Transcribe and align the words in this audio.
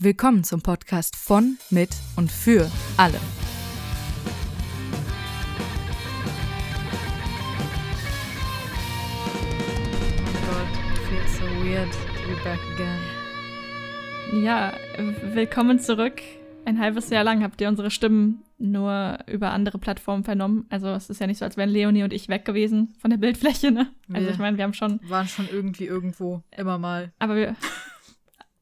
Willkommen 0.00 0.44
zum 0.44 0.62
Podcast 0.62 1.16
von, 1.16 1.58
mit 1.70 1.90
und 2.16 2.30
für 2.30 2.70
alle. 2.96 3.18
Oh 10.26 10.46
Gott, 10.46 11.08
feels 11.08 11.38
so 11.38 11.44
weird 11.64 11.90
to 11.90 12.28
be 12.28 12.36
back 12.44 12.60
again. 12.74 14.44
Ja, 14.44 14.72
willkommen 15.34 15.80
zurück. 15.80 16.20
Ein 16.64 16.78
halbes 16.78 17.08
Jahr 17.10 17.24
lang 17.24 17.42
habt 17.42 17.60
ihr 17.60 17.68
unsere 17.68 17.90
Stimmen 17.90 18.42
nur 18.58 19.18
über 19.26 19.50
andere 19.52 19.78
Plattformen 19.78 20.24
vernommen. 20.24 20.66
Also 20.68 20.88
es 20.88 21.08
ist 21.08 21.20
ja 21.20 21.26
nicht 21.26 21.38
so, 21.38 21.44
als 21.44 21.56
wären 21.56 21.70
Leonie 21.70 22.02
und 22.02 22.12
ich 22.12 22.28
weg 22.28 22.44
gewesen 22.44 22.94
von 23.00 23.10
der 23.10 23.16
Bildfläche, 23.18 23.70
ne? 23.70 23.88
Also 24.12 24.28
ich 24.28 24.38
meine, 24.38 24.56
wir 24.58 24.64
haben 24.64 24.74
schon, 24.74 25.00
Waren 25.08 25.28
schon 25.28 25.48
irgendwie 25.50 25.86
irgendwo, 25.86 26.42
immer 26.56 26.78
mal. 26.78 27.12
aber 27.18 27.36
wir, 27.36 27.56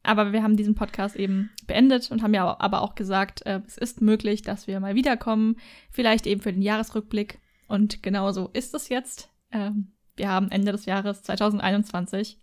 aber 0.07 0.33
wir 0.33 0.43
haben 0.43 0.57
diesen 0.57 0.75
Podcast 0.75 1.17
eben 1.17 1.51
beendet 1.67 2.11
und 2.11 2.23
haben 2.23 2.35
ja 2.35 2.59
aber 2.59 2.83
auch 2.83 2.95
gesagt, 2.95 3.45
äh, 3.47 3.61
es 3.67 3.77
ist 3.77 4.01
möglich, 4.01 4.43
dass 4.43 4.67
wir 4.67 4.81
mal 4.81 4.95
wiederkommen, 4.95 5.57
vielleicht 5.91 6.27
eben 6.27 6.41
für 6.41 6.53
den 6.53 6.63
Jahresrückblick. 6.63 7.41
Und 7.69 8.03
genau 8.03 8.33
so 8.33 8.49
ist 8.53 8.75
es 8.75 8.89
jetzt. 8.89 9.31
Ähm, 9.51 9.93
wir 10.17 10.31
haben 10.31 10.51
Ende 10.51 10.73
des 10.73 10.87
Jahres 10.87 11.23
2021 11.23 12.41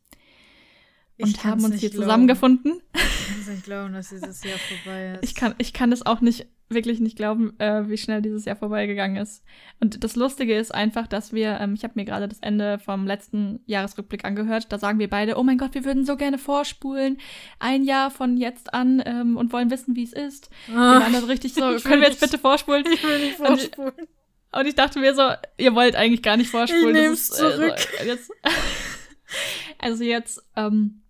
Ich 1.17 1.25
und 1.25 1.43
haben 1.43 1.63
uns 1.63 1.75
hier 1.79 1.89
glauben. 1.89 2.03
zusammengefunden. 2.05 2.81
Ich 2.93 3.27
kann 3.27 3.39
es 3.41 3.47
nicht 3.47 3.63
glauben, 3.65 3.93
dass 3.93 4.09
dieses 4.09 4.43
Jahr 4.43 4.57
vorbei 4.57 5.13
ist. 5.21 5.23
Ich 5.23 5.35
kann, 5.35 5.53
ich 5.59 5.71
kann 5.73 5.91
das 5.91 6.05
auch 6.05 6.21
nicht, 6.21 6.47
wirklich 6.69 6.99
nicht 6.99 7.15
glauben, 7.17 7.53
äh, 7.59 7.87
wie 7.87 7.97
schnell 7.97 8.21
dieses 8.23 8.45
Jahr 8.45 8.55
vorbeigegangen 8.55 9.17
ist. 9.17 9.43
Und 9.79 10.03
das 10.03 10.15
Lustige 10.15 10.57
ist 10.57 10.73
einfach, 10.73 11.05
dass 11.05 11.31
wir, 11.31 11.59
ähm, 11.59 11.75
ich 11.75 11.83
habe 11.83 11.93
mir 11.95 12.05
gerade 12.05 12.27
das 12.27 12.39
Ende 12.39 12.79
vom 12.79 13.05
letzten 13.05 13.59
Jahresrückblick 13.67 14.25
angehört, 14.25 14.71
da 14.71 14.79
sagen 14.79 14.97
wir 14.97 15.07
beide, 15.09 15.37
oh 15.37 15.43
mein 15.43 15.59
Gott, 15.59 15.75
wir 15.75 15.85
würden 15.85 16.03
so 16.03 16.15
gerne 16.17 16.39
vorspulen, 16.39 17.17
ein 17.59 17.83
Jahr 17.83 18.09
von 18.09 18.35
jetzt 18.37 18.73
an 18.73 19.03
ähm, 19.05 19.37
und 19.37 19.53
wollen 19.53 19.69
wissen, 19.69 19.95
wie 19.95 20.03
es 20.03 20.13
ist. 20.13 20.49
Wir 20.67 20.75
waren 20.77 21.13
dann 21.13 21.25
richtig 21.25 21.53
so, 21.53 21.61
können 21.83 22.01
wir 22.01 22.09
jetzt 22.09 22.21
bitte 22.21 22.39
vorspulen? 22.39 22.85
Ich 22.91 23.03
will 23.03 23.19
nicht 23.19 23.39
Und- 23.39 23.45
vorspulen. 23.47 24.07
Und 24.55 24.67
ich 24.67 24.75
dachte 24.75 24.99
mir 24.99 25.15
so, 25.15 25.31
ihr 25.57 25.73
wollt 25.75 25.95
eigentlich 25.95 26.21
gar 26.21 26.37
nicht 26.37 26.49
vorspulen. 26.51 26.95
Ich 26.95 27.01
nehm's 27.01 27.29
ist, 27.29 27.39
äh, 27.39 27.51
zurück. 27.55 27.75
So, 27.99 28.05
jetzt, 28.05 28.31
also 29.79 30.03
jetzt, 30.03 30.43
ähm, 30.55 31.01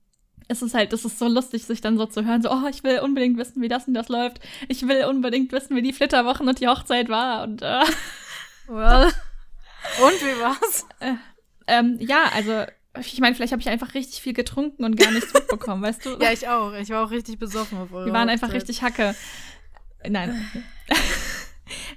es 0.54 0.62
ist 0.62 0.74
halt, 0.74 0.94
das 0.94 1.04
ist 1.04 1.20
so 1.20 1.28
lustig, 1.28 1.66
sich 1.66 1.82
dann 1.82 1.98
so 1.98 2.06
zu 2.06 2.26
hören, 2.26 2.42
so, 2.42 2.52
oh, 2.52 2.68
ich 2.70 2.84
will 2.84 3.00
unbedingt 3.00 3.38
wissen, 3.38 3.62
wie 3.62 3.68
das 3.68 3.88
und 3.88 3.94
das 3.94 4.08
läuft. 4.08 4.40
Ich 4.70 4.88
will 4.88 5.04
unbedingt 5.06 5.52
wissen, 5.52 5.76
wie 5.76 5.82
die 5.82 5.94
Flitterwochen 5.94 6.48
und 6.48 6.60
die 6.60 6.68
Hochzeit 6.68 7.10
war. 7.10 7.44
Und 7.44 7.62
äh, 7.62 7.84
Well. 8.68 9.12
Und 10.02 10.22
wie 10.22 10.42
war's? 10.42 10.86
ähm, 11.68 11.98
ja, 12.00 12.26
also, 12.34 12.66
ich 13.00 13.20
meine, 13.20 13.36
vielleicht 13.36 13.52
habe 13.52 13.62
ich 13.62 13.70
einfach 13.70 13.94
richtig 13.94 14.22
viel 14.22 14.34
getrunken 14.34 14.86
und 14.86 14.96
gar 14.96 15.12
nichts 15.12 15.34
mitbekommen, 15.34 15.82
weißt 15.82 16.06
du? 16.06 16.18
Ja, 16.22 16.32
ich 16.32 16.48
auch. 16.48 16.74
Ich 16.74 16.90
war 16.90 17.06
auch 17.06 17.12
richtig 17.12 17.40
besoffen 17.40 17.90
Wir 17.92 18.14
waren 18.14 18.30
einfach 18.30 18.48
Hochzeit. 18.48 18.62
richtig 18.62 18.82
Hacke. 18.82 19.16
Nein. 20.08 20.50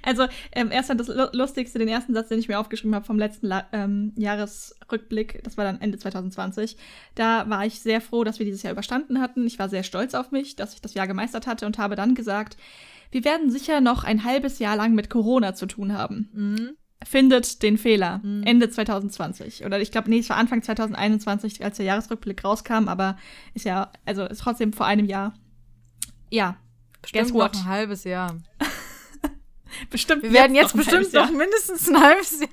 Also, 0.01 0.27
ähm, 0.53 0.71
erst 0.71 0.89
dann 0.89 0.97
das 0.97 1.07
Lu- 1.09 1.27
Lustigste, 1.33 1.77
den 1.79 1.87
ersten 1.89 2.13
Satz, 2.13 2.29
den 2.29 2.39
ich 2.39 2.47
mir 2.47 2.59
aufgeschrieben 2.59 2.95
habe 2.95 3.05
vom 3.05 3.19
letzten 3.19 3.47
La 3.47 3.67
ähm, 3.73 4.13
Jahresrückblick, 4.15 5.41
das 5.43 5.57
war 5.57 5.65
dann 5.65 5.81
Ende 5.81 5.97
2020. 5.97 6.77
Da 7.15 7.49
war 7.49 7.65
ich 7.65 7.81
sehr 7.81 7.99
froh, 8.01 8.23
dass 8.23 8.39
wir 8.39 8.45
dieses 8.45 8.63
Jahr 8.63 8.71
überstanden 8.73 9.19
hatten. 9.19 9.45
Ich 9.45 9.59
war 9.59 9.69
sehr 9.69 9.83
stolz 9.83 10.13
auf 10.13 10.31
mich, 10.31 10.55
dass 10.55 10.73
ich 10.73 10.81
das 10.81 10.93
Jahr 10.93 11.07
gemeistert 11.07 11.47
hatte 11.47 11.65
und 11.65 11.77
habe 11.77 11.95
dann 11.95 12.15
gesagt, 12.15 12.57
wir 13.11 13.23
werden 13.25 13.51
sicher 13.51 13.81
noch 13.81 14.03
ein 14.03 14.23
halbes 14.23 14.59
Jahr 14.59 14.75
lang 14.75 14.93
mit 14.93 15.09
Corona 15.09 15.53
zu 15.53 15.65
tun 15.65 15.93
haben. 15.93 16.29
Mhm. 16.33 16.69
Findet 17.05 17.61
den 17.61 17.77
Fehler. 17.77 18.19
Mhm. 18.23 18.43
Ende 18.43 18.69
2020. 18.69 19.65
Oder 19.65 19.79
ich 19.79 19.91
glaube, 19.91 20.09
nee, 20.09 20.19
es 20.19 20.29
war 20.29 20.37
Anfang 20.37 20.63
2021, 20.63 21.63
als 21.63 21.77
der 21.77 21.85
Jahresrückblick 21.85 22.43
rauskam, 22.43 22.87
aber 22.87 23.17
ist 23.53 23.65
ja, 23.65 23.91
also 24.05 24.23
ist 24.25 24.41
trotzdem 24.41 24.73
vor 24.73 24.85
einem 24.85 25.05
Jahr. 25.05 25.33
Ja, 26.29 26.57
Bestimmt 27.01 27.25
Guess 27.25 27.33
noch 27.33 27.39
what? 27.41 27.55
ein 27.55 27.65
halbes 27.65 28.03
Jahr. 28.03 28.35
Bestimmt. 29.89 30.23
Wir 30.23 30.33
werden 30.33 30.55
jetzt 30.55 30.73
ein 30.73 30.77
bestimmt 30.79 31.13
noch 31.13 31.31
mindestens 31.31 31.87
ein 31.89 32.01
halbes 32.01 32.39
Jahr. 32.41 32.49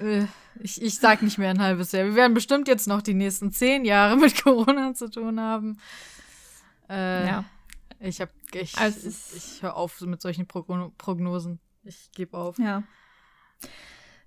Äh, 0.00 0.26
Ich, 0.60 0.80
ich 0.80 0.94
sag 0.96 1.22
nicht 1.22 1.36
mehr 1.38 1.50
ein 1.50 1.60
halbes 1.60 1.90
Jahr. 1.92 2.04
Wir 2.04 2.14
werden 2.14 2.32
bestimmt 2.34 2.68
jetzt 2.68 2.86
noch 2.86 3.02
die 3.02 3.14
nächsten 3.14 3.50
zehn 3.52 3.84
Jahre 3.84 4.16
mit 4.16 4.40
Corona 4.42 4.94
zu 4.94 5.10
tun 5.10 5.40
haben. 5.40 5.78
Äh, 6.88 7.26
Ja. 7.26 7.44
Ich 8.00 8.20
hab, 8.20 8.28
ich, 8.52 8.76
Also 8.76 9.08
ich, 9.08 9.16
ich 9.36 9.62
höre 9.62 9.76
auf 9.76 10.00
mit 10.02 10.20
solchen 10.20 10.46
Progno 10.46 10.92
Prognosen. 10.98 11.58
Ich 11.84 12.10
gebe 12.12 12.36
auf. 12.36 12.58
Ja. 12.58 12.82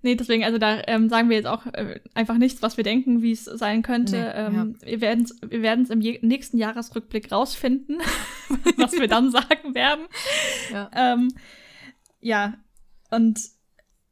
Nee, 0.08 0.16
deswegen, 0.16 0.46
also 0.46 0.58
da 0.58 0.84
ähm, 0.88 1.10
sagen 1.10 1.30
wir 1.30 1.36
jetzt 1.36 1.48
auch 1.48 1.66
äh, 1.66 2.00
einfach 2.14 2.38
nichts, 2.38 2.62
was 2.62 2.78
wir 2.78 2.86
denken, 2.86 3.22
wie 3.22 3.34
es 3.34 3.44
sein 3.44 3.82
könnte. 3.82 4.16
Nee, 4.16 4.60
ähm, 4.60 4.76
Wir 4.82 5.02
werden 5.02 5.26
es 5.26 5.36
wir 5.46 5.62
werden's 5.62 5.90
im 5.90 6.00
nächsten 6.00 6.58
Jahresrückblick 6.58 7.30
rausfinden, 7.30 7.98
was 8.78 8.94
wir 8.94 9.10
dann 9.10 9.32
sagen 9.32 9.76
werden. 9.76 10.06
Ja. 10.72 10.90
Ähm, 10.96 11.28
ja, 12.22 12.54
und 13.12 13.38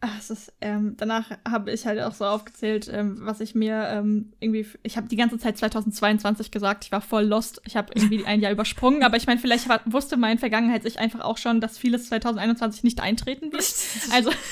ach, 0.02 0.20
es 0.20 0.30
ist, 0.30 0.54
ähm, 0.60 0.96
danach 0.98 1.32
habe 1.48 1.72
ich 1.72 1.86
halt 1.86 2.02
auch 2.02 2.14
so 2.14 2.26
aufgezählt, 2.26 2.90
ähm, 2.92 3.20
was 3.22 3.40
ich 3.40 3.56
mir 3.56 3.88
ähm, 3.88 4.34
irgendwie, 4.42 4.68
ich 4.84 4.98
habe 4.98 5.08
die 5.08 5.16
ganze 5.16 5.38
Zeit 5.38 5.58
2022 5.58 6.52
gesagt, 6.52 6.84
ich 6.84 6.92
war 6.92 7.00
voll 7.00 7.24
lost, 7.24 7.62
ich 7.64 7.78
habe 7.78 7.94
irgendwie 7.96 8.26
ein 8.26 8.42
Jahr 8.42 8.52
übersprungen, 8.52 9.02
aber 9.04 9.16
ich 9.16 9.28
meine, 9.28 9.40
vielleicht 9.40 9.70
war, 9.70 9.80
wusste 9.86 10.18
mein 10.18 10.40
Vergangenheit 10.40 10.84
sich 10.84 11.00
einfach 11.00 11.22
auch 11.22 11.38
schon, 11.38 11.62
dass 11.62 11.78
vieles 11.78 12.08
2021 12.08 12.84
nicht 12.84 13.00
eintreten 13.00 13.54
wird. 13.54 13.74
Also, 14.12 14.32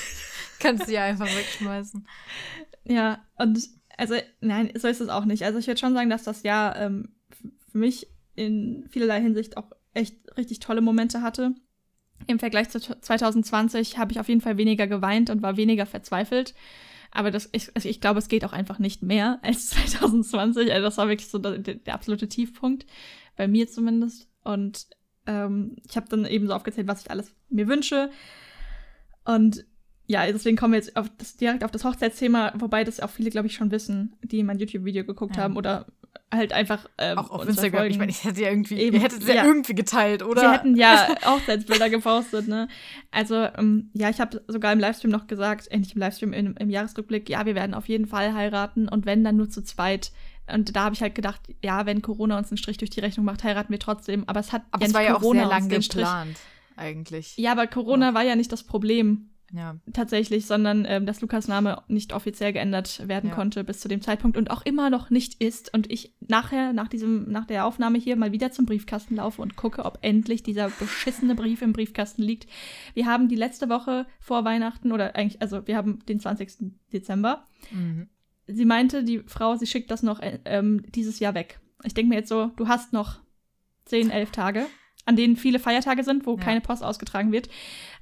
Kannst 0.64 0.88
du 0.88 0.92
ja 0.92 1.04
einfach 1.04 1.26
wegschmeißen. 1.26 2.06
ja, 2.84 3.24
und 3.38 3.58
also, 3.96 4.14
nein, 4.40 4.72
so 4.76 4.88
ist 4.88 5.00
es 5.00 5.08
auch 5.08 5.24
nicht. 5.24 5.44
Also 5.44 5.58
ich 5.58 5.66
würde 5.66 5.78
schon 5.78 5.94
sagen, 5.94 6.10
dass 6.10 6.24
das 6.24 6.42
Jahr 6.42 6.76
ähm, 6.76 7.10
für 7.70 7.78
mich 7.78 8.08
in 8.34 8.86
vielerlei 8.90 9.20
Hinsicht 9.20 9.56
auch 9.56 9.70
echt 9.92 10.16
richtig 10.36 10.58
tolle 10.58 10.80
Momente 10.80 11.22
hatte. 11.22 11.54
Im 12.26 12.38
Vergleich 12.38 12.70
zu 12.70 12.80
t- 12.80 13.00
2020 13.00 13.98
habe 13.98 14.10
ich 14.12 14.18
auf 14.18 14.28
jeden 14.28 14.40
Fall 14.40 14.56
weniger 14.56 14.86
geweint 14.86 15.30
und 15.30 15.42
war 15.42 15.56
weniger 15.56 15.86
verzweifelt. 15.86 16.54
Aber 17.12 17.30
das, 17.30 17.48
ich, 17.52 17.70
also 17.76 17.88
ich 17.88 18.00
glaube, 18.00 18.18
es 18.18 18.26
geht 18.28 18.44
auch 18.44 18.52
einfach 18.52 18.80
nicht 18.80 19.02
mehr 19.02 19.38
als 19.42 19.70
2020. 19.70 20.72
Also 20.72 20.82
das 20.82 20.98
war 20.98 21.08
wirklich 21.08 21.28
so 21.28 21.38
der, 21.38 21.58
der 21.58 21.94
absolute 21.94 22.28
Tiefpunkt, 22.28 22.86
bei 23.36 23.46
mir 23.46 23.68
zumindest. 23.68 24.28
Und 24.42 24.88
ähm, 25.26 25.76
ich 25.88 25.96
habe 25.96 26.08
dann 26.08 26.24
eben 26.26 26.48
so 26.48 26.54
aufgezählt, 26.54 26.88
was 26.88 27.02
ich 27.02 27.10
alles 27.10 27.32
mir 27.48 27.68
wünsche. 27.68 28.10
Und 29.24 29.64
ja, 30.06 30.26
deswegen 30.26 30.56
kommen 30.56 30.72
wir 30.72 30.78
jetzt 30.80 30.96
auf 30.96 31.06
das, 31.18 31.36
direkt 31.36 31.64
auf 31.64 31.70
das 31.70 31.84
Hochzeitsthema, 31.84 32.52
wobei 32.56 32.84
das 32.84 33.00
auch 33.00 33.10
viele, 33.10 33.30
glaube 33.30 33.46
ich, 33.46 33.54
schon 33.54 33.70
wissen, 33.70 34.14
die 34.22 34.42
mein 34.42 34.58
YouTube-Video 34.58 35.04
geguckt 35.04 35.36
Ja. 35.36 35.42
haben 35.44 35.56
oder 35.56 35.86
halt 36.32 36.52
einfach 36.52 36.88
ähm, 36.98 37.16
Auch 37.18 37.30
auf 37.30 37.42
Instagram. 37.48 37.70
verfolgen. 37.70 37.92
Ich 37.92 37.98
meine, 37.98 38.10
ich 38.10 38.24
hätte 38.24 38.42
ja 38.42 38.48
irgendwie, 38.50 38.76
Eben, 38.80 38.96
ihr 38.96 39.02
hättet 39.02 39.22
es 39.22 39.28
ja, 39.28 39.34
ja. 39.36 39.44
irgendwie 39.44 39.74
geteilt, 39.74 40.22
oder? 40.22 40.40
Sie 40.40 40.50
hätten 40.50 40.76
ja 40.76 41.08
Hochzeitsbilder 41.24 41.90
gepostet, 41.90 42.48
ne? 42.48 42.68
Also, 43.12 43.36
ähm, 43.56 43.90
ja, 43.94 44.10
ich 44.10 44.20
habe 44.20 44.42
sogar 44.48 44.72
im 44.72 44.80
Livestream 44.80 45.10
noch 45.12 45.26
gesagt, 45.28 45.68
äh, 45.70 45.78
nicht 45.78 45.94
im 45.94 46.00
Livestream, 46.00 46.32
im, 46.32 46.56
im 46.56 46.70
Jahresrückblick, 46.70 47.28
ja, 47.28 47.46
wir 47.46 47.54
werden 47.54 47.74
auf 47.74 47.88
jeden 47.88 48.06
Fall 48.06 48.34
heiraten 48.34 48.88
und 48.88 49.06
wenn, 49.06 49.22
dann 49.22 49.36
nur 49.36 49.48
zu 49.48 49.62
zweit. 49.62 50.10
Und 50.52 50.74
da 50.76 50.84
habe 50.84 50.94
ich 50.94 51.00
halt 51.02 51.14
gedacht, 51.14 51.40
ja, 51.62 51.86
wenn 51.86 52.02
Corona 52.02 52.36
uns 52.36 52.50
einen 52.50 52.58
Strich 52.58 52.76
durch 52.78 52.90
die 52.90 53.00
Rechnung 53.00 53.24
macht, 53.24 53.44
heiraten 53.44 53.72
wir 53.72 53.78
trotzdem. 53.78 54.24
Aber 54.28 54.40
es 54.40 54.52
hat 54.52 54.62
Aber 54.72 54.82
ja 54.82 54.88
es 54.88 54.94
war 54.94 55.02
ja 55.02 55.14
auch 55.16 55.20
Corona 55.20 55.38
sehr 55.40 55.46
uns 55.46 55.52
lang 55.60 55.68
den 55.70 55.82
Strich. 55.82 56.04
geplant, 56.04 56.36
eigentlich. 56.76 57.36
Ja, 57.38 57.52
aber 57.52 57.66
Corona 57.66 58.12
war 58.12 58.22
ja 58.24 58.36
nicht 58.36 58.52
das 58.52 58.62
Problem 58.64 59.30
Ja. 59.52 59.76
tatsächlich, 59.92 60.46
sondern 60.46 60.84
ähm, 60.88 61.06
dass 61.06 61.20
Lukas 61.20 61.46
Name 61.48 61.82
nicht 61.86 62.12
offiziell 62.12 62.52
geändert 62.52 63.06
werden 63.06 63.30
Ja. 63.30 63.36
konnte 63.36 63.62
bis 63.62 63.78
zu 63.80 63.88
dem 63.88 64.00
Zeitpunkt 64.00 64.36
und 64.36 64.50
auch 64.50 64.62
immer 64.62 64.90
noch 64.90 65.10
nicht 65.10 65.40
ist. 65.42 65.72
Und 65.72 65.90
ich 65.92 66.12
nachher, 66.26 66.72
nach 66.72 66.88
diesem, 66.88 67.30
nach 67.30 67.44
der 67.44 67.66
Aufnahme 67.66 67.98
hier 67.98 68.16
mal 68.16 68.32
wieder 68.32 68.50
zum 68.50 68.66
Briefkasten 68.66 69.16
laufe 69.16 69.40
und 69.42 69.54
gucke, 69.54 69.84
ob 69.84 69.98
endlich 70.02 70.42
dieser 70.42 70.70
beschissene 70.70 71.34
Brief 71.34 71.62
im 71.62 71.72
Briefkasten 71.72 72.22
liegt. 72.22 72.48
Wir 72.94 73.06
haben 73.06 73.28
die 73.28 73.36
letzte 73.36 73.68
Woche 73.68 74.06
vor 74.18 74.44
Weihnachten 74.44 74.90
oder 74.92 75.14
eigentlich, 75.14 75.40
also 75.42 75.66
wir 75.66 75.76
haben 75.76 76.00
den 76.06 76.18
20. 76.18 76.72
Dezember. 76.92 77.44
Mhm. 77.70 78.08
Sie 78.46 78.64
meinte, 78.64 79.04
die 79.04 79.20
Frau, 79.20 79.56
sie 79.56 79.66
schickt 79.66 79.90
das 79.90 80.02
noch 80.02 80.20
äh, 80.20 80.38
ähm, 80.46 80.82
dieses 80.94 81.18
Jahr 81.20 81.34
weg. 81.34 81.60
Ich 81.84 81.94
denke 81.94 82.08
mir 82.10 82.16
jetzt 82.16 82.28
so, 82.28 82.46
du 82.56 82.66
hast 82.68 82.92
noch 82.92 83.20
10, 83.86 84.10
11 84.10 84.30
Tage, 84.32 84.66
an 85.06 85.16
denen 85.16 85.36
viele 85.36 85.58
Feiertage 85.58 86.02
sind, 86.02 86.26
wo 86.26 86.36
Ja. 86.36 86.42
keine 86.42 86.60
Post 86.60 86.82
ausgetragen 86.82 87.30
wird. 87.32 87.48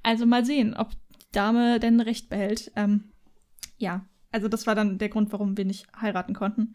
Also 0.04 0.24
mal 0.26 0.44
sehen, 0.44 0.74
ob 0.74 0.90
Dame 1.32 1.80
denn 1.80 2.00
Recht 2.00 2.28
behält. 2.28 2.70
Ähm, 2.76 3.04
ja, 3.78 4.04
also 4.30 4.48
das 4.48 4.66
war 4.66 4.74
dann 4.74 4.98
der 4.98 5.08
Grund, 5.08 5.32
warum 5.32 5.56
wir 5.56 5.64
nicht 5.64 5.86
heiraten 6.00 6.34
konnten. 6.34 6.74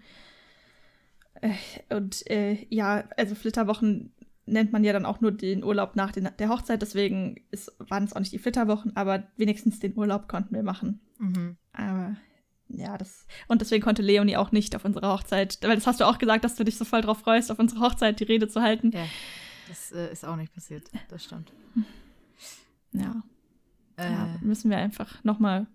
Äh, 1.41 1.95
und 1.95 2.29
äh, 2.29 2.65
ja, 2.69 3.07
also 3.17 3.35
Flitterwochen 3.35 4.13
nennt 4.45 4.71
man 4.71 4.83
ja 4.83 4.93
dann 4.93 5.05
auch 5.05 5.21
nur 5.21 5.31
den 5.31 5.63
Urlaub 5.63 5.95
nach 5.95 6.11
den, 6.11 6.29
der 6.39 6.49
Hochzeit, 6.49 6.81
deswegen 6.81 7.41
ist, 7.51 7.75
waren 7.79 8.05
es 8.05 8.13
auch 8.13 8.19
nicht 8.19 8.31
die 8.31 8.39
Flitterwochen, 8.39 8.95
aber 8.95 9.27
wenigstens 9.35 9.79
den 9.79 9.97
Urlaub 9.97 10.27
konnten 10.27 10.55
wir 10.55 10.63
machen. 10.63 11.01
Mhm. 11.19 11.57
Aber 11.73 12.15
ja, 12.69 12.97
das. 12.97 13.27
Und 13.47 13.61
deswegen 13.61 13.83
konnte 13.83 14.01
Leonie 14.01 14.37
auch 14.37 14.51
nicht 14.51 14.75
auf 14.75 14.85
unsere 14.85 15.09
Hochzeit, 15.09 15.59
weil 15.61 15.75
das 15.75 15.87
hast 15.87 15.99
du 15.99 16.05
auch 16.05 16.17
gesagt, 16.17 16.43
dass 16.43 16.55
du 16.55 16.63
dich 16.63 16.77
so 16.77 16.85
voll 16.85 17.01
drauf 17.01 17.19
freust, 17.19 17.51
auf 17.51 17.59
unsere 17.59 17.81
Hochzeit 17.81 18.19
die 18.19 18.25
Rede 18.25 18.47
zu 18.47 18.61
halten. 18.61 18.91
Ja. 18.91 19.05
Das 19.67 19.91
äh, 19.91 20.11
ist 20.11 20.25
auch 20.25 20.37
nicht 20.37 20.53
passiert. 20.53 20.89
Das 21.09 21.25
stimmt. 21.25 21.51
Ja, 22.93 23.21
Äh, 23.97 24.11
ja 24.11 24.27
müssen 24.41 24.71
wir 24.71 24.77
einfach 24.77 25.23
nochmal, 25.23 25.67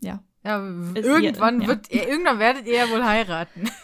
ja. 0.00 0.22
ja, 0.44 0.58
irgendwann 0.94 1.62
ja. 1.62 1.68
wird, 1.68 1.90
ihr, 1.90 2.08
irgendwann 2.08 2.38
werdet 2.38 2.66
ihr 2.66 2.76
ja 2.76 2.90
wohl 2.90 3.04
heiraten. 3.04 3.68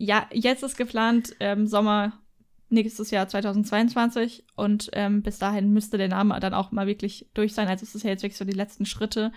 Ja, 0.00 0.28
jetzt 0.32 0.62
ist 0.62 0.76
geplant, 0.76 1.34
ähm, 1.40 1.66
Sommer 1.66 2.12
nächstes 2.68 3.10
Jahr 3.10 3.26
2022 3.26 4.44
und 4.54 4.90
ähm, 4.92 5.22
bis 5.22 5.40
dahin 5.40 5.72
müsste 5.72 5.98
der 5.98 6.06
Name 6.06 6.38
dann 6.38 6.54
auch 6.54 6.70
mal 6.70 6.86
wirklich 6.86 7.26
durch 7.34 7.52
sein. 7.52 7.66
Also 7.66 7.82
es 7.82 7.96
ist 7.96 8.04
ja 8.04 8.10
jetzt 8.10 8.22
wirklich 8.22 8.38
so 8.38 8.44
die 8.44 8.52
letzten 8.52 8.86
Schritte. 8.86 9.32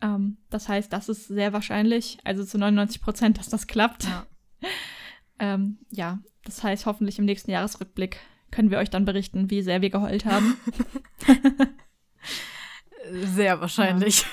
Ähm, 0.00 0.36
das 0.50 0.68
heißt, 0.68 0.92
das 0.92 1.08
ist 1.08 1.26
sehr 1.26 1.52
wahrscheinlich, 1.52 2.18
also 2.22 2.44
zu 2.44 2.58
99 2.58 3.02
Prozent, 3.02 3.38
dass 3.38 3.48
das 3.48 3.66
klappt. 3.66 4.04
Ja. 4.04 4.26
ähm, 5.40 5.78
ja, 5.90 6.20
das 6.44 6.62
heißt, 6.62 6.86
hoffentlich 6.86 7.18
im 7.18 7.24
nächsten 7.24 7.50
Jahresrückblick 7.50 8.20
können 8.52 8.70
wir 8.70 8.78
euch 8.78 8.90
dann 8.90 9.04
berichten, 9.04 9.50
wie 9.50 9.62
sehr 9.62 9.82
wir 9.82 9.90
geheult 9.90 10.26
haben. 10.26 10.56
Sehr 13.10 13.60
wahrscheinlich. 13.60 14.26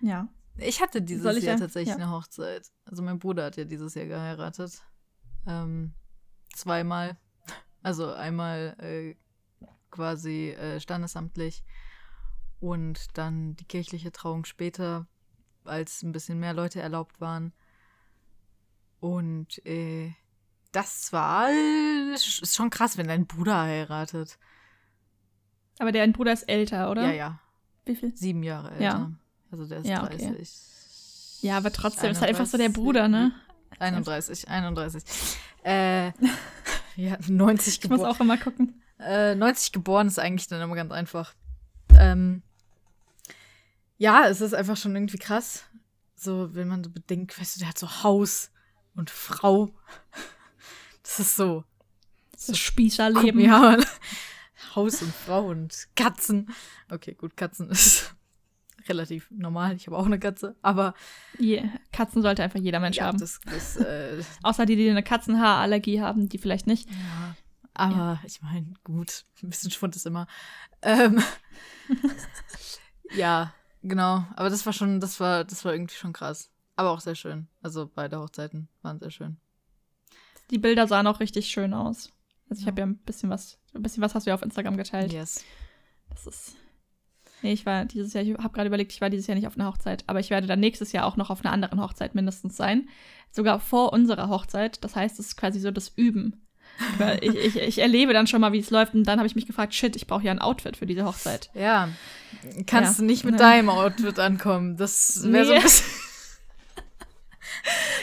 ja. 0.00 0.28
Ich 0.56 0.80
hatte 0.80 1.00
dieses 1.02 1.22
Soll 1.22 1.36
ich 1.36 1.44
Jahr 1.44 1.54
ja- 1.54 1.60
tatsächlich 1.60 1.96
ja. 1.96 2.02
eine 2.02 2.10
Hochzeit. 2.10 2.68
Also 2.84 3.02
mein 3.02 3.18
Bruder 3.20 3.44
hat 3.44 3.56
ja 3.56 3.64
dieses 3.64 3.94
Jahr 3.94 4.06
geheiratet. 4.06 4.82
Ähm, 5.46 5.94
zweimal. 6.54 7.16
Also 7.82 8.12
einmal 8.12 8.76
äh, 8.80 9.14
quasi 9.90 10.50
äh, 10.50 10.80
standesamtlich 10.80 11.62
und 12.60 13.16
dann 13.16 13.54
die 13.54 13.64
kirchliche 13.64 14.10
Trauung 14.10 14.44
später, 14.44 15.06
als 15.64 16.02
ein 16.02 16.10
bisschen 16.10 16.40
mehr 16.40 16.54
Leute 16.54 16.80
erlaubt 16.80 17.20
waren. 17.20 17.52
Und 18.98 19.64
äh, 19.64 20.12
das 20.72 21.12
war 21.12 21.50
ist 21.50 22.52
schon 22.54 22.70
krass, 22.70 22.98
wenn 22.98 23.06
dein 23.06 23.26
Bruder 23.28 23.62
heiratet. 23.62 24.38
Aber 25.78 25.92
der 25.92 26.06
Bruder 26.08 26.32
ist 26.32 26.44
älter, 26.48 26.90
oder? 26.90 27.06
Ja, 27.06 27.12
ja. 27.12 27.40
Wie 27.84 27.96
viel? 27.96 28.14
Sieben 28.16 28.42
Jahre 28.42 28.70
älter. 28.72 28.82
Ja. 28.82 29.12
Also 29.50 29.66
der 29.66 29.78
ist 29.78 29.86
Ja, 29.86 30.04
okay. 30.04 30.16
30. 30.18 30.50
Ja, 31.42 31.56
aber 31.56 31.72
trotzdem 31.72 32.10
ist 32.10 32.20
halt 32.20 32.30
einfach 32.30 32.46
so 32.46 32.58
der 32.58 32.68
Bruder, 32.68 33.08
ne? 33.08 33.32
31, 33.78 34.48
31. 34.48 35.02
Äh, 35.64 36.06
ja, 36.96 37.16
90 37.28 37.84
Ich 37.84 37.88
muss 37.88 37.98
geboren. 37.98 38.10
auch 38.16 38.20
immer 38.20 38.36
gucken. 38.38 38.82
Äh, 38.98 39.36
90 39.36 39.72
geboren 39.72 40.08
ist 40.08 40.18
eigentlich 40.18 40.48
dann 40.48 40.60
immer 40.60 40.74
ganz 40.74 40.90
einfach. 40.90 41.34
Ähm, 41.96 42.42
ja, 43.96 44.26
es 44.26 44.40
ist 44.40 44.54
einfach 44.54 44.76
schon 44.76 44.94
irgendwie 44.96 45.18
krass. 45.18 45.64
So, 46.16 46.54
wenn 46.54 46.66
man 46.68 46.82
so 46.82 46.90
bedenkt, 46.90 47.38
weißt 47.38 47.56
du, 47.56 47.60
der 47.60 47.68
hat 47.68 47.78
so 47.78 48.02
Haus 48.02 48.50
und 48.94 49.10
Frau. 49.10 49.70
Das 51.04 51.20
ist 51.20 51.36
so. 51.36 51.64
Das 52.32 52.58
Spießerleben. 52.58 53.40
Ja, 53.40 53.60
Mann. 53.60 53.84
Haus 54.78 55.02
und 55.02 55.12
Frau 55.12 55.48
und 55.48 55.88
Katzen. 55.96 56.48
Okay, 56.88 57.14
gut, 57.14 57.36
Katzen 57.36 57.68
ist 57.70 58.14
relativ 58.88 59.28
normal. 59.30 59.74
Ich 59.74 59.88
habe 59.88 59.98
auch 59.98 60.06
eine 60.06 60.20
Katze. 60.20 60.54
Aber 60.62 60.94
Je- 61.36 61.68
Katzen 61.92 62.22
sollte 62.22 62.44
einfach 62.44 62.60
jeder 62.60 62.78
Mensch 62.78 62.98
ja, 62.98 63.06
haben. 63.06 63.18
das, 63.18 63.40
das 63.44 63.76
äh, 63.76 64.22
Außer 64.44 64.66
die, 64.66 64.76
die 64.76 64.88
eine 64.88 65.02
Katzenhaarallergie 65.02 66.00
haben, 66.00 66.28
die 66.28 66.38
vielleicht 66.38 66.68
nicht. 66.68 66.88
Ja, 66.88 67.34
aber 67.74 68.20
ich 68.24 68.40
meine, 68.40 68.72
gut, 68.84 69.24
ein 69.42 69.50
bisschen 69.50 69.72
Schwund 69.72 69.96
ist 69.96 70.06
immer. 70.06 70.28
Ähm, 70.82 71.20
ja, 73.16 73.52
genau. 73.82 74.24
Aber 74.36 74.48
das 74.48 74.64
war 74.64 74.72
schon, 74.72 75.00
das 75.00 75.18
war, 75.18 75.44
das 75.44 75.64
war 75.64 75.72
irgendwie 75.72 75.96
schon 75.96 76.12
krass. 76.12 76.50
Aber 76.76 76.90
auch 76.90 77.00
sehr 77.00 77.16
schön. 77.16 77.48
Also 77.62 77.90
beide 77.92 78.20
Hochzeiten 78.20 78.68
waren 78.82 79.00
sehr 79.00 79.10
schön. 79.10 79.38
Die 80.50 80.58
Bilder 80.58 80.86
sahen 80.86 81.08
auch 81.08 81.18
richtig 81.18 81.48
schön 81.48 81.74
aus. 81.74 82.10
Also 82.50 82.60
ich 82.62 82.66
habe 82.66 82.80
ja 82.80 82.86
ein 82.86 82.96
bisschen 82.98 83.30
was, 83.30 83.58
ein 83.74 83.82
bisschen 83.82 84.02
was 84.02 84.14
hast 84.14 84.26
du 84.26 84.30
ja 84.30 84.34
auf 84.34 84.42
Instagram 84.42 84.76
geteilt. 84.76 85.12
Yes. 85.12 85.44
Das 86.10 86.26
ist. 86.26 86.56
Nee, 87.42 87.52
ich 87.52 87.66
war 87.66 87.84
dieses 87.84 88.14
Jahr, 88.14 88.24
ich 88.24 88.34
habe 88.36 88.50
gerade 88.52 88.66
überlegt, 88.66 88.92
ich 88.92 89.00
war 89.00 89.10
dieses 89.10 89.26
Jahr 89.28 89.36
nicht 89.36 89.46
auf 89.46 89.56
einer 89.56 89.68
Hochzeit, 89.68 90.02
aber 90.08 90.18
ich 90.18 90.30
werde 90.30 90.46
dann 90.48 90.58
nächstes 90.58 90.90
Jahr 90.92 91.06
auch 91.06 91.16
noch 91.16 91.30
auf 91.30 91.44
einer 91.44 91.52
anderen 91.52 91.80
Hochzeit 91.80 92.14
mindestens 92.16 92.56
sein. 92.56 92.88
Sogar 93.30 93.60
vor 93.60 93.92
unserer 93.92 94.28
Hochzeit. 94.28 94.82
Das 94.82 94.96
heißt, 94.96 95.20
es 95.20 95.26
ist 95.28 95.36
quasi 95.36 95.60
so 95.60 95.70
das 95.70 95.88
Üben. 95.94 96.44
Weil 96.98 97.22
ich, 97.22 97.34
ich, 97.34 97.56
ich 97.56 97.78
erlebe 97.78 98.12
dann 98.12 98.26
schon 98.26 98.40
mal, 98.40 98.52
wie 98.52 98.58
es 98.58 98.70
läuft, 98.70 98.94
und 98.94 99.04
dann 99.04 99.18
habe 99.18 99.26
ich 99.26 99.34
mich 99.36 99.46
gefragt, 99.46 99.74
shit, 99.74 99.94
ich 99.96 100.06
brauche 100.06 100.24
ja 100.24 100.32
ein 100.32 100.38
Outfit 100.40 100.76
für 100.76 100.86
diese 100.86 101.04
Hochzeit. 101.04 101.50
Ja. 101.54 101.88
Kannst 102.66 102.94
Ja. 102.94 102.98
du 102.98 103.04
nicht 103.04 103.24
mit 103.24 103.34
Ja. 103.34 103.38
deinem 103.38 103.68
Outfit 103.70 104.18
ankommen. 104.18 104.76
Das 104.76 105.22
wäre 105.24 105.44
so 105.44 105.52
ein 105.52 105.58
Nee. 105.58 105.62
bisschen. 105.62 105.86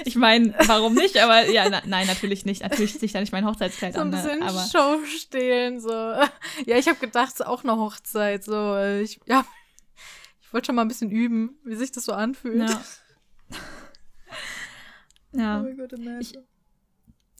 Ich 0.05 0.15
meine, 0.15 0.53
warum 0.67 0.93
nicht? 0.93 1.17
Aber 1.17 1.49
ja, 1.49 1.67
na, 1.69 1.81
nein, 1.85 2.07
natürlich 2.07 2.45
nicht. 2.45 2.61
Natürlich 2.61 2.93
ziehe 2.93 3.05
ich 3.05 3.11
da 3.11 3.19
nicht 3.19 3.31
mein 3.33 3.45
Hochzeitskleid 3.45 3.93
So 3.95 4.01
ein 4.01 4.13
an. 4.13 4.21
ne? 4.21 4.23
bisschen 4.23 4.43
Aber 4.43 4.63
Show 4.71 5.03
stehlen, 5.05 5.79
so. 5.79 5.89
Ja, 6.65 6.77
ich 6.77 6.87
habe 6.87 6.99
gedacht, 6.99 7.29
es 7.33 7.39
ist 7.41 7.45
auch 7.45 7.63
eine 7.63 7.75
Hochzeit, 7.77 8.43
so. 8.43 8.77
Ich, 9.01 9.19
ja, 9.25 9.45
ich 10.41 10.53
wollte 10.53 10.67
schon 10.67 10.75
mal 10.75 10.83
ein 10.83 10.87
bisschen 10.87 11.09
üben, 11.11 11.57
wie 11.65 11.75
sich 11.75 11.91
das 11.91 12.05
so 12.05 12.13
anfühlt. 12.13 12.69
ja. 12.69 12.81
ja. 15.33 15.59
Oh 15.59 15.63
mein 15.63 15.77
Gott. 15.77 15.93
Ich- 16.19 16.37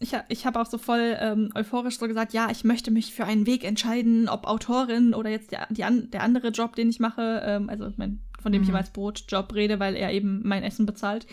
Ich, 0.02 0.12
ich 0.28 0.46
habe 0.46 0.60
auch 0.60 0.66
so 0.66 0.78
voll 0.78 1.16
ähm, 1.22 1.52
euphorisch 1.56 1.98
so 2.00 2.08
gesagt, 2.08 2.34
ja, 2.34 2.50
ich 2.52 2.66
möchte 2.66 2.92
mich 2.92 3.14
für 3.14 3.24
einen 3.24 3.46
Weg 3.46 3.64
entscheiden, 3.64 4.28
ob 4.28 4.46
Autorin 4.46 5.14
oder 5.14 5.30
jetzt 5.30 5.52
der, 5.54 5.68
die 5.70 5.86
an, 5.86 6.12
der 6.12 6.22
andere 6.22 6.50
Job, 6.50 6.76
den 6.76 6.90
ich 6.90 7.00
mache, 7.00 7.42
ähm, 7.46 7.70
also 7.70 7.90
mein, 7.96 8.20
von 8.46 8.52
dem 8.52 8.62
ich 8.62 8.68
Mhm. 8.68 8.74
immer 8.76 8.80
als 8.82 8.92
Brotjob 8.92 9.56
rede, 9.56 9.80
weil 9.80 9.96
er 9.96 10.12
eben 10.14 10.42
mein 10.48 10.62
Essen 10.62 10.86
bezahlt. 10.86 11.26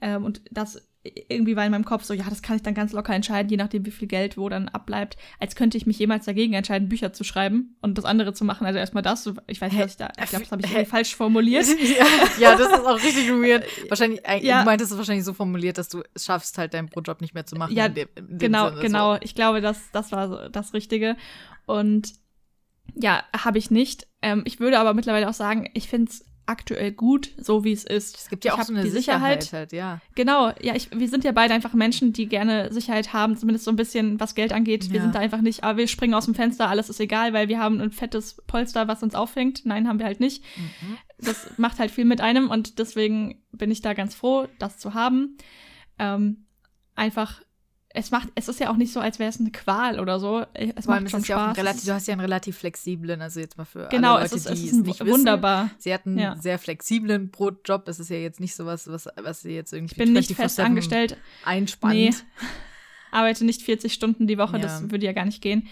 Ähm, 0.00 0.24
und 0.24 0.40
das 0.50 0.88
irgendwie 1.28 1.54
war 1.54 1.66
in 1.66 1.70
meinem 1.70 1.84
Kopf 1.84 2.02
so, 2.04 2.14
ja, 2.14 2.24
das 2.30 2.40
kann 2.40 2.56
ich 2.56 2.62
dann 2.62 2.72
ganz 2.72 2.92
locker 2.94 3.14
entscheiden, 3.14 3.50
je 3.50 3.58
nachdem, 3.58 3.84
wie 3.84 3.90
viel 3.90 4.08
Geld 4.08 4.38
wo 4.38 4.48
dann 4.48 4.70
abbleibt, 4.70 5.18
als 5.38 5.54
könnte 5.54 5.76
ich 5.76 5.84
mich 5.84 5.98
jemals 5.98 6.24
dagegen 6.24 6.54
entscheiden, 6.54 6.88
Bücher 6.88 7.12
zu 7.12 7.24
schreiben 7.24 7.76
und 7.82 7.98
das 7.98 8.06
andere 8.06 8.32
zu 8.32 8.42
machen. 8.46 8.66
Also 8.66 8.78
erstmal 8.78 9.02
das, 9.02 9.30
ich 9.46 9.60
weiß 9.60 9.70
nicht, 9.70 9.82
was 9.84 9.90
ich 9.90 9.96
da, 9.98 10.08
ich 10.18 10.30
glaube, 10.30 10.44
das 10.44 10.52
habe 10.52 10.62
ich 10.62 10.70
irgendwie 10.70 10.88
falsch 10.90 11.14
formuliert. 11.14 11.66
Ja, 11.98 12.06
ja, 12.40 12.56
das 12.56 12.68
ist 12.68 12.86
auch 12.86 12.96
richtig 12.96 13.28
weird. 13.28 13.64
Wahrscheinlich, 13.90 14.26
äh, 14.26 14.42
Ja. 14.42 14.60
du 14.60 14.64
meintest 14.64 14.92
es 14.92 14.96
wahrscheinlich 14.96 15.26
so 15.26 15.34
formuliert, 15.34 15.76
dass 15.76 15.90
du 15.90 16.02
es 16.14 16.24
schaffst, 16.24 16.56
halt 16.56 16.72
deinen 16.72 16.88
Brotjob 16.88 17.20
nicht 17.20 17.34
mehr 17.34 17.44
zu 17.44 17.56
machen. 17.56 17.74
Ja, 17.76 17.84
in 17.84 17.94
dem, 17.94 18.08
in 18.16 18.26
dem 18.26 18.38
Genau, 18.38 18.70
Sinne, 18.70 18.80
genau. 18.80 19.16
Ich 19.20 19.34
glaube, 19.34 19.60
das, 19.60 19.90
das 19.92 20.10
war 20.10 20.28
so 20.30 20.48
das 20.48 20.72
Richtige. 20.72 21.16
Und 21.66 22.14
ja, 22.94 23.22
habe 23.36 23.58
ich 23.58 23.70
nicht. 23.70 24.06
Ähm, 24.22 24.40
ich 24.46 24.58
würde 24.58 24.78
aber 24.78 24.94
mittlerweile 24.94 25.28
auch 25.28 25.34
sagen, 25.34 25.68
ich 25.74 25.86
finde 25.88 26.10
es 26.10 26.24
aktuell 26.46 26.92
gut, 26.92 27.30
so 27.38 27.64
wie 27.64 27.72
es 27.72 27.84
ist. 27.84 28.16
Es 28.18 28.28
gibt 28.28 28.44
ja 28.44 28.54
ich 28.54 28.60
auch 28.60 28.64
so 28.64 28.72
eine 28.72 28.82
die 28.82 28.90
Sicherheit, 28.90 29.52
halt, 29.52 29.72
ja. 29.72 30.00
Genau, 30.14 30.52
ja, 30.60 30.74
ich, 30.74 30.88
wir 30.94 31.08
sind 31.08 31.24
ja 31.24 31.32
beide 31.32 31.54
einfach 31.54 31.72
Menschen, 31.74 32.12
die 32.12 32.26
gerne 32.26 32.72
Sicherheit 32.72 33.12
haben, 33.12 33.36
zumindest 33.36 33.64
so 33.64 33.70
ein 33.70 33.76
bisschen, 33.76 34.20
was 34.20 34.34
Geld 34.34 34.52
angeht. 34.52 34.90
Wir 34.90 34.96
Ja. 34.96 35.02
sind 35.02 35.14
da 35.14 35.20
einfach 35.20 35.40
nicht, 35.40 35.64
aber 35.64 35.78
wir 35.78 35.88
springen 35.88 36.14
aus 36.14 36.26
dem 36.26 36.34
Fenster, 36.34 36.68
alles 36.68 36.88
ist 36.90 37.00
egal, 37.00 37.32
weil 37.32 37.48
wir 37.48 37.58
haben 37.58 37.80
ein 37.80 37.90
fettes 37.92 38.42
Polster, 38.46 38.88
was 38.88 39.02
uns 39.02 39.14
auffängt. 39.14 39.64
Nein, 39.64 39.88
haben 39.88 39.98
wir 39.98 40.06
halt 40.06 40.20
nicht. 40.20 40.42
Mhm. 40.56 40.98
Das 41.18 41.48
macht 41.56 41.78
halt 41.78 41.90
viel 41.90 42.04
mit 42.04 42.20
einem 42.20 42.50
und 42.50 42.78
deswegen 42.78 43.42
bin 43.52 43.70
ich 43.70 43.80
da 43.80 43.94
ganz 43.94 44.14
froh, 44.14 44.46
das 44.58 44.78
zu 44.78 44.94
haben. 44.94 45.36
Ähm, 45.98 46.44
einfach, 46.94 47.40
es 47.96 48.10
macht, 48.10 48.28
es 48.34 48.48
ist 48.48 48.58
ja 48.60 48.70
auch 48.70 48.76
nicht 48.76 48.92
so, 48.92 48.98
als 49.00 49.18
wäre 49.20 49.30
es 49.30 49.38
eine 49.40 49.50
Qual 49.52 50.00
oder 50.00 50.18
so. 50.18 50.44
Es 50.52 50.84
Vor 50.84 50.94
allem 50.94 51.04
macht 51.04 51.06
ist 51.06 51.10
schon 51.12 51.20
es 51.20 51.28
ja 51.28 51.36
Spaß. 51.38 51.56
relativ, 51.56 51.84
du 51.84 51.92
hast 51.94 52.06
ja 52.08 52.12
einen 52.12 52.20
relativ 52.20 52.58
flexiblen, 52.58 53.22
also 53.22 53.38
jetzt 53.40 53.56
mal 53.56 53.64
für 53.64 53.88
genau, 53.88 54.16
alle 54.16 54.24
es 54.26 54.32
Leute, 54.32 54.40
ist, 54.42 54.50
es 54.50 54.60
die 54.60 54.66
ist 54.66 54.72
es 54.72 54.78
nicht 54.80 55.00
w- 55.00 55.04
wissen. 55.04 55.18
wunderbar. 55.18 55.70
Sie 55.78 55.94
hatten 55.94 56.18
Ja. 56.18 56.32
einen 56.32 56.40
sehr 56.42 56.58
flexiblen 56.58 57.30
Brotjob. 57.30 57.86
Es 57.88 58.00
ist 58.00 58.10
ja 58.10 58.16
jetzt 58.16 58.40
nicht 58.40 58.54
sowas, 58.54 58.88
was, 58.88 59.08
was 59.22 59.42
sie 59.42 59.52
jetzt 59.54 59.72
irgendwie 59.72 59.92
Ich 59.92 59.98
bin 59.98 60.12
nicht 60.12 60.30
24/7 60.30 60.34
fest 60.36 60.60
angestellt, 60.60 61.16
einspannt. 61.44 61.94
Nee. 61.94 62.10
arbeite 63.12 63.44
nicht 63.44 63.62
40 63.62 63.92
Stunden 63.94 64.26
die 64.26 64.38
Woche, 64.38 64.56
Ja. 64.56 64.62
das 64.62 64.90
würde 64.90 65.06
ja 65.06 65.12
gar 65.12 65.24
nicht 65.24 65.40
gehen. 65.40 65.68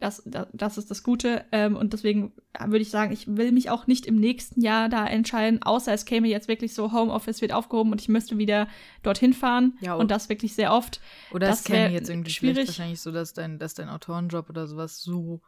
Das, 0.00 0.22
das, 0.24 0.46
das 0.52 0.78
ist 0.78 0.90
das 0.92 1.02
Gute. 1.02 1.44
Ähm, 1.50 1.74
und 1.74 1.92
deswegen 1.92 2.32
würde 2.60 2.78
ich 2.82 2.90
sagen, 2.90 3.12
ich 3.12 3.26
will 3.26 3.50
mich 3.50 3.68
auch 3.68 3.88
nicht 3.88 4.06
im 4.06 4.14
nächsten 4.16 4.60
Jahr 4.60 4.88
da 4.88 5.04
entscheiden, 5.04 5.60
außer 5.62 5.92
es 5.92 6.04
käme 6.04 6.28
jetzt 6.28 6.46
wirklich 6.46 6.72
so, 6.72 6.92
Homeoffice 6.92 7.40
wird 7.40 7.52
aufgehoben 7.52 7.90
und 7.90 8.00
ich 8.00 8.08
müsste 8.08 8.38
wieder 8.38 8.68
dorthin 9.02 9.32
fahren. 9.32 9.76
Ja, 9.80 9.94
und 9.94 10.12
das 10.12 10.28
wirklich 10.28 10.54
sehr 10.54 10.72
oft. 10.72 11.00
Oder 11.32 11.48
Das 11.48 11.58
es 11.60 11.64
käme 11.64 11.90
jetzt 11.90 12.08
irgendwie 12.08 12.30
schwierig. 12.30 12.68
wahrscheinlich 12.68 13.00
so, 13.00 13.10
dass 13.10 13.32
dein, 13.32 13.58
dass 13.58 13.74
dein 13.74 13.88
Autorenjob 13.88 14.48
oder 14.48 14.68
sowas 14.68 15.02
so 15.02 15.40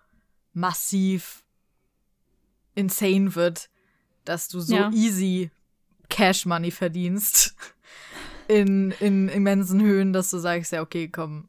massiv 0.52 1.44
insane 2.74 3.36
wird, 3.36 3.70
dass 4.24 4.48
du 4.48 4.58
so 4.58 4.74
Ja. 4.74 4.90
easy 4.92 5.50
Cash 6.08 6.44
Money 6.44 6.72
verdienst 6.72 7.54
in, 8.48 8.90
in 8.98 9.28
immensen 9.28 9.80
Höhen, 9.80 10.12
dass 10.12 10.30
du 10.30 10.38
sagst, 10.38 10.72
ja, 10.72 10.82
okay, 10.82 11.06
komm, 11.08 11.48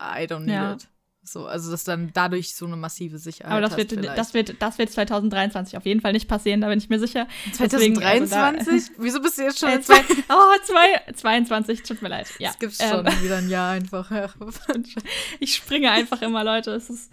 I 0.00 0.24
don't 0.26 0.40
need 0.40 0.54
Ja. 0.54 0.72
it. 0.74 0.88
So, 1.24 1.46
also 1.46 1.70
dass 1.70 1.84
dann 1.84 2.10
dadurch 2.12 2.52
so 2.56 2.66
eine 2.66 2.76
massive 2.76 3.16
Sicherheit 3.16 3.52
Aber 3.52 3.60
das 3.60 3.76
wird, 3.76 3.90
vielleicht. 3.90 4.18
das, 4.18 4.34
wird, 4.34 4.56
das 4.60 4.78
wird 4.78 4.90
2023 4.90 5.76
auf 5.76 5.86
jeden 5.86 6.00
Fall 6.00 6.12
nicht 6.12 6.26
passieren, 6.26 6.60
da 6.60 6.68
bin 6.68 6.78
ich 6.78 6.88
mir 6.88 6.98
sicher. 6.98 7.28
Deswegen, 7.60 8.02
also 8.02 8.24
da- 8.34 8.52
2023? 8.58 8.90
Wieso 8.98 9.22
bist 9.22 9.38
du 9.38 9.42
jetzt 9.42 9.60
schon 9.60 9.68
Äh, 9.68 9.80
zwei, 9.82 10.00
oh, 10.28 10.56
zwei, 10.64 11.12
22, 11.14 11.84
tut 11.84 12.02
mir 12.02 12.08
leid. 12.08 12.26
Ja. 12.40 12.48
Das 12.48 12.58
gibt's 12.58 12.80
Ähm, 12.80 12.88
schon 12.90 13.22
wieder 13.22 13.36
ein 13.36 13.48
Jahr 13.48 13.70
einfach. 13.70 14.10
Ja. 14.10 14.30
Ich 15.38 15.54
springe 15.54 15.92
einfach 15.92 16.22
immer, 16.22 16.42
Leute. 16.42 16.72
Es 16.72 16.90
ist, 16.90 17.12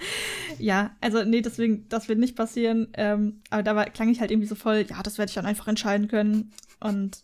ja, 0.58 0.96
also 1.02 1.24
nee, 1.24 1.42
deswegen, 1.42 1.88
das 1.90 2.10
wird 2.10 2.18
nicht 2.18 2.36
passieren. 2.36 2.88
Ähm, 2.96 3.42
aber 3.52 3.62
da 3.62 3.76
war, 3.76 3.86
klang 3.86 4.10
ich 4.10 4.20
halt 4.22 4.32
irgendwie 4.32 4.48
so 4.48 4.56
voll, 4.56 4.86
ja, 4.90 5.04
das 5.04 5.20
werde 5.20 5.30
ich 5.30 5.36
dann 5.36 5.46
einfach 5.46 5.68
entscheiden 5.68 6.08
können. 6.08 6.52
Und 6.80 7.22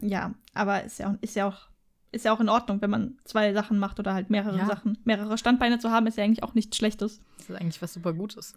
ja, 0.00 0.32
aber 0.54 0.84
ist 0.84 0.98
ja 1.00 1.10
auch, 1.10 1.14
ist 1.20 1.36
ja 1.36 1.46
auch, 1.48 1.67
ist 2.12 2.24
ja 2.24 2.32
auch 2.32 2.40
in 2.40 2.48
Ordnung, 2.48 2.80
wenn 2.80 2.90
man 2.90 3.18
zwei 3.24 3.52
Sachen 3.52 3.78
macht 3.78 3.98
oder 3.98 4.14
halt 4.14 4.30
mehrere 4.30 4.58
Ja. 4.58 4.66
Sachen. 4.66 4.98
Mehrere 5.04 5.36
Standbeine 5.38 5.78
zu 5.78 5.90
haben, 5.90 6.06
ist 6.06 6.16
ja 6.16 6.24
eigentlich 6.24 6.42
auch 6.42 6.54
nichts 6.54 6.76
Schlechtes. 6.76 7.20
Das 7.36 7.50
ist 7.50 7.56
eigentlich 7.56 7.82
was 7.82 7.92
super 7.94 8.12
Gutes. 8.12 8.54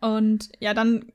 Und 0.00 0.50
ja, 0.60 0.72
dann 0.74 1.06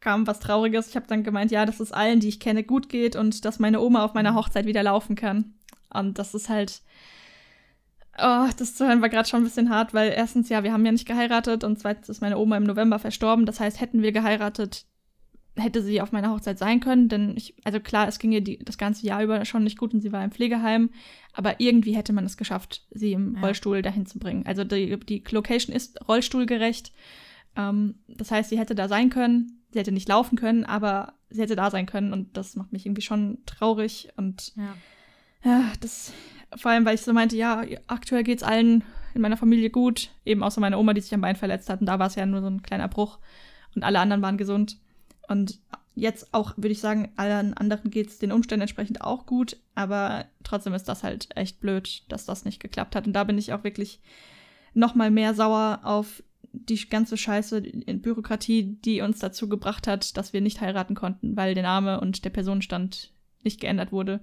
kam 0.00 0.26
was 0.26 0.40
Trauriges. 0.40 0.88
Ich 0.88 0.96
habe 0.96 1.06
dann 1.06 1.24
gemeint, 1.24 1.50
ja, 1.50 1.64
dass 1.66 1.80
es 1.80 1.92
allen, 1.92 2.20
die 2.20 2.28
ich 2.28 2.40
kenne, 2.40 2.64
gut 2.64 2.88
geht 2.88 3.16
und 3.16 3.44
dass 3.44 3.58
meine 3.58 3.80
Oma 3.80 4.04
auf 4.04 4.14
meiner 4.14 4.34
Hochzeit 4.34 4.66
wieder 4.66 4.82
laufen 4.82 5.14
kann. 5.16 5.54
Und 5.92 6.18
das 6.18 6.34
ist 6.34 6.48
halt, 6.48 6.82
oh, 8.18 8.48
das 8.56 8.74
zu 8.74 8.86
hören 8.86 9.02
war 9.02 9.08
gerade 9.08 9.28
schon 9.28 9.40
ein 9.40 9.44
bisschen 9.44 9.70
hart, 9.70 9.92
weil 9.94 10.12
erstens, 10.12 10.48
ja, 10.48 10.62
wir 10.62 10.72
haben 10.72 10.84
ja 10.86 10.92
nicht 10.92 11.06
geheiratet 11.06 11.64
und 11.64 11.78
zweitens 11.78 12.08
ist 12.08 12.20
meine 12.20 12.38
Oma 12.38 12.56
im 12.56 12.64
November 12.64 12.98
verstorben. 12.98 13.46
Das 13.46 13.60
heißt, 13.60 13.80
hätten 13.80 14.02
wir 14.02 14.12
geheiratet, 14.12 14.86
hätte 15.56 15.82
sie 15.82 16.00
auf 16.00 16.12
meiner 16.12 16.30
Hochzeit 16.30 16.58
sein 16.58 16.80
können, 16.80 17.08
denn 17.08 17.36
ich, 17.36 17.54
also 17.64 17.80
klar, 17.80 18.08
es 18.08 18.18
ging 18.18 18.32
ihr 18.32 18.40
die, 18.40 18.58
das 18.58 18.78
ganze 18.78 19.06
Jahr 19.06 19.22
über 19.22 19.44
schon 19.44 19.64
nicht 19.64 19.78
gut 19.78 19.92
und 19.92 20.00
sie 20.00 20.12
war 20.12 20.24
im 20.24 20.30
Pflegeheim, 20.30 20.90
aber 21.32 21.60
irgendwie 21.60 21.96
hätte 21.96 22.12
man 22.12 22.24
es 22.24 22.36
geschafft, 22.36 22.86
sie 22.90 23.12
im 23.12 23.34
Ja. 23.34 23.40
Rollstuhl 23.42 23.82
dahin 23.82 24.06
zu 24.06 24.18
bringen. 24.18 24.46
Also 24.46 24.64
die, 24.64 24.98
die 25.00 25.22
Location 25.30 25.74
ist 25.74 26.06
rollstuhlgerecht. 26.08 26.92
Ähm, 27.56 27.96
das 28.08 28.30
heißt, 28.30 28.50
sie 28.50 28.58
hätte 28.58 28.74
da 28.74 28.88
sein 28.88 29.10
können, 29.10 29.60
sie 29.70 29.80
hätte 29.80 29.92
nicht 29.92 30.08
laufen 30.08 30.36
können, 30.36 30.64
aber 30.64 31.14
sie 31.30 31.42
hätte 31.42 31.56
da 31.56 31.70
sein 31.70 31.86
können 31.86 32.12
und 32.12 32.36
das 32.36 32.54
macht 32.56 32.72
mich 32.72 32.86
irgendwie 32.86 33.02
schon 33.02 33.38
traurig 33.46 34.08
und 34.16 34.52
Ja. 34.56 34.74
ja, 35.44 35.72
das 35.80 36.12
vor 36.56 36.72
allem, 36.72 36.84
weil 36.84 36.96
ich 36.96 37.02
so 37.02 37.12
meinte, 37.12 37.36
ja, 37.36 37.62
aktuell 37.86 38.24
geht's 38.24 38.42
allen 38.42 38.82
in 39.14 39.22
meiner 39.22 39.36
Familie 39.36 39.70
gut, 39.70 40.10
eben 40.24 40.42
außer 40.42 40.60
meiner 40.60 40.78
Oma, 40.78 40.94
die 40.94 41.00
sich 41.00 41.14
am 41.14 41.20
Bein 41.20 41.36
verletzt 41.36 41.68
hat 41.68 41.80
und 41.80 41.86
da 41.86 41.98
war 41.98 42.06
es 42.06 42.14
ja 42.14 42.26
nur 42.26 42.40
so 42.40 42.48
ein 42.48 42.62
kleiner 42.62 42.88
Bruch 42.88 43.18
und 43.74 43.82
alle 43.84 43.98
anderen 44.00 44.22
waren 44.22 44.36
gesund 44.38 44.78
und 45.30 45.58
jetzt 45.94 46.32
auch, 46.32 46.56
würde 46.56 46.70
ich 46.70 46.80
sagen, 46.80 47.12
allen 47.16 47.54
anderen 47.54 47.90
geht's 47.90 48.18
den 48.18 48.32
Umständen 48.32 48.62
entsprechend 48.62 49.02
auch 49.02 49.26
gut, 49.26 49.56
aber 49.74 50.26
trotzdem 50.44 50.74
ist 50.74 50.88
das 50.88 51.02
halt 51.02 51.28
echt 51.36 51.60
blöd, 51.60 52.04
dass 52.08 52.24
das 52.24 52.44
nicht 52.44 52.60
geklappt 52.60 52.96
hat 52.96 53.06
und 53.06 53.12
da 53.12 53.24
bin 53.24 53.38
ich 53.38 53.52
auch 53.52 53.64
wirklich 53.64 54.00
noch 54.74 54.94
mal 54.94 55.10
mehr 55.10 55.34
sauer 55.34 55.80
auf 55.82 56.22
die 56.52 56.88
ganze 56.88 57.16
Scheiße 57.16 57.58
in 57.58 58.02
Bürokratie, 58.02 58.76
die 58.84 59.02
uns 59.02 59.18
dazu 59.18 59.48
gebracht 59.48 59.86
hat, 59.86 60.16
dass 60.16 60.32
wir 60.32 60.40
nicht 60.40 60.60
heiraten 60.60 60.94
konnten, 60.94 61.36
weil 61.36 61.54
der 61.54 61.62
Name 61.62 62.00
und 62.00 62.24
der 62.24 62.30
Personenstand 62.30 63.12
nicht 63.44 63.60
geändert 63.60 63.92
wurde. 63.92 64.20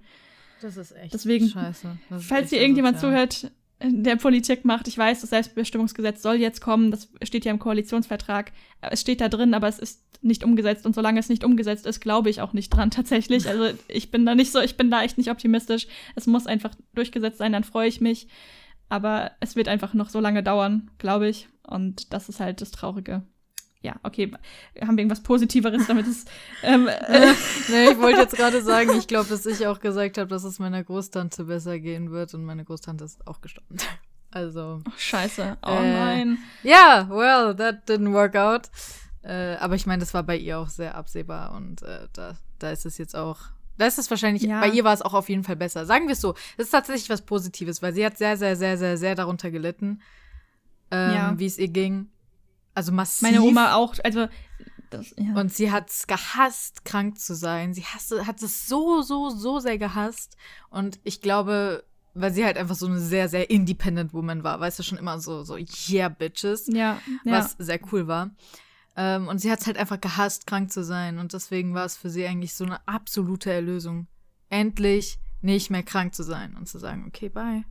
Das 0.62 0.78
ist 0.78 0.92
echt 0.92 1.14
Deswegen, 1.14 1.48
scheiße. 1.48 1.98
Falls 2.20 2.50
hier 2.50 2.62
irgendjemand 2.62 3.00
zuhört, 3.00 3.52
der 3.82 4.16
Politik 4.16 4.66
macht, 4.66 4.88
ich 4.88 4.98
weiß, 4.98 5.22
das 5.22 5.30
Selbstbestimmungsgesetz 5.30 6.22
soll 6.22 6.36
jetzt 6.36 6.62
kommen, 6.62 6.90
das 6.90 7.10
steht 7.24 7.46
ja 7.46 7.52
im 7.52 7.60
Koalitionsvertrag. 7.60 8.52
Es 8.82 9.02
steht 9.02 9.22
da 9.22 9.30
drin, 9.30 9.54
aber 9.54 9.68
es 9.68 9.78
ist 9.78 10.04
nicht 10.24 10.44
umgesetzt 10.44 10.86
und 10.86 10.96
solange 10.96 11.20
es 11.20 11.30
nicht 11.30 11.44
umgesetzt 11.44 11.86
ist, 11.86 12.00
glaube 12.00 12.30
ich 12.30 12.42
auch 12.42 12.54
nicht 12.54 12.70
dran 12.70 12.90
tatsächlich. 12.92 13.48
Also 13.48 13.78
ich 13.88 14.10
bin 14.10 14.26
da 14.26 14.34
nicht 14.34 14.52
so, 14.52 14.60
ich 14.60 14.78
bin 14.78 14.90
da 14.90 15.04
echt 15.04 15.18
nicht 15.18 15.30
optimistisch. 15.30 15.88
Es 16.16 16.26
muss 16.26 16.48
einfach 16.48 16.74
durchgesetzt 16.96 17.38
sein, 17.38 17.52
dann 17.52 17.64
freue 17.64 17.88
ich 17.88 18.02
mich. 18.02 18.28
Aber 18.90 19.32
es 19.42 19.56
wird 19.56 19.68
einfach 19.68 19.94
noch 19.94 20.10
so 20.10 20.20
lange 20.20 20.44
dauern, 20.44 20.90
glaube 20.98 21.28
ich. 21.28 21.48
Und 21.68 22.14
das 22.14 22.30
ist 22.30 22.40
halt 22.40 22.62
das 22.62 22.72
Traurige. 22.72 23.24
Ja, 23.88 23.96
okay. 24.04 24.32
Haben 24.82 24.98
wir 24.98 25.04
irgendwas 25.04 25.24
Positiveres, 25.24 25.88
damit 25.88 26.08
es. 26.08 26.26
Ähm, 26.62 26.88
äh, 27.08 27.34
Nee, 27.70 27.92
ich 27.92 27.98
wollte 28.00 28.20
jetzt 28.20 28.36
gerade 28.36 28.62
sagen, 28.62 28.92
ich 28.98 29.08
glaube, 29.08 29.30
dass 29.30 29.46
ich 29.46 29.66
auch 29.66 29.80
gesagt 29.80 30.18
habe, 30.18 30.28
dass 30.30 30.44
es 30.44 30.60
meiner 30.60 30.84
Großtante 30.84 31.46
besser 31.46 31.80
gehen 31.80 32.12
wird 32.12 32.34
und 32.34 32.44
meine 32.44 32.66
Großtante 32.66 33.06
ist 33.06 33.26
auch 33.28 33.42
gestorben. 33.42 33.78
Also, 34.30 34.82
oh, 34.86 34.92
scheiße. 34.98 35.58
Oh 35.66 35.70
Äh, 35.70 35.94
nein. 35.94 36.38
ja, 36.62 37.08
well, 37.10 37.56
that 37.56 37.90
didn't 37.90 38.12
work 38.12 38.36
out. 38.36 38.64
Äh, 39.24 39.56
aber 39.56 39.76
ich 39.76 39.86
meine, 39.86 40.02
das 40.02 40.14
war 40.14 40.22
bei 40.24 40.36
ihr 40.36 40.60
auch 40.60 40.68
sehr 40.68 40.96
absehbar 40.96 41.54
und 41.56 41.82
äh, 41.82 42.08
da, 42.12 42.36
da 42.60 42.72
ist 42.72 42.86
es 42.86 42.98
jetzt 42.98 43.16
auch. 43.16 43.38
Da 43.78 43.86
ist 43.88 43.98
es 43.98 44.10
wahrscheinlich, 44.10 44.44
Ja. 44.44 44.60
bei 44.60 44.68
ihr 44.68 44.84
war 44.84 44.94
es 44.94 45.02
auch 45.02 45.14
auf 45.14 45.30
jeden 45.30 45.46
Fall 45.46 45.56
besser. 45.56 45.86
Sagen 45.86 46.08
wir 46.08 46.14
es 46.14 46.20
so, 46.22 46.34
das 46.58 46.66
ist 46.68 46.72
tatsächlich 46.72 47.10
was 47.10 47.22
Positives, 47.22 47.82
weil 47.82 47.94
sie 47.94 48.06
hat 48.06 48.18
sehr, 48.18 48.36
sehr, 48.36 48.58
sehr, 48.58 48.78
sehr, 48.78 48.98
sehr 48.98 49.16
darunter 49.16 49.50
gelitten, 49.50 50.02
ähm, 50.92 51.14
Ja. 51.14 51.34
wie 51.38 51.46
es 51.46 51.58
ihr 51.58 51.70
ging. 51.70 52.10
Also 52.78 52.92
massiv. 52.92 53.24
Meine 53.24 53.42
Oma 53.42 53.74
auch. 53.74 53.96
Also. 54.04 54.28
Das, 54.92 55.14
ja. 55.18 55.34
Und 55.34 55.52
sie 55.52 55.72
hat 55.72 55.90
es 55.90 56.06
gehasst, 56.06 56.86
krank 56.86 57.20
zu 57.20 57.36
sein. 57.36 57.74
Sie 57.74 57.84
hasste, 57.84 58.28
hat 58.28 58.42
es 58.42 58.68
so, 58.68 59.02
so, 59.02 59.32
so 59.32 59.60
sehr 59.60 59.80
gehasst. 59.80 60.38
Und 60.70 61.00
ich 61.04 61.22
glaube, 61.22 61.84
weil 62.14 62.32
sie 62.32 62.46
halt 62.46 62.56
einfach 62.56 62.76
so 62.76 62.86
eine 62.86 63.00
sehr, 63.00 63.30
sehr 63.30 63.50
independent 63.50 64.14
Woman 64.14 64.44
war, 64.44 64.60
weißt 64.60 64.78
du, 64.80 64.84
schon 64.84 65.00
immer 65.00 65.20
so, 65.20 65.44
so, 65.44 65.58
yeah, 65.90 66.08
bitches, 66.08 66.68
ja, 66.68 67.02
ja. 67.26 67.32
was 67.32 67.56
sehr 67.58 67.80
cool 67.92 68.08
war. 68.08 68.30
Ähm, 68.96 69.28
und 69.28 69.40
sie 69.40 69.52
hat 69.52 69.60
es 69.60 69.68
halt 69.68 69.78
einfach 69.78 70.00
gehasst, 70.00 70.48
krank 70.48 70.72
zu 70.72 70.84
sein. 70.84 71.18
Und 71.18 71.34
deswegen 71.34 71.74
war 71.74 71.84
es 71.84 71.98
für 71.98 72.12
sie 72.12 72.26
eigentlich 72.28 72.54
so 72.54 72.64
eine 72.64 72.88
absolute 72.88 73.52
Erlösung. 73.52 74.08
Endlich 74.50 75.20
nicht 75.42 75.72
mehr 75.72 75.84
krank 75.84 76.14
zu 76.14 76.24
sein 76.24 76.56
und 76.56 76.70
zu 76.70 76.78
sagen, 76.78 77.06
okay, 77.08 77.28
bye. 77.28 77.66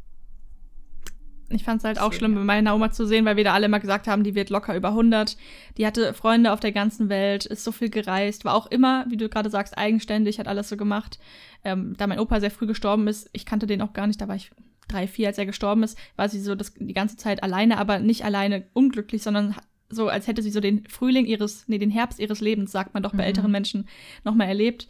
Ich 1.49 1.62
fand 1.65 1.79
es 1.79 1.85
halt 1.85 2.00
auch 2.00 2.12
schlimm, 2.12 2.33
ja. 2.33 2.38
bei 2.41 2.45
meiner 2.45 2.75
Oma 2.75 2.91
zu 2.91 3.07
sehen, 3.07 3.25
weil 3.25 3.37
wir 3.37 3.45
da 3.45 3.55
alle 3.55 3.67
immer 3.67 3.79
gesagt 3.79 4.09
haben, 4.09 4.25
die 4.25 4.35
wird 4.35 4.50
locker 4.50 4.75
über 4.76 4.88
100. 4.88 5.37
Die 5.76 5.87
hatte 5.87 6.12
Freunde 6.12 6.53
auf 6.53 6.61
der 6.61 6.73
ganzen 6.73 7.09
Welt, 7.09 7.47
ist 7.47 7.62
so 7.62 7.71
viel 7.73 7.88
gereist, 7.88 8.45
war 8.45 8.55
auch 8.55 8.67
immer, 8.67 9.05
wie 9.09 9.17
du 9.17 9.29
gerade 9.29 9.49
sagst, 9.50 9.79
eigenständig, 9.79 10.38
hat 10.38 10.49
alles 10.49 10.69
so 10.69 10.76
gemacht. 10.76 11.19
Ähm, 11.65 11.95
da 11.97 12.07
mein 12.07 12.19
Opa 12.19 12.41
sehr 12.41 12.50
früh 12.50 12.67
gestorben 12.67 13.07
ist, 13.07 13.31
ich 13.33 13.47
kannte 13.47 13.67
den 13.67 13.81
auch 13.83 13.93
gar 13.93 14.07
nicht, 14.07 14.21
da 14.21 14.26
war 14.29 14.35
ich 14.37 14.50
drei, 14.88 15.07
vier, 15.07 15.29
als 15.29 15.38
er 15.38 15.47
gestorben 15.47 15.83
ist, 15.83 15.99
war 16.17 16.29
sie 16.29 16.41
so 16.41 16.55
das, 16.55 16.75
die 16.75 16.95
ganze 16.95 17.17
Zeit 17.17 17.43
alleine, 17.43 17.79
aber 17.79 17.99
nicht 17.99 18.25
alleine 18.25 18.65
unglücklich, 18.73 19.23
sondern 19.23 19.55
so, 19.88 20.09
als 20.09 20.26
hätte 20.26 20.43
sie 20.43 20.50
so 20.50 20.61
den 20.61 20.85
Frühling 20.88 21.26
ihres, 21.26 21.65
nee, 21.69 21.79
den 21.79 21.91
Herbst 21.91 22.19
ihres 22.19 22.41
Lebens, 22.41 22.73
sagt 22.73 22.93
man 22.95 23.03
doch 23.05 23.12
bei 23.12 23.19
Mhm. 23.19 23.29
älteren 23.29 23.50
Menschen, 23.53 23.88
nochmal 24.25 24.49
erlebt. 24.49 24.88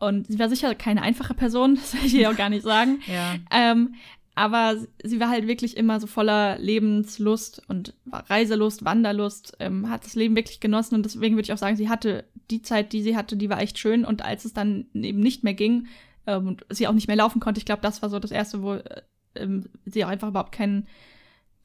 Und 0.00 0.26
sie 0.26 0.38
war 0.40 0.48
sicher 0.48 0.74
keine 0.74 1.02
einfache 1.02 1.34
Person, 1.34 1.74
das 1.80 1.94
will 1.94 2.04
ich 2.04 2.14
ihr 2.14 2.28
auch 2.30 2.36
gar 2.36 2.48
nicht 2.50 2.64
sagen. 2.64 3.00
Ja. 3.06 3.36
Ähm, 3.52 3.94
aber 4.34 4.76
sie 5.02 5.20
war 5.20 5.28
halt 5.28 5.46
wirklich 5.46 5.76
immer 5.76 6.00
so 6.00 6.06
voller 6.06 6.58
Lebenslust 6.58 7.62
und 7.68 7.94
Reiselust, 8.10 8.84
Wanderlust, 8.84 9.56
ähm, 9.60 9.90
hat 9.90 10.04
das 10.04 10.14
Leben 10.14 10.36
wirklich 10.36 10.60
genossen. 10.60 10.94
Und 10.94 11.04
deswegen 11.04 11.36
würde 11.36 11.44
ich 11.44 11.52
auch 11.52 11.58
sagen, 11.58 11.76
sie 11.76 11.90
hatte 11.90 12.24
die 12.50 12.62
Zeit, 12.62 12.92
die 12.92 13.02
sie 13.02 13.16
hatte, 13.16 13.36
die 13.36 13.50
war 13.50 13.60
echt 13.60 13.78
schön. 13.78 14.04
Und 14.06 14.24
als 14.24 14.44
es 14.46 14.54
dann 14.54 14.86
eben 14.94 15.20
nicht 15.20 15.44
mehr 15.44 15.52
ging 15.52 15.86
ähm, 16.26 16.48
und 16.48 16.66
sie 16.70 16.88
auch 16.88 16.94
nicht 16.94 17.08
mehr 17.08 17.16
laufen 17.16 17.40
konnte, 17.40 17.58
ich 17.58 17.66
glaube, 17.66 17.82
das 17.82 18.00
war 18.00 18.08
so 18.08 18.18
das 18.18 18.30
erste, 18.30 18.62
wo 18.62 18.74
äh, 18.74 19.02
ähm, 19.34 19.68
sie 19.84 20.02
auch 20.04 20.08
einfach 20.08 20.28
überhaupt 20.28 20.52
kein, 20.52 20.86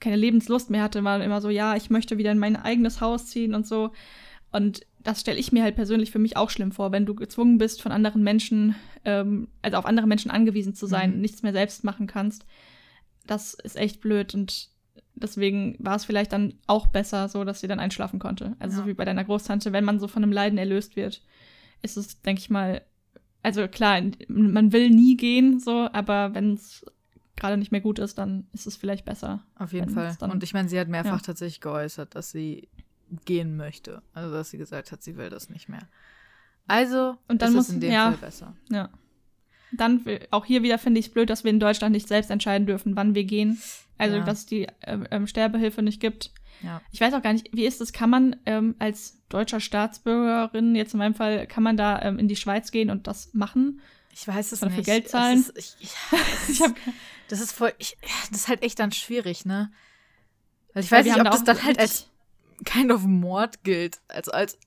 keine 0.01 0.17
Lebenslust 0.17 0.69
mehr 0.69 0.83
hatte, 0.83 1.03
war 1.05 1.23
immer 1.23 1.39
so, 1.39 1.49
ja, 1.49 1.77
ich 1.77 1.89
möchte 1.89 2.17
wieder 2.17 2.33
in 2.33 2.39
mein 2.39 2.57
eigenes 2.57 2.99
Haus 2.99 3.27
ziehen 3.27 3.55
und 3.55 3.65
so. 3.65 3.91
Und 4.51 4.81
das 5.07 5.21
stelle 5.21 5.39
ich 5.39 5.53
mir 5.53 5.63
halt 5.63 5.75
persönlich 5.75 6.11
für 6.11 6.19
mich 6.19 6.35
auch 6.35 6.49
schlimm 6.49 6.73
vor, 6.73 6.91
wenn 6.91 7.05
du 7.05 7.15
gezwungen 7.15 7.57
bist, 7.57 7.81
von 7.81 7.93
anderen 7.93 8.23
Menschen, 8.23 8.75
ähm, 9.05 9.47
also 9.61 9.77
auf 9.77 9.85
andere 9.85 10.05
Menschen 10.05 10.29
angewiesen 10.29 10.75
zu 10.75 10.85
sein, 10.85 11.15
Mhm. 11.15 11.21
nichts 11.21 11.43
mehr 11.43 11.53
selbst 11.53 11.85
machen 11.85 12.07
kannst. 12.07 12.45
Das 13.25 13.53
ist 13.53 13.77
echt 13.77 14.01
blöd 14.01 14.33
und 14.33 14.69
deswegen 15.15 15.77
war 15.79 15.95
es 15.95 16.03
vielleicht 16.03 16.33
dann 16.33 16.55
auch 16.67 16.87
besser, 16.87 17.29
so 17.29 17.45
dass 17.45 17.61
sie 17.61 17.67
dann 17.67 17.79
einschlafen 17.79 18.19
konnte. 18.19 18.57
Also 18.59 18.75
Ja. 18.77 18.83
so 18.83 18.89
wie 18.89 18.93
bei 18.93 19.05
deiner 19.05 19.23
Großtante, 19.23 19.71
wenn 19.71 19.85
man 19.85 19.99
so 19.99 20.09
von 20.09 20.23
einem 20.23 20.33
Leiden 20.33 20.57
erlöst 20.57 20.97
wird, 20.97 21.21
ist 21.81 21.95
es, 21.95 22.21
denke 22.21 22.41
ich 22.41 22.49
mal, 22.49 22.81
also 23.43 23.65
klar, 23.69 24.01
man 24.27 24.73
will 24.73 24.89
nie 24.89 25.15
gehen, 25.15 25.59
so, 25.61 25.87
aber 25.93 26.33
wenn 26.33 26.55
es 26.55 26.85
gerade 27.37 27.55
nicht 27.55 27.71
mehr 27.71 27.79
gut 27.81 27.99
ist, 27.99 28.17
dann 28.17 28.47
ist 28.51 28.67
es 28.67 28.75
vielleicht 28.75 29.05
besser. 29.05 29.45
Auf 29.55 29.71
jeden 29.71 29.89
Fall. 29.89 30.17
und 30.19 30.43
ich 30.43 30.53
meine, 30.53 30.67
sie 30.67 30.77
hat 30.77 30.89
mehrfach 30.89 31.19
ja. 31.21 31.25
tatsächlich 31.25 31.61
geäußert, 31.61 32.13
dass 32.15 32.31
sie 32.31 32.67
gehen 33.25 33.55
möchte. 33.57 34.01
Also, 34.13 34.31
dass 34.33 34.49
sie 34.49 34.57
gesagt 34.57 34.91
hat, 34.91 35.01
sie 35.03 35.17
will 35.17 35.29
das 35.29 35.49
nicht 35.49 35.69
mehr. 35.69 35.87
Also 36.67 37.17
Und 37.27 37.41
dann 37.41 37.49
ist 37.49 37.55
muss- 37.55 37.67
es 37.69 37.73
in 37.75 37.81
dem 37.81 37.91
ja. 37.91 38.09
Fall 38.11 38.17
besser. 38.17 38.55
Ja. 38.69 38.89
Dann, 39.71 40.03
auch 40.31 40.45
hier 40.45 40.63
wieder 40.63 40.77
finde 40.77 40.99
ich 40.99 41.07
es 41.07 41.13
blöd, 41.13 41.29
dass 41.29 41.43
wir 41.43 41.51
in 41.51 41.59
Deutschland 41.59 41.91
nicht 41.93 42.07
selbst 42.07 42.31
entscheiden 42.31 42.67
dürfen, 42.67 42.95
wann 42.95 43.15
wir 43.15 43.25
gehen. 43.25 43.61
Also, 43.97 44.17
Ja. 44.17 44.23
dass 44.23 44.39
es 44.39 44.45
die 44.45 44.67
ähm, 44.83 45.07
ähm, 45.11 45.27
Sterbehilfe 45.27 45.81
nicht 45.81 45.99
gibt. 45.99 46.31
Ja. 46.61 46.81
Ich 46.91 47.01
weiß 47.01 47.13
auch 47.13 47.21
gar 47.21 47.33
nicht, 47.33 47.49
wie 47.53 47.65
ist 47.65 47.81
es, 47.81 47.93
kann 47.93 48.09
man 48.09 48.35
ähm, 48.45 48.75
als 48.79 49.21
deutscher 49.29 49.59
Staatsbürgerin, 49.59 50.75
jetzt 50.75 50.93
in 50.93 50.99
meinem 50.99 51.13
Fall, 51.15 51.47
kann 51.47 51.63
man 51.63 51.77
da 51.77 52.01
ähm, 52.01 52.17
in 52.17 52.27
die 52.27 52.35
Schweiz 52.35 52.71
gehen 52.71 52.89
und 52.89 53.07
das 53.07 53.33
machen? 53.33 53.81
Ich 54.13 54.27
weiß 54.27 54.51
es 54.51 54.61
dafür 54.61 54.77
nicht. 54.77 54.85
Geld 54.87 55.05
Es 55.05 55.11
zahlen? 55.11 55.37
Ist, 55.39 55.53
ich, 55.57 55.75
es 56.11 56.49
Ich 56.49 56.61
hab, 56.61 56.75
das 57.27 57.39
ist 57.41 57.51
voll. 57.51 57.73
Ich, 57.77 57.97
ja, 58.01 58.07
das 58.31 58.39
ist 58.41 58.47
halt 58.47 58.63
echt 58.63 58.79
dann 58.79 58.91
schwierig, 58.91 59.45
ne? 59.45 59.71
Weil 60.73 60.83
ich 60.83 60.91
weiß 60.91 61.05
nicht, 61.05 61.17
ob 61.17 61.23
da 61.23 61.29
das 61.29 61.43
dann 61.43 61.63
halt 61.63 61.77
als 61.79 62.07
kind 62.65 62.91
of 62.91 63.03
Mord 63.05 63.63
gilt. 63.63 63.99
Also 64.07 64.31
als 64.31 64.57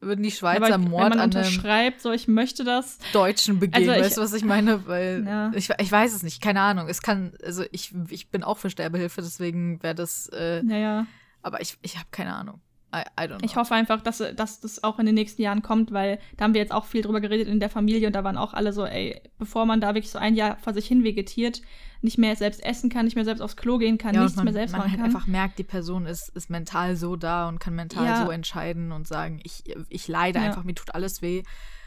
würden 0.00 0.22
die 0.22 0.30
Schweizer 0.30 0.66
aber 0.66 0.78
Mord 0.78 1.10
wenn 1.12 1.18
man 1.18 1.20
unterschreibt, 1.26 2.00
so 2.02 2.12
ich 2.12 2.28
möchte 2.28 2.62
das. 2.64 2.98
Deutschen 3.12 3.58
begehen. 3.58 3.88
Also 3.88 3.92
ich- 3.92 4.00
weißt 4.06 4.16
du, 4.18 4.20
was 4.22 4.32
ich 4.34 4.44
meine? 4.44 4.86
Weil 4.86 5.24
Ja. 5.26 5.50
ich, 5.54 5.70
ich 5.78 5.90
weiß 5.92 6.12
es 6.14 6.22
nicht, 6.22 6.42
keine 6.42 6.60
Ahnung. 6.60 6.88
Es 6.88 7.00
kann, 7.00 7.32
also 7.42 7.64
ich, 7.72 7.94
ich 8.10 8.28
bin 8.30 8.42
auch 8.44 8.58
für 8.58 8.68
Sterbehilfe, 8.70 9.22
deswegen 9.22 9.82
wäre 9.82 9.94
das, 9.94 10.28
äh, 10.28 10.62
Naja, 10.62 11.06
aber 11.42 11.60
ich, 11.62 11.78
ich 11.82 11.96
habe 11.96 12.06
keine 12.10 12.34
Ahnung. 12.34 12.60
I, 12.94 13.02
I 13.18 13.24
don't 13.24 13.38
know. 13.38 13.44
ich 13.44 13.56
hoffe 13.56 13.74
einfach, 13.74 14.00
dass, 14.02 14.18
dass 14.18 14.60
das 14.60 14.84
auch 14.84 14.98
in 15.00 15.06
den 15.06 15.14
nächsten 15.16 15.42
Jahren 15.42 15.62
kommt, 15.62 15.90
weil 15.92 16.20
da 16.36 16.44
haben 16.44 16.54
wir 16.54 16.60
jetzt 16.60 16.72
auch 16.72 16.84
viel 16.84 17.02
drüber 17.02 17.20
geredet 17.20 17.48
in 17.48 17.58
der 17.58 17.70
Familie 17.70 18.06
und 18.06 18.12
da 18.14 18.22
waren 18.22 18.36
auch 18.36 18.54
alle 18.54 18.72
so, 18.72 18.84
ey, 18.86 19.20
bevor 19.38 19.66
man 19.66 19.80
da 19.80 19.88
wirklich 19.94 20.10
so 20.10 20.18
ein 20.18 20.34
Jahr 20.34 20.56
vor 20.58 20.72
sich 20.74 20.86
hin 20.86 21.02
vegetiert, 21.02 21.60
nicht 22.02 22.18
mehr 22.18 22.36
selbst 22.36 22.62
essen 22.62 22.90
kann, 22.90 23.06
nicht 23.06 23.14
mehr 23.16 23.24
selbst 23.24 23.40
aufs 23.40 23.56
Klo 23.56 23.78
gehen 23.78 23.98
kann, 23.98 24.14
ja, 24.14 24.22
nichts 24.22 24.36
man, 24.36 24.44
mehr 24.44 24.52
selbst 24.52 24.72
man 24.72 24.80
machen 24.82 24.90
halt 24.92 25.00
kann. 25.00 25.06
einfach 25.14 25.26
merkt, 25.26 25.58
die 25.58 25.64
Person 25.64 26.06
ist, 26.06 26.28
ist 26.36 26.50
mental 26.50 26.96
so 26.96 27.16
da 27.16 27.48
und 27.48 27.58
kann 27.58 27.74
mental 27.74 28.04
Ja. 28.04 28.24
so 28.24 28.30
entscheiden 28.30 28.92
und 28.92 29.08
sagen, 29.08 29.40
ich, 29.42 29.64
ich 29.88 30.06
leide 30.06 30.38
Ja. 30.38 30.44
einfach, 30.44 30.64
mir 30.64 30.74
tut 30.74 30.94
alles 30.94 31.22
weh 31.22 31.42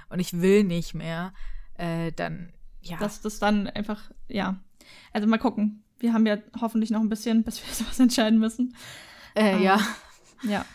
und 0.10 0.20
ich 0.20 0.42
will 0.42 0.64
nicht 0.64 0.94
mehr, 0.94 1.34
äh, 1.76 2.12
dann, 2.12 2.52
ja. 2.82 2.98
dass 2.98 3.22
das 3.22 3.40
dann 3.40 3.68
einfach, 3.68 4.12
ja. 4.28 4.58
Also 5.14 5.28
mal 5.28 5.38
gucken. 5.38 5.84
Wir 6.00 6.14
haben 6.14 6.26
ja 6.26 6.38
hoffentlich 6.62 6.90
noch 6.92 7.02
ein 7.02 7.10
bisschen, 7.10 7.44
bis 7.46 7.66
wir 7.66 7.74
sowas 7.74 8.00
entscheiden 8.00 8.40
müssen. 8.40 8.76
äh, 9.36 9.52
ähm, 9.56 9.62
ja. 9.64 9.80
Ja. 10.44 10.66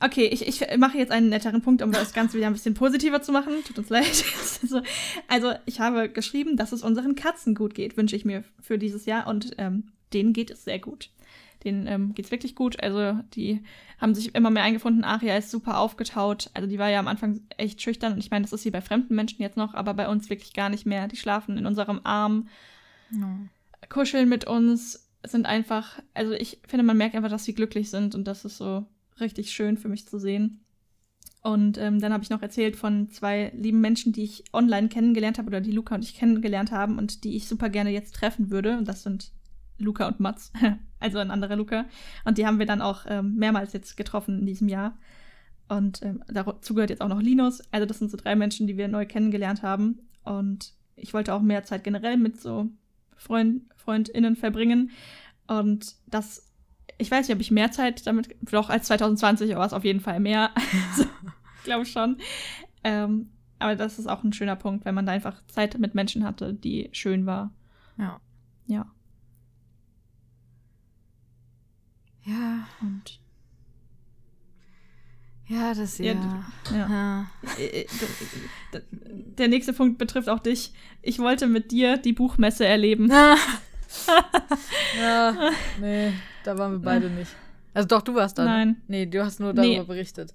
Okay, 0.00 0.26
ich, 0.26 0.46
ich 0.46 0.78
mache 0.78 0.96
jetzt 0.96 1.10
einen 1.10 1.28
netteren 1.28 1.60
Punkt, 1.60 1.82
um 1.82 1.90
das 1.90 2.12
Ganze 2.12 2.36
wieder 2.36 2.46
ein 2.46 2.52
bisschen 2.52 2.74
positiver 2.74 3.20
zu 3.20 3.32
machen. 3.32 3.52
Tut 3.66 3.78
uns 3.78 3.88
leid. 3.88 4.24
also, 4.62 4.80
also, 5.26 5.52
ich 5.66 5.80
habe 5.80 6.08
geschrieben, 6.08 6.56
dass 6.56 6.72
es 6.72 6.82
unseren 6.84 7.16
Katzen 7.16 7.54
gut 7.54 7.74
geht, 7.74 7.96
wünsche 7.96 8.14
ich 8.14 8.24
mir 8.24 8.44
für 8.60 8.78
dieses 8.78 9.06
Jahr. 9.06 9.26
Und 9.26 9.54
ähm, 9.58 9.88
denen 10.12 10.32
geht 10.32 10.50
es 10.50 10.64
sehr 10.64 10.78
gut. 10.78 11.10
Denen 11.64 11.88
ähm, 11.88 12.14
geht 12.14 12.26
es 12.26 12.30
wirklich 12.30 12.54
gut. 12.54 12.80
Also, 12.80 13.18
die 13.34 13.60
haben 14.00 14.14
sich 14.14 14.36
immer 14.36 14.50
mehr 14.50 14.62
eingefunden. 14.62 15.02
Aria 15.02 15.36
ist 15.36 15.50
super 15.50 15.78
aufgetaut. 15.78 16.50
Also, 16.54 16.68
die 16.68 16.78
war 16.78 16.90
ja 16.90 17.00
am 17.00 17.08
Anfang 17.08 17.40
echt 17.56 17.82
schüchtern. 17.82 18.12
Und 18.12 18.20
ich 18.20 18.30
meine, 18.30 18.44
das 18.44 18.52
ist 18.52 18.62
sie 18.62 18.70
bei 18.70 18.80
fremden 18.80 19.16
Menschen 19.16 19.42
jetzt 19.42 19.56
noch, 19.56 19.74
aber 19.74 19.94
bei 19.94 20.08
uns 20.08 20.30
wirklich 20.30 20.52
gar 20.54 20.68
nicht 20.68 20.86
mehr. 20.86 21.08
Die 21.08 21.16
schlafen 21.16 21.58
in 21.58 21.66
unserem 21.66 22.00
Arm, 22.04 22.48
Ja. 23.10 23.36
kuscheln 23.88 24.28
mit 24.28 24.46
uns, 24.46 25.08
sind 25.26 25.46
einfach, 25.46 25.98
also 26.14 26.32
ich 26.32 26.60
finde, 26.68 26.84
man 26.84 26.96
merkt 26.96 27.16
einfach, 27.16 27.30
dass 27.30 27.44
sie 27.44 27.54
glücklich 27.54 27.90
sind 27.90 28.14
und 28.14 28.28
das 28.28 28.44
ist 28.44 28.56
so 28.58 28.86
richtig 29.20 29.52
schön 29.52 29.76
für 29.76 29.88
mich 29.88 30.06
zu 30.06 30.18
sehen. 30.18 30.60
Und 31.42 31.78
ähm, 31.78 32.00
dann 32.00 32.12
habe 32.12 32.22
ich 32.22 32.30
noch 32.30 32.42
erzählt 32.42 32.76
von 32.76 33.10
zwei 33.10 33.52
lieben 33.56 33.80
Menschen, 33.80 34.12
die 34.12 34.24
ich 34.24 34.44
online 34.52 34.88
kennengelernt 34.88 35.38
habe 35.38 35.48
oder 35.48 35.60
die 35.60 35.72
Luca 35.72 35.94
und 35.94 36.02
ich 36.02 36.14
kennengelernt 36.14 36.72
haben 36.72 36.98
und 36.98 37.24
die 37.24 37.36
ich 37.36 37.46
super 37.46 37.68
gerne 37.68 37.90
jetzt 37.90 38.14
treffen 38.14 38.50
würde. 38.50 38.76
Und 38.76 38.88
das 38.88 39.02
sind 39.02 39.30
Luca 39.78 40.08
und 40.08 40.20
Mats, 40.20 40.52
also 41.00 41.18
ein 41.18 41.30
anderer 41.30 41.56
Luca. 41.56 41.86
Und 42.24 42.38
die 42.38 42.46
haben 42.46 42.58
wir 42.58 42.66
dann 42.66 42.82
auch 42.82 43.04
ähm, 43.06 43.36
mehrmals 43.36 43.72
jetzt 43.72 43.96
getroffen 43.96 44.40
in 44.40 44.46
diesem 44.46 44.68
Jahr. 44.68 44.98
Und 45.68 46.02
ähm, 46.02 46.24
dazu 46.28 46.74
gehört 46.74 46.90
jetzt 46.90 47.02
auch 47.02 47.08
noch 47.08 47.20
Linus. 47.20 47.62
Also 47.70 47.86
das 47.86 47.98
sind 47.98 48.10
so 48.10 48.16
drei 48.16 48.34
Menschen, 48.34 48.66
die 48.66 48.76
wir 48.76 48.88
neu 48.88 49.06
kennengelernt 49.06 49.62
haben. 49.62 50.00
Und 50.24 50.72
ich 50.96 51.14
wollte 51.14 51.34
auch 51.34 51.42
mehr 51.42 51.64
Zeit 51.64 51.84
generell 51.84 52.16
mit 52.16 52.40
so 52.40 52.68
Freund, 53.16 53.62
FreundInnen 53.76 54.34
verbringen. 54.34 54.90
Und 55.46 55.94
das, 56.06 56.47
ich 56.98 57.10
weiß 57.10 57.26
nicht, 57.28 57.34
ob 57.34 57.40
ich 57.40 57.50
mehr 57.50 57.70
Zeit 57.70 58.06
damit, 58.06 58.34
doch 58.42 58.70
als 58.70 58.86
2020, 58.88 59.54
aber 59.54 59.64
es 59.64 59.72
auf 59.72 59.84
jeden 59.84 60.00
Fall 60.00 60.20
mehr. 60.20 60.50
also, 60.90 61.04
ich 61.58 61.64
glaube 61.64 61.86
schon. 61.86 62.18
Ähm, 62.84 63.30
aber 63.58 63.74
das 63.76 63.98
ist 63.98 64.06
auch 64.06 64.22
ein 64.24 64.32
schöner 64.32 64.56
Punkt, 64.56 64.84
wenn 64.84 64.94
man 64.94 65.06
da 65.06 65.12
einfach 65.12 65.42
Zeit 65.48 65.78
mit 65.78 65.94
Menschen 65.94 66.24
hatte, 66.24 66.54
die 66.54 66.90
schön 66.92 67.26
war. 67.26 67.52
Ja. 67.98 68.20
Ja. 68.66 68.86
Ja. 72.24 72.68
Und 72.80 73.18
Ja, 75.46 75.72
das 75.74 75.98
Ja, 75.98 76.04
ja. 76.12 76.44
ja. 76.70 76.88
ja. 76.88 77.26
Äh, 77.58 77.86
d- 78.74 78.82
der 79.38 79.48
nächste 79.48 79.72
Punkt 79.72 79.98
betrifft 79.98 80.28
auch 80.28 80.40
dich. 80.40 80.72
Ich 81.02 81.18
wollte 81.18 81.46
mit 81.46 81.70
dir 81.72 81.96
die 81.96 82.12
Buchmesse 82.12 82.66
erleben. 82.66 83.10
ja. 85.00 85.50
Nee, 85.80 86.12
da 86.48 86.58
waren 86.58 86.72
wir 86.72 86.78
beide 86.78 87.10
nicht. 87.10 87.30
Also 87.74 87.86
doch, 87.88 88.02
du 88.02 88.14
warst 88.14 88.38
da. 88.38 88.44
ne? 88.44 88.48
Nein. 88.50 88.76
Nee, 88.88 89.06
du 89.06 89.24
hast 89.24 89.38
nur 89.40 89.52
darüber 89.54 89.82
Nee. 89.82 89.82
berichtet. 89.84 90.34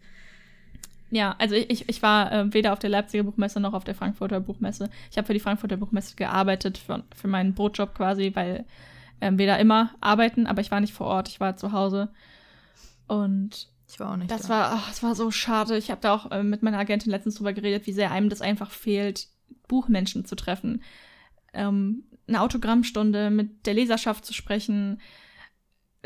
Ja, 1.09 1.35
also 1.37 1.55
ich, 1.55 1.87
ich- 1.89 2.01
war 2.01 2.31
äh, 2.31 2.53
weder 2.53 2.73
auf 2.73 2.79
der 2.79 2.89
Leipziger 2.89 3.23
Buchmesse 3.23 3.59
noch 3.59 3.73
auf 3.73 3.83
der 3.83 3.95
Frankfurter 3.95 4.39
Buchmesse. 4.39 4.89
Ich 5.11 5.17
habe 5.17 5.27
für 5.27 5.33
die 5.33 5.39
Frankfurter 5.39 5.77
Buchmesse 5.77 6.15
gearbeitet, 6.15 6.77
für, 6.77 7.03
für 7.15 7.27
meinen 7.27 7.53
Brotjob 7.53 7.93
quasi, 7.95 8.31
weil 8.33 8.65
ähm, 9.21 9.37
wir 9.37 9.45
da 9.47 9.55
immer 9.57 9.91
arbeiten, 10.01 10.47
aber 10.47 10.61
ich 10.61 10.71
war 10.71 10.79
nicht 10.79 10.93
vor 10.93 11.07
Ort, 11.07 11.27
ich 11.29 11.39
war 11.39 11.55
zu 11.57 11.71
Hause. 11.71 12.09
Und 13.07 13.67
Ich 13.89 13.99
war 13.99 14.11
auch 14.11 14.17
nicht. 14.17 14.31
das 14.31 14.43
da. 14.43 14.49
war, 14.49 14.71
ach, 14.75 14.89
das 14.89 15.03
war 15.03 15.15
so 15.15 15.29
schade. 15.31 15.77
Ich 15.77 15.91
habe 15.91 16.01
da 16.01 16.13
auch 16.13 16.31
äh, 16.31 16.43
mit 16.43 16.63
meiner 16.63 16.79
Agentin 16.79 17.11
letztens 17.11 17.35
drüber 17.35 17.53
geredet, 17.53 17.85
wie 17.87 17.93
sehr 17.93 18.11
einem 18.11 18.29
das 18.29 18.41
einfach 18.41 18.71
fehlt, 18.71 19.27
Buchmenschen 19.67 20.25
zu 20.25 20.35
treffen. 20.35 20.81
Ähm, 21.53 22.03
eine 22.27 22.41
Autogrammstunde 22.41 23.29
mit 23.29 23.65
der 23.67 23.73
Leserschaft 23.75 24.25
zu 24.25 24.33
sprechen. 24.33 24.99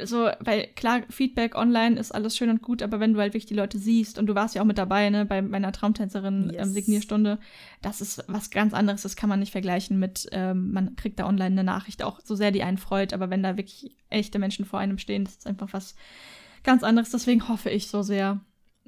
So, 0.04 0.30
weil 0.39 0.68
klar, 0.75 1.01
Feedback 1.10 1.56
online 1.56 2.00
ist 2.00 2.12
alles 2.13 2.38
schön 2.38 2.50
und 2.51 2.62
gut, 2.62 2.84
aber 2.84 3.00
wenn 3.00 3.13
du 3.13 3.20
halt 3.20 3.34
wirklich 3.34 3.48
die 3.48 3.56
Leute 3.56 3.80
siehst 3.80 4.20
und 4.20 4.27
du 4.27 4.36
warst 4.36 4.54
ja 4.54 4.62
auch 4.62 4.66
mit 4.66 4.77
dabei, 4.77 5.10
ne, 5.10 5.25
bei 5.25 5.42
meiner 5.42 5.72
Traumtänzerin 5.72 6.51
Yes. 6.54 6.68
ähm, 6.68 6.74
Signierstunde, 6.74 7.39
das 7.82 8.00
ist 8.01 8.24
was 8.27 8.51
ganz 8.51 8.74
anderes, 8.75 9.01
das 9.01 9.16
kann 9.16 9.30
man 9.30 9.39
nicht 9.39 9.51
vergleichen 9.51 9.98
mit, 9.98 10.27
ähm, 10.32 10.72
man 10.72 10.96
kriegt 10.96 11.18
da 11.20 11.25
online 11.25 11.48
eine 11.54 11.63
Nachricht, 11.63 12.04
auch 12.04 12.20
so 12.24 12.36
sehr 12.36 12.51
die 12.51 12.62
einen 12.62 12.77
freut, 12.77 13.12
aber 13.12 13.32
wenn 13.32 13.42
da 13.42 13.58
wirklich 13.58 13.92
echte 14.10 14.38
Menschen 14.38 14.66
vor 14.66 14.80
einem 14.80 15.00
stehen, 15.00 15.25
das 15.25 15.38
ist 15.38 15.48
einfach 15.48 15.74
was 15.74 15.96
ganz 16.63 16.84
anderes. 16.84 17.10
Deswegen 17.10 17.48
hoffe 17.48 17.70
ich 17.72 17.88
so 17.88 18.04
sehr 18.04 18.39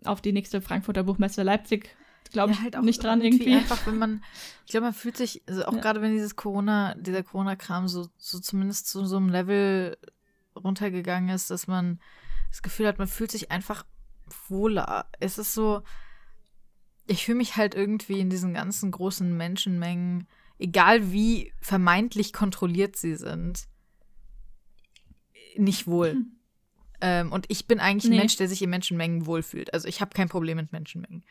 auf 0.06 0.22
die 0.22 0.32
nächste 0.32 0.62
Frankfurter 0.62 1.04
Buchmesse 1.04 1.42
Leipzig. 1.44 1.90
Glaube 2.32 2.54
ich 2.54 2.62
halt 2.62 2.76
auch 2.78 2.82
nicht 2.84 3.04
dran 3.04 3.22
irgendwie. 3.22 3.56
Einfach, 3.56 3.88
wenn 3.88 3.98
man, 3.98 4.24
ich 4.66 4.72
glaube, 4.72 4.86
man 4.86 4.94
fühlt 4.94 5.18
sich, 5.18 5.42
also 5.48 5.66
auch 5.66 5.74
Ja. 5.74 5.80
gerade 5.82 6.02
wenn 6.02 6.14
dieses 6.14 6.36
Corona, 6.36 6.94
dieser 6.96 7.24
Corona-Kram 7.24 7.88
so, 7.88 8.10
so 8.20 8.40
zumindest 8.40 8.88
zu 8.88 9.06
so 9.06 9.18
einem 9.18 9.30
Level 9.30 9.98
runtergegangen 10.64 11.30
ist, 11.30 11.50
dass 11.50 11.68
man 11.68 12.00
das 12.50 12.62
Gefühl 12.62 12.88
hat, 12.88 13.00
man 13.00 13.08
fühlt 13.08 13.32
sich 13.32 13.52
einfach 13.52 13.86
wohler. 14.48 15.08
Es 15.20 15.38
ist 15.38 15.54
so, 15.54 15.84
ich 17.08 17.26
fühle 17.26 17.38
mich 17.38 17.56
halt 17.56 17.76
irgendwie 17.76 18.20
in 18.20 18.30
diesen 18.30 18.54
ganzen 18.54 18.92
großen 18.92 19.36
Menschenmengen, 19.36 20.28
egal 20.58 21.12
wie 21.12 21.54
vermeintlich 21.62 22.34
kontrolliert 22.34 22.96
sie 22.96 23.16
sind, 23.16 23.68
nicht 25.56 25.88
wohl. 25.88 26.14
Hm. 26.14 26.32
Ähm, 27.02 27.32
und 27.32 27.46
ich 27.50 27.66
bin 27.66 27.80
eigentlich 27.80 28.06
ein 28.06 28.12
Nee. 28.12 28.20
Mensch, 28.20 28.36
der 28.36 28.50
sich 28.50 28.62
in 28.62 28.70
Menschenmengen 28.70 29.26
wohlfühlt. 29.26 29.74
Also 29.74 29.88
ich 29.88 30.02
habe 30.02 30.14
kein 30.14 30.30
Problem 30.30 30.58
mit 30.58 30.72
Menschenmengen. 30.72 31.24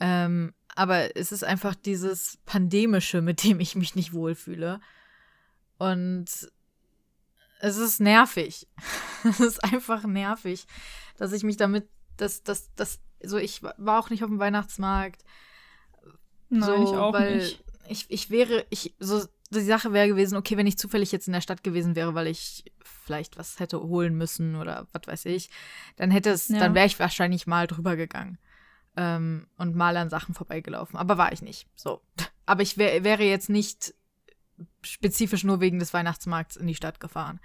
Ähm, 0.00 0.54
aber 0.74 1.16
es 1.16 1.32
ist 1.32 1.44
einfach 1.44 1.74
dieses 1.74 2.38
Pandemische, 2.46 3.22
mit 3.22 3.44
dem 3.44 3.60
ich 3.60 3.76
mich 3.76 3.94
nicht 3.94 4.12
wohlfühle. 4.12 4.80
Und 5.78 6.26
es 7.60 7.76
ist 7.76 8.00
nervig. 8.00 8.66
es 9.24 9.40
ist 9.40 9.64
einfach 9.64 10.04
nervig, 10.04 10.66
dass 11.16 11.32
ich 11.32 11.42
mich 11.42 11.56
damit, 11.56 11.88
dass, 12.16 12.42
dass, 12.42 12.74
dass, 12.74 13.00
so 13.22 13.38
ich 13.38 13.62
war 13.62 13.98
auch 13.98 14.10
nicht 14.10 14.22
auf 14.22 14.30
dem 14.30 14.38
Weihnachtsmarkt. 14.38 15.24
Nein, 16.48 16.62
so, 16.62 16.74
ich 16.74 16.98
auch 16.98 17.12
weil 17.12 17.36
nicht. 17.36 17.64
Ich, 17.88 18.06
ich 18.08 18.30
wäre, 18.30 18.66
ich, 18.70 18.94
so, 18.98 19.24
die 19.50 19.60
Sache 19.60 19.92
wäre 19.92 20.08
gewesen, 20.08 20.36
okay, 20.36 20.56
wenn 20.56 20.66
ich 20.66 20.78
zufällig 20.78 21.12
jetzt 21.12 21.28
in 21.28 21.32
der 21.32 21.40
Stadt 21.40 21.62
gewesen 21.62 21.94
wäre, 21.94 22.14
weil 22.14 22.26
ich 22.26 22.64
vielleicht 22.82 23.38
was 23.38 23.60
hätte 23.60 23.80
holen 23.80 24.16
müssen 24.16 24.56
oder 24.56 24.88
was 24.92 25.06
weiß 25.06 25.24
ich, 25.26 25.50
dann 25.96 26.10
hätte 26.10 26.30
es, 26.30 26.48
Ja. 26.48 26.58
dann 26.58 26.74
wäre 26.74 26.86
ich 26.86 26.98
wahrscheinlich 26.98 27.46
mal 27.46 27.66
drüber 27.68 27.94
gegangen 27.96 28.38
ähm, 28.96 29.46
und 29.56 29.76
mal 29.76 29.96
an 29.96 30.10
Sachen 30.10 30.34
vorbeigelaufen. 30.34 30.98
Aber 30.98 31.16
war 31.16 31.32
ich 31.32 31.42
nicht. 31.42 31.68
So. 31.76 32.00
Aber 32.44 32.62
ich 32.62 32.76
wär, 32.76 33.04
wäre 33.04 33.22
jetzt 33.22 33.48
nicht 33.48 33.94
spezifisch 34.82 35.44
nur 35.44 35.60
wegen 35.60 35.78
des 35.78 35.92
Weihnachtsmarkts 35.94 36.56
in 36.56 36.66
die 36.66 36.74
Stadt 36.74 37.00
gefahren. 37.00 37.40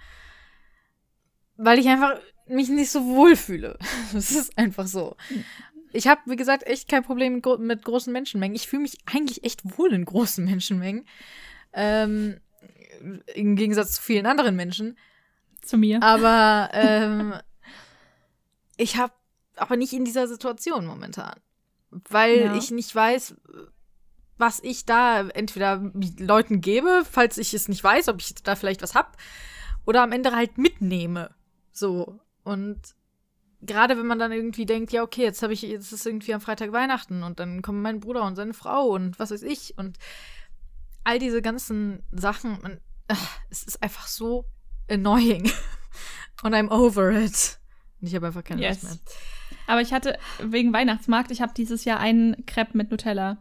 Weil 1.58 1.80
ich 1.80 1.88
einfach 1.88 2.19
mich 2.47 2.69
nicht 2.69 2.91
so 2.91 3.06
wohl 3.06 3.36
fühle. 3.36 3.78
Es 4.15 4.32
ist 4.32 4.58
einfach 4.58 4.88
so. 4.88 5.15
Ich 5.93 6.08
habe, 6.08 6.21
wie 6.26 6.36
gesagt, 6.38 6.63
echt 6.67 6.88
kein 6.88 7.04
Problem 7.04 7.36
mit, 7.36 7.43
gro 7.43 7.58
mit 7.58 7.84
großen 7.84 8.12
Menschenmengen. 8.13 8.56
Ich 8.56 8.67
fühle 8.67 8.84
mich 8.84 8.97
eigentlich 9.06 9.43
echt 9.43 9.78
wohl 9.78 9.93
in 9.93 10.06
großen 10.06 10.43
Menschenmengen. 10.52 11.06
Ähm, 11.74 12.39
Im 13.36 13.56
Gegensatz 13.56 13.93
zu 13.93 14.02
vielen 14.02 14.26
anderen 14.26 14.56
Menschen. 14.56 14.97
Zu 15.62 15.78
mir. 15.78 16.02
Aber 16.02 16.69
ähm, 16.74 17.34
ich 18.78 18.97
habe 18.97 19.13
aber 19.56 19.76
nicht 19.76 19.93
in 19.93 20.06
dieser 20.06 20.28
Situation 20.28 20.86
momentan. 20.86 21.39
Weil 21.91 22.39
Ja. 22.39 22.56
ich 22.56 22.71
nicht 22.71 22.95
weiß, 22.95 23.36
was 24.38 24.60
ich 24.62 24.86
da 24.86 25.28
entweder 25.30 25.91
Leuten 26.17 26.62
gebe, 26.62 27.04
falls 27.10 27.38
ich 27.38 27.54
es 27.54 27.67
nicht 27.67 27.84
weiß, 27.84 28.08
ob 28.08 28.20
ich 28.22 28.34
da 28.36 28.56
vielleicht 28.56 28.82
was 28.82 28.96
hab, 28.96 29.17
oder 29.86 30.02
am 30.04 30.12
Ende 30.12 30.32
halt 30.32 30.58
mitnehme. 30.58 31.34
So. 31.72 32.20
Und 32.44 32.80
gerade 33.62 33.98
wenn 33.98 34.08
man 34.08 34.20
dann 34.20 34.32
irgendwie 34.32 34.65
denkt, 34.65 34.91
ja, 34.91 35.04
okay, 35.04 35.24
jetzt 35.24 35.44
habe 35.44 35.54
ich, 35.54 35.62
jetzt 35.62 35.91
ist 35.91 36.06
irgendwie 36.06 36.34
am 36.34 36.41
Freitag 36.41 36.72
Weihnachten 36.72 37.24
und 37.24 37.39
dann 37.39 37.62
kommen 37.62 37.82
mein 37.82 38.00
Bruder 38.00 38.24
und 38.24 38.36
seine 38.36 38.54
Frau 38.54 38.88
und 38.88 39.20
was 39.20 39.32
weiß 39.32 39.44
ich 39.44 39.78
und 39.78 39.98
all 41.04 41.20
diese 41.20 41.41
ganzen 41.41 42.04
Sachen, 42.12 42.60
man, 42.62 42.80
ach, 43.08 43.39
es 43.50 43.63
ist 43.63 43.82
einfach 43.82 44.08
so 44.08 44.46
annoying. 44.89 45.52
und 46.44 46.54
I'm 46.54 46.70
over 46.70 47.12
it. 47.12 47.60
Und 48.00 48.08
ich 48.08 48.15
habe 48.15 48.28
einfach 48.28 48.44
keine 48.44 48.62
Yes. 48.62 48.84
Lust 48.84 49.06
mehr. 49.06 49.15
Aber 49.67 49.82
ich 49.82 49.94
hatte 49.94 50.17
wegen 50.39 50.74
Weihnachtsmarkt, 50.74 51.32
ich 51.32 51.41
habe 51.41 51.54
dieses 51.56 51.86
Jahr 51.86 52.00
einen 52.00 52.46
Crepe 52.46 52.76
mit 52.76 52.91
Nutella 52.91 53.38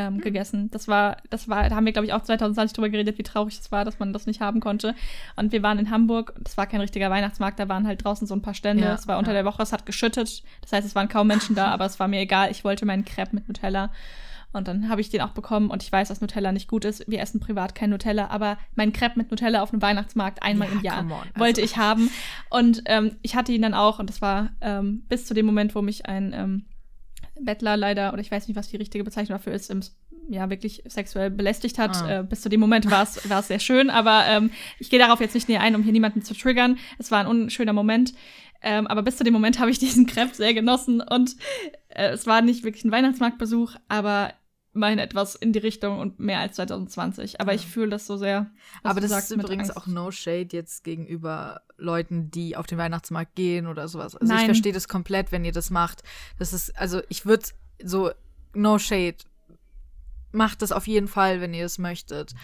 ähm, 0.00 0.14
Hm. 0.14 0.20
gegessen. 0.22 0.70
Das 0.70 0.88
war, 0.88 1.16
das 1.30 1.48
war, 1.48 1.68
da 1.68 1.76
haben 1.76 1.84
wir, 1.86 1.92
glaube 1.92 2.06
ich, 2.06 2.12
auch 2.12 2.22
2020 2.22 2.74
drüber 2.74 2.88
geredet, 2.88 3.18
wie 3.18 3.22
traurig 3.22 3.58
es 3.58 3.70
war, 3.70 3.84
dass 3.84 3.98
man 3.98 4.12
das 4.12 4.26
nicht 4.26 4.40
haben 4.40 4.60
konnte. 4.60 4.94
Und 5.36 5.52
wir 5.52 5.62
waren 5.62 5.78
in 5.78 5.90
Hamburg, 5.90 6.32
das 6.40 6.56
war 6.56 6.66
kein 6.66 6.80
richtiger 6.80 7.10
Weihnachtsmarkt, 7.10 7.58
da 7.58 7.68
waren 7.68 7.86
halt 7.86 8.02
draußen 8.04 8.26
so 8.26 8.34
ein 8.34 8.42
paar 8.42 8.54
Stände. 8.54 8.84
Ja, 8.84 8.94
es 8.94 9.06
war 9.06 9.18
unter 9.18 9.32
ja. 9.32 9.42
der 9.42 9.44
Woche, 9.44 9.62
es 9.62 9.72
hat 9.72 9.86
geschüttet. 9.86 10.42
Das 10.62 10.72
heißt, 10.72 10.86
es 10.86 10.94
waren 10.94 11.08
kaum 11.08 11.26
Menschen 11.26 11.54
da, 11.54 11.68
aber 11.68 11.84
es 11.84 12.00
war 12.00 12.08
mir 12.08 12.20
egal. 12.20 12.50
Ich 12.50 12.64
wollte 12.64 12.86
meinen 12.86 13.04
Crepe 13.04 13.34
mit 13.34 13.46
Nutella. 13.48 13.90
Und 14.52 14.66
dann 14.66 14.88
habe 14.88 15.00
ich 15.00 15.10
den 15.10 15.20
auch 15.20 15.30
bekommen 15.30 15.70
und 15.70 15.84
ich 15.84 15.92
weiß, 15.92 16.08
dass 16.08 16.20
Nutella 16.20 16.50
nicht 16.50 16.66
gut 16.66 16.84
ist. 16.84 17.04
Wir 17.08 17.20
essen 17.20 17.38
privat 17.38 17.76
kein 17.76 17.90
Nutella, 17.90 18.30
aber 18.30 18.58
mein 18.74 18.92
Crepe 18.92 19.16
mit 19.16 19.30
Nutella 19.30 19.62
auf 19.62 19.72
einem 19.72 19.80
Weihnachtsmarkt 19.80 20.42
einmal 20.42 20.66
Ja, 20.66 20.74
im 20.74 20.80
Jahr 20.82 20.98
on, 21.04 21.12
also- 21.12 21.22
wollte 21.36 21.60
ich 21.60 21.76
haben. 21.76 22.10
Und 22.48 22.82
ähm, 22.86 23.14
ich 23.22 23.36
hatte 23.36 23.52
ihn 23.52 23.62
dann 23.62 23.74
auch 23.74 24.00
und 24.00 24.10
das 24.10 24.20
war 24.20 24.50
ähm, 24.60 25.04
bis 25.08 25.24
zu 25.26 25.34
dem 25.34 25.46
Moment, 25.46 25.76
wo 25.76 25.82
mich 25.82 26.06
ein 26.06 26.32
ähm, 26.34 26.64
Bettler 27.44 27.76
leider, 27.76 28.12
oder 28.12 28.20
ich 28.20 28.30
weiß 28.30 28.48
nicht, 28.48 28.56
was 28.56 28.68
die 28.68 28.76
richtige 28.76 29.04
Bezeichnung 29.04 29.38
dafür 29.38 29.52
ist, 29.52 29.70
im 29.70 29.80
ja 30.28 30.48
wirklich 30.48 30.82
sexuell 30.86 31.30
belästigt 31.30 31.78
hat. 31.78 31.96
Ah. 31.96 32.20
Äh, 32.20 32.22
bis 32.22 32.40
zu 32.40 32.48
dem 32.48 32.60
Moment 32.60 32.90
war 32.90 33.02
es 33.02 33.28
war 33.28 33.40
es 33.40 33.48
sehr 33.48 33.58
schön, 33.58 33.90
aber 33.90 34.24
ähm, 34.28 34.50
ich 34.78 34.88
gehe 34.90 34.98
darauf 34.98 35.20
jetzt 35.20 35.34
nicht 35.34 35.48
näher 35.48 35.60
ein, 35.60 35.74
um 35.74 35.82
hier 35.82 35.92
niemanden 35.92 36.22
zu 36.22 36.34
triggern. 36.34 36.78
Es 36.98 37.10
war 37.10 37.18
ein 37.18 37.26
unschöner 37.26 37.72
Moment. 37.72 38.14
Ähm, 38.62 38.86
aber 38.86 39.02
bis 39.02 39.16
zu 39.16 39.24
dem 39.24 39.32
Moment 39.32 39.58
habe 39.58 39.70
ich 39.70 39.78
diesen 39.78 40.06
Crepe 40.06 40.34
sehr 40.34 40.54
genossen 40.54 41.00
und 41.00 41.36
äh, 41.88 42.10
es 42.10 42.26
war 42.26 42.42
nicht 42.42 42.62
wirklich 42.62 42.84
ein 42.84 42.92
Weihnachtsmarktbesuch, 42.92 43.74
aber 43.88 44.32
immerhin 44.72 44.98
etwas 45.00 45.34
in 45.34 45.52
die 45.52 45.58
Richtung 45.58 45.98
und 45.98 46.20
mehr 46.20 46.38
als 46.38 46.56
2020. 46.56 47.40
Aber 47.40 47.52
Ja. 47.52 47.56
ich 47.58 47.66
fühle 47.66 47.88
das 47.88 48.06
so 48.06 48.16
sehr. 48.16 48.50
Aber 48.84 49.00
das 49.00 49.10
sagst 49.10 49.30
ist 49.32 49.36
übrigens 49.36 49.70
auch 49.76 49.86
no 49.86 50.10
shade 50.12 50.48
jetzt 50.52 50.84
gegenüber 50.84 51.62
Leuten, 51.76 52.30
die 52.30 52.56
auf 52.56 52.66
den 52.66 52.78
Weihnachtsmarkt 52.78 53.34
gehen 53.34 53.66
oder 53.66 53.88
sowas. 53.88 54.14
Also 54.14 54.32
ich 54.32 54.38
Nein. 54.38 54.46
verstehe 54.46 54.72
das 54.72 54.86
komplett, 54.86 55.32
wenn 55.32 55.44
ihr 55.44 55.52
das 55.52 55.70
macht. 55.70 56.02
Das 56.38 56.52
ist, 56.52 56.76
also 56.78 57.00
ich 57.08 57.26
würde 57.26 57.46
so 57.82 58.10
no 58.54 58.78
shade. 58.78 59.16
Macht 60.32 60.62
das 60.62 60.70
auf 60.70 60.86
jeden 60.86 61.08
Fall, 61.08 61.40
wenn 61.40 61.52
ihr 61.54 61.64
es 61.64 61.78
möchtet. 61.78 62.34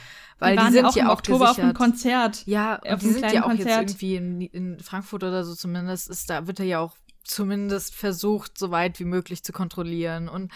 Weil 0.40 0.56
die 0.56 0.62
waren 0.62 0.72
sind 0.72 0.82
ja 0.82 0.88
auch 0.90 0.96
im 0.96 1.06
auch 1.06 1.12
Oktober 1.18 1.50
auf 1.52 1.58
einem 1.58 1.72
gesichert. 1.72 1.76
Konzert. 1.78 2.46
Ja, 2.46 2.80
und 2.82 3.02
die 3.02 3.10
sind 3.10 3.32
ja 3.32 3.44
auch 3.44 3.48
Konzert. 3.50 3.68
jetzt 3.68 4.02
irgendwie 4.02 4.16
in, 4.16 4.40
in 4.40 4.80
Frankfurt 4.80 5.22
oder 5.22 5.44
so 5.44 5.54
zumindest, 5.54 6.10
ist 6.10 6.28
da 6.28 6.48
wird 6.48 6.58
er 6.58 6.66
ja 6.66 6.80
auch 6.80 6.96
zumindest 7.22 7.94
versucht, 7.94 8.58
so 8.58 8.72
weit 8.72 8.98
wie 8.98 9.04
möglich 9.04 9.44
zu 9.44 9.52
kontrollieren 9.52 10.28
und, 10.28 10.50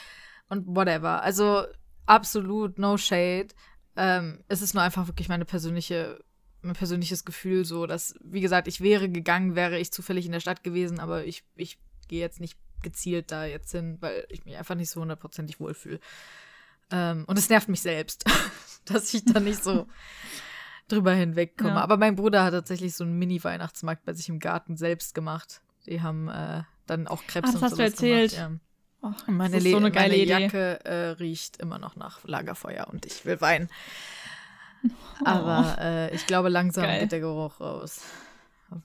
und 0.51 0.67
whatever. 0.67 1.23
Also 1.23 1.65
absolut 2.05 2.79
no 2.79 2.99
shade. 2.99 3.49
Ähm, 3.97 4.45
es 4.49 4.61
ist 4.61 4.75
nur 4.75 4.83
einfach 4.83 5.07
wirklich 5.07 5.29
meine 5.29 5.47
persönliche, 5.47 6.23
mein 6.61 6.75
persönliches 6.75 7.25
Gefühl 7.25 7.65
so, 7.65 7.87
dass, 7.87 8.15
wie 8.23 8.41
gesagt, 8.41 8.69
ich 8.69 8.81
wäre 8.81 9.09
gegangen, 9.09 9.55
wäre 9.55 9.79
ich 9.79 9.93
zufällig 9.93 10.27
in 10.27 10.33
der 10.33 10.41
Stadt 10.41 10.63
gewesen, 10.63 11.01
aber 11.01 11.25
ich, 11.25 11.45
ich 11.57 11.79
gehe 12.09 12.21
jetzt 12.21 12.41
nicht 12.41 12.59
gezielt 12.83 13.31
da 13.31 13.45
jetzt 13.45 13.73
hin, 13.73 13.99
weil 14.01 14.27
ich 14.29 14.45
mich 14.45 14.57
einfach 14.57 14.75
nicht 14.75 14.91
so 14.91 15.01
hundertprozentig 15.01 15.61
wohlfühle. 15.61 16.01
Ähm, 16.91 17.25
und 17.27 17.39
es 17.39 17.49
nervt 17.49 17.69
mich 17.69 17.83
selbst, 17.83 18.25
dass 18.85 19.15
ich 19.15 19.25
da 19.25 19.41
nicht 19.41 19.63
so 19.63 19.87
drüber 20.89 21.13
hinwegkomme. 21.13 21.75
Ja. 21.75 21.81
Aber 21.83 21.97
mein 21.97 22.17
Bruder 22.17 22.43
hat 22.43 22.53
tatsächlich 22.53 22.95
so 22.95 23.05
einen 23.05 23.19
Mini-Weihnachtsmarkt 23.19 24.05
bei 24.05 24.13
sich 24.13 24.29
im 24.29 24.41
Garten 24.41 24.77
selbst 24.77 25.15
gemacht. 25.15 25.63
Die 25.87 26.03
haben 26.03 26.29
äh, 26.29 26.63
dann 26.87 27.07
auch 27.07 27.25
Krebs 27.27 27.53
das 27.53 27.57
und 27.57 27.63
hast 27.63 27.73
du 27.73 27.77
sowas 27.77 27.93
erzählt. 27.93 28.33
Gemacht, 28.33 28.53
ja. 28.53 28.70
Oh, 29.03 29.13
meine, 29.29 29.61
so 29.61 29.77
eine 29.77 29.91
geile 29.91 30.17
meine. 30.17 30.25
Jacke 30.25 30.85
äh, 30.85 31.11
riecht 31.13 31.57
immer 31.57 31.79
noch 31.79 31.97
nach 31.97 32.21
Lagerfeuer 32.25 32.87
und 32.91 33.07
ich 33.07 33.25
will 33.25 33.41
weinen. 33.41 33.69
Oh. 35.21 35.27
Aber 35.27 35.77
äh, 35.79 36.15
ich 36.15 36.27
glaube, 36.27 36.49
langsam 36.49 36.85
Geil. 36.85 37.01
geht 37.01 37.13
der 37.13 37.21
Geruch 37.21 37.61
raus. 37.61 38.01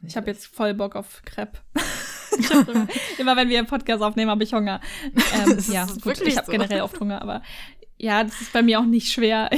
Ich 0.03 0.17
habe 0.17 0.27
jetzt 0.27 0.45
voll 0.45 0.73
Bock 0.73 0.97
auf 0.97 1.21
Crepe. 1.23 1.59
Immer, 2.51 2.87
immer 3.17 3.37
wenn 3.37 3.47
wir 3.47 3.59
einen 3.59 3.67
Podcast 3.67 4.03
aufnehmen, 4.03 4.29
habe 4.29 4.43
ich 4.43 4.53
Hunger. 4.53 4.81
Ähm, 5.13 5.57
ja, 5.69 5.85
gut, 5.85 6.19
ich 6.19 6.35
habe 6.35 6.45
so. 6.45 6.51
generell 6.51 6.81
oft 6.81 6.99
Hunger, 6.99 7.21
aber 7.21 7.41
ja, 7.97 8.25
das 8.25 8.41
ist 8.41 8.51
bei 8.51 8.61
mir 8.61 8.79
auch 8.79 8.85
nicht 8.85 9.09
schwer. 9.09 9.49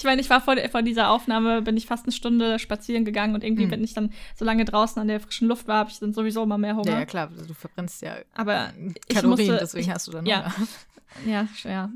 Ich, 0.00 0.04
meine, 0.04 0.22
ich 0.22 0.30
war 0.30 0.40
vor, 0.40 0.56
vor 0.70 0.80
dieser 0.80 1.10
Aufnahme, 1.10 1.60
bin 1.60 1.76
ich 1.76 1.84
fast 1.84 2.06
eine 2.06 2.12
Stunde 2.12 2.58
spazieren 2.58 3.04
gegangen 3.04 3.34
und 3.34 3.44
irgendwie, 3.44 3.64
Hm. 3.64 3.70
wenn 3.70 3.84
ich 3.84 3.92
dann 3.92 4.14
so 4.34 4.46
lange 4.46 4.64
draußen 4.64 4.98
an 5.00 5.08
der 5.08 5.20
frischen 5.20 5.46
Luft 5.46 5.68
war, 5.68 5.76
habe 5.80 5.90
ich 5.90 5.98
dann 5.98 6.14
sowieso 6.14 6.42
immer 6.42 6.56
mehr 6.56 6.74
Hunger. 6.74 6.90
Ja, 6.92 6.98
ja, 7.00 7.04
klar, 7.04 7.28
du 7.46 7.52
verbrennst 7.52 8.00
ja 8.00 8.16
Aber 8.32 8.72
Kalorien, 9.10 9.48
musste, 9.48 9.58
deswegen 9.60 9.84
ich, 9.88 9.94
hast 9.94 10.06
du 10.08 10.12
dann 10.12 10.24
ja. 10.24 10.56
Hunger. 10.56 10.68
ja, 11.26 11.48
ja. 11.64 11.90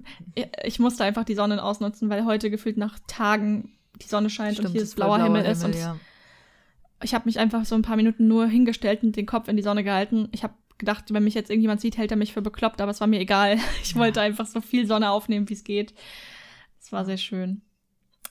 Ich 0.65 0.79
musste 0.79 1.03
einfach 1.03 1.25
die 1.25 1.35
Sonne 1.35 1.63
ausnutzen, 1.63 2.11
weil 2.11 2.27
heute 2.27 2.51
gefühlt 2.51 2.77
nach 2.77 2.99
Tagen 3.07 3.73
die 4.03 4.07
Sonne 4.07 4.29
scheint 4.29 4.59
und 4.59 4.65
Stimmt, 4.65 4.73
hier 4.73 4.83
es 4.83 4.89
das 4.89 4.91
ist 4.91 4.97
blauer 4.97 5.17
blauer 5.17 5.25
Himmel 5.27 5.47
ist 5.51 5.65
und 5.65 5.75
ja. 5.75 5.97
ich 7.03 7.15
habe 7.15 7.25
mich 7.25 7.39
einfach 7.39 7.65
so 7.65 7.75
ein 7.75 7.83
paar 7.83 7.97
Minuten 7.97 8.29
nur 8.29 8.47
hingestellt 8.49 9.03
und 9.03 9.17
den 9.17 9.25
Kopf 9.25 9.49
in 9.49 9.57
die 9.57 9.63
Sonne 9.63 9.83
gehalten. 9.83 10.29
Ich 10.33 10.43
habe 10.43 10.53
gedacht, 10.77 11.05
wenn 11.11 11.25
mich 11.25 11.33
jetzt 11.35 11.49
irgendjemand 11.49 11.81
sieht, 11.81 11.97
hält 11.97 12.11
er 12.11 12.19
mich 12.19 12.35
für 12.35 12.43
bekloppt, 12.43 12.83
aber 12.83 12.91
es 12.91 13.01
war 13.01 13.07
mir 13.07 13.21
egal. 13.21 13.57
Ich 13.83 13.93
Ja. 13.93 14.01
wollte 14.01 14.21
einfach 14.21 14.45
so 14.47 14.61
viel 14.61 14.87
Sonne 14.87 15.11
aufnehmen, 15.11 15.49
wie 15.49 15.55
es 15.55 15.65
geht. 15.65 15.95
Es 16.81 16.93
war 16.93 17.07
sehr 17.07 17.17
schön. 17.17 17.63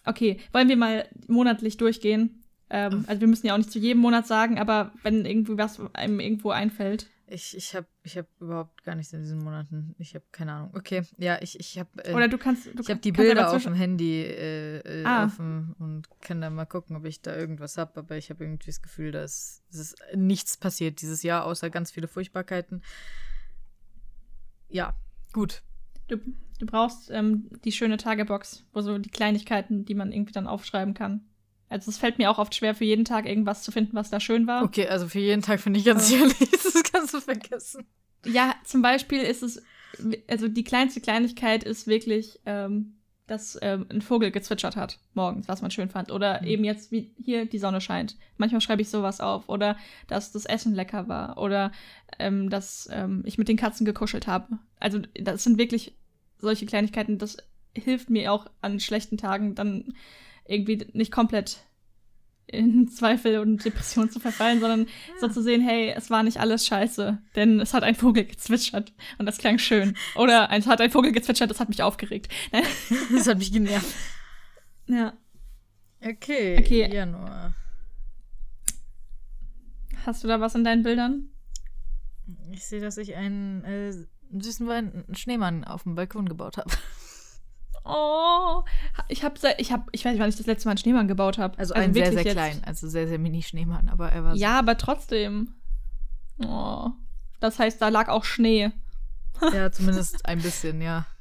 Okay, 0.06 0.40
wollen 0.52 0.70
wir 0.70 0.78
mal 0.78 1.08
monatlich 1.28 1.78
durchgehen? 1.78 2.44
Ähm, 2.70 3.06
also 3.08 3.22
wir 3.22 3.28
müssen 3.28 3.46
ja 3.48 3.54
auch 3.54 3.58
nicht 3.58 3.72
zu 3.72 3.80
jedem 3.80 4.02
Monat 4.02 4.28
sagen, 4.28 4.58
aber 4.60 4.94
wenn 5.04 5.26
irgendwie 5.26 5.58
was 5.58 5.80
einem 5.94 6.20
irgendwo 6.20 6.50
einfällt. 6.50 7.08
Ich, 7.28 7.56
ich 7.56 7.74
habe 7.76 7.88
ich 8.04 8.18
hab 8.18 8.26
überhaupt 8.40 8.84
gar 8.84 8.96
nichts 8.96 9.14
in 9.14 9.22
diesen 9.22 9.40
Monaten. 9.40 9.96
Ich 9.98 10.14
habe 10.14 10.26
keine 10.32 10.52
Ahnung. 10.52 10.72
Okay, 10.76 11.04
ja, 11.18 11.42
ich, 11.42 11.60
ich 11.60 11.80
habe 11.80 11.90
äh, 12.04 12.14
Oder 12.14 12.28
du 12.28 12.38
kannst. 12.38 12.66
Du 12.66 12.82
ich 12.82 12.90
habe 12.90 13.00
die 13.00 13.12
Bilder 13.12 13.52
auf 13.52 13.64
dem 13.64 13.74
Handy 13.74 14.22
äh, 14.24 14.80
äh, 14.80 15.06
Ah. 15.06 15.26
offen 15.26 15.74
und 15.80 16.10
kann 16.22 16.42
dann 16.42 16.54
mal 16.54 16.66
gucken, 16.66 16.96
ob 16.96 17.06
ich 17.06 17.22
da 17.22 17.36
irgendwas 17.36 17.78
habe. 17.78 18.00
Aber 18.02 18.18
ich 18.18 18.30
habe 18.30 18.44
irgendwie 18.44 18.66
das 18.68 18.82
Gefühl, 18.82 19.12
dass 19.12 19.64
es 19.72 19.80
ist 19.80 19.96
nichts 20.16 20.58
passiert 20.58 21.02
dieses 21.02 21.24
Jahr, 21.24 21.46
außer 21.46 21.70
ganz 21.70 21.92
viele 21.92 22.08
Furchtbarkeiten. 22.08 22.84
Ja, 24.70 24.96
gut. 25.32 25.64
Du, 26.08 26.18
du 26.60 26.66
brauchst 26.66 27.10
ähm, 27.12 27.50
die 27.64 27.72
schöne 27.72 27.98
Tagebox, 27.98 28.66
wo 28.74 28.82
so 28.82 28.98
die 28.98 29.10
Kleinigkeiten, 29.10 29.86
die 29.86 29.96
man 29.96 30.12
irgendwie 30.12 30.34
dann 30.34 30.48
aufschreiben 30.48 30.94
kann. 30.94 31.22
Also 31.70 31.90
es 31.90 31.98
fällt 31.98 32.18
mir 32.20 32.30
auch 32.30 32.38
oft 32.38 32.54
schwer, 32.54 32.76
für 32.76 32.86
jeden 32.86 33.06
Tag 33.06 33.26
irgendwas 33.26 33.64
zu 33.64 33.72
finden, 33.72 33.96
was 33.96 34.10
da 34.12 34.20
schön 34.20 34.46
war. 34.46 34.64
Okay, 34.64 34.88
also 34.88 35.08
für 35.08 35.20
jeden 35.20 35.42
Tag 35.42 35.60
finde 35.60 35.80
ich 35.80 35.86
ganz 35.86 36.12
Oh. 36.12 36.16
ehrlich, 36.16 36.38
das 36.52 36.84
kannst 36.92 37.14
du 37.14 37.20
vergessen. 37.20 37.86
Ja, 38.26 38.54
zum 38.64 38.82
Beispiel 38.82 39.22
ist 39.22 39.42
es, 39.44 39.64
also 40.28 40.48
die 40.48 40.64
kleinste 40.64 41.02
Kleinigkeit 41.02 41.64
ist 41.64 41.88
wirklich, 41.88 42.40
ähm, 42.46 42.98
dass 43.28 43.58
ähm, 43.62 43.86
ein 43.90 44.02
Vogel 44.02 44.32
gezwitschert 44.32 44.76
hat 44.76 45.00
morgens, 45.14 45.48
was 45.48 45.62
man 45.62 45.72
schön 45.72 45.90
fand. 45.90 46.12
Oder 46.12 46.42
Mhm. 46.42 46.48
eben 46.48 46.64
jetzt, 46.66 46.92
wie 46.92 47.12
hier 47.18 47.46
die 47.46 47.60
Sonne 47.60 47.80
scheint. 47.82 48.18
Manchmal 48.38 48.62
schreibe 48.62 48.82
ich 48.82 48.90
sowas 48.90 49.22
auf. 49.22 49.48
Oder 49.48 49.78
dass 50.08 50.32
das 50.32 50.46
Essen 50.46 50.74
lecker 50.74 51.08
war. 51.08 51.38
Oder 51.38 51.72
ähm, 52.20 52.50
dass 52.50 52.90
ähm, 52.92 53.24
ich 53.26 53.38
mit 53.38 53.48
den 53.48 53.58
Katzen 53.58 53.86
gekuschelt 53.86 54.28
habe. 54.28 54.60
Also 54.80 55.00
das 55.20 55.44
sind 55.44 55.58
wirklich 55.58 55.96
solche 56.38 56.66
Kleinigkeiten, 56.66 57.18
das 57.18 57.38
hilft 57.74 58.10
mir 58.10 58.32
auch 58.32 58.48
an 58.62 58.80
schlechten 58.80 59.18
Tagen 59.18 59.56
dann 59.56 59.94
irgendwie 60.46 60.86
nicht 60.94 61.12
komplett 61.12 61.60
in 62.48 62.88
Zweifel 62.88 63.40
und 63.40 63.64
Depression 63.66 64.10
zu 64.10 64.20
verfallen, 64.20 64.60
sondern 64.60 64.88
so 65.20 65.28
zu 65.28 65.42
sehen, 65.42 65.62
hey, 65.62 65.94
es 65.96 66.10
war 66.10 66.24
nicht 66.24 66.40
alles 66.40 66.66
scheiße, 66.68 67.22
denn 67.36 67.60
es 67.60 67.74
hat 67.74 67.84
ein 67.84 67.96
Vogel 67.96 68.26
gezwitschert 68.26 68.94
und 69.18 69.26
das 69.26 69.38
klang 69.38 69.58
schön. 69.58 69.96
Oder 70.16 70.50
es 70.52 70.68
hat 70.68 70.82
ein 70.82 70.92
Vogel 70.92 71.12
gezwitschert, 71.12 71.50
das 71.50 71.60
hat 71.60 71.70
mich 71.70 71.82
aufgeregt. 71.82 72.32
Das 73.12 73.28
hat 73.28 73.38
mich 73.40 73.52
genervt. 73.52 73.88
ja. 74.88 75.14
Okay, 76.06 76.58
Okay. 76.60 76.94
Januar. 76.94 77.54
Hast 80.06 80.24
du 80.24 80.28
da 80.28 80.42
was 80.42 80.54
in 80.54 80.66
deinen 80.66 80.84
Bildern? 80.84 81.30
Ich 82.52 82.66
sehe, 82.66 82.82
dass 82.82 82.98
ich 82.98 83.16
einen, 83.16 83.64
äh, 83.64 83.94
süßen 84.38 84.68
Wein, 84.68 85.06
einen 85.08 85.16
Schneemann 85.16 85.64
auf 85.64 85.84
dem 85.84 85.96
Balkon 85.96 86.28
gebaut 86.28 86.58
habe. 86.58 86.70
Oh, 87.86 88.64
ich 89.10 89.24
habe 89.24 89.36
ich 89.58 89.72
hab, 89.72 89.90
ich 89.92 90.06
weiß 90.06 90.14
nicht, 90.14 90.22
wann 90.22 90.30
ich 90.30 90.38
das 90.38 90.46
letzte 90.46 90.68
Mal 90.68 90.72
einen 90.72 90.78
Schneemann 90.78 91.08
gebaut 91.08 91.38
habe. 91.38 91.58
Also, 91.58 91.74
einen 91.74 91.94
sehr, 91.94 92.12
sehr 92.12 92.24
jetzt. 92.24 92.34
kleinen, 92.34 92.64
also 92.64 92.88
sehr, 92.88 93.08
sehr 93.08 93.20
mini-Schneemann, 93.20 93.90
aber 93.90 94.10
er 94.10 94.24
war 94.24 94.36
Ja, 94.36 94.58
aber 94.60 94.78
trotzdem. 94.78 95.54
Oh. 96.46 96.92
Das 97.40 97.60
heißt, 97.60 97.82
da 97.82 97.90
lag 97.90 98.08
auch 98.08 98.24
Schnee. 98.24 98.72
ja, 99.42 99.72
zumindest 99.72 100.26
ein 100.26 100.42
bisschen, 100.42 100.82
ja. 100.82 101.06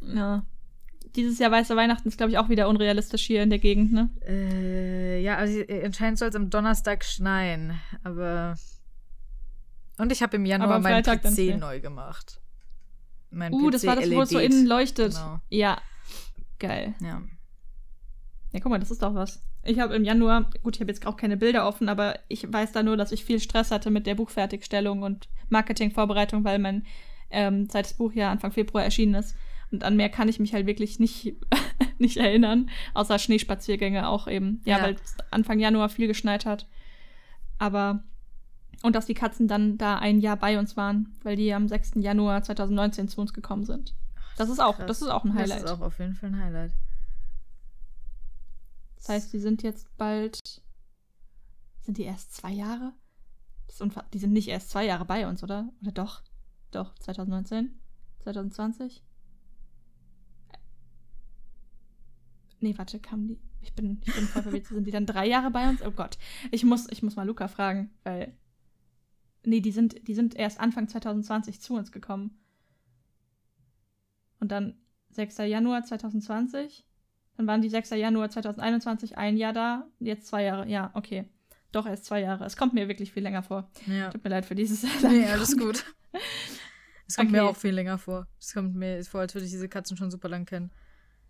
Ja. 0.00 0.44
Dieses 1.16 1.38
Jahr 1.38 1.50
weiße 1.50 1.76
Weihnachten 1.76 2.08
ist, 2.08 2.18
glaube 2.18 2.30
ich, 2.30 2.38
auch 2.38 2.50
wieder 2.50 2.68
unrealistisch 2.68 3.24
hier 3.24 3.42
in 3.42 3.48
der 3.48 3.58
Gegend, 3.58 3.92
ne? 3.92 4.10
Äh, 4.26 5.22
ja, 5.22 5.36
also 5.36 5.60
äh, 5.60 5.82
anscheinend 5.84 6.18
soll 6.18 6.28
es 6.28 6.34
am 6.34 6.50
Donnerstag 6.50 7.04
schneien, 7.04 7.80
aber. 8.02 8.56
Und 9.96 10.12
ich 10.12 10.22
habe 10.22 10.36
im 10.36 10.44
Januar 10.44 10.80
meinen 10.80 11.02
PC 11.02 11.58
neu 11.58 11.80
gemacht. 11.80 12.40
Mein 13.34 13.52
Uh, 13.52 13.68
PC 13.68 13.72
das 13.72 13.86
war 13.86 13.96
das, 13.96 14.10
wo 14.10 14.22
es 14.22 14.30
so 14.30 14.38
LED. 14.38 14.52
innen 14.52 14.66
leuchtet. 14.66 15.12
Genau. 15.12 15.40
Ja. 15.50 15.78
Geil. 16.58 16.94
Ja. 17.00 17.22
Ja, 18.52 18.60
guck 18.60 18.70
mal, 18.70 18.78
das 18.78 18.90
ist 18.90 19.02
doch 19.02 19.14
was. 19.14 19.42
Ich 19.64 19.78
habe 19.80 19.94
im 19.94 20.04
Januar, 20.04 20.50
gut, 20.62 20.76
ich 20.76 20.80
habe 20.80 20.90
jetzt 20.92 21.06
auch 21.06 21.16
keine 21.16 21.36
Bilder 21.36 21.66
offen, 21.66 21.88
aber 21.88 22.18
ich 22.28 22.50
weiß 22.52 22.72
da 22.72 22.82
nur, 22.82 22.96
dass 22.96 23.12
ich 23.12 23.24
viel 23.24 23.40
Stress 23.40 23.70
hatte 23.70 23.90
mit 23.90 24.06
der 24.06 24.14
Buchfertigstellung 24.14 25.02
und 25.02 25.28
Marketingvorbereitung, 25.48 26.44
weil 26.44 26.58
mein 26.58 26.84
ähm, 27.30 27.68
zweites 27.68 27.94
Buch 27.94 28.12
ja 28.12 28.30
Anfang 28.30 28.52
Februar 28.52 28.84
erschienen 28.84 29.14
ist. 29.14 29.34
Und 29.72 29.82
an 29.82 29.96
mehr 29.96 30.08
kann 30.10 30.28
ich 30.28 30.38
mich 30.38 30.52
halt 30.54 30.66
wirklich 30.66 31.00
nicht, 31.00 31.34
nicht 31.98 32.16
erinnern, 32.18 32.70
außer 32.92 33.18
Schneespaziergänge 33.18 34.06
auch 34.08 34.28
eben. 34.28 34.60
Ja, 34.64 34.78
Ja. 34.78 34.84
weil 34.84 34.94
es 35.02 35.16
Anfang 35.30 35.58
Januar 35.58 35.88
viel 35.88 36.06
geschneit 36.06 36.46
hat. 36.46 36.68
Aber, 37.58 38.04
und 38.84 38.94
dass 38.94 39.06
die 39.06 39.14
Katzen 39.14 39.48
dann 39.48 39.78
da 39.78 39.96
ein 39.96 40.20
Jahr 40.20 40.36
bei 40.36 40.58
uns 40.58 40.76
waren, 40.76 41.16
weil 41.22 41.36
die 41.36 41.54
am 41.54 41.68
6. 41.68 41.92
Januar 41.96 42.42
2019 42.42 43.08
zu 43.08 43.18
uns 43.18 43.32
gekommen 43.32 43.64
sind. 43.64 43.94
Das 44.36 44.50
ist 44.50 44.60
auch, 44.60 44.76
Krass. 44.76 44.86
das 44.86 45.00
ist 45.00 45.08
auch 45.08 45.24
ein 45.24 45.32
Highlight. 45.32 45.62
Das 45.62 45.70
ist 45.70 45.78
auch 45.78 45.80
auf 45.80 45.98
jeden 45.98 46.14
Fall 46.14 46.28
ein 46.28 46.38
Highlight. 46.38 46.72
Das 48.96 49.08
heißt, 49.08 49.32
die 49.32 49.38
sind 49.38 49.62
jetzt 49.62 49.88
bald. 49.96 50.38
Sind 51.80 51.96
die 51.96 52.02
erst 52.02 52.34
zwei 52.34 52.50
Jahre? 52.50 52.92
Die 54.12 54.18
sind 54.18 54.34
nicht 54.34 54.48
erst 54.48 54.68
zwei 54.68 54.84
Jahre 54.84 55.06
bei 55.06 55.26
uns, 55.28 55.42
oder? 55.42 55.70
Oder 55.80 55.92
doch? 55.92 56.22
Doch, 56.70 56.94
2019? 56.98 57.80
2020? 58.24 59.02
Nee, 62.60 62.76
warte, 62.76 63.00
kamen 63.00 63.28
die. 63.28 63.40
Ich 63.62 63.72
bin, 63.72 64.02
ich 64.04 64.14
bin 64.14 64.26
voll 64.26 64.42
verwirrt. 64.42 64.66
Sind 64.68 64.86
die 64.86 64.90
dann 64.90 65.06
drei 65.06 65.26
Jahre 65.26 65.50
bei 65.50 65.70
uns? 65.70 65.80
Oh 65.80 65.90
Gott. 65.90 66.18
Ich 66.50 66.64
muss, 66.64 66.86
ich 66.90 67.02
muss 67.02 67.16
mal 67.16 67.26
Luca 67.26 67.48
fragen, 67.48 67.90
weil. 68.02 68.36
Nee, 69.44 69.60
die 69.60 69.72
sind, 69.72 70.06
die 70.08 70.14
sind 70.14 70.34
erst 70.36 70.60
Anfang 70.60 70.88
2020 70.88 71.60
zu 71.60 71.74
uns 71.74 71.92
gekommen. 71.92 72.38
Und 74.40 74.50
dann 74.52 74.76
6. 75.10 75.38
Januar 75.38 75.84
2020. 75.84 76.86
Dann 77.36 77.46
waren 77.46 77.62
die 77.62 77.68
6. 77.68 77.90
Januar 77.90 78.30
2021 78.30 79.18
ein 79.18 79.36
Jahr 79.36 79.52
da. 79.52 79.86
Jetzt 80.00 80.26
zwei 80.28 80.44
Jahre. 80.44 80.68
Ja, 80.68 80.90
okay. 80.94 81.28
Doch 81.72 81.86
erst 81.86 82.04
zwei 82.04 82.20
Jahre. 82.20 82.44
Es 82.44 82.56
kommt 82.56 82.74
mir 82.74 82.86
wirklich 82.88 83.12
viel 83.12 83.22
länger 83.22 83.42
vor. 83.42 83.70
Ja. 83.86 84.10
Tut 84.10 84.22
mir 84.22 84.30
leid 84.30 84.46
für 84.46 84.54
dieses. 84.54 84.84
Nee, 85.02 85.24
alles 85.32 85.56
gut. 85.56 85.84
Es 87.06 87.16
kommt 87.16 87.32
mir 87.32 87.42
Okay. 87.42 87.50
auch 87.50 87.56
viel 87.56 87.74
länger 87.74 87.98
vor. 87.98 88.26
Es 88.40 88.54
kommt 88.54 88.74
mir 88.76 89.04
vor, 89.04 89.20
als 89.20 89.34
würde 89.34 89.44
ich 89.44 89.50
diese 89.50 89.68
Katzen 89.68 89.94
schon 89.98 90.10
super 90.10 90.30
lang 90.30 90.46
kennen. 90.46 90.70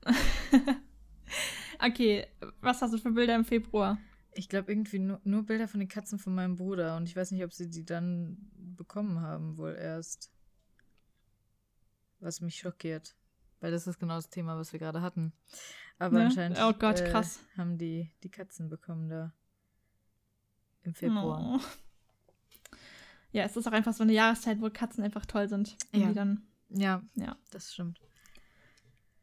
okay, 1.84 2.26
was 2.60 2.80
hast 2.80 2.94
du 2.94 2.98
für 2.98 3.10
Bilder 3.10 3.34
im 3.34 3.44
Februar? 3.44 3.98
Ich 4.34 4.48
glaube 4.48 4.72
irgendwie 4.72 4.98
nur, 4.98 5.20
nur 5.24 5.44
Bilder 5.44 5.68
von 5.68 5.80
den 5.80 5.88
Katzen 5.88 6.18
von 6.18 6.34
meinem 6.34 6.56
Bruder 6.56 6.96
und 6.96 7.08
ich 7.08 7.14
weiß 7.16 7.30
nicht, 7.30 7.44
ob 7.44 7.52
sie 7.52 7.68
die 7.70 7.84
dann 7.84 8.36
bekommen 8.76 9.20
haben, 9.20 9.56
wohl 9.58 9.74
erst. 9.74 10.30
Was 12.20 12.40
mich 12.40 12.56
schockiert. 12.58 13.14
Weil 13.60 13.70
das 13.70 13.86
ist 13.86 13.98
genau 13.98 14.16
das 14.16 14.30
Thema, 14.30 14.56
was 14.56 14.72
wir 14.72 14.80
gerade 14.80 15.02
hatten. 15.02 15.32
Aber 15.98 16.18
Ne? 16.18 16.24
anscheinend 16.26 16.58
Oh 16.60 16.72
Gott, 16.72 17.00
äh, 17.00 17.10
krass. 17.10 17.40
haben 17.56 17.78
die 17.78 18.10
die 18.22 18.30
Katzen 18.30 18.68
bekommen 18.68 19.08
da. 19.08 19.32
Im 20.82 20.94
Februar. 20.94 21.60
Oh. 21.60 22.76
Ja, 23.32 23.44
es 23.44 23.56
ist 23.56 23.66
auch 23.66 23.72
einfach 23.72 23.94
so 23.94 24.02
eine 24.04 24.12
Jahreszeit, 24.12 24.60
wo 24.60 24.70
Katzen 24.70 25.02
einfach 25.02 25.26
toll 25.26 25.48
sind. 25.48 25.76
Ja. 25.92 26.12
Dann, 26.12 26.42
Ja, 26.68 27.02
ja. 27.14 27.36
das 27.50 27.72
stimmt. 27.72 28.00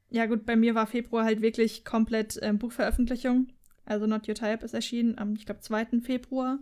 Ja, 0.10 0.26
gut, 0.26 0.45
bei 0.45 0.56
mir 0.56 0.76
war 0.76 0.88
Februar 0.88 1.24
halt 1.24 1.41
wirklich 1.41 1.86
komplett 1.86 2.38
ähm, 2.41 2.58
Buchveröffentlichung. 2.60 3.47
Also 3.86 4.08
Not 4.08 4.28
Your 4.28 4.36
Type 4.36 4.63
ist 4.63 4.74
erschienen 4.74 5.17
am, 5.17 5.34
ich 5.36 5.46
glaube, 5.46 5.62
2. 5.62 6.02
Februar. 6.02 6.60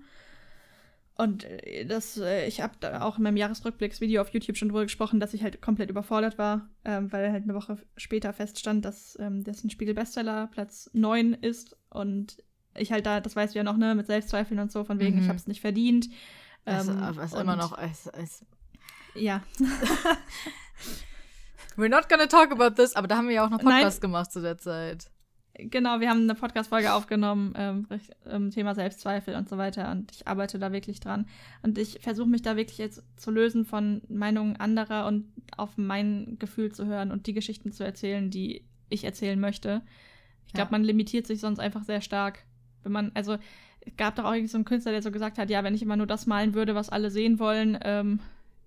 Und 1.16 1.44
äh, 1.44 1.86
das, 1.86 2.18
äh, 2.18 2.48
ich 2.48 2.62
habe 2.62 2.74
da 2.80 3.02
auch 3.02 3.18
in 3.18 3.24
meinem 3.24 3.36
Jahresrückblicksvideo 3.38 4.22
auf 4.22 4.30
YouTube 4.30 4.56
schon 4.56 4.70
drüber 4.70 4.84
gesprochen, 4.84 5.20
dass 5.20 5.34
ich 5.34 5.44
halt 5.44 5.62
komplett 5.62 5.90
überfordert 5.90 6.38
war, 6.38 6.70
ähm, 6.86 7.12
weil 7.12 7.32
halt 7.32 7.44
eine 7.44 7.56
Woche 7.56 7.78
später 7.98 8.32
feststand, 8.32 8.86
dass 8.86 9.18
ähm, 9.20 9.44
dessen 9.44 9.70
Spiegel-Bestseller 9.70 10.48
Platz 10.48 10.90
9 10.94 11.34
ist. 11.34 11.76
Und 11.90 12.42
ich 12.76 12.92
halt 12.94 13.06
da, 13.06 13.20
das 13.20 13.36
weißt 13.36 13.54
du 13.54 13.60
ja 13.60 13.64
noch, 13.64 13.76
ne, 13.76 13.96
mit 13.96 14.08
Selbstzweifeln 14.08 14.60
und 14.62 14.72
so, 14.72 14.86
von 14.86 15.00
wegen, 15.00 15.18
Mhm. 15.18 15.24
ich 15.24 15.28
habe 15.28 15.38
es 15.38 15.48
nicht 15.48 15.60
verdient. 15.62 16.08
Also, 16.64 16.92
Ähm, 16.92 17.00
aber 17.00 17.22
es 17.24 17.32
ist 17.32 17.34
und- 17.34 17.42
immer 17.42 17.56
noch. 17.58 17.78
Es, 17.78 18.08
es, 18.08 18.46
Ja, 19.16 19.44
we're 21.76 21.90
not 21.90 22.08
gonna 22.10 22.28
talk 22.28 22.52
about 22.52 22.76
this, 22.82 22.96
aber 22.96 23.08
da 23.08 23.18
haben 23.18 23.28
wir 23.28 23.36
ja 23.36 23.46
auch 23.46 23.50
noch 23.50 23.62
Nein. 23.62 23.82
Podcast 23.82 24.02
gemacht 24.02 24.32
zu 24.32 24.42
der 24.42 24.58
Zeit. 24.58 25.10
Genau, 25.66 26.00
wir 26.00 26.10
haben 26.10 26.22
eine 26.24 26.36
Podcast-Folge 26.36 26.94
aufgenommen, 26.94 27.54
ähm, 27.58 27.88
ähm, 28.26 28.52
Thema 28.52 28.76
Selbstzweifel 28.76 29.36
und 29.36 29.50
so 29.50 29.58
weiter. 29.58 29.92
Und 29.92 30.12
ich 30.12 30.28
arbeite 30.28 30.58
da 30.60 30.72
wirklich 30.72 31.00
dran. 31.00 31.28
Und 31.62 31.78
ich 31.78 32.00
versuche 32.02 32.30
mich 32.30 32.42
da 32.42 32.56
wirklich 32.56 32.78
jetzt 32.78 33.04
zu 33.18 33.32
lösen 33.32 33.66
von 33.66 34.02
Meinungen 34.08 34.56
anderer 34.58 35.08
und 35.08 35.26
auf 35.58 35.78
mein 35.78 36.38
Gefühl 36.40 36.72
zu 36.72 36.86
hören 36.86 37.12
und 37.12 37.28
die 37.28 37.34
Geschichten 37.34 37.72
zu 37.72 37.84
erzählen, 37.84 38.30
die 38.30 38.64
ich 38.90 39.04
erzählen 39.04 39.40
möchte. 39.40 39.82
Ich 40.48 40.54
glaube, 40.54 40.70
Ja. 40.70 40.78
man 40.78 40.84
limitiert 40.84 41.28
sich 41.28 41.40
sonst 41.42 41.60
einfach 41.60 41.84
sehr 41.84 42.02
stark. 42.02 42.46
Wenn 42.84 42.92
man, 42.92 43.12
also, 43.14 43.38
es 43.82 43.96
gab 43.98 44.16
doch 44.16 44.24
auch 44.26 44.34
irgendwie 44.34 44.48
so 44.52 44.58
einen 44.58 44.66
Künstler, 44.66 44.92
der 44.94 45.02
so 45.02 45.12
gesagt 45.12 45.38
hat, 45.38 45.50
ja, 45.50 45.64
wenn 45.64 45.76
ich 45.76 45.82
immer 45.82 45.98
nur 45.98 46.08
das 46.08 46.26
malen 46.26 46.54
würde, 46.54 46.76
was 46.76 46.90
alle 46.90 47.12
sehen 47.12 47.40
wollen, 47.40 47.78
ähm, 47.82 48.20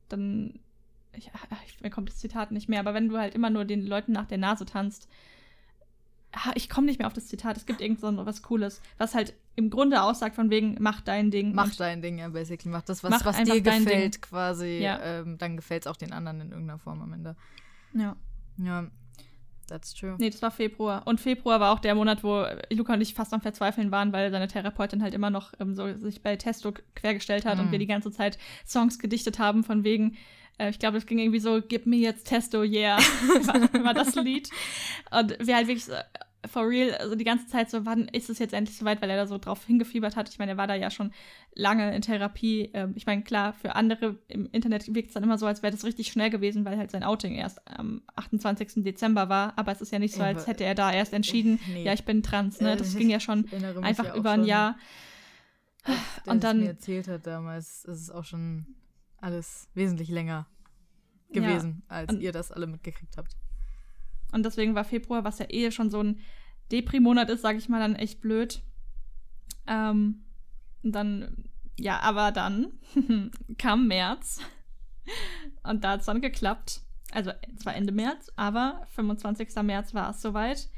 dann, 0.08 0.60
ich, 1.16 1.30
ich, 1.66 1.80
mir 1.80 1.90
kommt 1.90 2.10
das 2.10 2.18
Zitat 2.18 2.50
nicht 2.52 2.68
mehr, 2.68 2.80
aber 2.80 2.92
wenn 2.94 3.08
du 3.08 3.18
halt 3.18 3.34
immer 3.34 3.50
nur 3.50 3.64
den 3.64 3.86
Leuten 3.86 4.12
nach 4.12 4.26
der 4.26 4.38
Nase 4.38 4.66
tanzt, 4.66 5.08
ich 6.54 6.68
komme 6.70 6.86
nicht 6.86 6.98
mehr 6.98 7.06
auf 7.06 7.12
das 7.12 7.26
Zitat. 7.28 7.56
Es 7.56 7.66
gibt 7.66 7.80
irgend 7.80 8.00
so 8.00 8.14
was 8.26 8.42
Cooles, 8.42 8.80
was 8.98 9.14
halt 9.14 9.34
im 9.54 9.68
Grunde 9.70 10.02
aussagt 10.02 10.34
von 10.34 10.48
wegen, 10.50 10.76
mach 10.80 11.00
dein 11.02 11.30
Ding. 11.30 11.54
Mach 11.54 11.74
dein 11.74 12.00
Ding, 12.00 12.18
ja, 12.18 12.28
basically. 12.28 12.70
Mach 12.70 12.82
das, 12.82 13.04
was, 13.04 13.10
Mach 13.10 13.24
was 13.24 13.36
dir 13.42 13.60
gefällt, 13.60 14.14
Ding. 14.14 14.20
quasi. 14.22 14.78
Ja. 14.82 15.00
Ähm, 15.02 15.36
dann 15.38 15.56
gefällt 15.56 15.82
es 15.82 15.86
auch 15.86 15.96
den 15.96 16.12
anderen 16.12 16.40
in 16.40 16.50
irgendeiner 16.50 16.78
Form 16.78 17.02
am 17.02 17.12
Ende. 17.12 17.36
Ja. 17.94 18.16
Ja, 18.58 18.86
that's 19.66 19.94
true. 19.94 20.16
Nee, 20.18 20.30
das 20.30 20.40
war 20.42 20.50
Februar. 20.50 21.06
Und 21.06 21.20
Februar 21.20 21.60
war 21.60 21.72
auch 21.72 21.78
der 21.80 21.94
Monat, 21.94 22.22
wo 22.24 22.44
Luca 22.70 22.94
und 22.94 23.00
ich 23.00 23.14
fast 23.14 23.32
am 23.34 23.40
Verzweifeln 23.40 23.90
waren, 23.90 24.12
weil 24.12 24.30
seine 24.30 24.48
Therapeutin 24.48 25.02
halt 25.02 25.14
immer 25.14 25.30
noch 25.30 25.52
ähm, 25.60 25.74
so 25.74 25.92
sich 25.98 26.22
bei 26.22 26.36
Testo 26.36 26.72
quergestellt 26.94 27.44
hat 27.44 27.58
und 27.58 27.66
Mhm. 27.66 27.72
wir 27.72 27.78
die 27.78 27.86
ganze 27.86 28.10
Zeit 28.10 28.38
Songs 28.66 28.98
gedichtet 28.98 29.38
haben 29.38 29.64
von 29.64 29.84
wegen, 29.84 30.12
äh, 30.12 30.16
ich 30.68 30.78
glaube, 30.78 30.98
es 30.98 31.06
ging 31.06 31.18
irgendwie 31.18 31.40
so, 31.40 31.60
gib 31.66 31.86
mir 31.86 31.98
jetzt 31.98 32.26
Testo, 32.26 32.62
yeah. 32.62 32.98
war, 33.44 33.84
war 33.84 33.94
das 33.94 34.14
Lied. 34.14 34.48
Und 35.10 35.36
wir 35.46 35.56
halt 35.56 35.66
wirklich 35.68 35.84
so, 35.84 35.92
for 36.50 36.68
real, 36.68 36.92
also 36.96 37.14
die 37.14 37.22
ganze 37.24 37.46
Zeit 37.46 37.70
so, 37.70 37.86
wann 37.86 38.08
ist 38.08 38.28
es 38.28 38.40
jetzt 38.40 38.52
endlich 38.52 38.76
soweit, 38.76 39.00
weil 39.00 39.10
er 39.10 39.16
da 39.16 39.26
so 39.28 39.38
drauf 39.38 39.64
hingefiebert 39.64 40.16
hat. 40.16 40.28
Ich 40.28 40.40
meine, 40.40 40.52
er 40.52 40.56
war 40.56 40.66
da 40.66 40.74
ja 40.74 40.90
schon 40.90 41.12
lange 41.54 41.94
in 41.94 42.02
Therapie. 42.02 42.68
Ähm, 42.74 42.94
ich 42.96 43.06
meine, 43.06 43.22
klar, 43.22 43.52
für 43.52 43.76
andere 43.76 44.18
im 44.26 44.46
Internet 44.50 44.92
wirkt 44.92 45.08
es 45.08 45.14
dann 45.14 45.22
immer 45.22 45.38
so, 45.38 45.46
als 45.46 45.62
wäre 45.62 45.70
das 45.72 45.84
richtig 45.84 46.08
schnell 46.08 46.30
gewesen, 46.30 46.64
weil 46.64 46.76
halt 46.78 46.90
sein 46.90 47.04
Outing 47.04 47.34
erst 47.34 47.60
am 47.68 48.02
28. 48.16 48.82
Dezember 48.82 49.28
war. 49.28 49.56
Aber 49.56 49.70
es 49.70 49.80
ist 49.80 49.92
ja 49.92 50.00
nicht 50.00 50.14
so, 50.14 50.22
als 50.22 50.48
hätte 50.48 50.64
er 50.64 50.74
da 50.74 50.92
erst 50.92 51.12
entschieden, 51.12 51.60
Nee. 51.68 51.84
ja, 51.84 51.92
ich 51.92 52.04
bin 52.04 52.24
trans, 52.24 52.60
ne? 52.60 52.74
Das 52.76 52.92
Äh, 52.94 52.98
ging 52.98 53.10
ja 53.10 53.20
schon 53.20 53.46
einfach 53.82 54.06
ja 54.06 54.16
über 54.16 54.32
ein 54.32 54.40
schon, 54.40 54.48
Jahr. 54.48 54.76
als 55.84 55.96
der 56.24 56.32
Und 56.32 56.42
dann- 56.44 56.60
mir 56.60 56.68
erzählt 56.70 57.06
hat 57.08 57.24
damals, 57.26 57.84
ist 57.84 58.00
es 58.00 58.10
auch 58.10 58.24
schon 58.24 58.66
alles 59.20 59.68
wesentlich 59.74 60.08
länger 60.08 60.46
Ja. 61.34 61.40
gewesen, 61.42 61.82
als 61.88 62.12
Und- 62.12 62.20
ihr 62.20 62.32
das 62.32 62.50
alle 62.52 62.66
mitgekriegt 62.66 63.16
habt. 63.16 63.36
Und 64.32 64.44
deswegen 64.44 64.74
war 64.74 64.84
Februar, 64.84 65.24
was 65.24 65.38
ja 65.38 65.46
eh 65.50 65.70
schon 65.70 65.90
so 65.90 66.02
ein 66.02 66.20
Depri-Monat 66.70 67.28
ist, 67.30 67.42
sage 67.42 67.58
ich 67.58 67.68
mal, 67.68 67.80
dann 67.80 67.94
echt 67.96 68.20
blöd. 68.20 68.62
Ähm, 69.66 70.24
und 70.82 70.92
dann, 70.92 71.44
ja, 71.78 72.00
aber 72.00 72.32
dann 72.32 72.72
kam 73.58 73.86
März. 73.88 74.40
Und 75.62 75.84
da 75.84 75.92
hat 75.92 76.00
es 76.00 76.06
dann 76.06 76.20
geklappt. 76.20 76.80
Also 77.12 77.30
zwar 77.58 77.74
Ende 77.74 77.92
März, 77.92 78.30
aber 78.36 78.86
25. 78.94 79.54
März 79.62 79.92
war 79.92 80.10
es 80.10 80.22
soweit. 80.22 80.70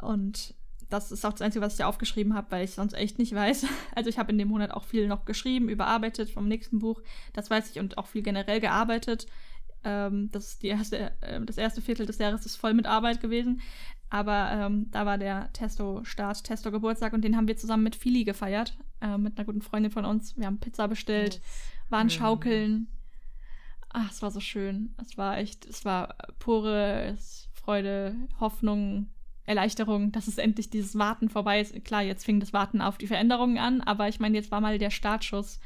Und 0.00 0.54
das 0.88 1.10
ist 1.10 1.24
auch 1.24 1.32
das 1.32 1.42
Einzige, 1.42 1.64
was 1.64 1.72
ich 1.74 1.78
da 1.78 1.86
aufgeschrieben 1.86 2.34
habe, 2.34 2.50
weil 2.50 2.64
ich 2.64 2.72
sonst 2.72 2.92
echt 2.92 3.18
nicht 3.18 3.34
weiß. 3.34 3.66
Also 3.94 4.08
ich 4.08 4.18
habe 4.18 4.30
in 4.32 4.38
dem 4.38 4.48
Monat 4.48 4.70
auch 4.70 4.84
viel 4.84 5.08
noch 5.08 5.24
geschrieben, 5.24 5.68
überarbeitet 5.68 6.30
vom 6.30 6.46
nächsten 6.48 6.78
Buch. 6.78 7.02
Das 7.32 7.50
weiß 7.50 7.70
ich 7.70 7.78
und 7.80 7.98
auch 7.98 8.06
viel 8.06 8.22
generell 8.22 8.60
gearbeitet. 8.60 9.26
Ähm, 9.84 10.30
das, 10.32 10.48
ist 10.48 10.62
die 10.62 10.68
erste, 10.68 11.12
äh, 11.20 11.40
das 11.44 11.58
erste 11.58 11.80
Viertel 11.80 12.06
des 12.06 12.18
Jahres 12.18 12.46
ist 12.46 12.56
voll 12.56 12.74
mit 12.74 12.86
Arbeit 12.86 13.20
gewesen. 13.20 13.60
Aber 14.10 14.50
ähm, 14.52 14.90
da 14.90 15.06
war 15.06 15.16
der 15.16 15.50
Testo-Start, 15.54 16.44
Testo-Geburtstag 16.44 17.14
und 17.14 17.22
den 17.22 17.36
haben 17.36 17.48
wir 17.48 17.56
zusammen 17.56 17.82
mit 17.82 17.96
Fili 17.96 18.24
gefeiert, 18.24 18.76
äh, 19.00 19.16
mit 19.16 19.38
einer 19.38 19.46
guten 19.46 19.62
Freundin 19.62 19.90
von 19.90 20.04
uns. 20.04 20.36
Wir 20.36 20.46
haben 20.46 20.60
Pizza 20.60 20.86
bestellt, 20.86 21.40
waren 21.88 22.10
schön. 22.10 22.20
schaukeln. 22.20 22.86
Ach, 23.88 24.10
es 24.10 24.20
war 24.20 24.30
so 24.30 24.40
schön. 24.40 24.94
Es 25.00 25.16
war 25.16 25.38
echt, 25.38 25.64
es 25.64 25.84
war 25.84 26.14
pure 26.38 27.16
Freude, 27.54 28.16
Hoffnung, 28.38 29.08
Erleichterung, 29.44 30.12
dass 30.12 30.28
es 30.28 30.38
endlich 30.38 30.70
dieses 30.70 30.98
Warten 30.98 31.28
vorbei 31.28 31.60
ist. 31.60 31.84
Klar, 31.84 32.02
jetzt 32.02 32.24
fing 32.24 32.38
das 32.38 32.52
Warten 32.52 32.80
auf 32.80 32.98
die 32.98 33.06
Veränderungen 33.06 33.58
an, 33.58 33.80
aber 33.80 34.08
ich 34.08 34.20
meine, 34.20 34.36
jetzt 34.36 34.50
war 34.50 34.60
mal 34.60 34.78
der 34.78 34.90
Startschuss. 34.90 35.58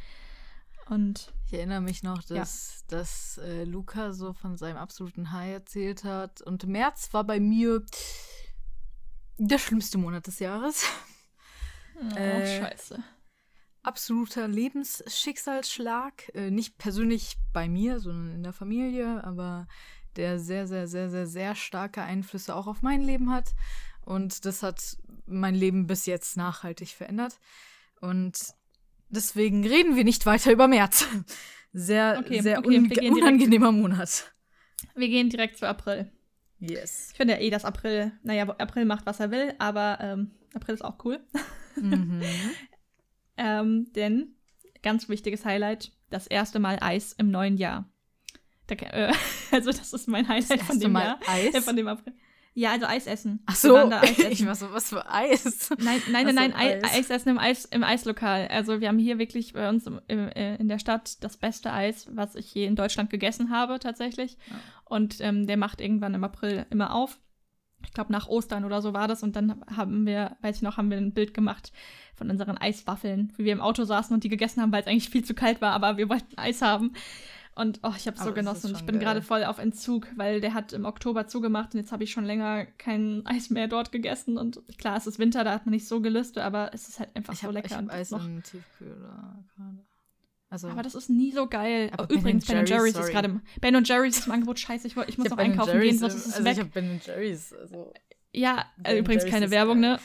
Und 0.89 1.33
Ich 1.47 1.53
erinnere 1.53 1.81
mich 1.81 2.03
noch, 2.03 2.23
dass, 2.23 2.85
dass 2.87 3.39
äh, 3.39 3.65
Luca 3.65 4.13
so 4.13 4.33
von 4.33 4.57
seinem 4.57 4.77
absoluten 4.77 5.33
High 5.33 5.53
erzählt 5.53 6.05
hat. 6.05 6.43
Und 6.43 6.67
März 6.67 7.13
war 7.13 7.25
bei 7.25 7.41
mir 7.41 7.85
der 9.39 9.59
schlimmste 9.59 9.99
Monat 9.99 10.27
des 10.27 10.39
Jahres. 10.39 10.85
oh, 12.01 12.17
Äh, 12.17 12.61
scheiße. 12.61 13.03
Absoluter 13.83 14.49
Lebensschicksalsschlag. 14.49 16.35
Äh, 16.35 16.51
nicht 16.51 16.79
persönlich 16.79 17.37
bei 17.53 17.69
mir, 17.69 17.99
sondern 18.01 18.35
in 18.35 18.43
der 18.43 18.53
Familie, 18.53 19.25
aber 19.25 19.67
der 20.15 20.39
sehr, 20.39 20.67
sehr, 20.67 20.89
sehr, 20.89 21.11
sehr, 21.11 21.27
sehr 21.27 21.55
starke 21.55 22.03
Einflüsse 22.03 22.55
auch 22.55 22.67
auf 22.67 22.83
mein 22.83 23.03
Leben 23.03 23.31
hat. 23.31 23.55
Und 24.03 24.45
das 24.45 24.63
hat 24.63 24.97
mein 25.27 25.55
Leben 25.57 25.87
bis 25.89 26.07
jetzt 26.07 26.37
nachhaltig 26.37 26.91
verändert. 26.91 27.39
Und 28.01 28.55
deswegen 29.09 29.67
reden 29.67 29.97
wir 29.97 30.05
nicht 30.05 30.27
weiter 30.27 30.53
über 30.53 30.69
März. 30.69 31.07
Sehr, 31.73 32.17
Okay, 32.25 32.41
sehr 32.41 32.59
okay, 32.59 32.81
direkt- 32.89 33.11
unangenehmer 33.17 33.73
Monat. 33.73 34.33
Wir 34.95 35.09
gehen 35.09 35.29
direkt 35.31 35.59
zu 35.59 35.67
April. 35.69 36.11
Yes. 36.59 37.09
Ich 37.11 37.17
finde 37.17 37.35
ja 37.35 37.41
eh, 37.41 37.51
dass 37.51 37.65
April, 37.67 38.13
naja, 38.23 38.45
April 38.59 38.87
macht, 38.87 39.05
was 39.05 39.21
er 39.21 39.31
will, 39.31 39.53
aber 39.59 39.99
ähm, 40.01 40.31
April 40.55 40.75
ist 40.75 40.83
auch 40.85 41.05
cool. 41.05 41.21
Mhm. 41.81 42.23
Ähm, 43.39 43.93
denn, 43.95 44.35
ganz 44.83 45.11
wichtiges 45.11 45.45
Highlight, 45.45 45.93
das 46.09 46.27
erste 46.27 46.59
Mal 46.59 46.79
Eis 46.81 47.13
im 47.13 47.31
neuen 47.31 47.59
Jahr. 47.59 47.87
Da, 48.67 48.75
äh, 48.77 49.13
also 49.51 49.71
das 49.73 49.93
ist 49.93 50.09
mein 50.09 50.27
Highlight 50.27 50.51
Das 50.53 50.61
von 50.61 50.77
erste 50.77 50.79
dem 50.79 50.93
Mal 50.93 51.05
Jahr. 51.05 51.21
Eis? 51.29 51.55
Äh, 51.55 51.61
von 51.61 51.77
dem 51.77 51.87
April. 51.89 52.15
Ja, 52.59 52.71
also 52.71 52.87
Eis 52.87 53.07
essen. 53.07 53.41
Ach 53.45 53.55
so, 53.55 53.77
Eis 53.77 54.13
essen. 54.19 54.33
ich 54.33 54.47
war 54.47 54.55
so, 54.55 54.73
was 54.73 54.89
für 54.89 55.07
Eis? 55.11 55.69
Nein, 55.79 56.01
nein, 56.11 56.25
nein, 56.25 56.35
nein, 56.35 56.55
Eis. 56.55 56.85
Eis. 56.85 56.95
Eis 56.95 57.11
essen 57.11 57.29
im, 57.29 57.39
Eis, 57.39 57.67
im 57.67 57.85
Eislokal. 57.85 58.49
Also 58.49 58.81
wir 58.81 58.89
haben 58.89 58.99
hier 58.99 59.19
wirklich 59.19 59.53
bei 59.53 59.69
uns 59.69 59.87
im, 59.87 60.01
im, 60.09 60.29
äh, 60.29 60.57
in 60.57 60.67
der 60.67 60.79
Stadt 60.79 61.23
das 61.23 61.37
beste 61.37 61.71
Eis, 61.71 62.09
was 62.11 62.35
ich 62.35 62.55
je 62.55 62.65
in 62.65 62.75
Deutschland 62.75 63.11
gegessen 63.11 63.51
habe 63.51 63.79
tatsächlich. 63.79 64.39
Ja. 64.49 64.57
Und 64.87 65.21
ähm, 65.21 65.47
der 65.47 65.59
macht 65.59 65.83
irgendwann 65.83 66.15
im 66.15 66.25
April 66.25 66.65
immer 66.71 66.95
auf. 66.95 67.19
Ich 67.85 67.93
glaube 67.93 68.11
nach 68.11 68.27
Ostern 68.27 68.65
oder 68.65 68.81
so 68.81 68.95
war 68.95 69.07
das. 69.07 69.23
Und 69.23 69.37
dann 69.37 69.63
haben 69.77 70.07
wir, 70.07 70.39
weiß 70.41 70.57
ich 70.57 70.63
noch, 70.63 70.79
haben 70.79 70.91
wir 70.91 70.97
ein 70.97 71.13
Bild 71.13 71.35
gemacht 71.35 71.73
von 72.15 72.31
unseren 72.31 72.57
Eiswaffeln, 72.57 73.35
wie 73.37 73.45
wir 73.45 73.53
im 73.53 73.61
Auto 73.61 73.85
saßen 73.85 74.15
und 74.15 74.25
die 74.25 74.31
gegessen 74.31 74.63
haben, 74.63 74.73
weil 74.73 74.81
es 74.81 74.87
eigentlich 74.87 75.11
viel 75.11 75.25
zu 75.27 75.35
kalt 75.35 75.61
war, 75.61 75.73
aber 75.73 75.99
wir 75.99 76.09
wollten 76.09 76.39
Eis 76.39 76.63
haben. 76.63 76.95
Und 77.57 77.81
oh, 77.83 77.93
ich 77.97 78.07
habe 78.07 78.17
es 78.19 78.23
so 78.23 78.33
genossen. 78.35 78.75
Ich 78.77 78.85
bin 78.85 79.01
gerade 79.01 79.23
voll 79.23 79.43
auf 79.43 79.59
Entzug, 79.59 80.07
weil 80.15 80.43
der 80.43 80.53
hat 80.53 80.75
im 80.75 80.85
Oktober 80.85 81.27
zugemacht 81.27 81.73
und 81.75 81.81
jetzt 81.81 81.91
habe 81.91 82.05
ich 82.05 82.11
schon 82.13 82.25
länger 82.27 82.67
kein 82.79 83.23
Eis 83.27 83.49
mehr 83.51 83.67
dort 83.67 83.91
gegessen. 83.93 84.37
Und 84.37 84.61
klar, 84.79 84.99
es 84.99 85.07
ist 85.07 85.19
Winter, 85.19 85.43
da 85.43 85.53
hat 85.55 85.65
man 85.65 85.73
nicht 85.73 85.89
so 85.89 86.01
Gelüste, 86.03 86.45
aber 86.45 86.71
es 86.75 86.87
ist 86.89 87.01
halt 87.01 87.17
einfach 87.17 87.33
Ich 87.33 87.41
so 87.41 87.45
habe 87.49 87.55
lecker. 87.55 87.75
hab 87.75 87.83
und 87.83 87.91
Eis 87.91 88.11
noch, 88.11 88.25
im 88.25 88.43
Tiefkühler 88.43 89.43
gerade. 89.57 89.79
Also, 90.49 90.69
aber 90.69 90.83
das 90.83 90.95
ist 90.95 91.09
nie 91.11 91.33
so 91.33 91.49
geil. 91.49 91.91
Aber 91.93 92.05
Oh, 92.09 92.15
Übrigens, 92.15 92.45
Ben 92.47 92.57
Jerry's, 92.59 92.71
Jerry's 92.71 92.93
sorry. 92.93 93.07
ist 93.07 93.13
gerade 93.13 93.41
Ben 93.61 93.85
Jerry's 93.85 94.19
ist 94.19 94.27
im 94.27 94.33
Angebot 94.35 94.59
scheiße. 94.61 94.87
Ich, 94.87 94.93
ich 94.93 94.97
muss 94.97 95.09
ich 95.09 95.19
noch 95.19 95.31
hab 95.31 95.37
Ben 95.39 95.51
einkaufen 95.53 95.73
Jerry's 95.73 95.91
gehen, 95.93 95.99
sonst 95.99 96.15
ist 96.15 96.27
es 96.27 96.33
also 96.35 96.45
weg. 96.45 96.53
ich 96.53 96.59
habe 96.61 96.71
Ben 96.71 97.01
Jerry's. 97.05 97.53
Also, 97.55 97.93
Ja, 98.33 98.67
äh, 98.85 98.99
übrigens 98.99 99.25
keine 99.27 99.51
Werbung, 99.51 99.81
ne? 99.81 99.99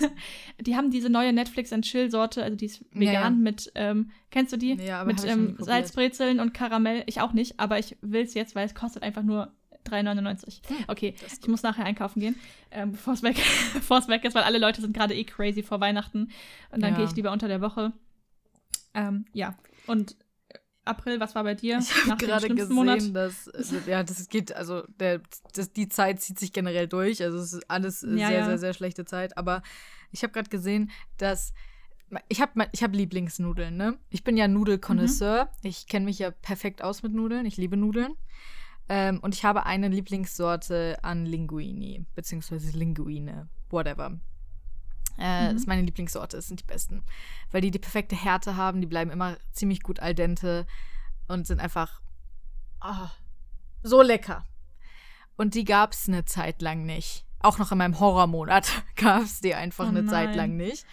die 0.60 0.76
haben 0.76 0.90
diese 0.90 1.10
neue 1.10 1.32
Netflix 1.32 1.72
and 1.72 1.84
Chill 1.84 2.10
Sorte, 2.10 2.42
also 2.42 2.56
die 2.56 2.66
ist 2.66 2.80
Ja, 2.94 3.00
vegan 3.00 3.12
ja. 3.14 3.30
mit, 3.30 3.70
ähm, 3.74 4.10
kennst 4.30 4.52
du 4.52 4.56
die? 4.56 4.74
Ja, 4.74 5.00
aber 5.02 5.12
mit 5.12 5.24
ähm. 5.24 5.56
Salzbrezeln 5.58 6.40
und 6.40 6.54
Karamell. 6.54 7.02
Ich 7.06 7.20
auch 7.20 7.32
nicht, 7.32 7.60
aber 7.60 7.78
ich 7.78 7.96
will 8.00 8.22
es 8.22 8.34
jetzt, 8.34 8.54
weil 8.54 8.66
es 8.66 8.74
kostet 8.74 9.02
einfach 9.02 9.22
nur 9.22 9.52
3,99. 9.86 10.60
Okay, 10.88 11.14
das 11.20 11.34
ist 11.34 11.42
ich 11.44 11.48
muss 11.48 11.62
nachher 11.62 11.84
einkaufen 11.84 12.20
gehen, 12.20 12.36
ähm, 12.70 12.92
bevor 12.92 13.14
es 13.14 13.22
weg, 13.22 13.36
weg 14.08 14.24
ist, 14.24 14.34
weil 14.34 14.42
alle 14.42 14.58
Leute 14.58 14.80
sind 14.80 14.96
gerade 14.96 15.14
eh 15.14 15.24
crazy 15.24 15.62
vor 15.62 15.80
Weihnachten. 15.80 16.30
Und 16.70 16.82
dann 16.82 16.92
Ja. 16.92 16.96
gehe 16.98 17.06
ich 17.06 17.16
lieber 17.16 17.32
unter 17.32 17.48
der 17.48 17.60
Woche. 17.60 17.92
Ähm, 18.94 19.26
ja, 19.32 19.56
und 19.86 20.16
April, 20.88 21.20
was 21.20 21.34
war 21.34 21.44
bei 21.44 21.54
dir? 21.54 21.78
Ich 21.78 22.10
habe 22.10 22.24
gerade 22.24 22.48
gesehen, 22.48 23.14
dass 23.14 23.48
also, 23.48 23.76
ja, 23.86 24.02
das 24.02 24.28
geht, 24.28 24.54
also 24.54 24.82
der, 24.98 25.20
das, 25.54 25.72
die 25.72 25.88
Zeit 25.88 26.20
zieht 26.20 26.38
sich 26.38 26.52
generell 26.52 26.88
durch. 26.88 27.22
Also 27.22 27.38
es 27.38 27.52
ist 27.52 27.70
alles 27.70 28.02
Ja, 28.02 28.28
sehr, 28.28 28.38
ja. 28.38 28.44
sehr, 28.46 28.58
sehr 28.58 28.74
schlechte 28.74 29.04
Zeit. 29.04 29.36
Aber 29.36 29.62
ich 30.10 30.22
habe 30.22 30.32
gerade 30.32 30.50
gesehen, 30.50 30.90
dass 31.16 31.52
ich 32.28 32.40
habe 32.40 32.68
ich 32.72 32.82
hab 32.82 32.94
Lieblingsnudeln, 32.94 33.76
ne? 33.76 33.98
Ich 34.08 34.24
bin 34.24 34.36
ja 34.36 34.48
Nudelkonnoisseur. 34.48 35.44
Mhm. 35.44 35.68
Ich 35.68 35.86
kenne 35.86 36.06
mich 36.06 36.18
ja 36.18 36.30
perfekt 36.30 36.82
aus 36.82 37.02
mit 37.02 37.12
Nudeln. 37.12 37.44
Ich 37.44 37.56
liebe 37.56 37.76
Nudeln. 37.76 38.14
Ähm, 38.88 39.20
und 39.20 39.34
ich 39.34 39.44
habe 39.44 39.66
eine 39.66 39.88
Lieblingssorte 39.88 40.98
an 41.02 41.26
Linguini, 41.26 42.06
beziehungsweise 42.14 42.76
Linguine, 42.76 43.48
whatever. 43.68 44.18
Äh, 45.18 45.48
Mhm. 45.48 45.52
Das 45.52 45.62
ist 45.62 45.66
meine 45.68 45.82
Lieblingssorte, 45.82 46.36
das 46.36 46.48
sind 46.48 46.60
die 46.60 46.64
besten. 46.64 47.02
Weil 47.50 47.60
die 47.60 47.70
die 47.70 47.78
perfekte 47.78 48.16
Härte 48.16 48.56
haben, 48.56 48.80
die 48.80 48.86
bleiben 48.86 49.10
immer 49.10 49.36
ziemlich 49.52 49.82
gut 49.82 50.00
al 50.00 50.14
dente 50.14 50.66
und 51.26 51.46
sind 51.46 51.60
einfach 51.60 52.00
ah, 52.80 53.10
so 53.82 54.02
lecker. 54.02 54.44
Und 55.36 55.54
die 55.54 55.64
gab 55.64 55.92
es 55.92 56.08
eine 56.08 56.24
Zeit 56.24 56.62
lang 56.62 56.84
nicht. 56.84 57.24
Auch 57.40 57.58
noch 57.58 57.70
in 57.70 57.78
meinem 57.78 58.00
Horrormonat 58.00 58.70
gab 58.96 59.22
es 59.22 59.40
die 59.40 59.54
einfach 59.54 59.86
Oh 59.86 59.88
eine 59.88 60.06
Zeit 60.06 60.30
nein. 60.30 60.36
lang 60.36 60.56
nicht. 60.56 60.86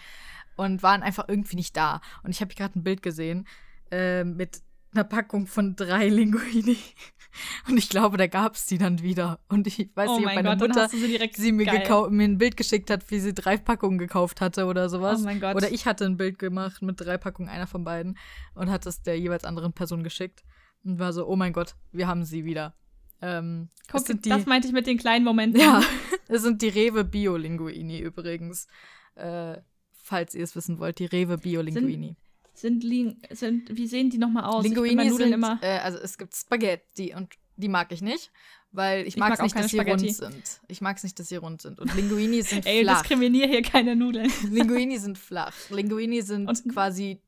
Und 0.56 0.82
waren 0.82 1.02
einfach 1.02 1.28
irgendwie 1.28 1.56
nicht 1.56 1.76
da. 1.76 2.00
Und 2.22 2.30
ich 2.30 2.40
habe 2.40 2.54
gerade 2.54 2.78
ein 2.78 2.84
Bild 2.84 3.02
gesehen 3.02 3.46
äh, 3.90 4.24
mit 4.24 4.62
einer 4.96 5.04
Packung 5.04 5.46
von 5.46 5.76
drei 5.76 6.08
Linguini. 6.08 6.78
Und 7.68 7.76
ich 7.76 7.88
glaube, 7.88 8.16
da 8.16 8.26
gab 8.26 8.54
es 8.54 8.66
die 8.66 8.78
dann 8.78 9.02
wieder. 9.02 9.40
Und 9.48 9.66
ich 9.66 9.90
weiß 9.94 10.08
oh 10.08 10.16
nicht, 10.16 10.26
ob 10.26 10.34
mein 10.34 10.44
meine 10.44 10.56
Gott, 10.56 10.68
Mutter 10.68 10.88
sie 10.88 10.98
sie 11.34 11.52
mir, 11.52 11.66
mir 11.66 12.24
ein 12.24 12.38
Bild 12.38 12.56
geschickt 12.56 12.90
hat, 12.90 13.10
wie 13.10 13.20
sie 13.20 13.34
drei 13.34 13.58
Packungen 13.58 13.98
gekauft 13.98 14.40
hatte 14.40 14.64
oder 14.66 14.88
sowas. 14.88 15.20
Oh 15.20 15.24
mein 15.24 15.40
Gott. 15.40 15.54
Oder 15.54 15.70
ich 15.70 15.86
hatte 15.86 16.06
ein 16.06 16.16
Bild 16.16 16.38
gemacht 16.38 16.80
mit 16.82 17.00
drei 17.00 17.18
Packungen, 17.18 17.50
einer 17.50 17.66
von 17.66 17.84
beiden, 17.84 18.16
und 18.54 18.70
hat 18.70 18.86
es 18.86 19.02
der 19.02 19.18
jeweils 19.18 19.44
anderen 19.44 19.72
Person 19.72 20.02
geschickt. 20.02 20.44
Und 20.84 20.98
war 20.98 21.12
so, 21.12 21.26
oh 21.26 21.36
mein 21.36 21.52
Gott, 21.52 21.74
wir 21.92 22.06
haben 22.06 22.24
sie 22.24 22.44
wieder. 22.44 22.74
Ähm, 23.20 23.68
Guck, 23.90 24.06
sind 24.06 24.24
die, 24.24 24.30
das 24.30 24.46
meinte 24.46 24.68
ich 24.68 24.74
mit 24.74 24.86
den 24.86 24.98
kleinen 24.98 25.24
Momenten. 25.24 25.60
ja, 25.60 25.82
es 26.28 26.42
sind 26.42 26.62
die 26.62 26.68
Rewe 26.68 27.04
Bio-Linguini 27.04 27.98
übrigens. 27.98 28.66
Äh, 29.14 29.58
falls 29.92 30.34
ihr 30.34 30.44
es 30.44 30.54
wissen 30.54 30.78
wollt, 30.78 30.98
die 30.98 31.06
Rewe 31.06 31.38
Bio-Linguini. 31.38 32.16
Sind, 32.56 32.82
Lin 32.82 33.20
sind, 33.30 33.76
wie 33.76 33.86
sehen 33.86 34.08
die 34.10 34.18
nochmal 34.18 34.44
aus? 34.44 34.64
Linguini 34.64 35.10
sind, 35.10 35.32
immer. 35.32 35.58
äh, 35.62 35.78
also 35.78 35.98
es 35.98 36.16
gibt 36.16 36.34
Spaghetti 36.34 37.14
und 37.14 37.34
die 37.56 37.68
mag 37.68 37.92
ich 37.92 38.00
nicht, 38.00 38.30
weil 38.72 39.06
ich, 39.06 39.16
mag 39.18 39.34
es 39.34 39.40
nicht, 39.42 39.54
dass 39.56 39.70
sie 39.70 39.78
rund 39.78 40.00
sind. 40.14 40.60
Ich 40.68 40.80
mag 40.80 40.96
es 40.96 41.02
nicht, 41.04 41.18
dass 41.18 41.28
sie 41.28 41.36
rund 41.36 41.60
sind. 41.60 41.78
Und 41.78 41.94
Linguini 41.94 42.40
sind 42.42 42.64
Ey, 42.66 42.82
flach. 42.82 43.00
diskriminier 43.02 43.46
hier 43.46 43.62
keine 43.62 43.94
Nudeln. 43.94 44.32
Linguini 44.50 44.98
sind 44.98 45.18
flach. 45.18 45.54
Linguini 45.70 46.22
sind 46.22 46.48
Und- 46.48 46.66
quasi 46.72 47.20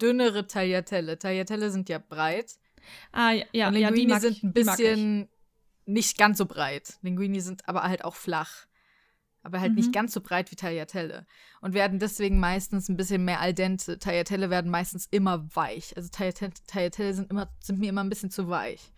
dünnere 0.00 0.46
Tagliatelle. 0.46 1.18
Tagliatelle 1.18 1.70
sind 1.70 1.88
ja 1.88 1.98
breit. 1.98 2.52
Ah, 3.12 3.32
ja, 3.32 3.44
ja, 3.52 3.68
und 3.68 3.76
ja 3.76 3.90
die 3.90 3.94
Linguini 4.02 4.12
mag 4.12 4.20
sind 4.20 4.42
ein 4.44 4.52
bisschen 4.52 5.28
nicht 5.86 6.18
ganz 6.18 6.36
so 6.38 6.44
breit. 6.46 6.98
Linguini 7.02 7.40
sind 7.40 7.66
aber 7.68 7.82
halt 7.84 8.04
auch 8.04 8.14
flach. 8.14 8.66
Aber 9.46 9.60
halt 9.60 9.70
Mhm. 9.72 9.76
nicht 9.76 9.92
ganz 9.92 10.12
so 10.12 10.20
breit 10.20 10.50
wie 10.50 10.56
Tagliatelle. 10.56 11.24
Und 11.60 11.72
werden 11.72 11.98
deswegen 12.00 12.40
meistens 12.40 12.88
ein 12.88 12.96
bisschen 12.96 13.24
mehr 13.24 13.40
al 13.40 13.54
dente. 13.54 13.98
Tagliatelle 13.98 14.50
werden 14.50 14.70
meistens 14.70 15.06
immer 15.10 15.46
weich. 15.54 15.96
Also 15.96 16.08
Tagliatelle, 16.10 16.52
Tagliatelle 16.66 17.14
sind, 17.14 17.30
immer, 17.30 17.48
sind 17.60 17.78
mir 17.78 17.90
immer 17.90 18.02
ein 18.02 18.08
bisschen 18.08 18.30
zu 18.32 18.48
weich. 18.48 18.92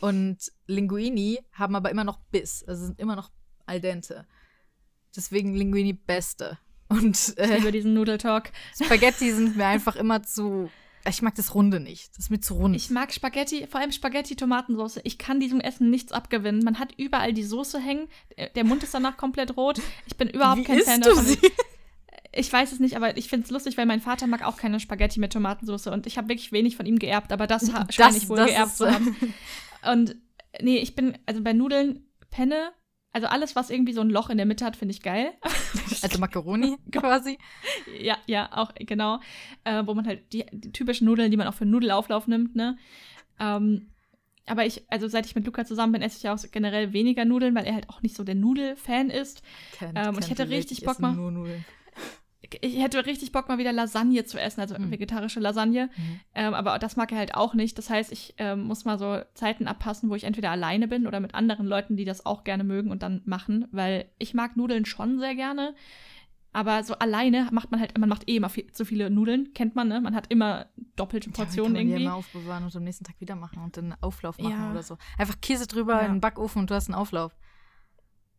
Und 0.00 0.38
Linguini 0.66 1.38
haben 1.52 1.76
aber 1.76 1.90
immer 1.90 2.04
noch 2.04 2.18
Biss. 2.32 2.64
Also 2.66 2.86
sind 2.86 3.00
immer 3.00 3.14
noch 3.16 3.30
al 3.66 3.80
dente. 3.80 4.26
Deswegen 5.14 5.54
Linguini 5.54 5.92
beste. 5.92 6.58
Und 6.88 7.38
äh, 7.38 7.58
liebe 7.58 7.70
diesen 7.70 7.94
Nudeltalk. 7.94 8.50
Spaghetti 8.74 9.30
sind 9.32 9.56
mir 9.56 9.66
einfach 9.66 9.94
immer 9.94 10.22
zu. 10.24 10.70
Ich 11.08 11.22
mag 11.22 11.34
das 11.34 11.54
Runde 11.54 11.80
nicht. 11.80 12.10
Das 12.10 12.18
ist 12.26 12.30
mir 12.30 12.40
zu 12.40 12.54
rund. 12.54 12.76
Ich 12.76 12.90
mag 12.90 13.12
Spaghetti, 13.12 13.66
vor 13.66 13.80
allem 13.80 13.90
Spaghetti-Tomatensauce. 13.92 15.00
Ich 15.04 15.16
kann 15.18 15.40
diesem 15.40 15.60
Essen 15.60 15.88
nichts 15.90 16.12
abgewinnen. 16.12 16.62
Man 16.62 16.78
hat 16.78 16.92
überall 16.98 17.32
die 17.32 17.42
Soße 17.42 17.80
hängen. 17.80 18.08
Der- 18.36 18.50
Der 18.50 18.64
Mund 18.64 18.82
ist 18.82 18.92
danach 18.94 19.16
komplett 19.16 19.56
rot. 19.56 19.80
Ich 20.06 20.16
bin 20.16 20.28
überhaupt 20.28 20.60
Wie 20.60 20.64
kein 20.64 20.80
Fan 20.82 21.00
davon. 21.00 21.24
sie? 21.24 21.38
Ich 22.32 22.52
weiß 22.52 22.70
es 22.70 22.78
nicht, 22.78 22.94
aber 22.96 23.16
ich 23.16 23.28
finde 23.28 23.44
es 23.46 23.50
lustig, 23.50 23.76
weil 23.76 23.86
mein 23.86 24.00
Vater 24.00 24.26
mag 24.28 24.44
auch 24.44 24.56
keine 24.56 24.78
Spaghetti 24.78 25.18
mit 25.18 25.32
Tomatensauce 25.32 25.88
und 25.88 26.06
ich 26.06 26.16
habe 26.16 26.28
wirklich 26.28 26.52
wenig 26.52 26.76
von 26.76 26.86
ihm 26.86 26.98
geerbt, 26.98 27.32
aber 27.32 27.46
das 27.48 27.70
scheine 27.90 28.16
ich 28.16 28.28
wohl 28.28 28.36
geerbt 28.44 28.70
ist, 28.72 28.78
zu 28.78 28.88
haben. 28.88 29.16
Und 29.90 30.14
nee, 30.60 30.76
ich 30.78 30.94
bin, 30.94 31.18
also 31.26 31.42
bei 31.42 31.52
Nudeln, 31.54 32.04
Penne, 32.30 32.70
also 33.12 33.26
alles, 33.26 33.56
was 33.56 33.70
irgendwie 33.70 33.92
so 33.92 34.00
ein 34.00 34.10
Loch 34.10 34.30
in 34.30 34.36
der 34.36 34.46
Mitte 34.46 34.64
hat, 34.64 34.76
finde 34.76 34.92
ich 34.92 35.02
geil. 35.02 35.32
Also 36.02 36.18
Macaroni 36.18 36.76
quasi. 36.92 37.36
ja, 38.00 38.16
ja, 38.26 38.48
auch 38.52 38.72
genau. 38.74 39.20
Äh, 39.64 39.82
wo 39.86 39.92
man 39.92 40.06
halt 40.06 40.32
die, 40.32 40.46
die 40.50 40.72
typischen 40.72 41.04
Nudeln, 41.06 41.30
die 41.30 41.36
man 41.36 41.46
auch 41.46 41.52
für 41.54 41.62
einen 41.62 41.72
Nudelauflauf 41.72 42.26
nimmt, 42.26 42.56
ne? 42.56 42.78
Ähm, 43.38 43.90
aber 44.46 44.64
ich, 44.64 44.82
also 44.90 45.08
seit 45.08 45.26
ich 45.26 45.34
mit 45.34 45.44
Luca 45.44 45.64
zusammen 45.66 45.92
bin, 45.92 46.00
esse 46.02 46.16
ich 46.16 46.22
ja 46.22 46.34
auch 46.34 46.38
generell 46.50 46.92
weniger 46.94 47.24
Nudeln, 47.26 47.54
weil 47.54 47.66
er 47.66 47.74
halt 47.74 47.90
auch 47.90 48.00
nicht 48.02 48.16
so 48.16 48.24
der 48.24 48.34
Nudelfan 48.34 49.10
ist. 49.10 49.42
Kennt, 49.72 49.98
Ähm, 49.98 50.14
und 50.16 50.24
ich 50.24 50.30
hätte 50.30 50.48
richtig 50.48 50.82
Bock 50.84 50.98
mal- 51.00 51.12
Nur 51.14 51.30
Nudeln. 51.30 51.64
Ich 52.62 52.78
hätte 52.80 53.04
richtig 53.04 53.32
Bock, 53.32 53.48
mal 53.48 53.58
wieder 53.58 53.72
Lasagne 53.72 54.24
zu 54.24 54.40
essen, 54.40 54.60
also 54.60 54.74
Mhm. 54.78 54.90
vegetarische 54.90 55.40
Lasagne. 55.40 55.90
Mhm. 55.96 56.20
Ähm, 56.34 56.54
aber 56.54 56.78
das 56.78 56.96
mag 56.96 57.12
er 57.12 57.18
halt 57.18 57.34
auch 57.34 57.52
nicht. 57.54 57.76
Das 57.76 57.90
heißt, 57.90 58.10
ich 58.12 58.34
ähm, 58.38 58.62
muss 58.62 58.84
mal 58.86 58.98
so 58.98 59.20
Zeiten 59.34 59.66
abpassen, 59.66 60.08
wo 60.10 60.14
ich 60.14 60.24
entweder 60.24 60.50
alleine 60.50 60.88
bin 60.88 61.06
oder 61.06 61.20
mit 61.20 61.34
anderen 61.34 61.66
Leuten, 61.66 61.96
die 61.96 62.04
das 62.06 62.24
auch 62.24 62.42
gerne 62.44 62.64
mögen 62.64 62.90
und 62.90 63.02
dann 63.02 63.20
machen, 63.26 63.66
weil 63.72 64.10
ich 64.18 64.32
mag 64.34 64.56
Nudeln 64.56 64.86
schon 64.86 65.18
sehr 65.18 65.34
gerne. 65.34 65.74
Aber 66.52 66.82
so 66.82 66.94
alleine 66.94 67.46
macht 67.52 67.70
man 67.70 67.78
halt, 67.78 67.96
man 67.96 68.08
macht 68.08 68.28
eh 68.28 68.34
immer 68.36 68.48
viel, 68.48 68.72
zu 68.72 68.84
viele 68.84 69.08
Nudeln, 69.10 69.52
kennt 69.54 69.76
man, 69.76 69.86
ne? 69.86 70.00
Man 70.00 70.16
hat 70.16 70.26
immer 70.30 70.66
doppelte 70.96 71.28
Ja, 71.30 71.36
Portionen 71.36 71.74
kann 71.74 71.82
man 71.84 71.88
irgendwie. 71.92 72.04
immer 72.06 72.14
aufbewahren 72.16 72.64
und 72.64 72.74
am 72.74 72.82
nächsten 72.82 73.04
Tag 73.04 73.20
wieder 73.20 73.36
machen 73.36 73.62
und 73.62 73.76
dann 73.76 73.92
einen 73.92 74.02
Auflauf 74.02 74.36
machen 74.38 74.50
Ja. 74.58 74.70
oder 74.72 74.82
so. 74.82 74.98
Einfach 75.16 75.40
Käse 75.40 75.68
drüber 75.68 76.00
Ja. 76.00 76.06
in 76.06 76.14
den 76.14 76.20
Backofen 76.20 76.62
und 76.62 76.70
du 76.70 76.74
hast 76.74 76.88
einen 76.88 76.96
Auflauf. 76.96 77.36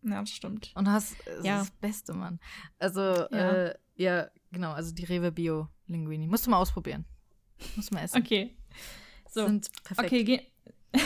Ja, 0.03 0.19
das 0.19 0.31
stimmt. 0.31 0.71
Und 0.75 0.89
hast 0.89 1.15
das, 1.25 1.45
Ja. 1.45 1.59
das 1.59 1.71
Beste, 1.71 2.13
Mann. 2.13 2.39
Also, 2.79 3.01
Ja. 3.01 3.27
äh, 3.67 3.75
ja, 4.01 4.27
genau, 4.51 4.71
also 4.71 4.93
die 4.93 5.05
Rewe 5.05 5.31
Bio 5.31 5.67
Linguini. 5.87 6.27
Musst 6.27 6.45
du 6.45 6.49
mal 6.49 6.57
ausprobieren. 6.57 7.05
Musst 7.75 7.91
du 7.91 7.95
mal 7.95 8.03
essen. 8.03 8.21
Okay. 8.21 8.55
So. 9.29 9.45
Sind 9.45 9.69
perfekt. 9.83 10.07
Okay, 10.07 10.23
ge 10.23 10.39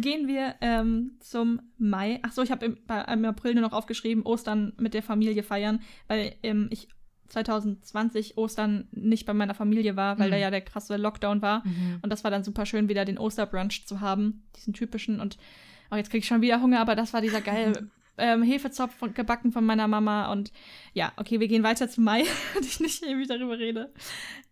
gehen 0.00 0.28
wir 0.28 0.56
ähm, 0.60 1.12
zum 1.20 1.60
Mai. 1.78 2.20
Ach 2.22 2.32
so, 2.32 2.42
ich 2.42 2.50
habe 2.50 2.66
im, 2.66 2.78
im 2.86 3.24
April 3.24 3.54
nur 3.54 3.62
noch 3.62 3.72
aufgeschrieben, 3.72 4.24
Ostern 4.24 4.74
mit 4.78 4.92
der 4.92 5.02
Familie 5.02 5.42
feiern, 5.42 5.80
weil 6.06 6.34
ähm, 6.42 6.68
ich 6.70 6.88
2020 7.28 8.36
Ostern 8.38 8.88
nicht 8.90 9.26
bei 9.26 9.34
meiner 9.34 9.54
Familie 9.54 9.96
war, 9.96 10.18
weil 10.18 10.28
Mhm. 10.28 10.32
da 10.32 10.36
ja 10.38 10.50
der 10.50 10.60
krasse 10.62 10.96
Lockdown 10.96 11.42
war. 11.42 11.66
Mhm. 11.66 11.98
Und 12.02 12.10
das 12.10 12.24
war 12.24 12.30
dann 12.30 12.44
super 12.44 12.66
schön, 12.66 12.88
wieder 12.88 13.04
den 13.04 13.18
Osterbrunch 13.18 13.86
zu 13.86 14.00
haben, 14.00 14.44
diesen 14.56 14.72
typischen. 14.74 15.20
Und 15.20 15.38
oh, 15.90 15.96
jetzt 15.96 16.10
kriege 16.10 16.20
ich 16.20 16.26
schon 16.26 16.40
wieder 16.40 16.60
Hunger, 16.60 16.80
aber 16.80 16.94
das 16.94 17.12
war 17.12 17.20
dieser 17.20 17.40
geile 17.40 17.88
ähm, 18.18 18.42
Hefezopf 18.42 18.94
von, 18.94 19.14
gebacken 19.14 19.52
von 19.52 19.64
meiner 19.64 19.88
Mama. 19.88 20.30
Und 20.32 20.52
ja, 20.92 21.12
okay, 21.16 21.40
wir 21.40 21.48
gehen 21.48 21.62
weiter 21.62 21.88
zum 21.88 22.04
Mai, 22.04 22.24
und 22.56 22.64
ich 22.64 22.80
nicht 22.80 23.02
ewig 23.04 23.28
darüber 23.28 23.58
rede. 23.58 23.92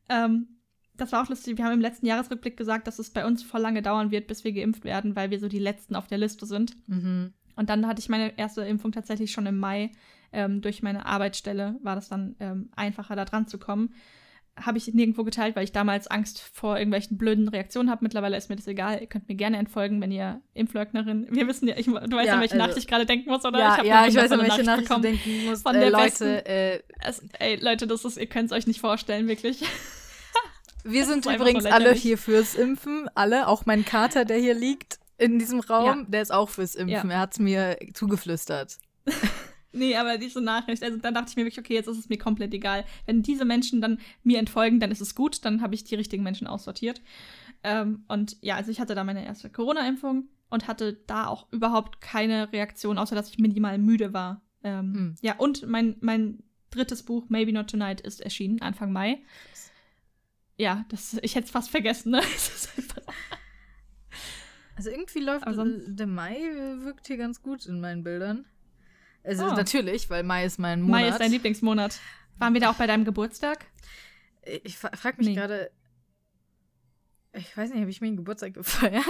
Ähm, 0.08 0.48
das 0.96 1.12
war 1.12 1.22
auch 1.22 1.28
lustig. 1.28 1.58
Wir 1.58 1.64
haben 1.64 1.74
im 1.74 1.80
letzten 1.80 2.06
Jahresrückblick 2.06 2.56
gesagt, 2.56 2.86
dass 2.86 2.98
es 2.98 3.10
bei 3.10 3.26
uns 3.26 3.42
voll 3.42 3.60
lange 3.60 3.82
dauern 3.82 4.10
wird, 4.10 4.26
bis 4.26 4.44
wir 4.44 4.52
geimpft 4.52 4.84
werden, 4.84 5.14
weil 5.14 5.30
wir 5.30 5.38
so 5.38 5.48
die 5.48 5.58
Letzten 5.58 5.94
auf 5.94 6.06
der 6.06 6.18
Liste 6.18 6.46
sind. 6.46 6.76
Mhm. 6.88 7.34
Und 7.54 7.70
dann 7.70 7.86
hatte 7.86 8.00
ich 8.00 8.08
meine 8.08 8.38
erste 8.38 8.62
Impfung 8.62 8.92
tatsächlich 8.92 9.32
schon 9.32 9.46
im 9.46 9.58
Mai. 9.58 9.92
Ähm, 10.32 10.60
durch 10.60 10.82
meine 10.82 11.06
Arbeitsstelle 11.06 11.78
war 11.82 11.94
das 11.94 12.08
dann 12.08 12.36
ähm, 12.40 12.70
einfacher, 12.76 13.16
da 13.16 13.24
dran 13.24 13.46
zu 13.46 13.58
kommen. 13.58 13.94
Habe 14.58 14.78
ich 14.78 14.92
nirgendwo 14.94 15.22
geteilt, 15.22 15.54
weil 15.54 15.64
ich 15.64 15.72
damals 15.72 16.06
Angst 16.06 16.40
vor 16.40 16.78
irgendwelchen 16.78 17.18
blöden 17.18 17.48
Reaktionen 17.48 17.90
habe. 17.90 18.02
Mittlerweile 18.02 18.36
ist 18.36 18.48
mir 18.48 18.56
das 18.56 18.66
egal. 18.66 19.00
Ihr 19.00 19.06
könnt 19.06 19.28
mir 19.28 19.34
gerne 19.34 19.58
entfolgen, 19.58 20.00
wenn 20.00 20.10
ihr 20.10 20.40
Impfleugnerin. 20.54 21.26
Wir 21.30 21.46
wissen 21.46 21.68
ja, 21.68 21.76
ich, 21.76 21.86
du 21.86 21.92
weißt 21.92 22.26
ja, 22.26 22.34
an 22.34 22.40
welche 22.40 22.54
also- 22.54 22.56
Nachricht 22.56 22.78
ich 22.78 22.86
gerade 22.86 23.04
denken 23.04 23.30
muss, 23.30 23.44
oder? 23.44 23.58
Ja, 23.58 23.76
hab 23.76 23.84
ja, 23.84 24.06
ich 24.06 24.14
weiß, 24.14 24.32
an 24.32 24.40
welche 24.40 24.62
Nachricht 24.62 24.90
du 24.90 24.94
bekommen. 24.94 25.02
denken 25.02 25.46
musst. 25.46 25.62
Von 25.62 25.74
äh, 25.74 25.80
der 25.80 25.90
Leute, 25.90 26.46
äh, 26.46 26.82
Es, 27.00 27.22
ey, 27.38 27.56
Leute, 27.56 27.86
das 27.86 28.04
ist, 28.04 28.16
ihr 28.16 28.26
könnt 28.26 28.50
es 28.50 28.56
euch 28.56 28.66
nicht 28.66 28.80
vorstellen, 28.80 29.28
wirklich. 29.28 29.62
Wir 30.84 31.04
sind 31.04 31.26
übrigens 31.26 31.64
so 31.64 31.70
alle 31.70 31.92
hier 31.92 32.16
fürs 32.16 32.54
Impfen. 32.54 33.10
Alle, 33.14 33.48
auch 33.48 33.66
mein 33.66 33.84
Kater, 33.84 34.24
der 34.24 34.38
hier 34.38 34.54
liegt 34.54 35.00
in 35.18 35.38
diesem 35.38 35.60
Raum, 35.60 36.00
ja. 36.00 36.04
der 36.06 36.22
ist 36.22 36.32
auch 36.32 36.48
fürs 36.48 36.74
Impfen. 36.76 37.10
Ja. 37.10 37.16
Er 37.16 37.20
hat 37.20 37.32
es 37.32 37.38
mir 37.40 37.76
zugeflüstert. 37.92 38.78
nee, 39.76 39.96
aber 39.96 40.18
diese 40.18 40.40
Nachricht, 40.40 40.82
also 40.82 40.98
dann 40.98 41.14
dachte 41.14 41.30
ich 41.30 41.36
mir 41.36 41.44
wirklich, 41.44 41.58
okay, 41.58 41.74
jetzt 41.74 41.88
ist 41.88 41.98
es 41.98 42.08
mir 42.08 42.18
komplett 42.18 42.54
egal. 42.54 42.84
Wenn 43.06 43.22
diese 43.22 43.44
Menschen 43.44 43.80
dann 43.80 43.98
mir 44.22 44.38
entfolgen, 44.38 44.80
dann 44.80 44.90
ist 44.90 45.00
es 45.00 45.14
gut, 45.14 45.44
dann 45.44 45.62
habe 45.62 45.74
ich 45.74 45.84
die 45.84 45.94
richtigen 45.94 46.22
Menschen 46.22 46.46
aussortiert. 46.46 47.00
Ähm, 47.62 48.04
und 48.08 48.36
ja, 48.40 48.56
also 48.56 48.70
ich 48.70 48.80
hatte 48.80 48.94
da 48.94 49.04
meine 49.04 49.24
erste 49.24 49.50
Corona-Impfung 49.50 50.28
und 50.50 50.68
hatte 50.68 50.94
da 51.06 51.26
auch 51.26 51.50
überhaupt 51.52 52.00
keine 52.00 52.52
Reaktion, 52.52 52.98
außer 52.98 53.14
dass 53.14 53.30
ich 53.30 53.38
minimal 53.38 53.78
müde 53.78 54.12
war. 54.12 54.42
Ähm, 54.62 54.94
hm. 54.94 55.14
Ja, 55.20 55.36
und 55.36 55.66
mein, 55.66 55.96
mein 56.00 56.42
drittes 56.70 57.02
Buch, 57.02 57.26
Maybe 57.28 57.52
Not 57.52 57.70
Tonight, 57.70 58.00
ist 58.00 58.20
erschienen, 58.20 58.62
Anfang 58.62 58.92
Mai. 58.92 59.18
Ja, 60.58 60.84
das, 60.88 61.18
ich 61.22 61.34
hätte 61.34 61.46
es 61.46 61.50
fast 61.50 61.70
vergessen, 61.70 62.12
ne? 62.12 62.22
also 64.76 64.90
irgendwie 64.90 65.20
läuft 65.20 65.44
der 65.46 66.06
Mai 66.06 66.38
wirkt 66.80 67.08
hier 67.08 67.18
ganz 67.18 67.42
gut 67.42 67.66
in 67.66 67.80
meinen 67.80 68.04
Bildern. 68.04 68.46
Also 69.26 69.46
oh. 69.46 69.54
natürlich, 69.54 70.08
weil 70.08 70.22
Mai 70.22 70.44
ist 70.44 70.58
mein 70.58 70.82
Monat. 70.82 71.00
Mai 71.00 71.08
ist 71.08 71.18
dein 71.18 71.30
Lieblingsmonat. 71.30 71.98
Waren 72.38 72.54
wir 72.54 72.60
da 72.60 72.70
auch 72.70 72.76
bei 72.76 72.86
deinem 72.86 73.04
Geburtstag? 73.04 73.66
Ich 74.62 74.78
frage 74.78 75.16
mich 75.18 75.28
nee. 75.28 75.34
gerade, 75.34 75.70
ich 77.32 77.56
weiß 77.56 77.70
nicht, 77.70 77.80
habe 77.80 77.90
ich 77.90 78.00
mir 78.00 78.06
einen 78.08 78.16
Geburtstag 78.16 78.54
gefeiert? 78.54 79.04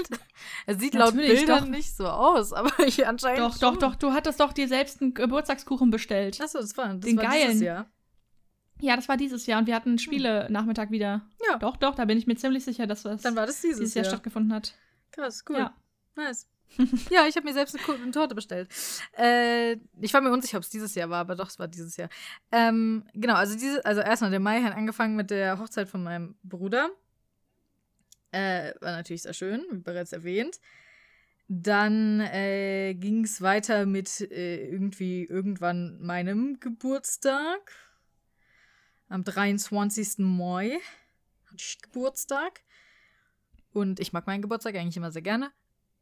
Es 0.66 0.78
sieht 0.78 0.94
Natürlich, 0.94 1.28
laut 1.28 1.38
Bildern 1.38 1.64
doch. 1.64 1.70
nicht 1.70 1.94
so 1.94 2.06
aus, 2.08 2.52
aber 2.52 2.70
ich 2.86 3.06
anscheinend. 3.06 3.40
Doch, 3.40 3.58
schon. 3.58 3.74
doch, 3.74 3.76
doch. 3.76 3.94
Du 3.96 4.12
hattest 4.12 4.40
doch 4.40 4.52
dir 4.52 4.68
selbst 4.68 5.00
einen 5.00 5.14
Geburtstagskuchen 5.14 5.90
bestellt. 5.90 6.40
Achso, 6.40 6.60
das 6.60 6.76
war, 6.76 6.94
das 6.94 7.00
Den 7.00 7.16
war 7.16 7.24
geilen. 7.24 7.48
dieses 7.48 7.62
Jahr. 7.62 7.90
Ja, 8.80 8.96
das 8.96 9.08
war 9.08 9.16
dieses 9.16 9.46
Jahr 9.46 9.58
und 9.60 9.66
wir 9.66 9.74
hatten 9.74 9.90
einen 9.90 9.98
hm. 9.98 10.04
Spiele-Nachmittag 10.04 10.90
wieder. 10.90 11.26
Ja. 11.48 11.58
Doch, 11.58 11.76
doch, 11.76 11.94
da 11.94 12.04
bin 12.04 12.18
ich 12.18 12.26
mir 12.26 12.36
ziemlich 12.36 12.64
sicher, 12.64 12.86
dass 12.86 13.02
das, 13.02 13.22
Dann 13.22 13.36
war 13.36 13.46
das 13.46 13.60
dieses, 13.60 13.78
dieses 13.78 13.94
Jahr. 13.94 14.04
Jahr 14.04 14.12
stattgefunden 14.12 14.52
hat. 14.52 14.74
Krass, 15.12 15.44
cool. 15.48 15.56
Ja. 15.58 15.74
Nice. 16.14 16.48
ja, 17.10 17.26
ich 17.26 17.36
habe 17.36 17.46
mir 17.46 17.54
selbst 17.54 17.76
eine, 17.76 18.02
eine 18.02 18.10
Torte 18.10 18.34
bestellt. 18.34 18.68
Äh, 19.16 19.76
ich 20.00 20.12
war 20.12 20.20
mir 20.20 20.30
unsicher, 20.30 20.58
ob 20.58 20.64
es 20.64 20.70
dieses 20.70 20.94
Jahr 20.94 21.10
war, 21.10 21.20
aber 21.20 21.34
doch, 21.34 21.48
es 21.48 21.58
war 21.58 21.68
dieses 21.68 21.96
Jahr. 21.96 22.08
Ähm, 22.52 23.04
genau, 23.14 23.34
also 23.34 23.54
diese, 23.54 23.84
also 23.84 24.00
erstmal 24.00 24.30
der 24.30 24.40
Mai 24.40 24.62
hat 24.62 24.74
angefangen 24.74 25.16
mit 25.16 25.30
der 25.30 25.58
Hochzeit 25.58 25.88
von 25.88 26.02
meinem 26.02 26.36
Bruder. 26.42 26.90
Äh, 28.32 28.74
war 28.80 28.92
natürlich 28.92 29.22
sehr 29.22 29.32
schön, 29.32 29.64
wie 29.70 29.78
bereits 29.78 30.12
erwähnt. 30.12 30.60
Dann 31.48 32.20
äh, 32.20 32.94
ging 32.94 33.24
es 33.24 33.40
weiter 33.40 33.86
mit 33.86 34.20
äh, 34.20 34.68
irgendwie 34.68 35.24
irgendwann 35.24 35.98
meinem 36.02 36.58
Geburtstag. 36.58 37.72
Am 39.08 39.22
23. 39.22 40.18
Mai 40.18 40.78
hatte 41.46 41.56
ich 41.58 41.80
Geburtstag. 41.80 42.62
Und 43.72 44.00
ich 44.00 44.12
mag 44.12 44.26
meinen 44.26 44.42
Geburtstag 44.42 44.74
eigentlich 44.74 44.96
immer 44.96 45.12
sehr 45.12 45.22
gerne. 45.22 45.52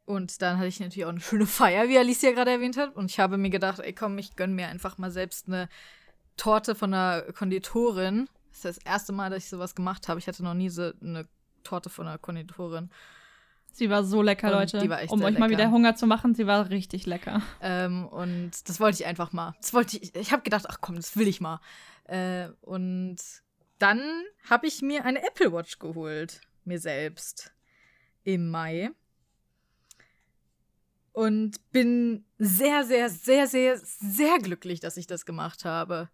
Und 0.05 0.41
dann 0.41 0.57
hatte 0.57 0.67
ich 0.67 0.79
natürlich 0.79 1.05
auch 1.05 1.09
eine 1.09 1.19
schöne 1.19 1.47
Feier, 1.47 1.89
wie 1.89 1.97
Alicia 1.97 2.31
gerade 2.31 2.51
erwähnt 2.51 2.77
hat. 2.77 2.95
Und 2.95 3.09
ich 3.09 3.19
habe 3.19 3.37
mir 3.37 3.49
gedacht, 3.49 3.79
ey 3.79 3.93
komm, 3.93 4.17
ich 4.17 4.35
gönne 4.35 4.53
mir 4.53 4.67
einfach 4.67 4.97
mal 4.97 5.11
selbst 5.11 5.47
eine 5.47 5.67
Torte 6.37 6.75
von 6.75 6.93
einer 6.93 7.21
Konditorin. 7.33 8.29
Das 8.49 8.57
ist 8.57 8.65
das 8.65 8.77
erste 8.85 9.13
Mal, 9.13 9.29
dass 9.29 9.39
ich 9.43 9.49
sowas 9.49 9.75
gemacht 9.75 10.07
habe. 10.07 10.19
Ich 10.19 10.27
hatte 10.27 10.43
noch 10.43 10.53
nie 10.53 10.69
so 10.69 10.91
eine 11.01 11.27
Torte 11.63 11.89
von 11.89 12.07
einer 12.07 12.17
Konditorin. 12.17 12.89
Sie 13.71 13.89
war 13.89 14.05
so 14.05 14.21
lecker, 14.21 14.47
und 14.47 14.53
Leute. 14.53 14.79
Die 14.79 14.89
war 14.89 15.01
echt 15.01 15.11
um 15.11 15.21
euch 15.21 15.31
lecker. 15.31 15.39
mal 15.39 15.49
wieder 15.49 15.69
Hunger 15.69 15.95
zu 15.95 16.07
machen, 16.07 16.33
sie 16.33 16.47
war 16.47 16.69
richtig 16.69 17.05
lecker. 17.05 17.41
Ähm, 17.61 18.05
und 18.07 18.51
das 18.69 18.79
wollte 18.79 19.01
ich 19.01 19.05
einfach 19.05 19.33
mal. 19.33 19.53
Das 19.59 19.73
wollte 19.73 19.97
ich. 19.97 20.15
Ich 20.15 20.31
habe 20.31 20.43
gedacht, 20.43 20.65
ach 20.69 20.77
komm, 20.79 20.95
das 20.95 21.17
will 21.17 21.27
ich 21.27 21.41
mal. 21.41 21.59
Äh, 22.05 22.47
und 22.61 23.17
dann 23.79 24.01
habe 24.49 24.67
ich 24.67 24.81
mir 24.81 25.03
eine 25.03 25.21
Apple 25.27 25.51
Watch 25.51 25.79
geholt, 25.79 26.39
mir 26.63 26.79
selbst 26.79 27.53
im 28.23 28.49
Mai 28.49 28.91
und 31.15 31.71
bin 31.71 32.25
sehr, 32.37 32.83
sehr, 32.83 33.09
sehr, 33.09 33.47
sehr, 33.47 33.79
sehr 33.81 34.37
glücklich, 34.39 34.81
dass 34.81 34.97
ich 34.97 35.07
das 35.07 35.25
gemacht 35.25 35.63
habe. 35.63 36.09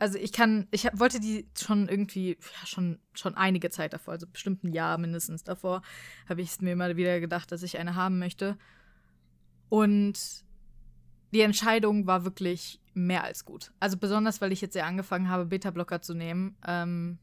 Also 0.00 0.18
ich 0.18 0.32
kann, 0.32 0.66
ich 0.72 0.86
hab, 0.86 0.98
wollte 0.98 1.20
die 1.20 1.46
schon 1.56 1.88
irgendwie, 1.88 2.30
ja, 2.30 2.66
schon, 2.66 2.98
schon 3.14 3.36
einige 3.36 3.70
Zeit 3.70 3.92
davor, 3.92 4.14
also 4.14 4.26
bestimmt 4.26 4.64
ein 4.64 4.72
Jahr 4.72 4.98
mindestens 4.98 5.44
davor, 5.44 5.82
habe 6.28 6.42
ich 6.42 6.48
es 6.48 6.60
mir 6.60 6.72
immer 6.72 6.96
wieder 6.96 7.20
gedacht, 7.20 7.52
dass 7.52 7.62
ich 7.62 7.78
eine 7.78 7.94
haben 7.94 8.18
möchte. 8.18 8.58
Und 9.68 10.18
die 11.32 11.40
Entscheidung 11.42 12.08
war 12.08 12.24
wirklich 12.24 12.80
mehr 12.92 13.22
als 13.22 13.44
gut. 13.44 13.72
Also 13.78 13.96
besonders, 13.98 14.40
weil 14.40 14.50
ich 14.50 14.60
jetzt 14.60 14.74
ja 14.74 14.84
angefangen 14.84 15.28
habe, 15.28 15.44
Beta-Blocker 15.46 16.02
zu 16.02 16.12
nehmen, 16.12 16.56
ähm, 16.66 17.18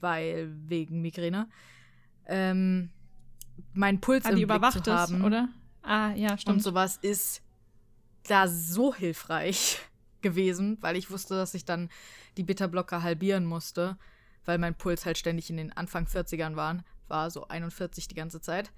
weil 0.00 0.52
wegen 0.66 1.00
Migräne. 1.00 1.48
Ähm, 2.26 2.90
mein 3.72 4.02
Puls 4.02 4.26
ah, 4.26 4.28
im 4.28 4.46
Blick 4.46 4.72
zu 4.72 4.92
haben. 4.92 5.16
Ist, 5.16 5.24
oder? 5.24 5.48
Ah, 5.82 6.12
ja, 6.14 6.36
stimmt. 6.36 6.56
Und 6.56 6.62
sowas 6.62 6.98
ist 7.00 7.42
da 8.24 8.48
so 8.48 8.94
hilfreich 8.94 9.78
gewesen, 10.20 10.78
weil 10.80 10.96
ich 10.96 11.10
wusste, 11.10 11.34
dass 11.34 11.54
ich 11.54 11.64
dann 11.64 11.90
die 12.36 12.42
Bitterblocker 12.42 13.02
halbieren 13.02 13.44
musste, 13.44 13.96
weil 14.44 14.58
mein 14.58 14.74
Puls 14.74 15.06
halt 15.06 15.18
ständig 15.18 15.50
in 15.50 15.56
den 15.56 15.72
Anfang 15.72 16.06
40ern 16.06 16.56
waren. 16.56 16.82
War 17.08 17.30
so 17.30 17.48
41 17.48 18.08
die 18.08 18.14
ganze 18.14 18.40
Zeit. 18.40 18.70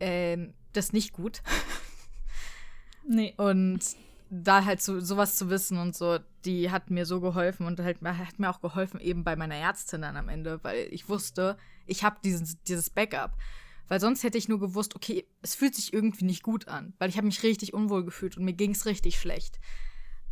Ähm, 0.00 0.54
das 0.72 0.86
ist 0.86 0.92
nicht 0.92 1.12
gut. 1.12 1.42
nee. 3.06 3.34
Und 3.36 3.80
da 4.30 4.64
halt 4.64 4.80
so, 4.80 4.98
sowas 4.98 5.36
zu 5.36 5.50
wissen 5.50 5.76
und 5.76 5.94
so, 5.94 6.18
die 6.46 6.70
hat 6.70 6.90
mir 6.90 7.04
so 7.04 7.20
geholfen 7.20 7.66
und 7.66 7.78
halt 7.80 8.00
hat 8.02 8.38
mir 8.38 8.48
auch 8.48 8.62
geholfen 8.62 8.98
eben 8.98 9.24
bei 9.24 9.36
meiner 9.36 9.56
Ärztin 9.56 10.00
dann 10.00 10.16
am 10.16 10.30
Ende, 10.30 10.58
weil 10.64 10.88
ich 10.90 11.10
wusste, 11.10 11.58
ich 11.86 12.02
habe 12.02 12.16
dieses, 12.24 12.62
dieses 12.62 12.88
Backup. 12.88 13.36
Weil 13.92 14.00
sonst 14.00 14.22
hätte 14.22 14.38
ich 14.38 14.48
nur 14.48 14.58
gewusst, 14.58 14.96
okay, 14.96 15.26
es 15.42 15.54
fühlt 15.54 15.74
sich 15.74 15.92
irgendwie 15.92 16.24
nicht 16.24 16.42
gut 16.42 16.66
an, 16.66 16.94
weil 16.96 17.10
ich 17.10 17.18
habe 17.18 17.26
mich 17.26 17.42
richtig 17.42 17.74
unwohl 17.74 18.06
gefühlt 18.06 18.38
und 18.38 18.44
mir 18.46 18.54
ging 18.54 18.70
es 18.70 18.86
richtig 18.86 19.20
schlecht. 19.20 19.60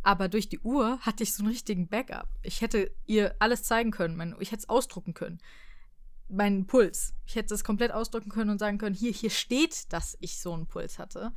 Aber 0.01 0.29
durch 0.29 0.49
die 0.49 0.57
Uhr 0.61 0.97
hatte 1.01 1.21
ich 1.21 1.35
so 1.35 1.43
einen 1.43 1.51
richtigen 1.51 1.87
Backup. 1.87 2.27
Ich 2.41 2.61
hätte 2.61 2.89
ihr 3.05 3.35
alles 3.37 3.61
zeigen 3.61 3.91
können, 3.91 4.17
mein, 4.17 4.35
ich 4.39 4.51
hätte 4.51 4.61
es 4.61 4.69
ausdrucken 4.69 5.13
können. 5.13 5.37
Meinen 6.27 6.65
Puls. 6.65 7.13
Ich 7.27 7.35
hätte 7.35 7.53
es 7.53 7.63
komplett 7.63 7.91
ausdrücken 7.91 8.31
können 8.31 8.49
und 8.49 8.57
sagen 8.57 8.79
können, 8.79 8.95
hier, 8.95 9.11
hier 9.11 9.29
steht, 9.29 9.93
dass 9.93 10.17
ich 10.21 10.39
so 10.39 10.55
einen 10.55 10.65
Puls 10.65 10.97
hatte. 10.97 11.31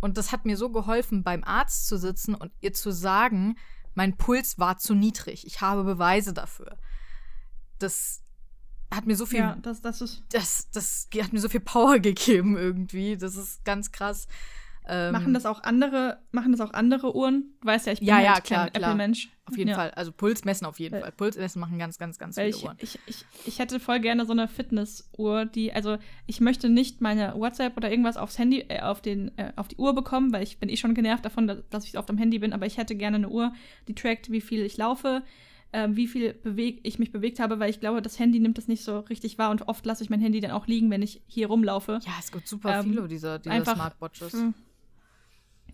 Und 0.00 0.18
das 0.18 0.32
hat 0.32 0.46
mir 0.46 0.56
so 0.56 0.70
geholfen, 0.70 1.22
beim 1.22 1.44
Arzt 1.44 1.86
zu 1.86 1.98
sitzen 1.98 2.34
und 2.34 2.50
ihr 2.62 2.72
zu 2.72 2.90
sagen, 2.90 3.54
mein 3.94 4.16
Puls 4.16 4.58
war 4.58 4.78
zu 4.78 4.96
niedrig. 4.96 5.46
Ich 5.46 5.60
habe 5.60 5.84
Beweise 5.84 6.32
dafür. 6.32 6.78
Das 7.78 8.23
hat 8.90 9.06
mir 9.06 9.16
so 9.16 9.26
viel. 9.26 9.40
Ja, 9.40 9.56
das, 9.62 9.80
das 9.80 10.00
ist. 10.00 10.22
Das, 10.30 10.70
das 10.70 11.08
hat 11.20 11.32
mir 11.32 11.40
so 11.40 11.48
viel 11.48 11.60
Power 11.60 11.98
gegeben 12.00 12.56
irgendwie. 12.56 13.16
Das 13.16 13.36
ist 13.36 13.64
ganz 13.64 13.92
krass. 13.92 14.26
Ähm, 14.86 15.12
machen 15.12 15.32
das 15.32 15.46
auch 15.46 15.62
andere, 15.62 16.18
machen 16.30 16.52
das 16.52 16.60
auch 16.60 16.74
andere 16.74 17.16
Uhren? 17.16 17.54
Du 17.62 17.68
weißt 17.68 17.86
ja, 17.86 17.94
ich 17.94 18.00
bin 18.00 18.08
ja, 18.08 18.20
ja, 18.20 18.34
halt 18.34 18.44
klar, 18.44 18.70
kein 18.70 18.82
Apple-Mensch. 18.82 19.30
Auf 19.46 19.56
jeden 19.56 19.70
ja. 19.70 19.76
Fall. 19.76 19.90
Also 19.92 20.12
Puls 20.12 20.44
messen 20.44 20.66
auf 20.66 20.78
jeden 20.78 21.00
Fall. 21.00 21.10
Puls 21.12 21.38
messen 21.38 21.60
machen 21.60 21.78
ganz, 21.78 21.98
ganz, 21.98 22.18
ganz 22.18 22.36
Weil 22.36 22.52
viele 22.52 22.58
ich, 22.58 22.64
Uhren. 22.64 22.76
Ich, 22.80 22.98
ich, 23.06 23.24
ich 23.46 23.58
hätte 23.58 23.80
voll 23.80 24.00
gerne 24.00 24.26
so 24.26 24.32
eine 24.32 24.46
Fitnessuhr, 24.46 25.46
die, 25.46 25.72
also 25.72 25.96
ich 26.26 26.40
möchte 26.40 26.68
nicht 26.68 27.00
meine 27.00 27.34
WhatsApp 27.34 27.76
oder 27.78 27.90
irgendwas 27.90 28.18
aufs 28.18 28.38
Handy, 28.38 28.60
äh, 28.68 28.80
auf, 28.80 29.00
den, 29.00 29.36
äh, 29.38 29.52
auf 29.56 29.68
die 29.68 29.76
Uhr 29.76 29.94
bekommen, 29.94 30.32
weil 30.32 30.42
ich 30.42 30.58
bin 30.58 30.68
eh 30.68 30.76
schon 30.76 30.94
genervt 30.94 31.24
davon, 31.24 31.46
dass, 31.46 31.58
dass 31.70 31.84
ich 31.84 31.96
oft 31.96 32.10
am 32.10 32.18
Handy 32.18 32.38
bin, 32.38 32.52
aber 32.52 32.66
ich 32.66 32.76
hätte 32.76 32.94
gerne 32.94 33.16
eine 33.16 33.30
Uhr, 33.30 33.54
die 33.88 33.94
trackt, 33.94 34.30
wie 34.30 34.42
viel 34.42 34.62
ich 34.64 34.76
laufe, 34.76 35.22
ähm, 35.74 35.96
wie 35.96 36.06
viel 36.06 36.32
beweg 36.32 36.80
ich 36.84 37.00
mich 37.00 37.10
bewegt 37.10 37.40
habe, 37.40 37.58
weil 37.58 37.68
ich 37.68 37.80
glaube, 37.80 38.00
das 38.00 38.20
Handy 38.20 38.38
nimmt 38.38 38.56
das 38.56 38.68
nicht 38.68 38.84
so 38.84 39.00
richtig 39.00 39.38
wahr 39.38 39.50
und 39.50 39.66
oft 39.66 39.84
lasse 39.84 40.04
ich 40.04 40.08
mein 40.08 40.20
Handy 40.20 40.40
dann 40.40 40.52
auch 40.52 40.68
liegen, 40.68 40.88
wenn 40.88 41.02
ich 41.02 41.20
hier 41.26 41.48
rumlaufe. 41.48 41.98
Ja, 42.06 42.12
es 42.20 42.30
gibt 42.30 42.46
super 42.46 42.78
ähm, 42.78 42.84
viele 42.84 43.08
dieser, 43.08 43.40
dieser 43.40 43.54
einfach, 43.54 43.74
Smartwatches. 43.74 44.32
Hm. 44.32 44.54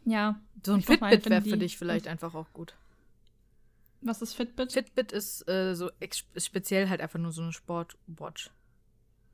Ja. 0.07 0.40
So 0.64 0.72
ein 0.72 0.80
Fitbit 0.80 1.28
wäre 1.28 1.42
für 1.42 1.59
dich 1.59 1.76
vielleicht 1.76 2.09
einfach 2.09 2.34
auch 2.34 2.51
gut. 2.55 2.74
Was 4.01 4.22
ist 4.22 4.32
Fitbit? 4.32 4.72
Fitbit 4.72 5.12
ist 5.12 5.46
äh, 5.46 5.74
so 5.74 5.90
ist 6.01 6.24
speziell 6.46 6.88
halt 6.88 7.03
einfach 7.03 7.18
nur 7.18 7.32
so 7.32 7.42
eine 7.42 7.53
Sportwatch. 7.53 8.51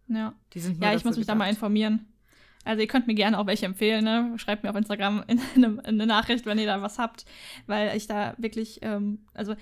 Ja. 0.09 0.35
Die 0.53 0.59
sind 0.59 0.83
ja, 0.83 0.95
ich 0.95 1.05
muss 1.05 1.17
mich 1.17 1.27
gedacht. 1.27 1.37
da 1.37 1.39
mal 1.39 1.49
informieren. 1.49 2.07
Also 2.67 2.81
ihr 2.81 2.89
könnt 2.89 3.07
mir 3.07 3.15
gerne 3.15 3.39
auch 3.39 3.47
welche 3.47 3.65
empfehlen, 3.65 4.05
ne? 4.05 4.33
Schreibt 4.39 4.65
mir 4.65 4.71
auf 4.71 4.77
Instagram 4.77 5.23
in 5.29 5.41
eine, 5.55 5.67
in 5.67 5.81
eine 5.85 6.07
Nachricht, 6.07 6.47
wenn 6.47 6.59
ihr 6.59 6.67
da 6.67 6.83
was 6.83 6.99
habt, 6.99 7.25
weil 7.67 7.97
ich 7.97 8.09
da 8.09 8.35
wirklich, 8.39 8.81
ähm, 8.83 9.21
also 9.35 9.55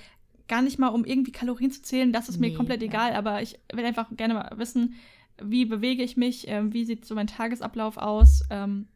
gar 0.48 0.62
nicht 0.62 0.78
mal, 0.78 0.88
um 0.88 1.04
irgendwie 1.04 1.32
Kalorien 1.32 1.70
zu 1.70 1.82
zählen, 1.82 2.12
das 2.12 2.28
ist 2.28 2.40
nee, 2.40 2.50
mir 2.50 2.56
komplett 2.56 2.82
ja. 2.82 2.88
egal, 2.88 3.12
aber 3.14 3.42
ich 3.42 3.58
will 3.72 3.84
einfach 3.84 4.08
gerne 4.16 4.34
mal 4.34 4.52
wissen, 4.56 4.94
wie 5.42 5.64
bewege 5.64 6.02
ich 6.02 6.16
mich, 6.16 6.46
ähm, 6.48 6.72
wie 6.72 6.84
sieht 6.84 7.04
so 7.04 7.14
mein 7.14 7.26
Tagesablauf 7.26 7.96
aus, 7.96 8.42
ähm, 8.50 8.88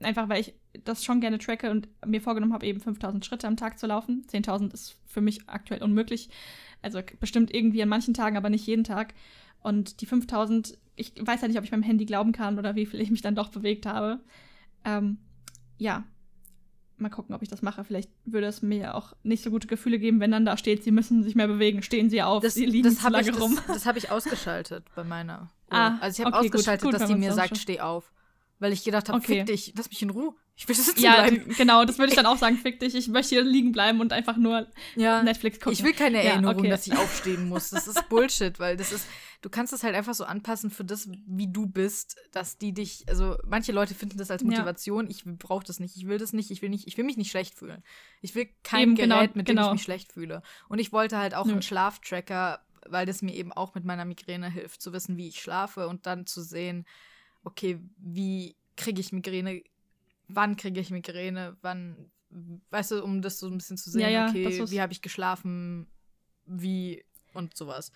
einfach 0.00 0.28
weil 0.28 0.40
ich 0.40 0.54
das 0.84 1.04
schon 1.04 1.20
gerne 1.20 1.38
tracke 1.38 1.70
und 1.70 1.88
mir 2.06 2.20
vorgenommen 2.20 2.52
habe, 2.52 2.66
eben 2.66 2.80
5000 2.80 3.24
Schritte 3.24 3.46
am 3.46 3.56
Tag 3.56 3.78
zu 3.78 3.86
laufen. 3.86 4.24
10.000 4.30 4.72
ist 4.72 4.96
für 5.06 5.20
mich 5.20 5.48
aktuell 5.48 5.82
unmöglich. 5.82 6.30
Also 6.82 7.00
bestimmt 7.18 7.54
irgendwie 7.54 7.82
an 7.82 7.88
manchen 7.88 8.14
Tagen, 8.14 8.36
aber 8.36 8.50
nicht 8.50 8.66
jeden 8.66 8.84
Tag. 8.84 9.14
Und 9.62 10.00
die 10.00 10.06
5000, 10.06 10.78
ich 10.96 11.12
weiß 11.20 11.42
ja 11.42 11.48
nicht, 11.48 11.58
ob 11.58 11.64
ich 11.64 11.72
meinem 11.72 11.82
Handy 11.82 12.06
glauben 12.06 12.32
kann 12.32 12.58
oder 12.58 12.76
wie 12.76 12.86
viel 12.86 13.00
ich 13.00 13.10
mich 13.10 13.20
dann 13.20 13.34
doch 13.34 13.48
bewegt 13.48 13.84
habe. 13.84 14.20
Ähm, 14.84 15.18
ja, 15.76 16.04
mal 17.00 17.08
gucken, 17.10 17.34
ob 17.34 17.42
ich 17.42 17.48
das 17.48 17.62
mache. 17.62 17.82
Vielleicht 17.84 18.10
würde 18.24 18.46
es 18.46 18.62
mir 18.62 18.94
auch 18.94 19.14
nicht 19.22 19.42
so 19.42 19.50
gute 19.50 19.66
Gefühle 19.66 19.98
geben, 19.98 20.20
wenn 20.20 20.30
dann 20.30 20.44
da 20.44 20.56
steht, 20.56 20.84
sie 20.84 20.90
müssen 20.90 21.22
sich 21.22 21.34
mehr 21.34 21.48
bewegen, 21.48 21.82
stehen 21.82 22.10
sie 22.10 22.22
auf, 22.22 22.42
Das, 22.42 22.54
sie 22.54 22.66
liegen 22.66 22.84
das 22.88 22.96
zu 22.98 23.02
habe 23.04 23.14
lange 23.16 23.30
ich, 23.30 23.40
rum. 23.40 23.56
das, 23.56 23.66
das 23.76 23.86
hab 23.86 23.96
ich 23.96 24.10
ausgeschaltet 24.10 24.84
bei 24.94 25.04
meiner 25.04 25.40
Uhr. 25.42 25.48
Ah, 25.72 25.98
also 26.00 26.20
ich 26.20 26.26
habe 26.26 26.36
okay, 26.36 26.46
gut, 26.48 26.54
ausgeschaltet, 26.56 26.82
gut, 26.84 26.94
dass 26.94 27.02
wenn 27.02 27.08
die 27.08 27.14
man's 27.14 27.26
mir 27.26 27.32
sagt, 27.34 27.48
schon- 27.50 27.56
steh 27.58 27.80
auf. 27.80 28.12
Weil 28.58 28.72
ich 28.74 28.84
gedacht 28.84 29.08
habe, 29.08 29.18
Okay. 29.18 29.38
fick 29.38 29.46
dich, 29.46 29.72
lass 29.76 29.88
mich 29.88 30.02
in 30.02 30.10
Ruhe. 30.10 30.34
Ich 30.56 30.68
will 30.68 30.74
sitzen 30.76 31.00
Ja, 31.00 31.14
bleiben. 31.22 31.48
d- 31.48 31.54
genau, 31.54 31.84
das 31.86 31.96
würde 31.98 32.10
ich 32.10 32.16
dann 32.16 32.26
auch 32.26 32.36
sagen, 32.36 32.56
fick 32.58 32.78
dich, 32.80 32.94
ich 32.94 33.08
möchte 33.08 33.36
hier 33.36 33.42
liegen 33.44 33.72
bleiben 33.72 34.00
und 34.00 34.12
einfach 34.12 34.36
nur 34.36 34.66
Ja. 34.96 35.22
Netflix 35.22 35.58
gucken. 35.60 35.72
Ich 35.72 35.82
will 35.82 35.94
keine 35.94 36.18
Ja, 36.22 36.32
Erinnerung, 36.32 36.58
okay. 36.58 36.68
dass 36.68 36.86
ich 36.86 36.94
aufstehen 36.98 37.48
muss. 37.48 37.70
Das 37.70 37.86
ist 37.86 38.06
Bullshit, 38.10 38.58
weil 38.58 38.76
das 38.76 38.92
ist, 38.92 39.06
du 39.40 39.48
kannst 39.48 39.72
es 39.72 39.82
halt 39.82 39.94
einfach 39.94 40.14
so 40.14 40.24
anpassen 40.24 40.70
für 40.70 40.84
das, 40.84 41.08
wie 41.26 41.48
du 41.48 41.66
bist, 41.66 42.16
dass 42.32 42.58
die 42.58 42.72
dich, 42.72 43.08
also 43.08 43.36
manche 43.46 43.72
Leute 43.72 43.94
finden 43.94 44.18
das 44.18 44.30
als 44.30 44.42
Ja. 44.42 44.48
Motivation. 44.48 45.08
Ich 45.08 45.24
brauche 45.24 45.64
das 45.64 45.80
nicht, 45.80 45.96
ich 45.96 46.06
will 46.06 46.18
das 46.18 46.32
nicht, 46.32 46.50
ich 46.50 46.62
will 46.62 46.68
nicht, 46.68 46.86
ich 46.86 46.96
will 46.96 47.04
mich 47.04 47.16
nicht 47.16 47.30
schlecht 47.30 47.54
fühlen. 47.54 47.82
Ich 48.20 48.34
will 48.34 48.48
kein 48.62 48.82
Eben, 48.82 48.94
Gerät, 48.94 49.08
genau, 49.08 49.20
mit 49.34 49.48
dem 49.48 49.56
genau. 49.56 49.66
ich 49.68 49.72
mich 49.72 49.82
schlecht 49.82 50.12
fühle. 50.12 50.42
Und 50.68 50.78
ich 50.78 50.92
wollte 50.92 51.18
halt 51.18 51.34
auch 51.34 51.46
Nö. 51.46 51.52
einen 51.52 51.62
Schlaftracker, 51.62 52.60
weil 52.86 53.06
das 53.06 53.22
mir 53.22 53.34
eben 53.34 53.52
auch 53.52 53.74
mit 53.74 53.84
meiner 53.84 54.04
Migräne 54.04 54.50
hilft, 54.50 54.82
zu 54.82 54.92
wissen, 54.92 55.16
wie 55.16 55.28
ich 55.28 55.40
schlafe 55.40 55.88
und 55.88 56.06
dann 56.06 56.26
zu 56.26 56.42
sehen, 56.42 56.86
okay, 57.44 57.80
wie 57.98 58.56
kriege 58.76 59.00
ich 59.00 59.12
Migräne, 59.12 59.62
wann 60.28 60.56
kriege 60.56 60.80
ich 60.80 60.90
Migräne, 60.90 61.56
wann, 61.62 62.10
weißt 62.70 62.92
du, 62.92 63.04
um 63.04 63.22
das 63.22 63.38
so 63.38 63.46
ein 63.48 63.56
bisschen 63.58 63.76
zu 63.78 63.90
sehen, 63.90 64.02
Ja, 64.02 64.08
ja, 64.08 64.28
okay, 64.28 64.70
wie 64.70 64.80
habe 64.80 64.92
ich 64.92 65.02
geschlafen, 65.02 65.86
wie 66.46 67.04
und 67.32 67.56
sowas. 67.56 67.92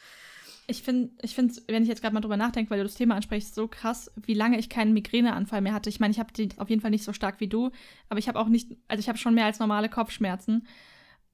Ich 0.66 0.82
finde, 0.82 1.12
ich 1.20 1.34
finde, 1.34 1.54
wenn 1.68 1.82
ich 1.82 1.88
jetzt 1.88 2.00
gerade 2.00 2.14
mal 2.14 2.20
drüber 2.20 2.38
nachdenke, 2.38 2.70
weil 2.70 2.78
du 2.78 2.84
das 2.84 2.94
Thema 2.94 3.16
ansprichst, 3.16 3.54
so 3.54 3.68
krass, 3.68 4.10
wie 4.16 4.34
lange 4.34 4.58
ich 4.58 4.70
keinen 4.70 4.94
Migräneanfall 4.94 5.60
mehr 5.60 5.74
hatte. 5.74 5.90
Ich 5.90 6.00
meine, 6.00 6.12
ich 6.12 6.18
habe 6.18 6.32
die 6.32 6.48
auf 6.56 6.70
jeden 6.70 6.80
Fall 6.80 6.90
nicht 6.90 7.04
so 7.04 7.12
stark 7.12 7.40
wie 7.40 7.48
du, 7.48 7.70
aber 8.08 8.18
ich 8.18 8.28
habe 8.28 8.38
auch 8.38 8.48
nicht, 8.48 8.76
also 8.88 9.00
ich 9.00 9.08
habe 9.08 9.18
schon 9.18 9.34
mehr 9.34 9.44
als 9.44 9.58
normale 9.58 9.90
Kopfschmerzen. 9.90 10.66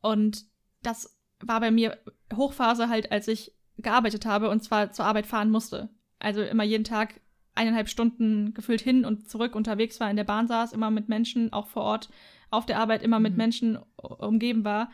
Und 0.01 0.47
das 0.83 1.17
war 1.41 1.61
bei 1.61 1.71
mir 1.71 1.99
Hochphase 2.35 2.89
halt, 2.89 3.13
als 3.13 3.29
ich 3.29 3.53
gearbeitet 3.79 4.27
habe 4.27 4.51
und 4.51 4.63
zwar 4.63 4.91
zur 4.93 5.05
Arbeit 5.05 5.27
fahren 5.27 5.51
musste. 5.51 5.91
Also 6.19 6.43
immer 6.43 6.65
jeden 6.65 6.85
Tag 6.85 7.21
eineinhalb 7.55 7.89
Stunden 7.89 8.55
gefühlt 8.55 8.81
hin 8.81 9.05
und 9.05 9.29
zurück 9.29 9.55
unterwegs 9.55 10.01
war, 10.01 10.11
in 10.11 10.17
der 10.17 10.25
Bahn 10.25 10.49
saß, 10.49 10.73
immer 10.73 10.91
mit 10.91 11.09
Menschen, 11.09 11.53
auch 11.53 11.67
vor 11.67 11.83
Ort 11.83 12.11
auf 12.51 12.67
der 12.67 12.79
Arbeit, 12.79 13.03
immer 13.03 13.21
mit 13.21 13.33
Mhm. 13.33 13.39
Menschen 13.39 13.79
umgeben 13.97 14.65
war. 14.65 14.91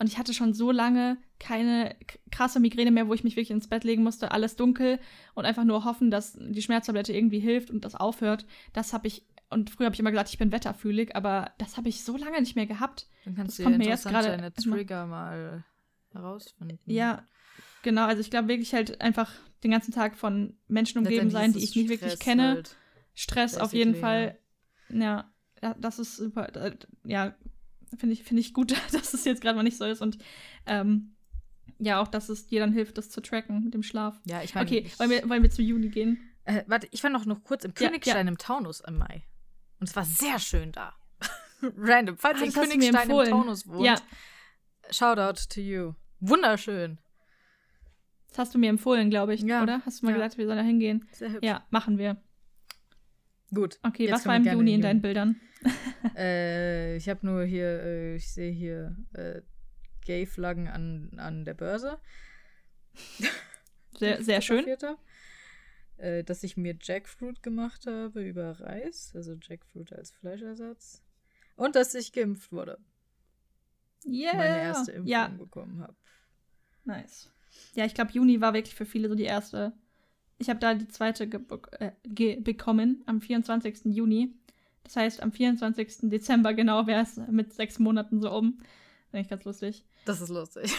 Und 0.00 0.06
ich 0.06 0.16
hatte 0.16 0.32
schon 0.32 0.54
so 0.54 0.70
lange 0.70 1.18
keine 1.38 1.94
krasse 2.32 2.58
Migräne 2.58 2.90
mehr, 2.90 3.06
wo 3.06 3.12
ich 3.12 3.22
mich 3.22 3.36
wirklich 3.36 3.50
ins 3.50 3.68
Bett 3.68 3.84
legen 3.84 4.02
musste, 4.02 4.30
alles 4.32 4.56
dunkel 4.56 4.98
und 5.34 5.44
einfach 5.44 5.64
nur 5.64 5.84
hoffen, 5.84 6.10
dass 6.10 6.38
die 6.40 6.62
Schmerztablette 6.62 7.12
irgendwie 7.12 7.38
hilft 7.38 7.70
und 7.70 7.84
das 7.84 7.94
aufhört. 7.94 8.46
Das 8.72 8.94
habe 8.94 9.08
ich, 9.08 9.26
und 9.50 9.68
früher 9.68 9.84
habe 9.84 9.94
ich 9.94 10.00
immer 10.00 10.10
gesagt, 10.10 10.30
ich 10.30 10.38
bin 10.38 10.52
wetterfühlig, 10.52 11.14
aber 11.14 11.52
das 11.58 11.76
habe 11.76 11.90
ich 11.90 12.02
so 12.02 12.16
lange 12.16 12.40
nicht 12.40 12.56
mehr 12.56 12.64
gehabt. 12.64 13.08
Dann 13.26 13.34
kannst 13.36 13.50
Das 13.50 13.56
du 13.58 13.62
kommt 13.64 13.74
ja 13.74 13.78
mir 13.78 13.90
jetzt 13.90 14.06
gerade 14.06 14.28
deine 14.28 14.54
Trigger 14.54 15.04
mal 15.06 15.64
herausfinden. 16.12 16.78
Ja, 16.86 17.28
genau. 17.82 18.06
Also 18.06 18.22
ich 18.22 18.30
glaube 18.30 18.48
wirklich 18.48 18.72
halt 18.72 19.02
einfach 19.02 19.30
den 19.62 19.70
ganzen 19.70 19.92
Tag 19.92 20.16
von 20.16 20.56
Menschen 20.66 20.96
umgeben 20.96 21.28
sein, 21.28 21.52
die 21.52 21.62
ich 21.62 21.76
nicht 21.76 21.90
wirklich 21.90 22.18
kenne. 22.18 22.48
halt. 22.54 22.76
Stress 23.14 23.58
auf 23.58 23.74
jeden 23.74 23.96
Fall. 23.96 24.38
Ja, 24.88 25.30
ja, 25.62 25.74
das 25.78 25.98
ist 25.98 26.16
super. 26.16 26.50
Ja, 27.04 27.34
finde 27.98 28.12
ich, 28.14 28.22
finde 28.24 28.40
ich 28.40 28.54
gut, 28.54 28.72
dass 28.92 29.14
es 29.14 29.24
jetzt 29.24 29.40
gerade 29.42 29.56
mal 29.56 29.62
nicht 29.62 29.76
so 29.78 29.84
ist. 29.84 30.00
Und 30.02 30.18
ähm, 30.66 31.14
ja, 31.78 32.00
auch, 32.00 32.08
dass 32.08 32.28
es 32.28 32.46
dir 32.46 32.60
dann 32.60 32.72
hilft, 32.72 32.98
das 32.98 33.10
zu 33.10 33.20
tracken 33.20 33.64
mit 33.64 33.74
dem 33.74 33.82
Schlaf. 33.82 34.20
Ja, 34.26 34.42
ich 34.42 34.54
meine, 34.54 34.66
Okay, 34.66 34.90
wollen 34.98 35.10
wir, 35.10 35.28
wollen 35.28 35.42
wir 35.42 35.50
zu 35.50 35.62
Juni 35.62 35.88
gehen? 35.88 36.18
äh, 36.44 36.62
warte, 36.66 36.88
ich 36.90 37.02
war 37.02 37.10
noch, 37.10 37.24
noch 37.26 37.42
kurz 37.44 37.64
im 37.64 37.72
Ja, 37.78 37.88
Königstein 37.88 38.28
im 38.28 38.38
Taunus 38.38 38.80
im 38.80 38.98
Mai. 38.98 39.24
Und 39.78 39.88
es 39.88 39.96
war 39.96 40.04
sehr 40.04 40.38
schön 40.38 40.72
da. 40.72 40.94
Random. 41.62 42.16
Falls 42.18 42.40
Ah, 42.40 42.44
in 42.44 42.52
Königstein 42.52 43.08
im. 43.10 43.24
Taunus 43.30 43.66
wohnt, 43.66 43.84
Ja. 43.86 43.96
Shoutout 44.90 45.40
to 45.48 45.60
you. 45.60 45.92
Wunderschön. 46.20 46.98
Das 48.28 48.38
hast 48.38 48.54
du 48.54 48.58
mir 48.58 48.68
empfohlen, 48.70 49.10
glaube 49.10 49.34
ich, 49.34 49.40
Ja, 49.42 49.62
oder? 49.62 49.82
Hast 49.86 50.00
du 50.02 50.06
mal 50.06 50.12
ja. 50.12 50.16
gesagt, 50.18 50.38
wir 50.38 50.46
sollen 50.46 50.58
da 50.58 50.64
hingehen? 50.64 51.08
Sehr 51.12 51.32
hübsch. 51.32 51.46
Ja, 51.46 51.64
machen 51.70 51.98
wir. 51.98 52.22
Gut. 53.52 53.78
Okay, 53.82 54.10
was 54.12 54.26
war 54.26 54.36
im 54.36 54.44
Juni 54.44 54.74
in 54.74 54.82
deinen 54.82 55.00
Bildern? 55.02 55.40
Äh, 56.16 56.96
ich 56.96 57.08
habe 57.08 57.24
nur 57.24 57.44
hier, 57.44 57.82
äh, 57.82 58.16
ich 58.16 58.32
sehe 58.32 58.50
hier 58.50 58.96
äh, 59.12 59.42
Gay-Flaggen 60.04 60.68
an, 60.68 61.10
an 61.18 61.44
der 61.44 61.54
Börse. 61.54 61.98
Sehr, 63.98 64.22
sehr 64.24 64.40
schön. 64.40 64.66
Äh, 65.98 66.24
dass 66.24 66.42
ich 66.42 66.56
mir 66.56 66.76
Jackfruit 66.80 67.42
gemacht 67.42 67.86
habe 67.86 68.26
über 68.26 68.58
Reis, 68.60 69.12
also 69.14 69.34
Jackfruit 69.34 69.92
als 69.92 70.10
Fleischersatz. 70.12 71.02
Und 71.56 71.76
dass 71.76 71.94
ich 71.94 72.12
geimpft 72.12 72.50
wurde. 72.52 72.78
Yeah. 74.06 74.34
Meine 74.34 74.58
erste 74.62 74.92
Impfung 74.92 75.06
Ja, 75.06 75.28
bekommen 75.28 75.80
habe. 75.82 75.94
nice. 76.84 77.30
Ja, 77.74 77.84
ich 77.84 77.94
glaube, 77.94 78.12
Juni 78.12 78.40
war 78.40 78.54
wirklich 78.54 78.74
für 78.74 78.86
viele 78.86 79.08
so 79.08 79.14
die 79.14 79.24
erste. 79.24 79.72
Ich 80.38 80.48
habe 80.48 80.58
da 80.60 80.72
die 80.72 80.88
zweite 80.88 81.24
äh, 81.24 82.36
bekommen 82.36 83.02
am 83.06 83.20
24. 83.20 83.84
Juni. 83.86 84.34
Das 84.92 84.96
heißt, 84.96 85.22
am 85.22 85.30
24. 85.30 86.10
Dezember 86.10 86.52
genau 86.52 86.88
wäre 86.88 87.02
es 87.02 87.16
mit 87.30 87.52
sechs 87.54 87.78
Monaten 87.78 88.20
so 88.20 88.32
um. 88.32 88.58
Finde 89.10 89.22
ich 89.22 89.28
ganz 89.28 89.44
lustig. 89.44 89.84
Das 90.04 90.20
ist 90.20 90.30
lustig. 90.30 90.74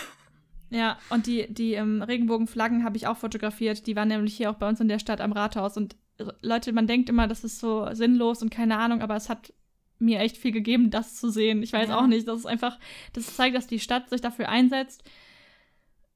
Ja, 0.69 0.97
und 1.09 1.27
die, 1.27 1.53
die 1.53 1.73
ähm, 1.75 2.01
Regenbogenflaggen 2.01 2.83
habe 2.83 2.97
ich 2.97 3.07
auch 3.07 3.15
fotografiert. 3.17 3.87
Die 3.87 3.95
waren 3.95 4.09
nämlich 4.09 4.35
hier 4.35 4.49
auch 4.51 4.55
bei 4.55 4.67
uns 4.67 4.81
in 4.81 4.89
der 4.89 4.99
Stadt 4.99 5.21
am 5.21 5.31
Rathaus. 5.31 5.77
Und 5.77 5.95
äh, 6.17 6.25
Leute, 6.41 6.73
man 6.73 6.87
denkt 6.87 7.09
immer, 7.09 7.27
das 7.27 7.45
ist 7.45 7.59
so 7.59 7.87
sinnlos 7.93 8.41
und 8.41 8.49
keine 8.51 8.77
Ahnung, 8.77 9.01
aber 9.01 9.15
es 9.15 9.29
hat 9.29 9.53
mir 9.99 10.19
echt 10.19 10.35
viel 10.37 10.51
gegeben, 10.51 10.89
das 10.89 11.15
zu 11.15 11.29
sehen. 11.29 11.63
Ich 11.63 11.71
weiß 11.71 11.89
Ja. 11.89 11.99
auch 11.99 12.07
nicht. 12.07 12.27
Das 12.27 12.39
ist 12.39 12.45
einfach, 12.45 12.79
das 13.13 13.35
zeigt, 13.35 13.55
dass 13.55 13.67
die 13.67 13.79
Stadt 13.79 14.09
sich 14.09 14.19
dafür 14.19 14.49
einsetzt, 14.49 15.03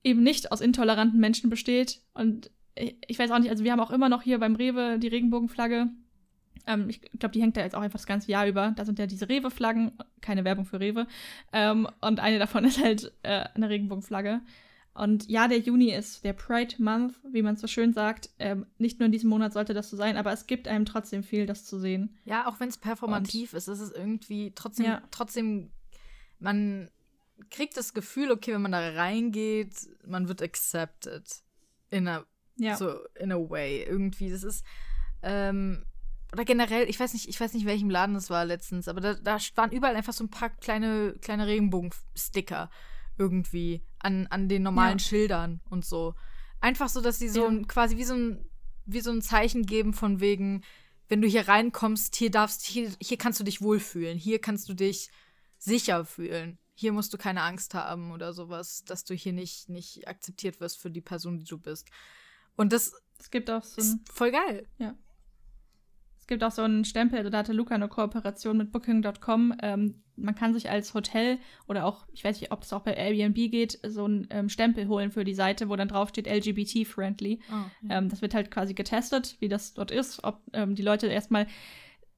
eben 0.04 0.22
nicht 0.22 0.52
aus 0.52 0.60
intoleranten 0.62 1.20
Menschen 1.20 1.50
besteht. 1.50 2.02
Und 2.14 2.52
ich, 2.76 2.96
ich 3.08 3.20
weiß 3.20 3.32
auch 3.32 3.39
nicht, 3.39 3.50
also 3.52 3.64
wir 3.64 3.72
haben 3.72 3.80
auch 3.80 3.91
immer 3.91 4.10
noch 4.10 4.22
hier 4.22 4.39
beim 4.39 4.56
Rewe 4.56 5.00
die 5.00 5.08
Regenbogenflagge. 5.08 5.88
Ähm, 6.68 6.89
ich 6.89 7.01
glaube, 7.01 7.34
die 7.34 7.41
hängt 7.41 7.57
da 7.57 7.61
jetzt 7.61 7.76
auch 7.76 7.82
einfach 7.82 7.99
das 7.99 8.07
ganze 8.07 8.32
Jahr 8.32 8.47
über. 8.47 8.72
Da 8.76 8.86
sind 8.86 8.99
ja 8.99 9.05
diese 9.07 9.30
Rewe-Flaggen, 9.30 9.91
keine 10.22 10.43
Werbung 10.45 10.66
für 10.66 10.80
Rewe. 10.80 11.07
Ähm, 11.53 11.88
und 12.01 12.20
eine 12.20 12.39
davon 12.39 12.63
ist 12.66 12.82
halt 12.84 13.11
äh, 13.24 13.45
eine 13.53 13.70
Regenbogenflagge. 13.70 14.41
Und 14.93 15.30
ja, 15.30 15.49
der 15.49 15.59
Juni 15.59 15.91
ist 15.91 16.24
der 16.24 16.32
Pride 16.32 16.76
Month, 16.82 17.20
wie 17.32 17.41
man 17.41 17.57
so 17.57 17.68
schön 17.68 17.91
sagt. 17.91 18.30
Ähm, 18.39 18.66
nicht 18.78 18.99
nur 18.99 19.07
in 19.07 19.11
diesem 19.11 19.30
Monat 19.30 19.51
sollte 19.51 19.74
das 19.74 19.89
so 19.89 19.97
sein, 19.97 20.16
aber 20.16 20.32
es 20.32 20.47
gibt 20.47 20.70
einem 20.70 20.86
trotzdem 20.86 21.22
viel, 21.22 21.45
das 21.45 21.66
zu 21.66 21.78
sehen. 21.80 22.18
Ja, 22.24 22.47
auch 22.47 22.61
wenn 22.61 22.70
es 22.70 22.78
performativ 22.78 23.53
ist, 23.53 23.68
ist 23.68 23.82
es 23.82 23.91
irgendwie 23.91 24.53
trotzdem, 24.55 24.86
Ja. 24.86 25.01
trotzdem, 25.11 25.72
man 26.39 26.89
kriegt 27.49 27.76
das 27.76 27.93
Gefühl, 27.93 28.32
okay, 28.32 28.53
wenn 28.53 28.61
man 28.61 28.72
da 28.72 28.91
reingeht, 28.93 29.74
man 30.07 30.30
wird 30.30 30.41
accepted. 30.41 31.26
In 31.89 32.07
a, 32.07 32.26
Ja. 32.55 32.78
so, 32.78 32.95
in 33.20 33.34
a 33.34 33.38
way. 33.49 33.84
Irgendwie, 33.84 34.30
das 34.30 34.43
ist, 34.43 34.63
ähm, 35.24 35.86
oder 36.36 36.43
generell, 36.45 36.89
ich 36.89 36.99
weiß 36.99 37.13
nicht, 37.13 37.29
ich 37.29 37.39
weiß 37.39 37.53
nicht, 37.53 37.65
welchem 37.65 37.89
Laden 37.89 38.13
das 38.13 38.29
war 38.29 38.43
letztens, 38.43 38.89
aber 38.89 38.99
da, 38.99 39.13
da 39.13 39.38
waren 39.55 39.71
überall 39.71 39.95
einfach 39.95 40.11
so 40.11 40.23
ein 40.25 40.29
paar 40.29 40.49
kleine, 40.49 41.15
kleine 41.21 41.47
Regenbogensticker 41.47 42.69
irgendwie 43.17 43.81
an, 43.99 44.27
an 44.27 44.49
den 44.49 44.63
normalen 44.63 44.97
Ja. 44.97 45.03
Schildern 45.05 45.61
und 45.69 45.86
so. 45.86 46.13
Einfach 46.59 46.89
so, 46.89 46.99
dass 46.99 47.19
sie 47.19 47.29
so 47.29 47.43
Ja. 47.43 47.47
ein, 47.49 47.67
quasi 47.67 47.95
wie 47.95 48.03
so 48.03 48.15
ein, 48.15 48.45
wie 48.86 48.99
so 48.99 49.11
ein 49.11 49.21
Zeichen 49.21 49.65
geben 49.65 49.93
von 49.93 50.19
wegen, 50.19 50.63
wenn 51.07 51.21
du 51.21 51.27
hier 51.27 51.47
reinkommst, 51.47 52.15
hier 52.17 52.31
darfst, 52.31 52.65
hier, 52.65 52.91
hier 53.01 53.17
kannst 53.17 53.39
du 53.39 53.45
dich 53.45 53.61
wohlfühlen, 53.61 54.17
hier 54.17 54.39
kannst 54.39 54.67
du 54.67 54.73
dich 54.73 55.09
sicher 55.57 56.03
fühlen. 56.03 56.59
Hier 56.73 56.91
musst 56.91 57.13
du 57.13 57.17
keine 57.17 57.43
Angst 57.43 57.73
haben 57.73 58.11
oder 58.11 58.33
sowas, 58.33 58.83
dass 58.83 59.05
du 59.05 59.13
hier 59.13 59.31
nicht, 59.31 59.69
nicht 59.69 60.07
akzeptiert 60.09 60.59
wirst 60.59 60.77
für 60.81 60.91
die 60.91 60.99
Person, 61.01 61.38
die 61.38 61.45
du 61.45 61.57
bist. 61.57 61.88
Und 62.57 62.73
das 62.73 62.91
Es 63.17 63.31
gibt 63.31 63.49
auch 63.49 63.63
so 63.63 63.79
ein, 63.81 63.88
ist 63.88 64.11
voll 64.11 64.31
geil. 64.31 64.67
Es 66.26 66.28
gibt 66.28 66.43
auch 66.43 66.51
so 66.51 66.63
einen 66.63 66.86
Stempel, 66.86 67.30
da 67.30 67.38
hatte 67.38 67.53
Luca 67.53 67.76
eine 67.76 67.88
Kooperation 67.88 68.57
mit 68.57 68.71
Booking.com. 68.71 69.53
Ähm, 69.61 70.01
man 70.15 70.34
kann 70.34 70.55
sich 70.55 70.71
als 70.71 70.95
Hotel 70.95 71.38
oder 71.67 71.86
auch, 71.86 72.07
ich 72.13 72.23
weiß 72.23 72.41
nicht, 72.41 72.51
ob 72.51 72.61
das 72.61 72.73
auch 72.73 72.82
bei 72.82 72.95
Airbnb 72.95 73.36
geht, 73.51 73.78
so 73.86 74.05
einen 74.05 74.28
ähm, 74.32 74.49
Stempel 74.49 74.88
holen 74.88 75.11
für 75.11 75.23
die 75.23 75.36
Seite, 75.36 75.69
wo 75.69 75.76
dann 75.76 75.88
drauf 75.88 76.09
steht 76.09 76.26
LGBT-friendly. 76.26 77.41
Ähm, 77.91 78.09
das 78.09 78.23
wird 78.23 78.34
halt 78.34 78.49
quasi 78.49 78.73
getestet, 78.73 79.36
wie 79.39 79.49
das 79.49 79.76
dort 79.76 79.91
ist, 79.91 80.23
ob 80.23 80.41
ähm, 80.53 80.73
die 80.73 80.82
Leute 80.82 81.05
erstmal 81.05 81.45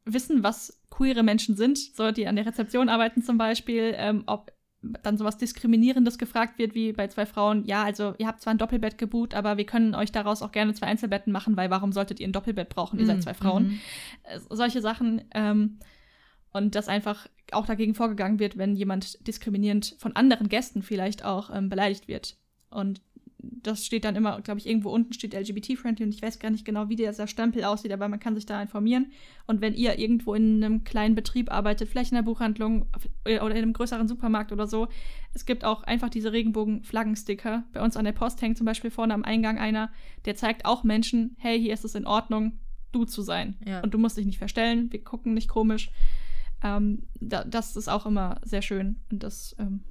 wissen, 0.05 0.41
was 0.41 0.81
queere 0.89 1.21
Menschen 1.21 1.57
sind, 1.57 1.77
so 1.77 2.11
die 2.13 2.27
an 2.27 2.37
der 2.37 2.45
Rezeption 2.45 2.87
arbeiten 2.87 3.23
zum 3.23 3.37
Beispiel, 3.37 3.93
ähm, 3.97 4.23
ob 4.25 4.53
dann 4.81 5.17
sowas 5.17 5.37
Diskriminierendes 5.37 6.17
gefragt 6.17 6.59
wird, 6.59 6.75
wie 6.75 6.93
bei 6.93 7.07
zwei 7.07 7.25
Frauen, 7.25 7.65
ja, 7.65 7.83
also 7.83 8.13
ihr 8.17 8.27
habt 8.27 8.41
zwar 8.41 8.53
ein 8.53 8.57
Doppelbett 8.57 8.97
gebucht, 8.97 9.33
aber 9.33 9.57
wir 9.57 9.65
können 9.65 9.95
euch 9.95 10.11
daraus 10.11 10.41
auch 10.41 10.51
gerne 10.51 10.73
zwei 10.73 10.87
Einzelbetten 10.87 11.33
machen, 11.33 11.57
weil 11.57 11.69
warum 11.69 11.91
solltet 11.91 12.19
ihr 12.19 12.27
ein 12.27 12.33
Doppelbett 12.33 12.69
brauchen? 12.69 12.99
Ihr 12.99 13.05
seid 13.05 13.23
zwei 13.23 13.33
Frauen. 13.33 13.63
Mhm. 13.67 13.79
Äh, 14.23 14.39
solche 14.49 14.81
Sachen. 14.81 15.23
Ähm, 15.33 15.79
und 16.53 16.75
dass 16.75 16.87
einfach 16.87 17.27
auch 17.51 17.65
dagegen 17.65 17.93
vorgegangen 17.95 18.39
wird, 18.39 18.57
wenn 18.57 18.75
jemand 18.75 19.27
diskriminierend 19.27 19.95
von 19.99 20.15
anderen 20.15 20.49
Gästen 20.49 20.81
vielleicht 20.81 21.23
auch 21.23 21.49
ähm, 21.53 21.69
beleidigt 21.69 22.07
wird. 22.07 22.37
Und 22.69 23.01
das 23.63 23.85
steht 23.85 24.05
dann 24.05 24.15
immer, 24.15 24.41
glaube 24.41 24.59
ich, 24.59 24.67
irgendwo 24.67 24.89
unten 24.89 25.13
steht 25.13 25.33
LGBT-friendly 25.33 26.05
und 26.05 26.13
ich 26.13 26.21
weiß 26.21 26.39
gar 26.39 26.49
nicht 26.49 26.65
genau, 26.65 26.89
wie 26.89 26.95
dieser 26.95 27.27
Stempel 27.27 27.63
aussieht, 27.63 27.91
aber 27.91 28.07
man 28.07 28.19
kann 28.19 28.35
sich 28.35 28.45
da 28.45 28.61
informieren. 28.61 29.11
Und 29.45 29.61
wenn 29.61 29.73
ihr 29.73 29.99
irgendwo 29.99 30.33
in 30.33 30.63
einem 30.63 30.83
kleinen 30.83 31.15
Betrieb 31.15 31.51
arbeitet, 31.51 31.89
vielleicht 31.89 32.11
in 32.11 32.17
einer 32.17 32.25
Buchhandlung 32.25 32.87
oder 33.25 33.51
in 33.51 33.63
einem 33.63 33.73
größeren 33.73 34.07
Supermarkt 34.07 34.51
oder 34.51 34.67
so, 34.67 34.87
es 35.33 35.45
gibt 35.45 35.63
auch 35.63 35.83
einfach 35.83 36.09
diese 36.09 36.31
Regenbogen-Flaggensticker. 36.31 37.63
Bei 37.73 37.81
uns 37.81 37.97
an 37.97 38.05
der 38.05 38.11
Post 38.13 38.41
hängt 38.41 38.57
zum 38.57 38.65
Beispiel 38.65 38.91
vorne 38.91 39.13
am 39.13 39.23
Eingang 39.23 39.57
einer, 39.57 39.91
der 40.25 40.35
zeigt 40.35 40.65
auch 40.65 40.83
Menschen, 40.83 41.35
hey, 41.39 41.59
hier 41.59 41.73
ist 41.73 41.85
es 41.85 41.95
in 41.95 42.07
Ordnung, 42.07 42.59
du 42.91 43.05
zu 43.05 43.21
sein. 43.21 43.57
Ja. 43.65 43.81
Und 43.81 43.93
du 43.93 43.97
musst 43.97 44.17
dich 44.17 44.25
nicht 44.25 44.37
verstellen, 44.37 44.91
wir 44.91 45.03
gucken 45.03 45.33
nicht 45.33 45.49
komisch. 45.49 45.91
Ähm, 46.63 47.03
da, 47.19 47.43
das 47.43 47.75
ist 47.75 47.87
auch 47.87 48.05
immer 48.05 48.39
sehr 48.43 48.61
schön. 48.61 48.97
Und 49.11 49.23
das, 49.23 49.55
ähm, 49.59 49.83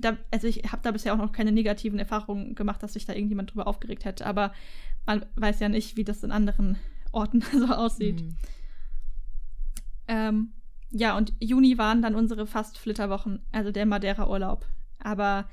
da, 0.00 0.16
also 0.30 0.46
ich 0.46 0.72
habe 0.72 0.82
da 0.82 0.90
bisher 0.90 1.12
auch 1.14 1.18
noch 1.18 1.32
keine 1.32 1.52
negativen 1.52 1.98
Erfahrungen 1.98 2.54
gemacht, 2.54 2.82
dass 2.82 2.94
sich 2.94 3.06
da 3.06 3.12
irgendjemand 3.12 3.52
drüber 3.52 3.66
aufgeregt 3.66 4.04
hätte. 4.04 4.26
Aber 4.26 4.52
man 5.06 5.24
weiß 5.36 5.60
ja 5.60 5.68
nicht, 5.68 5.96
wie 5.96 6.04
das 6.04 6.22
in 6.22 6.32
anderen 6.32 6.78
Orten 7.12 7.40
so 7.52 7.66
aussieht. 7.66 8.22
Mhm. 8.22 8.36
Ähm, 10.08 10.52
ja, 10.90 11.16
und 11.16 11.32
Juni 11.38 11.78
waren 11.78 12.02
dann 12.02 12.14
unsere 12.14 12.46
fast 12.46 12.78
Flitterwochen, 12.78 13.40
also 13.52 13.70
der 13.70 13.86
Madeira-Urlaub. 13.86 14.66
Aber 15.02 15.48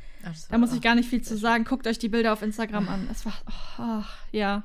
da 0.50 0.58
muss 0.58 0.74
ich 0.74 0.82
gar 0.82 0.96
nicht 0.96 1.10
viel 1.10 1.22
zu 1.22 1.38
sagen. 1.38 1.64
Guckt 1.64 1.88
euch 1.88 2.00
die 2.00 2.10
Bilder 2.10 2.34
auf 2.34 2.42
Instagram 2.42 2.90
an. 2.90 3.08
Es 3.10 3.26
war, 3.26 3.34
oh, 3.80 4.04
ja. 4.32 4.64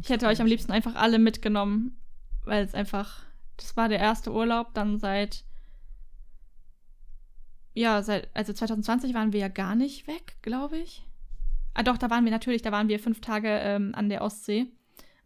Ich 0.00 0.08
hätte 0.08 0.26
euch 0.26 0.40
am 0.40 0.46
liebsten 0.46 0.72
einfach 0.72 0.96
alle 0.96 1.18
mitgenommen, 1.18 1.96
weil 2.44 2.64
es 2.64 2.74
einfach, 2.74 3.22
das 3.56 3.76
war 3.76 3.88
der 3.88 4.00
erste 4.00 4.32
Urlaub 4.32 4.74
dann 4.74 4.98
seit, 4.98 5.44
ja, 7.78 8.02
seit, 8.02 8.28
also 8.34 8.52
2020 8.52 9.14
waren 9.14 9.32
wir 9.32 9.38
ja 9.38 9.48
gar 9.48 9.76
nicht 9.76 10.08
weg, 10.08 10.36
glaube 10.42 10.78
ich. 10.78 11.06
Ah 11.74 11.84
doch, 11.84 11.96
da 11.96 12.10
waren 12.10 12.24
wir 12.24 12.32
natürlich, 12.32 12.62
da 12.62 12.72
waren 12.72 12.88
wir 12.88 12.98
fünf 12.98 13.20
Tage 13.20 13.48
ähm, 13.48 13.94
an 13.94 14.08
der 14.08 14.22
Ostsee 14.22 14.66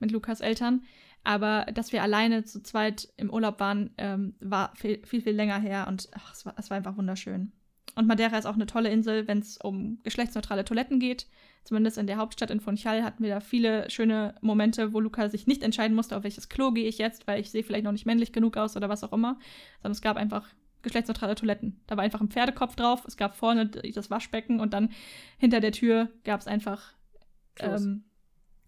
mit 0.00 0.12
Lukas 0.12 0.42
Eltern. 0.42 0.82
Aber 1.24 1.64
dass 1.72 1.92
wir 1.92 2.02
alleine 2.02 2.44
zu 2.44 2.62
zweit 2.62 3.08
im 3.16 3.30
Urlaub 3.30 3.58
waren, 3.58 3.90
ähm, 3.96 4.34
war 4.40 4.74
viel, 4.76 5.00
viel, 5.06 5.22
viel 5.22 5.32
länger 5.32 5.58
her 5.58 5.86
und 5.88 6.10
ach, 6.12 6.34
es, 6.34 6.44
war, 6.44 6.54
es 6.58 6.68
war 6.68 6.76
einfach 6.76 6.98
wunderschön. 6.98 7.52
Und 7.94 8.06
Madeira 8.06 8.36
ist 8.36 8.46
auch 8.46 8.54
eine 8.54 8.66
tolle 8.66 8.90
Insel, 8.90 9.28
wenn 9.28 9.38
es 9.38 9.56
um 9.56 10.00
geschlechtsneutrale 10.02 10.66
Toiletten 10.66 10.98
geht. 10.98 11.28
Zumindest 11.64 11.96
in 11.96 12.06
der 12.06 12.18
Hauptstadt 12.18 12.50
in 12.50 12.60
Funchal 12.60 13.02
hatten 13.02 13.22
wir 13.22 13.30
da 13.30 13.40
viele 13.40 13.88
schöne 13.88 14.34
Momente, 14.42 14.92
wo 14.92 15.00
Luca 15.00 15.30
sich 15.30 15.46
nicht 15.46 15.62
entscheiden 15.62 15.94
musste, 15.94 16.16
auf 16.16 16.24
welches 16.24 16.50
Klo 16.50 16.72
gehe 16.72 16.88
ich 16.88 16.98
jetzt, 16.98 17.26
weil 17.26 17.40
ich 17.40 17.50
sehe 17.50 17.62
vielleicht 17.62 17.84
noch 17.84 17.92
nicht 17.92 18.06
männlich 18.06 18.32
genug 18.32 18.58
aus 18.58 18.76
oder 18.76 18.90
was 18.90 19.04
auch 19.04 19.12
immer. 19.12 19.38
Sondern 19.80 19.92
es 19.92 20.02
gab 20.02 20.16
einfach 20.16 20.48
geschlechtsneutrale 20.82 21.34
Toiletten. 21.34 21.80
Da 21.86 21.96
war 21.96 22.04
einfach 22.04 22.20
ein 22.20 22.28
Pferdekopf 22.28 22.76
drauf, 22.76 23.04
es 23.06 23.16
gab 23.16 23.36
vorne 23.36 23.66
das 23.66 24.10
Waschbecken 24.10 24.60
und 24.60 24.72
dann 24.74 24.90
hinter 25.38 25.60
der 25.60 25.72
Tür 25.72 26.10
gab 26.24 26.40
es 26.40 26.46
einfach 26.46 26.92
Klos. 27.54 27.82
ähm, 27.82 28.04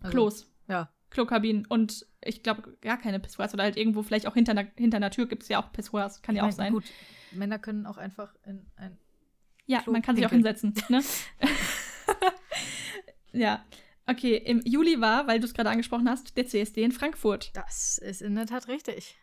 Also, 0.01 0.11
Klos, 0.13 0.53
Ja. 0.69 0.91
Klokabinen 1.11 1.65
und 1.67 2.07
ich 2.25 2.43
glaube 2.43 2.77
gar 2.81 2.99
keine 2.99 3.21
Pissoirs 3.21 3.55
oder 3.55 3.63
halt 3.63 3.77
irgendwo 3.77 4.03
vielleicht 4.03 4.27
auch 4.27 4.35
hinter 4.35 4.51
einer, 4.53 4.67
hinter 4.77 4.97
einer 4.97 5.11
Tür 5.11 5.27
gibt 5.27 5.43
es 5.45 5.49
ja 5.49 5.63
auch 5.63 5.71
Pissoirs, 5.73 6.23
kann 6.23 6.35
ja 6.35 6.43
auch 6.45 6.49
Ich 6.49 6.55
sein. 6.57 6.73
Gut, 6.73 6.85
Männer 7.33 7.59
können 7.61 7.87
auch 7.87 7.99
einfach 7.99 8.35
in 8.45 8.67
ein. 8.77 8.99
Ja, 9.67 9.81
Klo 9.81 9.93
man 9.93 10.03
kann 10.03 10.17
sich 10.17 10.27
auch 10.27 10.31
pinkeln. 10.31 10.55
hinsetzen. 10.57 10.75
Ne? 10.91 11.03
ja. 13.33 13.65
Okay, 14.07 14.37
im 14.37 14.61
Juli 14.67 15.01
war, 15.01 15.27
weil 15.27 15.41
du 15.41 15.47
es 15.47 15.55
gerade 15.55 15.71
angesprochen 15.71 16.09
hast, 16.11 16.37
der 16.37 16.47
CSD 16.47 16.83
in 16.83 16.93
Frankfurt. 16.93 17.51
Das 17.55 17.97
ist 17.99 18.21
in 18.21 18.35
der 18.35 18.45
Tat 18.47 18.69
richtig. 18.69 19.17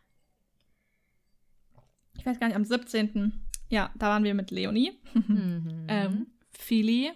Ich 2.22 2.26
weiß 2.28 2.40
gar 2.40 2.46
nicht, 2.46 2.56
am 2.56 2.64
17. 2.64 3.34
Ja, 3.70 3.90
da 3.96 4.10
waren 4.10 4.24
wir 4.24 4.36
mit 4.36 4.52
Leonie, 4.52 4.92
Mhm. 5.16 5.86
ähm, 5.90 6.28
Fili, 6.52 7.12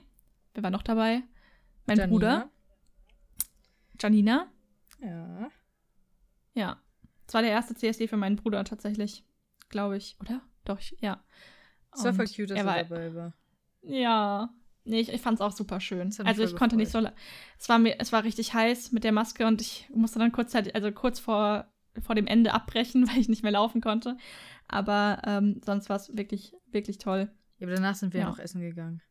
wer 0.56 0.64
war 0.64 0.72
noch 0.72 0.82
dabei? 0.82 1.22
Mein 1.86 1.98
Janina. 1.98 2.12
Bruder, 2.12 2.50
Janina. 4.02 4.48
Ja. 5.00 5.50
Ja. 6.56 6.82
Das 7.28 7.36
war 7.36 7.44
der 7.44 7.52
erste 7.52 7.76
CSD 7.76 8.08
für 8.08 8.18
meinen 8.18 8.36
Bruder 8.36 8.64
tatsächlich, 8.64 9.24
glaube 9.70 9.98
ich, 9.98 10.18
oder? 10.20 10.42
Doch, 10.64 10.80
ich, 10.80 10.98
ja. 11.02 11.24
Es 11.94 12.04
war 12.04 12.16
voll 12.16 12.26
cute, 12.26 12.50
dass 12.50 12.58
er 12.58 12.66
war, 12.66 12.84
dabei 12.84 13.14
war. 13.14 13.34
Ja. 13.84 14.50
Nee, 14.86 15.02
ich, 15.02 15.10
ich 15.14 15.22
fand 15.22 15.36
es 15.36 15.42
auch 15.42 15.52
super 15.52 15.80
schön. 15.80 16.12
Also 16.24 16.44
ich 16.44 16.56
konnte 16.56 16.78
nicht 16.78 16.92
so. 16.92 17.08
Es 17.60 17.70
war 17.70 17.78
mir, 17.78 18.00
es 18.00 18.12
war 18.12 18.24
richtig 18.24 18.56
heiß 18.56 18.92
mit 18.92 19.04
der 19.04 19.12
Maske 19.12 19.46
und 19.46 19.62
ich 19.62 19.88
musste 19.94 20.18
dann 20.18 20.32
kurzzeitig, 20.32 20.74
also 20.74 20.92
kurz 20.92 21.20
vor, 21.20 21.72
vor 22.02 22.16
dem 22.16 22.26
Ende 22.26 22.54
abbrechen, 22.54 23.08
weil 23.12 23.20
ich 23.20 23.30
nicht 23.30 23.44
mehr 23.44 23.52
laufen 23.52 23.82
konnte. 23.82 24.18
Aber 24.68 25.22
ähm, 25.26 25.62
sonst 25.66 25.90
war 25.90 25.96
es 25.98 26.16
wirklich, 26.16 26.54
wirklich 26.72 26.98
toll. 26.98 27.30
Ja, 27.60 27.68
aber 27.68 27.76
danach 27.76 27.96
sind 27.96 28.14
wir 28.14 28.22
ja 28.22 28.26
Ja. 28.26 28.32
noch 28.32 28.40
essen 28.40 28.62
gegangen. 28.62 29.02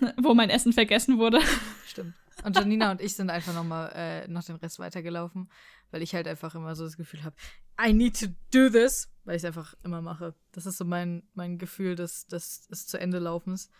Wo 0.16 0.34
mein 0.34 0.50
Essen 0.50 0.72
vergessen 0.72 1.18
wurde. 1.18 1.40
Stimmt. 1.86 2.14
Und 2.44 2.56
Janina 2.56 2.92
und 2.92 3.00
ich 3.00 3.16
sind 3.16 3.30
einfach 3.30 3.52
noch 3.52 3.64
mal 3.64 3.88
äh, 3.96 4.28
noch 4.28 4.44
den 4.44 4.54
Rest 4.56 4.78
weitergelaufen, 4.78 5.50
weil 5.90 6.02
ich 6.02 6.14
halt 6.14 6.28
einfach 6.28 6.54
immer 6.54 6.76
so 6.76 6.84
das 6.84 6.96
Gefühl 6.96 7.24
habe, 7.24 7.34
I 7.84 7.92
need 7.92 8.18
to 8.20 8.26
do 8.54 8.68
this, 8.70 9.10
weil 9.24 9.34
ich 9.34 9.42
es 9.42 9.44
einfach 9.44 9.74
immer 9.82 10.00
mache. 10.02 10.34
Das 10.52 10.64
ist 10.64 10.78
so 10.78 10.84
mein, 10.84 11.24
mein 11.34 11.58
Gefühl 11.58 11.96
des, 11.96 12.28
des, 12.28 12.68
des 12.68 12.86
zu 12.86 12.96
Ende 13.00 13.18
Laufens, 13.18 13.70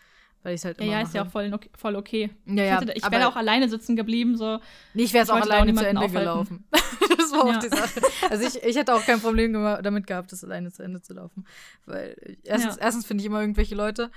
weil 0.43 0.55
ich 0.55 0.61
es 0.62 0.64
halt 0.64 0.78
Ja, 0.78 0.84
immer 0.84 0.93
ja, 0.93 0.99
mache. 0.99 1.07
ist 1.09 1.14
ja 1.14 1.22
auch 1.24 1.30
voll, 1.30 1.61
voll 1.76 1.95
okay. 1.95 2.30
Ja, 2.47 2.80
ich 2.80 2.89
ja, 2.89 2.95
ich 2.97 3.05
aber- 3.05 3.16
wäre 3.16 3.28
auch 3.28 3.36
alleine 3.36 3.68
sitzen 3.68 3.95
geblieben, 3.95 4.36
so. 4.36 4.59
Nee, 4.95 5.05
ich 5.05 5.12
wäre 5.12 5.24
Ich 5.24 5.30
auch 5.30 5.36
alleine 5.41 5.72
zu 5.74 5.86
Ende 5.86 6.01
aufhalten. 6.03 6.18
gelaufen. 6.18 6.64
auch 7.43 7.53
Ja. 7.53 7.59
die 7.59 7.68
Sache. 7.68 8.01
Also 8.30 8.45
ich, 8.47 8.62
ich 8.62 8.76
hätte 8.76 8.95
auch 8.95 9.05
kein 9.05 9.20
Problem 9.20 9.53
damit 9.53 10.07
gehabt, 10.07 10.32
das 10.32 10.45
alleine 10.45 10.70
zu 10.72 10.82
Ende 10.82 11.01
zu 11.01 11.14
laufen. 11.14 11.47
Weil 11.86 12.39
erstens, 12.45 12.76
Ja. 12.76 12.82
erstens 12.82 13.07
finde 13.07 13.22
ich 13.22 13.26
immer 13.26 13.41
irgendwelche 13.41 13.74
Leute. 13.74 14.11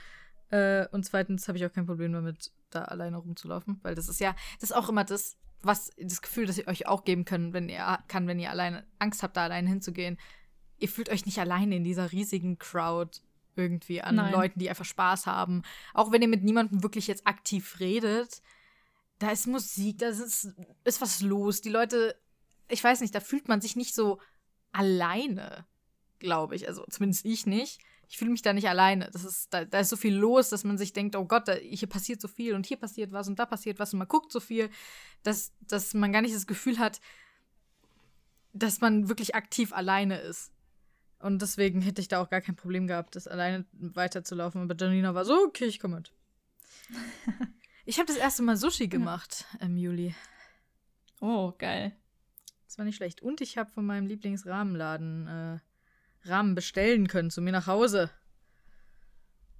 Äh, 0.49 0.87
und 0.91 1.05
zweitens 1.05 1.47
habe 1.47 1.57
ich 1.57 1.65
auch 1.65 1.71
kein 1.71 1.85
Problem 1.85 2.11
damit, 2.13 2.51
da 2.71 2.83
alleine 2.83 3.17
rumzulaufen. 3.17 3.79
Weil 3.83 3.95
das 3.95 4.09
ist 4.09 4.19
ja, 4.19 4.35
das 4.59 4.71
ist 4.71 4.75
auch 4.75 4.89
immer 4.89 5.03
das, 5.03 5.37
was 5.61 5.91
das 5.97 6.21
Gefühl, 6.21 6.45
das 6.45 6.57
ihr 6.57 6.67
euch 6.67 6.87
auch 6.87 7.03
geben 7.05 7.23
könnt, 7.25 7.53
wenn 7.53 7.69
ihr 7.69 7.99
kann, 8.07 8.27
wenn 8.27 8.39
ihr 8.39 8.49
alleine 8.49 8.83
Angst 8.99 9.23
habt, 9.23 9.37
da 9.37 9.43
alleine 9.43 9.69
hinzugehen. 9.69 10.17
Ihr 10.77 10.89
fühlt 10.89 11.09
euch 11.09 11.25
nicht 11.25 11.39
alleine 11.39 11.75
in 11.75 11.83
dieser 11.83 12.11
riesigen 12.11 12.57
Crowd 12.57 13.19
irgendwie 13.55 14.01
an 14.01 14.15
Nein. 14.15 14.31
Leuten, 14.31 14.59
die 14.59 14.69
einfach 14.69 14.85
Spaß 14.85 15.27
haben. 15.27 15.61
Auch 15.93 16.11
wenn 16.11 16.21
ihr 16.21 16.27
mit 16.27 16.43
niemandem 16.43 16.83
wirklich 16.83 17.05
jetzt 17.07 17.27
aktiv 17.27 17.79
redet, 17.79 18.41
da 19.19 19.29
ist 19.29 19.45
Musik, 19.45 19.99
da 19.99 20.07
ist, 20.07 20.49
ist 20.83 21.01
was 21.01 21.21
los. 21.21 21.61
Die 21.61 21.69
Leute, 21.69 22.15
ich 22.71 22.83
weiß 22.83 23.01
nicht, 23.01 23.13
da 23.13 23.19
fühlt 23.19 23.47
man 23.47 23.61
sich 23.61 23.75
nicht 23.75 23.93
so 23.93 24.19
alleine, 24.71 25.65
glaube 26.19 26.55
ich. 26.55 26.67
Also 26.67 26.85
zumindest 26.89 27.25
ich 27.25 27.45
nicht. 27.45 27.79
Ich 28.07 28.17
fühle 28.17 28.31
mich 28.31 28.41
da 28.41 28.53
nicht 28.53 28.67
alleine. 28.67 29.09
Das 29.11 29.23
ist, 29.23 29.53
da, 29.53 29.63
da 29.63 29.79
ist 29.79 29.89
so 29.89 29.95
viel 29.95 30.13
los, 30.13 30.49
dass 30.49 30.63
man 30.63 30.77
sich 30.77 30.93
denkt, 30.93 31.15
oh 31.15 31.25
Gott, 31.25 31.47
da, 31.47 31.53
hier 31.53 31.87
passiert 31.87 32.19
so 32.19 32.27
viel 32.27 32.55
und 32.55 32.65
hier 32.65 32.77
passiert 32.77 33.11
was 33.11 33.27
und 33.27 33.39
da 33.39 33.45
passiert 33.45 33.79
was 33.79 33.93
und 33.93 33.99
man 33.99 34.07
guckt 34.07 34.31
so 34.31 34.39
viel, 34.39 34.69
dass, 35.23 35.53
dass 35.61 35.93
man 35.93 36.11
gar 36.11 36.21
nicht 36.21 36.35
das 36.35 36.47
Gefühl 36.47 36.79
hat, 36.79 36.99
dass 38.53 38.81
man 38.81 39.07
wirklich 39.07 39.35
aktiv 39.35 39.71
alleine 39.71 40.19
ist. 40.19 40.51
Und 41.19 41.41
deswegen 41.41 41.81
hätte 41.81 42.01
ich 42.01 42.07
da 42.07 42.21
auch 42.21 42.29
gar 42.29 42.41
kein 42.41 42.55
Problem 42.55 42.87
gehabt, 42.87 43.15
das 43.15 43.27
alleine 43.27 43.65
weiterzulaufen. 43.73 44.61
Aber 44.61 44.75
Janina 44.75 45.13
war 45.13 45.23
so, 45.23 45.35
okay, 45.45 45.65
ich 45.65 45.79
komme 45.79 45.97
mit. 45.97 46.13
Ich 47.83 47.97
habe 47.97 48.05
das 48.05 48.15
erste 48.15 48.43
Mal 48.43 48.57
Sushi 48.57 48.87
gemacht 48.87 49.45
im 49.59 49.75
Juli. 49.75 50.13
Oh, 51.19 51.51
geil. 51.57 51.97
Das 52.71 52.77
war 52.77 52.85
nicht 52.85 52.95
schlecht. 52.95 53.21
Und 53.21 53.41
ich 53.41 53.57
habe 53.57 53.69
von 53.69 53.85
meinem 53.85 54.07
Lieblingsrahmenladen 54.07 55.27
äh, 55.27 56.29
Rahmen 56.29 56.55
bestellen 56.55 57.09
können 57.09 57.29
zu 57.29 57.41
mir 57.41 57.51
nach 57.51 57.67
Hause. 57.67 58.09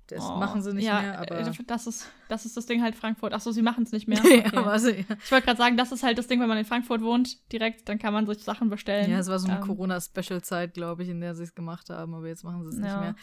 Das 0.08 0.24
Oh, 0.26 0.36
machen 0.36 0.62
sie 0.62 0.74
nicht 0.74 0.84
ja, 0.86 1.02
mehr, 1.02 1.20
aber. 1.20 1.39
äh, 1.39 1.52
Das 1.68 1.88
ist, 1.88 2.10
das 2.28 2.45
ist 2.45 2.58
das 2.58 2.66
Ding 2.66 2.82
halt 2.82 2.95
Frankfurt. 2.95 3.34
Achso, 3.34 3.52
sie 3.52 3.62
machen 3.62 3.84
es 3.86 3.91
nicht 3.93 4.08
mehr. 4.10 4.20
Okay. 4.24 4.43
aber 4.58 4.78
sie, 4.78 5.06
Ich 5.24 5.32
wollte 5.32 5.45
gerade 5.45 5.58
sagen, 5.58 5.78
das 5.78 5.91
ist 5.93 6.04
halt 6.04 6.18
das 6.18 6.28
Ding, 6.28 6.41
wenn 6.41 6.49
man 6.49 6.58
in 6.58 6.66
Frankfurt 6.66 7.02
wohnt, 7.02 7.52
direkt, 7.54 7.88
dann 7.88 7.97
kann 7.97 8.14
man 8.14 8.26
sich 8.28 8.43
Sachen 8.43 8.70
bestellen. 8.70 9.10
ja, 9.10 9.20
es 9.20 9.28
war 9.28 9.39
so 9.39 9.47
eine 9.47 9.60
Ähm, 9.60 9.66
Corona-Special-Zeit, 9.68 10.74
glaube 10.74 11.04
ich, 11.04 11.10
in 11.10 11.22
der 11.22 11.34
sie 11.36 11.43
es 11.43 11.56
gemacht 11.56 11.89
haben, 11.89 12.14
aber 12.14 12.28
jetzt 12.28 12.43
machen 12.43 12.64
sie 12.64 12.70
es 12.70 12.76
nicht 12.76 12.88
Ja. 12.88 12.99
mehr. 12.99 13.16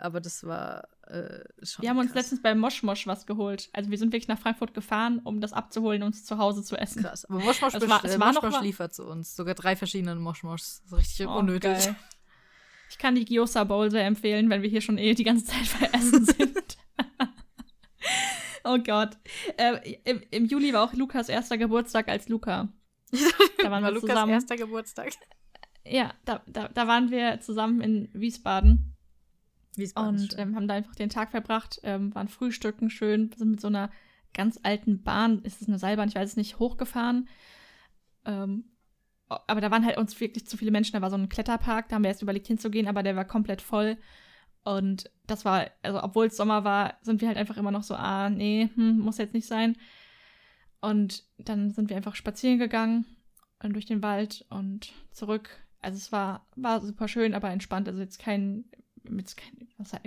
Aber 0.00 0.20
das 0.20 0.44
war 0.44 0.84
äh, 1.08 1.40
schon. 1.64 1.82
Wir 1.82 1.90
haben 1.90 1.98
uns 1.98 2.12
krass. 2.12 2.22
letztens 2.22 2.40
bei 2.42 2.54
Moschmosch 2.54 3.08
was 3.08 3.26
geholt. 3.26 3.68
Also 3.72 3.90
wir 3.90 3.98
sind 3.98 4.12
wirklich 4.12 4.28
nach 4.28 4.38
Frankfurt 4.38 4.72
gefahren, 4.72 5.20
um 5.24 5.40
das 5.40 5.52
abzuholen 5.52 6.04
und 6.04 6.14
es 6.14 6.24
zu 6.24 6.38
Hause 6.38 6.62
zu 6.62 6.76
essen. 6.76 7.02
Krass. 7.02 7.24
Aber 7.24 7.40
Moschmosch, 7.40 7.74
Es 7.74 7.88
war- 7.88 8.04
äh, 8.04 8.16
mal- 8.16 8.62
liefert 8.62 8.94
zu 8.94 9.04
uns. 9.06 9.34
Sogar 9.34 9.56
drei 9.56 9.74
verschiedene 9.74 10.14
Moschmoschs. 10.14 10.82
So 10.86 10.94
richtig 10.94 11.26
Oh, 11.26 11.38
unnötig. 11.38 11.72
geil. 11.84 11.96
Ich 12.90 12.98
kann 12.98 13.14
die 13.14 13.24
Gyoza 13.24 13.64
Bowl 13.64 13.90
sehr 13.90 14.06
empfehlen, 14.06 14.50
wenn 14.50 14.62
wir 14.62 14.70
hier 14.70 14.80
schon 14.80 14.98
eh 14.98 15.14
die 15.14 15.24
ganze 15.24 15.44
Zeit 15.44 15.68
bei 15.80 15.86
Essen 15.98 16.24
sind. 16.24 16.76
oh 18.64 18.78
Gott. 18.78 19.16
Äh, 19.56 19.96
im, 20.04 20.22
Im 20.30 20.44
Juli 20.46 20.72
war 20.72 20.84
auch 20.84 20.94
Lukas 20.94 21.28
erster 21.28 21.58
Geburtstag 21.58 22.08
als 22.08 22.28
Luca. 22.28 22.68
Da 23.60 23.70
waren 23.70 23.82
war 23.82 23.90
wir 23.90 23.94
Lukas 23.94 24.10
zusammen. 24.10 24.32
erster 24.32 24.56
Geburtstag. 24.56 25.10
Ja, 25.84 26.12
da, 26.24 26.42
da, 26.46 26.68
da 26.68 26.86
waren 26.86 27.10
wir 27.10 27.40
zusammen 27.40 27.80
in 27.80 28.08
Wiesbaden. 28.12 28.94
Wiesbaden 29.74 30.20
Und 30.20 30.38
ähm, 30.38 30.54
haben 30.54 30.68
da 30.68 30.74
einfach 30.74 30.94
den 30.94 31.08
Tag 31.08 31.30
verbracht, 31.30 31.80
ähm, 31.82 32.14
waren 32.14 32.28
frühstücken 32.28 32.90
schön, 32.90 33.30
sind 33.36 33.50
mit 33.50 33.60
so 33.60 33.68
einer 33.68 33.90
ganz 34.34 34.60
alten 34.62 35.02
Bahn, 35.02 35.42
ist 35.42 35.62
es 35.62 35.68
eine 35.68 35.78
Seilbahn, 35.78 36.08
ich 36.08 36.14
weiß 36.14 36.30
es 36.30 36.36
nicht, 36.36 36.58
hochgefahren. 36.58 37.28
Ähm, 38.24 38.64
aber 39.28 39.60
da 39.60 39.70
waren 39.70 39.84
halt 39.84 39.98
uns 39.98 40.18
wirklich 40.20 40.46
zu 40.46 40.56
viele 40.56 40.70
Menschen, 40.70 40.92
da 40.92 41.02
war 41.02 41.10
so 41.10 41.16
ein 41.16 41.28
Kletterpark, 41.28 41.88
da 41.88 41.96
haben 41.96 42.02
wir 42.02 42.08
erst 42.08 42.22
überlegt 42.22 42.46
hinzugehen, 42.46 42.88
aber 42.88 43.02
der 43.02 43.16
war 43.16 43.24
komplett 43.24 43.62
voll. 43.62 43.98
Und 44.64 45.10
das 45.26 45.44
war, 45.44 45.70
also 45.82 46.02
obwohl 46.02 46.26
es 46.26 46.36
Sommer 46.36 46.64
war, 46.64 46.98
sind 47.02 47.20
wir 47.20 47.28
halt 47.28 47.38
einfach 47.38 47.56
immer 47.56 47.70
noch 47.70 47.82
so, 47.82 47.94
ah, 47.94 48.28
nee, 48.30 48.68
hm, 48.74 48.98
muss 48.98 49.18
jetzt 49.18 49.34
nicht 49.34 49.46
sein. 49.46 49.76
Und 50.80 51.24
dann 51.38 51.70
sind 51.70 51.90
wir 51.90 51.96
einfach 51.96 52.14
spazieren 52.14 52.58
gegangen 52.58 53.04
und 53.62 53.72
durch 53.74 53.86
den 53.86 54.02
Wald 54.02 54.46
und 54.50 54.92
zurück. 55.10 55.50
Also 55.80 55.96
es 55.96 56.12
war, 56.12 56.46
war 56.56 56.80
super 56.80 57.08
schön, 57.08 57.34
aber 57.34 57.50
entspannt. 57.50 57.88
Also 57.88 58.00
jetzt 58.00 58.18
kein, 58.18 58.64
mit 59.08 59.36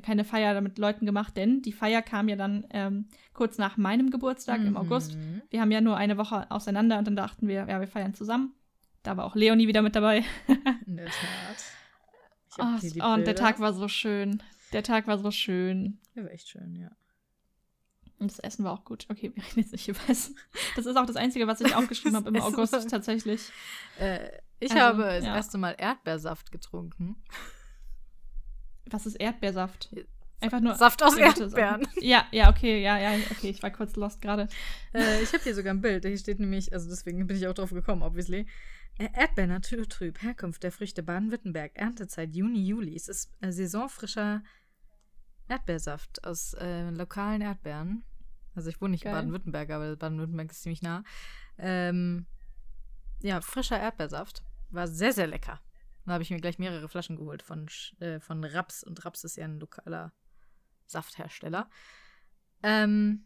keine 0.04 0.24
Feier 0.24 0.60
mit 0.62 0.78
Leuten 0.78 1.06
gemacht, 1.06 1.36
denn 1.36 1.62
die 1.62 1.72
Feier 1.72 2.02
kam 2.02 2.30
ja 2.30 2.36
dann 2.36 2.66
ähm, 2.72 3.08
kurz 3.34 3.58
nach 3.58 3.78
meinem 3.78 4.12
Geburtstag 4.12 4.62
mhm. 4.62 4.68
im 4.68 4.78
August. 4.78 5.18
Wir 5.50 5.62
haben 5.62 5.72
ja 5.72 5.82
nur 5.82 5.98
eine 5.98 6.18
Woche 6.18 6.50
auseinander 6.52 6.98
und 6.98 7.08
dann 7.08 7.16
dachten 7.16 7.48
wir, 7.48 7.66
ja, 7.68 7.80
wir 7.80 7.88
feiern 7.88 8.14
zusammen. 8.14 8.54
Da 9.04 9.18
war 9.18 9.26
auch 9.26 9.36
Leonie 9.36 9.68
wieder 9.68 9.82
mit 9.82 9.96
dabei. 9.96 10.24
In 10.86 10.98
der 10.98 11.08
Tat. 11.08 11.64
Oh, 12.60 13.14
und 13.14 13.26
der 13.26 13.36
Tag 13.36 13.60
war 13.60 13.74
so 13.74 13.88
schön. 13.88 14.44
Der 14.74 14.84
Tag 14.84 15.08
war 15.08 15.18
so 15.18 15.32
schön. 15.32 16.00
Der 16.16 16.26
war 16.26 16.32
echt 16.32 16.50
schön, 16.50 16.76
ja. 16.76 16.92
Und 18.20 18.30
das 18.30 18.40
Essen 18.40 18.64
war 18.64 18.74
auch 18.74 18.86
gut. 18.86 19.08
Okay, 19.10 19.32
wir 19.34 19.44
reden 19.44 19.62
jetzt 19.62 19.72
nicht 19.72 19.88
über 19.88 20.00
Essen. 20.08 20.38
Das 20.76 20.86
ist 20.86 20.96
auch 20.96 21.08
das 21.08 21.16
Einzige, 21.16 21.48
was 21.48 21.60
ich 21.62 21.76
aufgeschrieben 21.76 22.16
habe 22.16 22.30
im 22.30 22.36
Essen 22.36 22.54
August 22.54 22.74
war... 22.74 22.86
tatsächlich. 22.86 23.50
Äh, 24.00 24.30
ich 24.60 24.72
also, 24.72 24.84
habe 24.84 25.04
das 25.04 25.26
ja. 25.26 25.36
erste 25.36 25.58
Mal 25.58 25.76
Erdbeersaft 25.78 26.52
getrunken. 26.52 27.16
Was 28.86 29.08
ist 29.08 29.16
Erdbeersaft? 29.16 29.90
Einfach 30.40 30.60
nur 30.60 30.76
Saft 30.76 31.02
aus 31.04 31.16
Erdbeeren. 31.16 31.88
Ja, 32.02 32.26
ja, 32.32 32.50
okay, 32.50 32.82
ja, 32.82 32.98
ja, 33.00 33.18
okay, 33.32 33.50
ich 33.50 33.62
war 33.64 33.72
kurz 33.72 33.96
lost 33.96 34.22
gerade. 34.22 34.48
Äh, 34.94 35.22
ich 35.22 35.34
habe 35.34 35.44
hier 35.44 35.56
sogar 35.56 35.74
ein 35.74 35.82
Bild. 35.82 36.06
Hier 36.06 36.18
steht 36.18 36.40
nämlich, 36.40 36.74
also 36.74 36.90
deswegen 36.90 37.26
bin 37.28 37.38
ich 37.38 37.48
auch 37.48 37.54
drauf 37.54 37.72
gekommen, 37.72 38.02
obviously. 38.02 38.48
Erdbeer 39.14 39.48
naturtrüb, 39.48 40.22
Herkunft 40.22 40.64
der 40.64 40.72
Früchte 40.72 41.04
Baden-Württemberg, 41.04 41.72
Erntezeit 41.76 42.36
Juni, 42.36 42.66
Juli. 42.66 42.96
Es 42.96 43.08
ist 43.08 43.32
äh, 43.42 43.52
saisonfrischer 43.52 44.44
Erdbeersaft 45.48 46.24
aus 46.24 46.54
äh, 46.54 46.90
lokalen 46.90 47.42
Erdbeeren. 47.42 48.04
Also 48.56 48.70
ich 48.70 48.82
wohne 48.82 48.92
nicht 48.92 49.04
Geil. 49.04 49.14
in 49.14 49.18
Baden-Württemberg, 49.18 49.70
aber 49.70 49.96
Baden-Württemberg 49.96 50.52
ist 50.52 50.62
ziemlich 50.62 50.82
nah. 50.82 51.04
Ähm, 51.58 52.26
ja, 53.22 53.42
frischer 53.42 53.80
Erdbeersaft. 53.80 54.44
War 54.70 54.88
sehr, 54.88 55.14
sehr 55.14 55.28
lecker. 55.28 55.62
Da 56.06 56.14
habe 56.14 56.24
ich 56.24 56.32
mir 56.32 56.40
gleich 56.40 56.60
mehrere 56.60 56.90
Flaschen 56.90 57.16
geholt 57.16 57.44
von, 57.44 57.68
äh, 58.00 58.20
von 58.20 58.44
Raps. 58.44 58.84
Und 58.84 59.06
Raps 59.06 59.24
ist 59.24 59.38
ja 59.38 59.46
ein 59.46 59.60
lokaler 59.60 60.12
Safthersteller. 60.86 61.70
Ähm, 62.64 63.26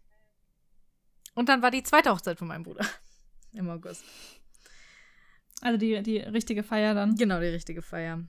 und 1.33 1.49
dann 1.49 1.61
war 1.61 1.71
die 1.71 1.83
zweite 1.83 2.11
Hochzeit 2.11 2.37
von 2.37 2.47
meinem 2.47 2.63
Bruder 2.63 2.85
im 3.53 3.69
August. 3.69 4.03
Also 5.61 5.77
die, 5.77 6.01
die 6.03 6.17
richtige 6.17 6.63
Feier 6.63 6.93
dann? 6.93 7.15
Genau, 7.15 7.39
die 7.39 7.47
richtige 7.47 7.81
Feier. 7.81 8.23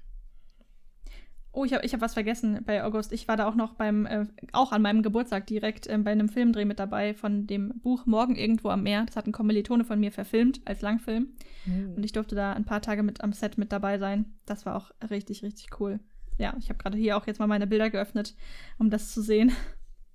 Oh, 1.56 1.64
ich 1.64 1.72
habe 1.72 1.86
ich 1.86 1.94
hab 1.94 2.02
was 2.02 2.12
vergessen 2.12 2.60
bei 2.66 2.84
August. 2.84 3.12
Ich 3.12 3.28
war 3.28 3.38
da 3.38 3.48
auch 3.48 3.54
noch 3.54 3.72
beim, 3.72 4.04
äh, 4.04 4.26
auch 4.52 4.72
an 4.72 4.82
meinem 4.82 5.02
Geburtstag 5.02 5.46
direkt 5.46 5.86
äh, 5.86 5.96
bei 5.96 6.12
einem 6.12 6.28
Filmdreh 6.28 6.66
mit 6.66 6.78
dabei 6.78 7.14
von 7.14 7.46
dem 7.46 7.80
Buch 7.80 8.04
Morgen 8.04 8.36
irgendwo 8.36 8.68
am 8.68 8.82
Meer. 8.82 9.06
Das 9.06 9.16
hat 9.16 9.26
ein 9.26 9.32
Kommilitone 9.32 9.84
von 9.84 9.98
mir 9.98 10.12
verfilmt 10.12 10.60
als 10.66 10.82
Langfilm. 10.82 11.28
Mhm. 11.64 11.94
Und 11.96 12.04
ich 12.04 12.12
durfte 12.12 12.34
da 12.34 12.52
ein 12.52 12.66
paar 12.66 12.82
Tage 12.82 13.02
mit 13.02 13.22
am 13.22 13.32
Set 13.32 13.56
mit 13.56 13.72
dabei 13.72 13.96
sein. 13.96 14.34
Das 14.44 14.66
war 14.66 14.76
auch 14.76 14.90
richtig, 15.08 15.42
richtig 15.42 15.80
cool. 15.80 15.98
Ja, 16.36 16.54
ich 16.58 16.68
habe 16.68 16.78
gerade 16.78 16.98
hier 16.98 17.16
auch 17.16 17.26
jetzt 17.26 17.38
mal 17.38 17.46
meine 17.46 17.66
Bilder 17.66 17.88
geöffnet, 17.88 18.34
um 18.78 18.90
das 18.90 19.12
zu 19.12 19.22
sehen. 19.22 19.50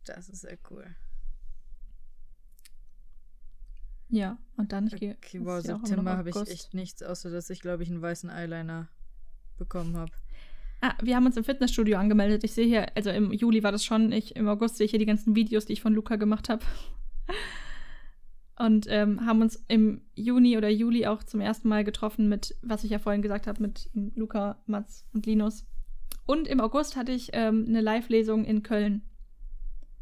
Das 0.06 0.30
ist 0.30 0.42
sehr 0.42 0.60
cool. 0.70 0.86
Ja, 4.12 4.38
und 4.58 4.74
dann 4.74 4.88
ich 4.88 4.96
gehe. 4.98 5.16
Okay, 5.16 5.40
wow, 5.44 5.62
September 5.62 6.18
habe 6.18 6.30
ich 6.30 6.36
echt 6.36 6.74
nichts, 6.74 7.02
außer 7.02 7.32
dass 7.32 7.50
ich, 7.50 7.62
glaube 7.62 7.84
ich, 7.84 7.90
einen 7.90 8.02
weißen 8.02 8.30
Eyeliner 8.30 8.90
bekommen 9.58 9.96
habe. 9.96 10.12
Ah, 10.82 10.96
wir 11.02 11.16
haben 11.16 11.26
uns 11.26 11.38
im 11.38 11.44
Fitnessstudio 11.44 11.98
angemeldet. 11.98 12.44
Ich 12.44 12.54
sehe 12.54 12.66
hier, 12.66 12.88
also 12.96 13.10
im 13.10 13.32
Juli 13.32 13.64
war 13.64 13.72
das 13.72 13.86
schon, 13.86 14.12
ich, 14.12 14.36
im 14.36 14.48
August 14.48 14.78
sehe 14.78 14.86
ich 14.86 14.92
hier 14.92 15.00
die 15.00 15.06
ganzen 15.06 15.36
Videos, 15.36 15.66
die 15.66 15.74
ich 15.74 15.82
von 15.82 15.94
Luca 15.94 16.18
gemacht 16.18 16.50
habe. 16.50 16.64
Und 18.58 18.86
ähm, 18.90 19.26
haben 19.26 19.42
uns 19.42 19.64
im 19.68 20.02
Juni 20.14 20.58
oder 20.58 20.70
Juli 20.70 21.08
auch 21.08 21.24
zum 21.24 21.40
ersten 21.40 21.70
Mal 21.70 21.84
getroffen 21.84 22.30
mit, 22.30 22.56
was 22.62 22.84
ich 22.84 22.92
ja 22.92 23.00
vorhin 23.00 23.22
gesagt 23.22 23.48
habe, 23.48 23.62
mit 23.62 23.90
Luca, 23.94 24.62
Mats 24.66 25.08
und 25.14 25.26
Linus. 25.26 25.66
Und 26.26 26.48
im 26.48 26.60
August 26.60 26.96
hatte 26.96 27.12
ich 27.12 27.30
ähm, 27.34 27.66
eine 27.68 27.82
Live-Lesung 27.82 28.44
in 28.44 28.62
Köln. 28.62 29.04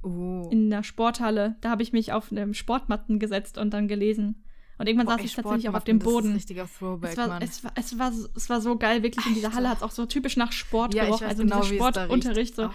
Oh. 0.01 0.47
In 0.51 0.69
der 0.69 0.83
Sporthalle. 0.83 1.55
Da 1.61 1.69
habe 1.69 1.83
ich 1.83 1.91
mich 1.91 2.13
auf 2.13 2.31
einem 2.31 2.53
Sportmatten 2.53 3.19
gesetzt 3.19 3.57
und 3.57 3.71
dann 3.71 3.87
gelesen. 3.87 4.43
Und 4.77 4.87
irgendwann 4.87 5.07
Boah, 5.07 5.17
saß 5.17 5.25
ich 5.25 5.35
tatsächlich 5.35 5.67
auch 5.67 5.73
auf 5.73 5.83
dem 5.83 5.99
Boden. 5.99 6.15
Das 6.15 6.23
ist 6.23 6.29
ein 6.29 6.35
richtiger 6.35 6.67
Throwback, 6.67 7.11
es 7.11 7.17
war, 7.17 7.27
Mann. 7.27 7.41
Es 7.41 7.63
war, 7.65 7.71
es, 7.75 7.99
war, 7.99 8.13
es 8.35 8.49
war 8.49 8.61
so 8.61 8.77
geil, 8.77 9.03
wirklich 9.03 9.25
in 9.25 9.33
dieser 9.33 9.53
Halle 9.53 9.69
hat 9.69 9.77
es 9.77 9.83
auch 9.83 9.91
so 9.91 10.05
typisch 10.05 10.37
nach 10.37 10.53
Sport 10.53 10.93
ja, 10.93 11.03
gerochen, 11.03 11.27
also 11.27 11.43
genau, 11.43 11.61
dieser 11.61 11.75
Sportunterricht. 11.75 12.55
So. 12.55 12.69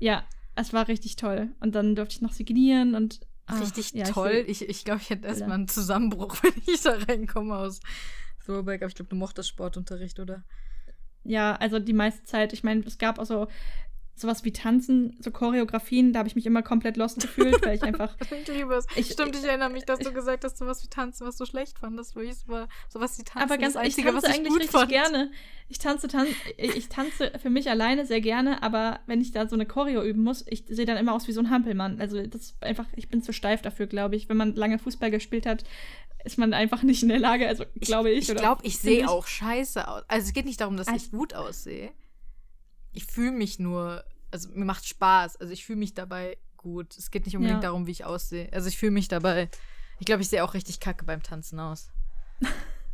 Ja, 0.00 0.24
es 0.56 0.72
war 0.72 0.88
richtig 0.88 1.14
toll. 1.14 1.52
Und 1.60 1.76
dann 1.76 1.94
durfte 1.94 2.16
ich 2.16 2.22
noch 2.22 2.32
signieren 2.32 2.96
und. 2.96 3.20
Ach, 3.46 3.60
richtig 3.60 3.92
ja, 3.92 4.04
toll. 4.06 4.44
Ich 4.48 4.58
glaube, 4.58 4.72
ich, 4.72 4.84
glaub, 4.84 5.00
ich 5.00 5.10
hätte 5.10 5.28
erstmal 5.28 5.52
einen 5.52 5.68
Zusammenbruch, 5.68 6.36
wenn 6.42 6.54
ich 6.66 6.82
da 6.82 6.96
reinkomme 6.96 7.54
aus 7.54 7.78
Throwback. 8.44 8.82
Aber 8.82 8.88
ich 8.88 8.96
glaube, 8.96 9.10
du 9.10 9.16
mochtest 9.16 9.48
Sportunterricht, 9.48 10.18
oder? 10.18 10.42
Ja, 11.22 11.54
also 11.56 11.78
die 11.78 11.92
meiste 11.92 12.24
Zeit. 12.24 12.52
Ich 12.52 12.64
meine, 12.64 12.82
es 12.84 12.98
gab 12.98 13.18
auch 13.20 13.26
so 13.26 13.46
sowas 14.16 14.44
wie 14.44 14.52
Tanzen, 14.52 15.16
so 15.20 15.30
Choreografien, 15.30 16.12
da 16.12 16.20
habe 16.20 16.28
ich 16.28 16.36
mich 16.36 16.46
immer 16.46 16.62
komplett 16.62 16.96
lost 16.96 17.20
gefühlt, 17.20 17.64
weil 17.64 17.76
ich 17.76 17.82
einfach. 17.84 18.16
ich 18.20 18.48
liebe 18.48 18.74
es. 18.74 18.86
Ich, 18.96 19.10
Stimmt, 19.10 19.34
ich 19.34 19.44
erinnere 19.44 19.70
mich, 19.70 19.84
dass 19.84 19.98
du 19.98 20.12
gesagt 20.12 20.44
hast, 20.44 20.56
sowas 20.56 20.82
wie 20.84 20.88
Tanzen, 20.88 21.26
was 21.26 21.36
du 21.36 21.46
schlecht 21.46 21.78
fandest, 21.78 22.14
weil 22.14 22.24
ich 22.24 22.36
so, 22.36 22.66
sowas 22.88 23.18
wie 23.18 23.24
Tanzen. 23.24 23.42
Aber 23.42 23.58
ganz, 23.58 23.74
das 23.74 23.82
Einzige, 23.82 24.08
ich 24.08 24.14
tanze 24.14 24.26
was 24.26 24.30
ich 24.30 24.38
eigentlich 24.38 24.54
richtig 24.54 24.70
fand. 24.70 24.88
gerne. 24.88 25.30
Ich 25.68 25.78
tanze, 25.78 26.08
tan 26.08 26.26
ich 26.56 26.88
tanze 26.88 27.32
für 27.42 27.50
mich 27.50 27.68
alleine 27.70 28.06
sehr 28.06 28.20
gerne, 28.20 28.62
aber 28.62 29.00
wenn 29.06 29.20
ich 29.20 29.32
da 29.32 29.48
so 29.48 29.56
eine 29.56 29.66
Choreo 29.66 30.02
üben 30.02 30.22
muss, 30.22 30.44
ich 30.48 30.64
sehe 30.68 30.84
dann 30.84 30.98
immer 30.98 31.14
aus 31.14 31.26
wie 31.26 31.32
so 31.32 31.40
ein 31.40 31.50
Hampelmann. 31.50 32.00
Also 32.00 32.24
das 32.24 32.42
ist 32.42 32.62
einfach, 32.62 32.86
ich 32.94 33.08
bin 33.08 33.22
zu 33.22 33.32
steif 33.32 33.62
dafür, 33.62 33.86
glaube 33.86 34.14
ich. 34.14 34.28
Wenn 34.28 34.36
man 34.36 34.54
lange 34.54 34.78
Fußball 34.78 35.10
gespielt 35.10 35.46
hat, 35.46 35.64
ist 36.24 36.38
man 36.38 36.54
einfach 36.54 36.82
nicht 36.82 37.02
in 37.02 37.08
der 37.08 37.18
Lage, 37.18 37.48
also 37.48 37.64
glaube 37.80 38.10
ich. 38.10 38.28
Ich 38.28 38.36
glaube, 38.36 38.64
ich 38.64 38.78
sehe 38.78 39.08
auch 39.08 39.26
scheiße 39.26 39.88
aus. 39.88 40.02
Also 40.06 40.26
es 40.28 40.32
geht 40.32 40.46
nicht 40.46 40.60
darum, 40.60 40.76
dass 40.76 40.86
also, 40.86 41.04
ich 41.04 41.10
gut 41.10 41.34
aussehe 41.34 41.90
ich 42.94 43.04
fühle 43.04 43.32
mich 43.32 43.58
nur, 43.58 44.04
also 44.30 44.48
mir 44.50 44.64
macht 44.64 44.86
Spaß. 44.86 45.36
Also 45.36 45.52
ich 45.52 45.64
fühle 45.64 45.78
mich 45.78 45.94
dabei 45.94 46.38
gut. 46.56 46.96
Es 46.96 47.10
geht 47.10 47.26
nicht 47.26 47.36
unbedingt 47.36 47.62
ja. 47.62 47.68
darum, 47.68 47.86
wie 47.86 47.92
ich 47.92 48.04
aussehe. 48.04 48.48
Also 48.52 48.68
ich 48.68 48.78
fühle 48.78 48.92
mich 48.92 49.08
dabei. 49.08 49.50
Ich 50.00 50.06
glaube, 50.06 50.22
ich 50.22 50.28
sehe 50.28 50.42
auch 50.42 50.54
richtig 50.54 50.80
kacke 50.80 51.04
beim 51.04 51.22
Tanzen 51.22 51.60
aus. 51.60 51.90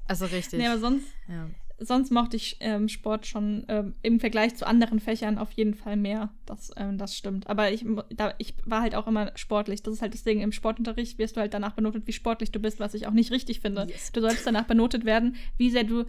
Also 0.06 0.26
richtig. 0.26 0.58
nee, 0.58 0.66
aber 0.66 0.80
sonst, 0.80 1.06
ja. 1.28 1.48
sonst 1.78 2.10
mochte 2.10 2.36
ich 2.36 2.56
ähm, 2.58 2.88
Sport 2.88 3.28
schon 3.28 3.64
ähm, 3.68 3.94
im 4.02 4.18
Vergleich 4.18 4.56
zu 4.56 4.66
anderen 4.66 4.98
Fächern 4.98 5.38
auf 5.38 5.52
jeden 5.52 5.74
Fall 5.74 5.96
mehr. 5.96 6.30
Das, 6.46 6.72
ähm, 6.76 6.98
das 6.98 7.16
stimmt. 7.16 7.46
Aber 7.46 7.70
ich, 7.70 7.86
da, 8.12 8.34
ich 8.38 8.56
war 8.64 8.82
halt 8.82 8.96
auch 8.96 9.06
immer 9.06 9.30
sportlich. 9.36 9.84
Das 9.84 9.94
ist 9.94 10.02
halt 10.02 10.14
das 10.14 10.24
Ding. 10.24 10.40
Im 10.40 10.50
Sportunterricht 10.50 11.18
wirst 11.18 11.36
du 11.36 11.40
halt 11.40 11.54
danach 11.54 11.74
benotet, 11.74 12.08
wie 12.08 12.12
sportlich 12.12 12.50
du 12.50 12.58
bist, 12.58 12.80
was 12.80 12.94
ich 12.94 13.06
auch 13.06 13.12
nicht 13.12 13.30
richtig 13.30 13.60
finde. 13.60 13.86
Yes. 13.88 14.10
Du 14.10 14.20
solltest 14.20 14.44
danach 14.44 14.64
benotet 14.64 15.04
werden, 15.04 15.36
wie 15.58 15.70
sehr 15.70 15.84
du 15.84 16.06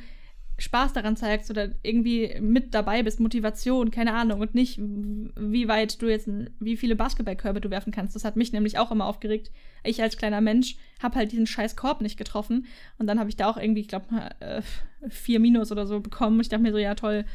Spaß 0.61 0.93
daran 0.93 1.17
zeigst 1.17 1.49
oder 1.49 1.71
irgendwie 1.81 2.39
mit 2.39 2.73
dabei 2.73 3.03
bist, 3.03 3.19
Motivation, 3.19 3.89
keine 3.91 4.13
Ahnung, 4.13 4.41
und 4.41 4.53
nicht, 4.53 4.79
wie 4.79 5.67
weit 5.67 6.01
du 6.01 6.07
jetzt, 6.07 6.29
wie 6.59 6.77
viele 6.77 6.95
Basketballkörbe 6.95 7.61
du 7.61 7.69
werfen 7.69 7.91
kannst. 7.91 8.15
Das 8.15 8.25
hat 8.25 8.35
mich 8.35 8.53
nämlich 8.53 8.77
auch 8.77 8.91
immer 8.91 9.05
aufgeregt. 9.05 9.51
Ich 9.83 10.01
als 10.01 10.17
kleiner 10.17 10.41
Mensch 10.41 10.75
habe 11.01 11.15
halt 11.15 11.31
diesen 11.31 11.47
scheiß 11.47 11.75
Korb 11.75 12.01
nicht 12.01 12.17
getroffen 12.17 12.67
und 12.97 13.07
dann 13.07 13.19
habe 13.19 13.29
ich 13.29 13.35
da 13.35 13.49
auch 13.49 13.57
irgendwie, 13.57 13.81
ich 13.81 13.87
glaube, 13.87 14.05
äh, 14.39 14.61
vier 15.09 15.39
Minus 15.39 15.71
oder 15.71 15.87
so 15.87 15.99
bekommen. 15.99 16.39
Ich 16.39 16.49
dachte 16.49 16.63
mir 16.63 16.71
so, 16.71 16.77
ja 16.77 16.95
toll, 16.95 17.25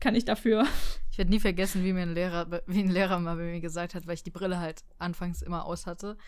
kann 0.00 0.14
ich 0.14 0.24
dafür. 0.24 0.66
Ich 1.10 1.18
werde 1.18 1.30
nie 1.30 1.40
vergessen, 1.40 1.84
wie 1.84 1.92
mir 1.92 2.02
ein 2.02 2.12
Lehrer, 2.12 2.62
wie 2.66 2.80
ein 2.80 2.90
Lehrer 2.90 3.18
mal 3.18 3.36
bei 3.36 3.44
mir 3.44 3.60
gesagt 3.60 3.94
hat, 3.94 4.06
weil 4.06 4.14
ich 4.14 4.24
die 4.24 4.30
Brille 4.30 4.58
halt 4.58 4.82
anfangs 4.98 5.40
immer 5.42 5.64
aus 5.64 5.86
hatte, 5.86 6.18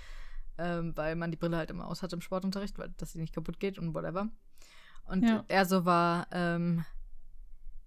ähm, 0.56 0.96
weil 0.96 1.16
man 1.16 1.30
die 1.30 1.36
Brille 1.36 1.56
halt 1.56 1.70
immer 1.70 1.88
aus 1.88 2.02
hatte 2.02 2.16
im 2.16 2.22
Sportunterricht, 2.22 2.78
weil 2.78 2.94
dass 2.96 3.12
sie 3.12 3.18
nicht 3.18 3.34
kaputt 3.34 3.60
geht 3.60 3.78
und 3.78 3.94
whatever. 3.94 4.30
Und 5.06 5.22
ja. 5.22 5.44
er 5.48 5.64
so 5.64 5.84
war, 5.84 6.26
ähm, 6.32 6.84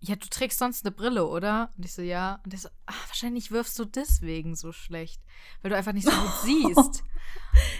ja, 0.01 0.15
du 0.15 0.27
trägst 0.29 0.59
sonst 0.59 0.85
eine 0.85 0.91
Brille, 0.93 1.27
oder? 1.27 1.71
Und 1.75 1.83
ich 1.83 1.93
so, 1.93 2.01
ja. 2.01 2.39
Und 2.45 2.53
er 2.53 2.59
so, 2.59 2.69
ach, 2.85 3.07
wahrscheinlich 3.09 3.51
wirfst 3.51 3.77
du 3.77 3.83
deswegen 3.83 4.55
so 4.55 4.71
schlecht, 4.71 5.21
weil 5.61 5.71
du 5.71 5.77
einfach 5.77 5.91
nicht 5.91 6.07
so 6.07 6.11
gut 6.11 6.31
siehst. 6.43 7.03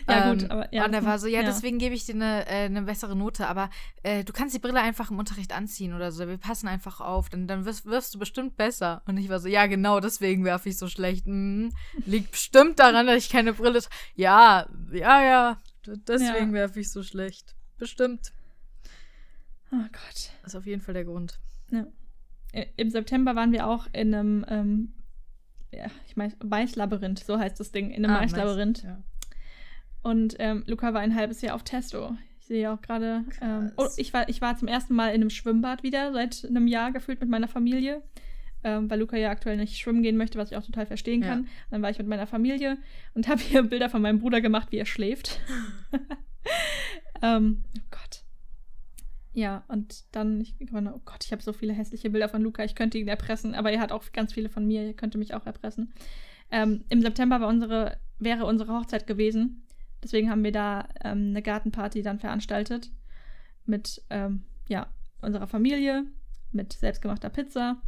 ja, 0.07 0.31
ähm, 0.31 0.39
gut, 0.39 0.51
aber 0.51 0.73
ja. 0.73 0.83
Und 0.83 0.93
er 0.93 1.05
war 1.05 1.17
so, 1.17 1.27
ja, 1.27 1.39
ja. 1.39 1.45
deswegen 1.45 1.79
gebe 1.79 1.95
ich 1.95 2.05
dir 2.05 2.15
eine, 2.15 2.45
äh, 2.47 2.65
eine 2.65 2.81
bessere 2.81 3.15
Note, 3.15 3.47
aber 3.47 3.69
äh, 4.03 4.25
du 4.25 4.33
kannst 4.33 4.53
die 4.53 4.59
Brille 4.59 4.81
einfach 4.81 5.11
im 5.11 5.17
Unterricht 5.17 5.53
anziehen 5.53 5.93
oder 5.93 6.11
so. 6.11 6.27
Wir 6.27 6.37
passen 6.37 6.67
einfach 6.67 6.99
auf, 6.99 7.29
dann, 7.29 7.47
dann 7.47 7.63
wirst, 7.63 7.85
wirfst 7.85 8.15
du 8.15 8.19
bestimmt 8.19 8.57
besser. 8.57 9.01
Und 9.05 9.15
ich 9.15 9.29
war 9.29 9.39
so, 9.39 9.47
ja, 9.47 9.67
genau, 9.67 10.01
deswegen 10.01 10.43
werfe 10.43 10.67
ich 10.67 10.77
so 10.77 10.89
schlecht. 10.89 11.25
Mhm. 11.25 11.71
Liegt 12.05 12.31
bestimmt 12.31 12.79
daran, 12.79 13.07
dass 13.07 13.23
ich 13.23 13.29
keine 13.29 13.53
Brille 13.53 13.79
Ja, 14.15 14.67
ja, 14.91 15.23
ja, 15.23 15.57
deswegen 15.85 16.47
ja. 16.47 16.53
werfe 16.53 16.81
ich 16.81 16.91
so 16.91 17.01
schlecht. 17.01 17.55
Bestimmt. 17.77 18.33
Oh 19.71 19.77
Gott. 19.91 20.31
Das 20.41 20.53
ist 20.53 20.55
auf 20.55 20.65
jeden 20.65 20.81
Fall 20.81 20.93
der 20.93 21.05
Grund. 21.05 21.39
Ja. 21.71 21.85
Im 22.77 22.89
September 22.89 23.35
waren 23.35 23.51
wir 23.51 23.67
auch 23.67 23.87
in 23.93 24.13
einem, 24.13 24.45
ähm, 24.49 24.93
ja, 25.71 25.85
ich 26.07 26.17
meine, 26.17 26.33
Maislabyrinth, 26.43 27.19
so 27.19 27.37
heißt 27.37 27.59
das 27.59 27.71
Ding, 27.71 27.91
in 27.91 28.03
einem 28.05 28.15
ah, 28.15 28.19
Maislabyrinth. 28.21 28.83
Ja. 28.83 29.03
Und 30.01 30.35
ähm, 30.39 30.63
Luca 30.65 30.93
war 30.93 31.01
ein 31.01 31.13
halbes 31.13 31.41
Jahr 31.41 31.55
auf 31.55 31.63
Testo. 31.63 32.17
Ich 32.39 32.45
sehe 32.47 32.71
auch 32.71 32.81
gerade. 32.81 33.23
Ähm, 33.41 33.71
oh, 33.77 33.87
ich 33.97 34.11
war, 34.13 34.27
ich 34.29 34.41
war 34.41 34.57
zum 34.57 34.67
ersten 34.67 34.95
Mal 34.95 35.09
in 35.09 35.21
einem 35.21 35.29
Schwimmbad 35.29 35.83
wieder, 35.83 36.11
seit 36.13 36.45
einem 36.45 36.67
Jahr 36.67 36.91
gefühlt 36.91 37.19
mit 37.19 37.29
meiner 37.29 37.47
Familie. 37.47 38.01
ähm, 38.63 38.89
weil 38.89 38.99
Luca 38.99 39.15
ja 39.15 39.29
aktuell 39.29 39.55
nicht 39.57 39.77
schwimmen 39.77 40.01
gehen 40.03 40.17
möchte, 40.17 40.37
was 40.37 40.51
ich 40.51 40.57
auch 40.57 40.65
total 40.65 40.85
verstehen 40.85 41.21
Ja. 41.21 41.29
kann. 41.29 41.47
Dann 41.69 41.81
war 41.81 41.91
ich 41.91 41.97
mit 41.97 42.07
meiner 42.07 42.27
Familie 42.27 42.77
und 43.13 43.27
habe 43.29 43.39
hier 43.39 43.63
Bilder 43.63 43.89
von 43.89 44.01
meinem 44.01 44.19
Bruder 44.19 44.41
gemacht, 44.41 44.71
wie 44.71 44.77
er 44.77 44.85
schläft. 44.85 45.39
ähm, 47.21 47.63
oh 47.77 47.81
Gott. 47.91 48.23
Ja, 49.33 49.63
und 49.67 50.03
dann, 50.11 50.41
ich, 50.41 50.55
oh 50.73 51.01
Gott, 51.05 51.23
ich 51.23 51.31
habe 51.31 51.41
so 51.41 51.53
viele 51.53 51.73
hässliche 51.73 52.09
Bilder 52.09 52.29
von 52.29 52.41
Luca, 52.41 52.63
ich 52.63 52.75
könnte 52.75 52.97
ihn 52.97 53.07
erpressen, 53.07 53.53
aber 53.53 53.71
er 53.71 53.79
hat 53.79 53.91
auch 53.91 54.03
ganz 54.11 54.33
viele 54.33 54.49
von 54.49 54.65
mir, 54.65 54.81
er 54.81 54.93
könnte 54.93 55.17
mich 55.17 55.33
auch 55.33 55.45
erpressen. 55.45 55.93
Ähm, 56.51 56.83
Im 56.89 57.01
September 57.01 57.39
war 57.39 57.47
unsere, 57.47 57.97
wäre 58.17 58.45
unsere 58.45 58.73
Hochzeit 58.73 59.05
gewesen. 59.05 59.67
Deswegen 60.03 60.29
haben 60.29 60.43
wir 60.43 60.51
da 60.51 60.87
ähm, 61.03 61.29
eine 61.29 61.41
Gartenparty 61.41 62.01
dann 62.01 62.19
veranstaltet. 62.19 62.91
Mit, 63.65 64.01
ähm, 64.09 64.45
ja, 64.67 64.87
unserer 65.21 65.47
Familie, 65.47 66.05
mit 66.51 66.73
selbstgemachter 66.73 67.29
Pizza. 67.29 67.81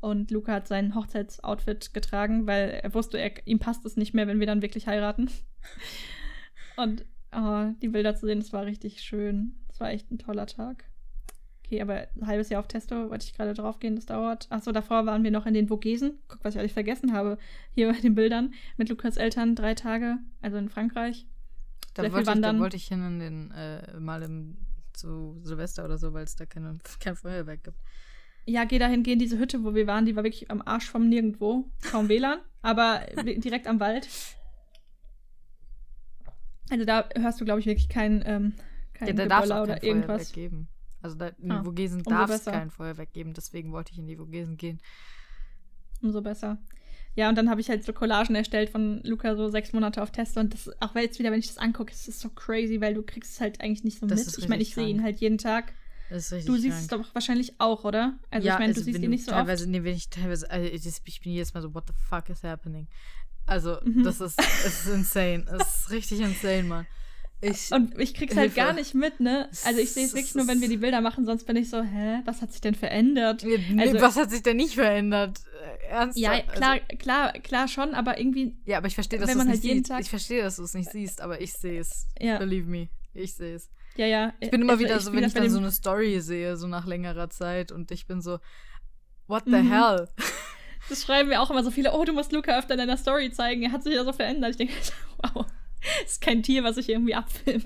Und 0.00 0.30
Luca 0.30 0.54
hat 0.54 0.66
sein 0.66 0.94
Hochzeitsoutfit 0.94 1.92
getragen, 1.92 2.46
weil 2.46 2.70
er 2.82 2.94
wusste, 2.94 3.18
er, 3.18 3.46
ihm 3.46 3.58
passt 3.58 3.84
es 3.84 3.96
nicht 3.96 4.14
mehr, 4.14 4.26
wenn 4.26 4.40
wir 4.40 4.46
dann 4.46 4.62
wirklich 4.62 4.86
heiraten. 4.86 5.30
Und 6.76 7.04
oh, 7.32 7.66
die 7.82 7.88
Bilder 7.88 8.16
zu 8.16 8.26
sehen, 8.26 8.40
das 8.40 8.52
war 8.52 8.64
richtig 8.64 9.02
schön. 9.02 9.59
War 9.80 9.90
echt 9.90 10.10
ein 10.10 10.18
toller 10.18 10.46
Tag. 10.46 10.84
Okay, 11.64 11.80
aber 11.80 12.08
ein 12.16 12.26
halbes 12.26 12.48
Jahr 12.48 12.60
auf 12.60 12.68
Testo 12.68 13.10
wollte 13.10 13.24
ich 13.26 13.34
gerade 13.34 13.54
drauf 13.54 13.78
gehen, 13.78 13.94
das 13.94 14.04
dauert. 14.04 14.46
Achso, 14.50 14.72
davor 14.72 15.06
waren 15.06 15.22
wir 15.24 15.30
noch 15.30 15.46
in 15.46 15.54
den 15.54 15.68
Vogesen. 15.68 16.18
Guck, 16.28 16.44
was 16.44 16.54
ich 16.54 16.60
alles 16.60 16.72
vergessen 16.72 17.12
habe. 17.12 17.38
Hier 17.74 17.90
bei 17.90 17.98
den 17.98 18.14
Bildern 18.14 18.52
mit 18.76 18.88
Lukas 18.88 19.16
Eltern 19.16 19.54
drei 19.54 19.74
Tage, 19.74 20.18
also 20.42 20.56
in 20.56 20.68
Frankreich. 20.68 21.26
Da 21.94 22.02
Sehr 22.02 22.12
wollte, 22.12 22.32
ich, 22.32 22.40
da 22.40 22.58
wollte 22.58 22.76
ich 22.76 22.88
hin 22.88 23.06
in 23.06 23.18
den, 23.20 23.50
äh, 23.52 23.98
mal 23.98 24.22
im, 24.22 24.58
zu 24.92 25.38
Silvester 25.42 25.84
oder 25.84 25.96
so, 25.96 26.12
weil 26.12 26.24
es 26.24 26.36
da 26.36 26.44
keine, 26.44 26.78
kein 27.00 27.16
Feuerwerk 27.16 27.64
gibt. 27.64 27.78
Ja, 28.46 28.64
geh 28.64 28.78
dahin, 28.78 29.02
geh 29.02 29.12
in 29.12 29.18
diese 29.18 29.38
Hütte, 29.38 29.62
wo 29.64 29.74
wir 29.74 29.86
waren. 29.86 30.06
Die 30.06 30.16
war 30.16 30.24
wirklich 30.24 30.50
am 30.50 30.62
Arsch 30.62 30.90
vom 30.90 31.08
Nirgendwo. 31.08 31.70
Kaum 31.90 32.08
WLAN, 32.08 32.40
aber 32.62 33.06
direkt 33.16 33.66
am 33.66 33.80
Wald. 33.80 34.08
Also 36.68 36.84
da 36.84 37.08
hörst 37.16 37.40
du, 37.40 37.44
glaube 37.44 37.60
ich, 37.60 37.66
wirklich 37.66 37.88
kein, 37.88 38.22
ähm, 38.26 38.54
kein 39.00 39.08
Ja, 39.08 39.14
da 39.14 39.26
darf 39.26 39.44
es 39.44 39.48
Geboller 39.48 39.62
oder 39.64 39.82
irgendwas. 39.82 40.32
geben. 40.32 40.68
Also 41.02 41.16
da, 41.16 41.28
in 41.28 41.50
Ah, 41.50 41.64
Vogesen 41.64 42.02
darf 42.02 42.30
es 42.30 42.44
kein 42.44 42.70
Feuerwerk 42.70 43.12
geben, 43.12 43.32
deswegen 43.34 43.72
wollte 43.72 43.92
ich 43.92 43.98
in 43.98 44.06
die 44.06 44.16
Vogesen 44.16 44.56
gehen. 44.56 44.80
Umso 46.02 46.22
besser. 46.22 46.58
Ja, 47.16 47.28
und 47.28 47.36
dann 47.36 47.50
habe 47.50 47.60
ich 47.60 47.68
halt 47.68 47.84
so 47.84 47.92
Collagen 47.92 48.34
erstellt 48.36 48.70
von 48.70 49.00
Luca, 49.02 49.34
so 49.34 49.48
sechs 49.48 49.72
Monate 49.72 50.02
auf 50.02 50.12
Test. 50.12 50.36
Und 50.36 50.54
das, 50.54 50.70
auch 50.80 50.94
jetzt 50.94 51.18
wieder, 51.18 51.30
wenn 51.32 51.40
ich 51.40 51.48
das 51.48 51.58
angucke, 51.58 51.90
ist 51.92 52.08
es 52.08 52.20
so 52.20 52.28
crazy, 52.30 52.80
weil 52.80 52.94
du 52.94 53.02
kriegst 53.02 53.32
es 53.34 53.40
halt 53.40 53.60
eigentlich 53.60 53.82
nicht 53.84 53.98
so 53.98 54.06
Das 54.06 54.24
mit. 54.26 54.38
Ich 54.38 54.48
meine, 54.48 54.62
ich 54.62 54.74
sehe 54.74 54.86
ihn 54.88 55.02
halt 55.02 55.20
jeden 55.20 55.38
Tag. 55.38 55.72
Das 56.08 56.26
ist 56.26 56.32
richtig 56.32 56.46
Du 56.46 56.56
siehst 56.60 56.80
es 56.82 56.88
krank. 56.88 57.02
doch 57.04 57.14
wahrscheinlich 57.14 57.60
auch, 57.60 57.84
oder? 57.84 58.18
Also 58.30 58.46
ja, 58.46 58.54
ich 58.54 58.58
meine, 58.60 58.72
du 58.74 58.80
also 58.80 58.84
siehst 58.90 59.02
ihn 59.02 59.10
nicht 59.10 59.24
so 59.24 59.32
teilweise, 59.32 59.64
oft. 59.64 59.70
Nee, 59.70 59.84
wenn 59.84 59.94
ich 59.96 60.08
teilweise, 60.08 60.50
also 60.50 60.68
ich, 60.68 60.82
das- 60.82 61.02
ich 61.04 61.20
bin 61.20 61.32
jedes 61.32 61.52
Mal 61.54 61.60
so, 61.62 61.74
what 61.74 61.84
the 61.88 61.94
fuck 62.08 62.28
is 62.30 62.42
happening? 62.42 62.86
Also, 63.46 63.78
Mhm. 63.84 64.04
das 64.04 64.20
ist, 64.20 64.38
es 64.38 64.86
ist 64.86 64.92
insane. 64.94 65.44
Es 65.58 65.74
ist 65.74 65.90
richtig 65.90 66.20
insane, 66.20 66.62
Mann. 66.64 66.86
Ich, 67.42 67.72
Und 67.72 67.98
ich 67.98 68.12
krieg's 68.12 68.36
halt 68.36 68.52
Hilfe. 68.52 68.56
gar 68.66 68.72
nicht 68.74 68.94
mit, 68.94 69.18
ne? 69.20 69.48
Also 69.64 69.80
ich 69.80 69.92
sehe 69.92 70.04
es 70.04 70.12
wirklich 70.14 70.34
nur, 70.34 70.46
wenn 70.46 70.60
wir 70.60 70.68
die 70.68 70.76
Bilder 70.76 71.00
machen, 71.00 71.24
sonst 71.24 71.44
bin 71.46 71.56
ich 71.56 71.70
so, 71.70 71.82
hä, 71.82 72.20
was 72.26 72.42
hat 72.42 72.52
sich 72.52 72.60
denn 72.60 72.74
verändert? 72.74 73.42
nee, 73.44 73.80
also- 73.80 74.00
was 74.00 74.16
hat 74.16 74.30
sich 74.30 74.42
denn 74.42 74.58
nicht 74.58 74.74
verändert? 74.74 75.38
Äh, 75.86 75.86
Ernsthaft? 75.88 76.18
Ja, 76.18 76.40
klar, 76.52 76.72
Also, 76.72 76.96
klar, 76.98 77.32
klar 77.32 77.68
schon, 77.68 77.94
aber 77.94 78.18
irgendwie, 78.18 78.56
ja, 78.66 78.76
aber 78.78 78.88
ich 78.88 78.94
verstehe, 78.94 79.18
dass 79.18 79.32
du 79.32 79.38
es 79.38 79.44
nicht 79.44 79.54
halt 79.54 79.64
jeden 79.64 79.84
siehst. 79.84 80.00
Ich 80.00 80.10
verstehe, 80.10 80.42
dass 80.42 80.56
du 80.56 80.64
es 80.64 80.74
nicht 80.74 80.90
siehst, 80.90 81.20
aber 81.22 81.40
ich 81.40 81.52
sehe 81.54 81.80
es. 81.80 82.06
Ja. 82.20 82.36
Believe 82.38 82.68
me. 82.68 82.88
Ich 83.14 83.34
sehe 83.34 83.54
es. 83.54 83.70
ja, 83.96 84.06
ja. 84.06 84.34
Ich 84.40 84.50
bin 84.50 84.60
immer 84.60 84.72
also 84.74 84.84
wieder 84.84 85.00
so, 85.00 85.12
wenn 85.14 85.24
ich 85.24 85.32
dann 85.32 85.48
so 85.48 85.58
eine 85.58 85.70
Story 85.72 86.20
sehe, 86.20 86.56
so 86.58 86.66
nach 86.66 86.86
längerer 86.86 87.30
Zeit 87.30 87.72
und 87.72 87.90
ich 87.90 88.06
bin 88.06 88.20
so, 88.20 88.38
what 89.28 89.44
the 89.46 89.52
Mhm. 89.62 89.70
hell? 89.72 90.08
Das 90.88 91.02
schreiben 91.02 91.28
mir 91.30 91.40
auch 91.40 91.50
immer 91.50 91.62
so 91.64 91.70
viele, 91.70 91.92
oh, 91.92 92.04
du 92.04 92.12
musst 92.12 92.32
Luca 92.32 92.58
öfter 92.58 92.74
in 92.74 92.78
deiner 92.78 92.96
Story 92.96 93.30
zeigen, 93.32 93.62
er 93.62 93.72
hat 93.72 93.82
sich 93.82 93.94
ja 93.94 94.04
so 94.04 94.12
verändert. 94.12 94.50
Ich 94.52 94.56
denke, 94.58 94.74
wow, 95.34 95.46
ist 96.04 96.20
kein 96.20 96.42
Tier, 96.42 96.64
was 96.64 96.76
ich 96.76 96.88
irgendwie 96.88 97.14
abfilme. 97.14 97.64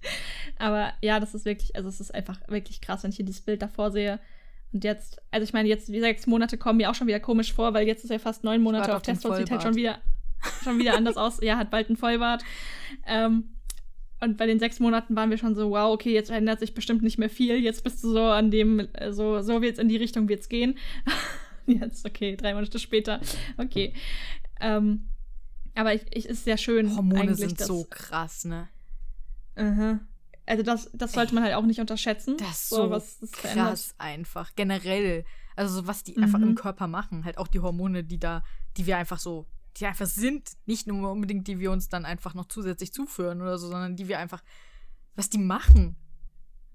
Aber 0.58 0.92
ja, 1.00 1.20
das 1.20 1.34
ist 1.34 1.44
wirklich, 1.44 1.76
also 1.76 1.88
es 1.88 2.00
ist 2.00 2.14
einfach 2.14 2.38
wirklich 2.48 2.80
krass, 2.80 3.02
wenn 3.02 3.10
ich 3.10 3.16
hier 3.16 3.24
dieses 3.24 3.42
Bild 3.42 3.62
davor 3.62 3.90
sehe. 3.90 4.18
Und 4.72 4.84
jetzt, 4.84 5.20
also 5.30 5.44
ich 5.44 5.52
meine, 5.52 5.68
jetzt 5.68 5.88
die 5.88 6.00
sechs 6.00 6.26
Monate 6.26 6.58
kommen 6.58 6.78
mir 6.78 6.90
auch 6.90 6.94
schon 6.94 7.06
wieder 7.06 7.20
komisch 7.20 7.52
vor, 7.52 7.74
weil 7.74 7.86
jetzt 7.86 8.04
ist 8.04 8.10
er 8.10 8.20
fast 8.20 8.44
neun 8.44 8.62
Monate 8.62 8.90
auf 8.90 8.96
auf 8.96 9.02
den 9.02 9.14
Testo 9.14 9.30
und 9.30 9.36
sieht 9.36 9.50
halt 9.50 9.62
schon 9.62 9.76
wieder, 9.76 10.00
schon 10.64 10.78
wieder 10.78 10.96
anders 10.96 11.16
aus. 11.16 11.40
Ja, 11.42 11.56
hat 11.56 11.70
bald 11.70 11.88
einen 11.88 11.96
Vollbart. 11.96 12.42
Ähm, 13.06 13.56
und 14.20 14.38
bei 14.38 14.46
den 14.46 14.58
sechs 14.58 14.80
Monaten 14.80 15.14
waren 15.14 15.30
wir 15.30 15.38
schon 15.38 15.54
so, 15.54 15.70
wow, 15.70 15.92
okay, 15.92 16.12
jetzt 16.12 16.28
verändert 16.28 16.58
sich 16.60 16.74
bestimmt 16.74 17.02
nicht 17.02 17.18
mehr 17.18 17.28
viel. 17.28 17.56
Jetzt 17.56 17.84
bist 17.84 18.02
du 18.02 18.10
so 18.10 18.22
an 18.24 18.50
dem, 18.50 18.88
äh, 18.94 19.12
so, 19.12 19.42
so 19.42 19.60
wird's 19.60 19.78
in 19.78 19.88
die 19.88 19.96
Richtung 19.96 20.28
wird's 20.28 20.48
gehen. 20.48 20.78
jetzt, 21.66 22.06
okay, 22.06 22.36
drei 22.36 22.54
Monate 22.54 22.78
später. 22.78 23.20
Okay. 23.58 23.92
Ähm, 24.60 25.08
aber 25.76 25.94
ich, 25.94 26.02
ich 26.16 26.26
ist 26.26 26.44
sehr 26.44 26.56
schön. 26.58 26.94
Hormone 26.96 27.34
sind 27.34 27.60
dass- 27.60 27.66
so 27.66 27.86
krass, 27.88 28.44
ne? 28.44 28.68
Aha. 29.56 30.00
Also 30.46 30.62
das, 30.62 30.90
das 30.92 31.12
sollte 31.12 31.34
man 31.34 31.42
halt 31.44 31.54
auch 31.54 31.64
nicht 31.64 31.80
unterschätzen. 31.80 32.36
Das 32.38 32.50
ist 32.50 32.68
so 32.68 32.90
was 32.90 33.18
das 33.18 33.32
krass 33.32 33.40
verändert. 33.52 33.94
einfach. 33.98 34.54
Generell. 34.54 35.24
Also 35.56 35.74
so 35.80 35.86
was 35.86 36.04
die 36.04 36.16
einfach 36.18 36.40
im 36.40 36.50
Mhm. 36.50 36.54
Körper 36.54 36.86
machen. 36.86 37.24
Halt 37.24 37.38
auch 37.38 37.48
die 37.48 37.60
Hormone, 37.60 38.04
die 38.04 38.18
da, 38.18 38.44
die 38.76 38.86
wir 38.86 38.96
einfach 38.98 39.18
so, 39.18 39.46
die 39.78 39.86
einfach 39.86 40.06
sind. 40.06 40.50
Nicht 40.66 40.86
nur 40.86 41.10
unbedingt, 41.10 41.48
die 41.48 41.58
wir 41.58 41.72
uns 41.72 41.88
dann 41.88 42.04
einfach 42.04 42.34
noch 42.34 42.44
zusätzlich 42.46 42.92
zuführen 42.92 43.40
oder 43.40 43.58
so, 43.58 43.68
sondern 43.68 43.96
die 43.96 44.06
wir 44.08 44.18
einfach, 44.18 44.42
was 45.16 45.30
die 45.30 45.38
machen. 45.38 45.96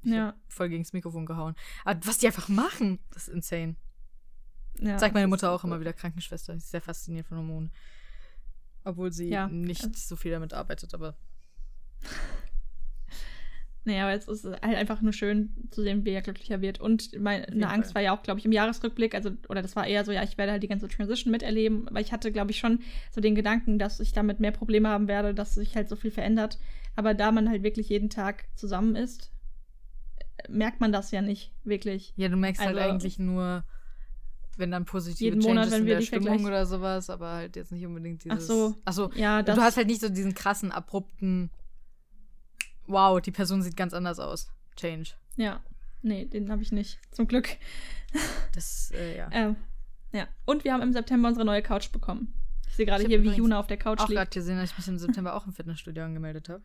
Ich 0.03 0.11
Ja. 0.11 0.33
voll 0.49 0.67
gegen 0.69 0.83
das 0.83 0.93
Mikrofon 0.93 1.25
gehauen. 1.25 1.55
Aber 1.85 1.99
was 2.05 2.17
die 2.17 2.25
einfach 2.27 2.49
machen, 2.49 2.99
das 3.11 3.27
ist 3.27 3.33
insane. 3.35 3.75
Ja, 4.79 4.97
Sagt 4.97 5.13
meine 5.13 5.27
Mutter 5.27 5.51
auch 5.51 5.63
immer 5.63 5.79
wieder 5.79 5.93
Krankenschwester. 5.93 6.53
Sie 6.53 6.57
ist 6.57 6.71
sehr 6.71 6.81
fasziniert 6.81 7.27
von 7.27 7.37
Hormonen. 7.37 7.71
Obwohl 8.83 9.11
sie 9.11 9.29
Ja. 9.29 9.47
nicht 9.47 9.95
so 9.97 10.15
viel 10.15 10.31
damit 10.31 10.53
arbeitet, 10.53 10.93
aber 10.93 11.15
Nee, 13.83 13.99
aber 13.99 14.11
es 14.13 14.27
ist 14.27 14.45
halt 14.45 14.61
einfach 14.77 15.01
nur 15.01 15.11
schön 15.11 15.55
zu 15.71 15.81
sehen, 15.81 16.05
wie 16.05 16.11
er 16.11 16.21
glücklicher 16.21 16.61
wird. 16.61 16.79
Und 16.79 17.19
meine 17.19 17.67
Angst 17.67 17.95
war 17.95 18.01
ja 18.03 18.15
auch, 18.15 18.21
glaube 18.21 18.39
ich, 18.39 18.45
im 18.45 18.51
Jahresrückblick, 18.51 19.15
also, 19.15 19.31
oder 19.49 19.63
das 19.63 19.75
war 19.75 19.87
eher 19.87 20.05
so, 20.05 20.11
ja, 20.11 20.21
ich 20.21 20.37
werde 20.37 20.51
halt 20.51 20.61
die 20.61 20.67
ganze 20.67 20.87
Transition 20.87 21.31
miterleben, 21.31 21.87
weil 21.89 22.03
ich 22.03 22.11
hatte, 22.11 22.31
glaube 22.31 22.51
ich, 22.51 22.59
schon 22.59 22.81
so 23.09 23.21
den 23.21 23.33
Gedanken, 23.33 23.79
dass 23.79 23.99
ich 23.99 24.13
damit 24.13 24.39
mehr 24.39 24.51
Probleme 24.51 24.89
haben 24.89 25.07
werde, 25.07 25.33
dass 25.33 25.55
sich 25.55 25.75
halt 25.75 25.89
so 25.89 25.95
viel 25.95 26.11
verändert. 26.11 26.59
Aber 26.95 27.15
da 27.15 27.31
man 27.31 27.49
halt 27.49 27.63
wirklich 27.63 27.89
jeden 27.89 28.11
Tag 28.11 28.45
zusammen 28.55 28.95
ist, 28.95 29.31
merkt 30.47 30.79
man 30.79 30.91
das 30.91 31.09
ja 31.09 31.23
nicht 31.23 31.51
wirklich. 31.63 32.13
ja, 32.17 32.29
du 32.29 32.37
merkst 32.37 32.61
halt 32.63 32.77
Also- 32.77 32.87
eigentlich 32.91 33.17
nur, 33.17 33.63
wenn 34.61 34.71
dann 34.71 34.85
positive 34.85 35.25
Jeden 35.35 35.41
Monat, 35.41 35.65
Changes 35.65 35.71
wenn 35.73 35.79
in 35.81 35.85
der 35.87 36.01
Stimmung 36.01 36.45
oder 36.45 36.65
sowas, 36.65 37.09
aber 37.09 37.31
halt 37.33 37.57
jetzt 37.57 37.73
nicht 37.73 37.85
unbedingt 37.85 38.23
Ach 38.29 38.35
dieses. 38.35 38.47
so. 38.47 38.75
Ach 38.85 38.93
so. 38.93 39.11
Ja, 39.15 39.43
Du 39.43 39.57
hast 39.57 39.75
halt 39.75 39.87
nicht 39.87 39.99
so 39.99 40.07
diesen 40.07 40.33
krassen, 40.33 40.71
abrupten. 40.71 41.49
Wow, 42.87 43.19
die 43.21 43.31
Person 43.31 43.61
sieht 43.61 43.75
ganz 43.75 43.93
anders 43.93 44.19
aus. 44.19 44.49
Change. 44.77 45.11
Ja, 45.35 45.61
nee, 46.01 46.25
den 46.25 46.49
habe 46.51 46.61
ich 46.61 46.71
nicht. 46.71 46.99
Zum 47.11 47.27
Glück. 47.27 47.49
Das, 48.53 48.91
äh, 48.93 49.15
ja. 49.17 49.29
Ähm, 49.31 49.55
ja. 50.11 50.27
Und 50.43 50.65
wir 50.65 50.73
haben 50.73 50.81
im 50.81 50.91
September 50.91 51.29
unsere 51.29 51.45
neue 51.45 51.61
Couch 51.61 51.93
bekommen. 51.93 52.33
Ich 52.67 52.75
sehe 52.75 52.85
gerade 52.85 53.03
Ich 53.03 53.07
hier, 53.07 53.23
wie 53.23 53.29
Juna 53.29 53.57
auf 53.57 53.67
der 53.67 53.77
Couch 53.77 53.99
auch 53.99 54.09
liegt. 54.09 54.17
gerade 54.17 54.29
gesehen, 54.31 54.57
dass 54.57 54.71
ich 54.71 54.77
mich 54.77 54.85
im 54.89 54.97
September 54.97 55.33
auch 55.33 55.45
im 55.45 55.53
Fitnessstudio 55.53 56.03
angemeldet 56.03 56.49
habe. 56.49 56.61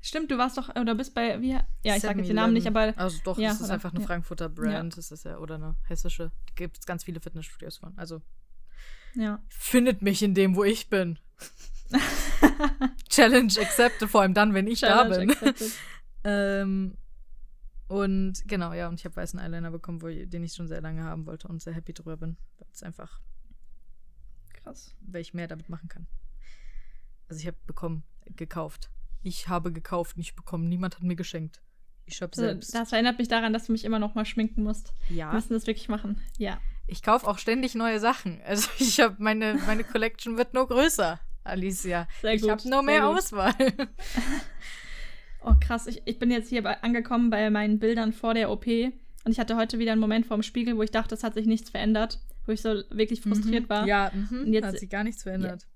Stimmt, 0.00 0.30
du 0.30 0.38
warst 0.38 0.56
doch, 0.56 0.68
oder 0.76 0.94
bist 0.94 1.14
bei, 1.14 1.40
wie, 1.40 1.50
ja, 1.50 1.64
ich 1.82 2.00
sage 2.02 2.18
jetzt 2.20 2.28
den 2.28 2.36
Namen 2.36 2.52
nicht, 2.52 2.66
aber 2.68 2.92
Also 2.96 3.18
doch, 3.24 3.36
Ja, 3.38 3.48
das 3.48 3.58
ist 3.60 3.64
oder- 3.66 3.74
einfach 3.74 3.90
eine 3.92 4.00
ja. 4.00 4.06
Frankfurter 4.06 4.48
Brand. 4.48 4.96
Das 4.96 5.10
ist 5.10 5.24
ja, 5.24 5.38
oder 5.38 5.56
eine 5.56 5.74
hessische. 5.88 6.30
Da 6.46 6.52
gibt 6.54 6.78
es 6.78 6.86
ganz 6.86 7.04
viele 7.04 7.20
Fitnessstudios 7.20 7.78
von. 7.78 7.96
Also 7.98 8.22
ja. 9.14 9.42
findet 9.48 10.00
mich 10.02 10.22
in 10.22 10.34
dem, 10.34 10.54
wo 10.54 10.62
ich 10.64 10.88
bin. 10.88 11.18
Challenge 13.08 13.52
accepted, 13.60 14.08
vor 14.08 14.22
allem 14.22 14.34
dann, 14.34 14.54
wenn 14.54 14.66
ich 14.66 14.80
da 14.80 14.88
Challenge 15.02 15.18
bin. 15.26 15.30
accepted. 15.30 15.72
Ähm, 16.24 16.98
und 17.86 18.42
genau, 18.48 18.72
ja, 18.74 18.88
und 18.88 18.98
ich 18.98 19.04
habe 19.04 19.14
weißen 19.16 19.38
Eyeliner 19.38 19.70
bekommen, 19.70 20.02
wo, 20.02 20.08
den 20.08 20.42
ich 20.42 20.52
schon 20.52 20.66
sehr 20.66 20.80
lange 20.80 21.04
haben 21.04 21.26
wollte 21.26 21.46
und 21.46 21.62
sehr 21.62 21.72
happy 21.72 21.94
drüber 21.94 22.16
bin. 22.16 22.36
Weil 22.58 22.66
es 22.72 22.82
einfach, 22.82 23.20
Krass. 24.52 24.94
weil 25.00 25.20
ich 25.22 25.32
mehr 25.34 25.46
damit 25.46 25.68
machen 25.68 25.88
kann. 25.88 26.06
Also 27.28 27.40
ich 27.40 27.46
habe 27.46 27.56
bekommen, 27.66 28.02
gekauft. 28.36 28.90
Ich 29.22 29.48
habe 29.48 29.72
gekauft, 29.72 30.16
nicht 30.16 30.34
bekommen. 30.36 30.68
Niemand 30.68 30.96
hat 30.96 31.02
mir 31.02 31.16
geschenkt. 31.16 31.60
Ich 32.06 32.22
habe 32.22 32.32
Also, 32.32 32.42
selbst. 32.42 32.74
das 32.74 32.92
erinnert 32.92 33.18
mich 33.18 33.28
daran, 33.28 33.52
dass 33.52 33.66
du 33.66 33.72
mich 33.72 33.84
immer 33.84 33.98
noch 33.98 34.14
mal 34.14 34.24
schminken 34.24 34.62
musst. 34.62 34.92
Wir 35.08 35.16
ja. 35.18 35.32
müssen 35.32 35.52
das 35.52 35.66
wirklich 35.66 35.88
machen. 35.88 36.20
Ja. 36.38 36.58
Ich 36.86 37.02
kaufe 37.02 37.26
auch 37.28 37.38
ständig 37.38 37.74
neue 37.74 38.00
Sachen. 38.00 38.40
Also 38.46 38.68
ich 38.78 38.98
habe 39.00 39.16
meine, 39.18 39.54
meine 39.66 39.84
Collection 39.84 40.38
wird 40.38 40.54
nur 40.54 40.66
größer, 40.68 41.20
Alicia. 41.44 42.08
Sehr 42.22 42.32
ich 42.34 42.42
gut, 42.42 42.50
habe 42.50 42.68
nur 42.70 42.82
mehr 42.82 43.00
gut. 43.02 43.18
Auswahl. 43.18 43.54
Oh, 45.40 45.54
krass. 45.60 45.86
Ich, 45.86 46.02
ich 46.04 46.18
bin 46.18 46.30
jetzt 46.30 46.48
hier 46.48 46.62
bei, 46.62 46.82
angekommen 46.82 47.30
bei 47.30 47.48
meinen 47.50 47.78
Bildern 47.78 48.12
vor 48.12 48.34
der 48.34 48.50
OP. 48.50 48.66
Und 48.66 49.32
ich 49.32 49.38
hatte 49.38 49.56
heute 49.56 49.78
wieder 49.78 49.92
einen 49.92 50.00
Moment 50.00 50.26
vorm 50.26 50.42
Spiegel, 50.42 50.76
wo 50.76 50.82
ich 50.82 50.90
dachte, 50.90 51.14
es 51.14 51.22
hat 51.22 51.34
sich 51.34 51.46
nichts 51.46 51.70
verändert. 51.70 52.18
Wo 52.44 52.52
ich 52.52 52.60
so 52.60 52.82
wirklich 52.90 53.20
frustriert 53.20 53.68
war. 53.68 53.86
Ja, 53.86 54.10
mhm. 54.12 54.40
Und 54.46 54.52
jetzt- 54.52 54.64
hat 54.66 54.78
sich 54.78 54.90
gar 54.90 55.04
nichts 55.04 55.22
verändert. 55.22 55.66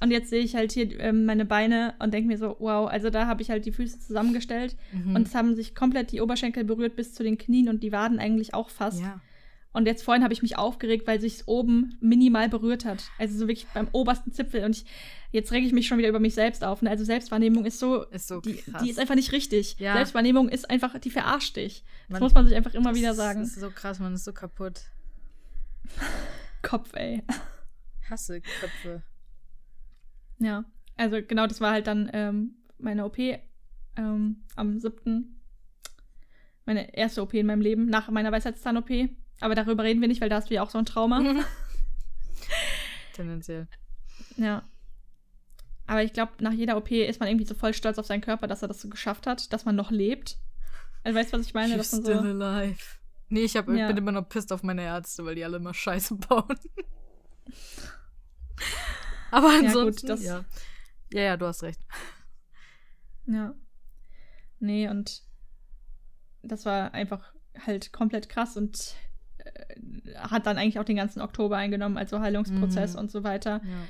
Und 0.00 0.10
jetzt 0.10 0.30
sehe 0.30 0.40
ich 0.42 0.54
halt 0.56 0.72
hier 0.72 0.98
ähm, 1.00 1.24
meine 1.26 1.44
Beine 1.44 1.94
und 1.98 2.12
denke 2.14 2.28
mir 2.28 2.38
so, 2.38 2.56
wow, 2.58 2.88
also 2.88 3.10
da 3.10 3.26
habe 3.26 3.42
ich 3.42 3.50
halt 3.50 3.64
die 3.66 3.72
Füße 3.72 3.98
zusammengestellt. 4.00 4.76
Mhm. 4.92 5.14
Und 5.16 5.26
es 5.28 5.34
haben 5.34 5.54
sich 5.54 5.74
komplett 5.74 6.12
die 6.12 6.20
Oberschenkel 6.20 6.64
berührt 6.64 6.96
bis 6.96 7.14
zu 7.14 7.22
den 7.22 7.38
Knien 7.38 7.68
und 7.68 7.82
die 7.82 7.92
Waden 7.92 8.18
eigentlich 8.18 8.54
auch 8.54 8.70
fast. 8.70 9.00
ja. 9.00 9.20
Und 9.72 9.84
jetzt 9.84 10.04
vorhin 10.04 10.22
habe 10.24 10.32
ich 10.32 10.40
mich 10.40 10.56
aufgeregt, 10.56 11.06
weil 11.06 11.20
sich 11.20 11.46
oben 11.46 11.98
minimal 12.00 12.48
berührt 12.48 12.86
hat. 12.86 13.04
Also 13.18 13.36
so 13.36 13.46
wirklich 13.46 13.66
beim 13.74 13.88
obersten 13.92 14.32
Zipfel. 14.32 14.64
Und 14.64 14.74
ich, 14.74 14.86
jetzt 15.32 15.52
rege 15.52 15.66
ich 15.66 15.74
mich 15.74 15.86
schon 15.86 15.98
wieder 15.98 16.08
über 16.08 16.18
mich 16.18 16.32
selbst 16.34 16.64
auf. 16.64 16.80
Ne? 16.80 16.88
Also 16.88 17.04
Selbstwahrnehmung 17.04 17.66
ist 17.66 17.78
so, 17.78 18.04
Ist 18.04 18.26
so 18.26 18.40
die, 18.40 18.54
krass. 18.54 18.82
die 18.82 18.88
ist 18.88 18.98
einfach 18.98 19.16
nicht 19.16 19.32
richtig. 19.32 19.76
Ja. 19.78 19.92
Selbstwahrnehmung 19.92 20.48
ist 20.48 20.70
einfach, 20.70 20.98
die 20.98 21.10
verarscht 21.10 21.56
dich. 21.56 21.84
Das 22.08 22.14
Man- 22.14 22.22
muss 22.22 22.32
man 22.32 22.46
sich 22.46 22.56
einfach 22.56 22.72
immer 22.72 22.94
wieder 22.94 23.08
Das 23.08 23.18
sagen. 23.18 23.42
ist 23.42 23.60
so 23.60 23.68
krass, 23.68 23.98
man 23.98 24.14
ist 24.14 24.24
so 24.24 24.32
kaputt. 24.32 24.80
Kopf, 26.62 26.92
ey. 26.94 27.22
Hasse 28.08 28.40
Köpfe. 28.40 29.02
Ja, 30.38 30.64
also 30.96 31.18
genau, 31.26 31.46
das 31.46 31.60
war 31.60 31.72
halt 31.72 31.86
dann 31.86 32.10
ähm, 32.12 32.56
meine 32.78 33.04
OP 33.04 33.18
ähm, 33.18 34.44
am 34.54 34.78
7. 34.78 35.40
Meine 36.64 36.94
erste 36.96 37.22
OP 37.22 37.34
in 37.34 37.46
meinem 37.46 37.60
Leben, 37.60 37.86
nach 37.86 38.10
meiner 38.10 38.32
Weisheitszahn-OP. 38.32 38.90
Aber 39.40 39.54
darüber 39.54 39.84
reden 39.84 40.00
wir 40.00 40.08
nicht, 40.08 40.20
weil 40.20 40.28
da 40.28 40.36
hast 40.36 40.50
du 40.50 40.54
ja 40.54 40.62
auch 40.62 40.70
so 40.70 40.78
ein 40.78 40.86
Trauma. 40.86 41.22
Tendenziell. 43.14 43.68
Ja. 44.36 44.62
Aber 45.86 46.02
ich 46.02 46.12
glaube, 46.12 46.32
nach 46.40 46.52
jeder 46.52 46.76
OP 46.76 46.90
ist 46.90 47.20
man 47.20 47.28
irgendwie 47.28 47.46
so 47.46 47.54
voll 47.54 47.72
stolz 47.72 47.98
auf 47.98 48.06
seinen 48.06 48.20
Körper, 48.20 48.46
dass 48.48 48.62
er 48.62 48.68
das 48.68 48.80
so 48.82 48.88
geschafft 48.88 49.26
hat, 49.26 49.52
dass 49.52 49.64
man 49.64 49.76
noch 49.76 49.90
lebt. 49.90 50.38
Also 51.04 51.16
weißt 51.18 51.32
du, 51.32 51.38
was 51.38 51.46
ich 51.46 51.54
meine? 51.54 51.74
You're 51.74 51.78
Dass 51.78 51.92
man 51.92 52.02
still 52.02 52.16
so, 52.16 52.44
alive. 52.44 52.78
Nee, 53.28 53.40
ich 53.44 53.56
hab, 53.56 53.68
Ja. 53.68 53.86
bin 53.86 53.96
immer 53.96 54.12
noch 54.12 54.28
pisst 54.28 54.52
auf 54.52 54.62
meine 54.64 54.82
Ärzte, 54.82 55.24
weil 55.24 55.36
die 55.36 55.44
alle 55.44 55.58
immer 55.58 55.74
Scheiße 55.74 56.16
bauen. 56.16 56.44
Aber 59.30 59.48
gut, 59.50 59.66
ansonsten, 59.66 60.06
das- 60.06 60.22
ja. 60.24 60.44
Ja, 61.12 61.22
ja, 61.22 61.36
du 61.36 61.46
hast 61.46 61.62
recht. 61.62 61.80
ja. 63.26 63.54
Nee, 64.58 64.88
und 64.88 65.22
das 66.42 66.64
war 66.64 66.94
einfach 66.94 67.32
halt 67.58 67.92
komplett 67.92 68.28
krass 68.28 68.56
und 68.56 68.94
äh, 69.38 70.14
hat 70.16 70.46
dann 70.46 70.56
eigentlich 70.58 70.78
auch 70.78 70.84
den 70.84 70.96
ganzen 70.96 71.20
Oktober 71.20 71.56
eingenommen, 71.56 71.96
also 71.98 72.20
Heilungsprozess 72.20 72.94
Mhm. 72.94 73.00
und 73.00 73.10
so 73.10 73.22
weiter. 73.24 73.60
Ja. 73.64 73.82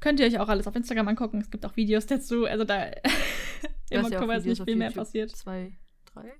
Könnt 0.00 0.20
ihr 0.20 0.26
euch 0.26 0.38
auch 0.38 0.48
alles 0.48 0.66
auf 0.66 0.74
Instagram 0.76 1.08
angucken. 1.08 1.40
Es 1.40 1.50
gibt 1.50 1.64
auch 1.66 1.76
Videos 1.76 2.06
dazu. 2.06 2.44
Also 2.46 2.64
da 2.64 2.84
im 3.90 4.00
ja 4.00 4.02
Oktober 4.02 4.36
ist 4.36 4.46
nicht 4.46 4.62
viel 4.64 4.76
mehr 4.76 4.88
YouTube. 4.88 5.04
passiert. 5.04 5.30
Zwei, 5.36 5.76
drei? 6.06 6.32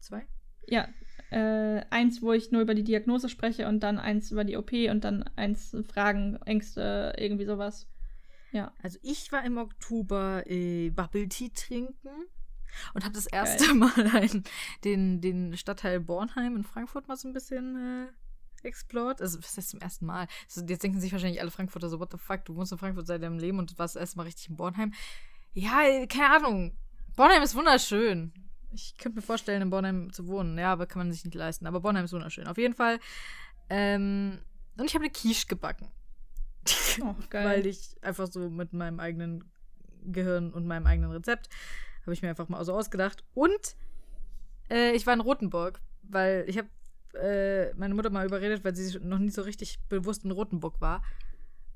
Zwei? 0.00 0.26
Ja, 0.68 0.88
äh, 1.30 1.82
eins, 1.90 2.22
wo 2.22 2.32
ich 2.32 2.52
nur 2.52 2.62
über 2.62 2.74
die 2.74 2.84
Diagnose 2.84 3.28
spreche 3.28 3.66
und 3.68 3.80
dann 3.80 3.98
eins 3.98 4.30
über 4.30 4.44
die 4.44 4.56
OP 4.56 4.72
und 4.72 5.04
dann 5.04 5.24
eins 5.36 5.76
Fragen, 5.92 6.36
Ängste, 6.44 7.14
irgendwie 7.18 7.46
sowas. 7.46 7.86
Ja. 8.52 8.72
Also 8.82 8.98
ich 9.02 9.32
war 9.32 9.44
im 9.44 9.58
Oktober 9.58 10.44
äh, 10.46 10.90
Bubble 10.90 11.28
Tea 11.28 11.50
trinken 11.50 12.08
und 12.94 13.04
habe 13.04 13.14
das 13.14 13.26
erste 13.26 13.74
Mal 13.74 14.10
ein, 14.14 14.44
den, 14.84 15.20
den 15.20 15.56
Stadtteil 15.56 16.00
Bornheim 16.00 16.56
in 16.56 16.64
Frankfurt 16.64 17.08
mal 17.08 17.16
so 17.16 17.28
ein 17.28 17.34
bisschen 17.34 17.76
äh, 17.76 18.66
explored. 18.66 19.20
Also 19.20 19.38
was 19.38 19.56
heißt 19.56 19.70
zum 19.70 19.80
ersten 19.80 20.06
Mal? 20.06 20.28
Also, 20.46 20.64
jetzt 20.66 20.82
denken 20.82 21.00
sich 21.00 21.12
wahrscheinlich 21.12 21.40
alle 21.40 21.50
Frankfurter 21.50 21.88
so, 21.88 21.98
what 21.98 22.12
the 22.12 22.18
fuck, 22.18 22.44
du 22.44 22.54
wohnst 22.56 22.72
in 22.72 22.78
Frankfurt 22.78 23.06
seit 23.06 23.22
deinem 23.22 23.38
Leben 23.38 23.58
und 23.58 23.78
warst 23.78 23.96
das 23.96 24.00
erste 24.00 24.18
Mal 24.18 24.24
richtig 24.24 24.48
in 24.48 24.56
Bornheim. 24.56 24.92
Ja, 25.52 25.82
äh, 25.82 26.06
keine 26.06 26.36
Ahnung. 26.36 26.76
Bornheim 27.16 27.42
ist 27.42 27.54
wunderschön. 27.54 28.32
Ich 28.72 28.96
könnte 28.98 29.16
mir 29.16 29.22
vorstellen, 29.22 29.62
in 29.62 29.70
Bornheim 29.70 30.12
zu 30.12 30.26
wohnen. 30.26 30.58
Ja, 30.58 30.72
aber 30.72 30.86
kann 30.86 31.00
man 31.00 31.12
sich 31.12 31.24
nicht 31.24 31.34
leisten. 31.34 31.66
Aber 31.66 31.80
Bornheim 31.80 32.04
ist 32.04 32.12
wunderschön. 32.12 32.46
Auf 32.46 32.58
jeden 32.58 32.74
Fall. 32.74 32.98
Ähm, 33.70 34.38
und 34.76 34.84
ich 34.84 34.94
habe 34.94 35.04
eine 35.04 35.12
Quiche 35.12 35.46
gebacken. 35.46 35.88
Oh, 37.02 37.14
geil. 37.28 37.46
Weil 37.46 37.66
ich 37.66 37.94
einfach 38.00 38.26
so 38.26 38.48
mit 38.48 38.72
meinem 38.72 39.00
eigenen 39.00 39.44
Gehirn 40.04 40.50
und 40.52 40.66
meinem 40.66 40.86
eigenen 40.86 41.10
Rezept 41.10 41.50
habe 42.02 42.14
ich 42.14 42.22
mir 42.22 42.30
einfach 42.30 42.48
mal 42.48 42.64
so 42.64 42.72
ausgedacht. 42.74 43.22
Und 43.34 43.76
äh, 44.70 44.92
ich 44.92 45.06
war 45.06 45.12
in 45.12 45.20
Rothenburg, 45.20 45.80
weil 46.02 46.44
ich 46.48 46.56
habe 46.56 46.68
äh, 47.20 47.74
meine 47.74 47.94
Mutter 47.94 48.10
mal 48.10 48.26
überredet, 48.26 48.64
weil 48.64 48.74
sie 48.74 48.98
noch 49.00 49.18
nie 49.18 49.30
so 49.30 49.42
richtig 49.42 49.78
bewusst 49.88 50.24
in 50.24 50.30
Rothenburg 50.30 50.80
war. 50.80 51.02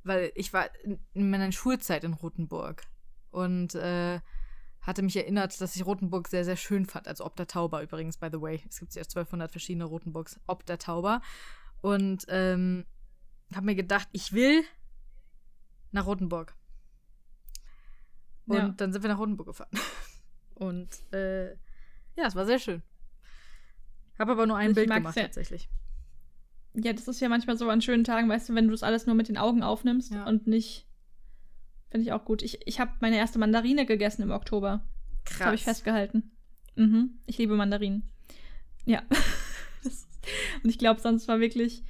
Weil 0.05 0.33
ich 0.35 0.53
war 0.53 0.71
in, 0.83 0.99
in 1.13 1.31
meiner 1.31 1.53
Schulzeit 1.53 2.05
in 2.05 2.15
Rothenburg 2.15 2.83
und 3.31 3.75
äh, 3.75 4.21
hatte 4.83 5.03
mich 5.03 5.17
erinnert, 5.17 5.61
dass 5.61 5.77
ich 5.77 5.85
Rothenburg 5.85 6.29
sehr, 6.29 6.45
sehr 6.45 6.57
schön 6.57 6.87
fand. 6.87 7.07
Also 7.07 7.25
Ob 7.27 7.37
der 7.37 7.47
Tauber 7.47 7.83
übrigens, 7.83 8.17
by 8.17 8.29
the 8.33 8.41
way. 8.41 8.63
Es 8.69 8.81
gibt 8.81 8.95
ja 8.95 9.03
1200 9.03 9.51
verschiedene 9.51 9.85
Rothenburgs. 9.85 10.41
Ob 10.47 10.65
der 10.67 10.79
Tauber. 10.79 11.21
Und 11.83 12.25
ähm, 12.29 12.87
habe 13.55 13.67
mir 13.67 13.75
gedacht, 13.75 14.09
ich 14.13 14.33
will 14.33 14.63
nach 15.93 16.07
Rotenburg. 16.07 16.55
Und 18.47 18.57
Ja. 18.57 18.69
dann 18.69 18.93
sind 18.93 19.03
wir 19.03 19.11
nach 19.11 19.19
Rotenburg 19.19 19.49
gefahren. 19.49 19.71
Und 20.55 20.89
äh, 21.13 21.51
ja, 22.17 22.27
es 22.27 22.35
war 22.35 22.47
sehr 22.47 22.59
schön. 22.59 22.83
Habe 24.19 24.33
aber 24.33 24.47
nur 24.47 24.57
ein 24.57 24.71
Ich 24.71 24.75
Bild 24.75 24.91
gemacht 24.91 25.17
ja. 25.17 25.23
tatsächlich. 25.25 25.69
Ja, 26.75 26.93
das 26.93 27.09
ist 27.09 27.21
ja 27.21 27.29
manchmal 27.29 27.57
so 27.57 27.69
an 27.69 27.81
schönen 27.83 28.05
Tagen, 28.05 28.29
weißt 28.29 28.49
du, 28.51 28.55
wenn 28.55 28.67
du 28.67 28.73
das 28.73 28.83
alles 28.83 29.07
nur 29.07 29.15
mit 29.17 29.29
den 29.29 29.39
Augen 29.39 29.63
aufnimmst 29.63 30.13
Ja. 30.13 30.27
und 30.27 30.47
nicht. 30.47 30.87
Finde 31.91 32.07
ich 32.07 32.13
auch 32.13 32.25
gut. 32.25 32.43
Ich, 32.43 32.67
ich 32.67 32.79
habe 32.79 32.93
meine 33.01 33.17
erste 33.17 33.39
Mandarine 33.39 33.85
gegessen 33.85 34.23
im 34.23 34.31
Oktober. 34.31 34.83
Krass. 35.25 35.39
Das 35.39 35.47
habe 35.47 35.57
ich 35.57 35.65
festgehalten. 35.65 36.37
Mhm. 36.77 37.19
Ich 37.27 37.39
liebe 37.39 37.57
Mandarinen. 37.57 38.11
Ja. 38.85 39.03
Und 40.63 40.71
ich 40.71 40.79
glaube, 40.79 41.01
sonst 41.01 41.27
war 41.29 41.41
wirklich, 41.41 41.83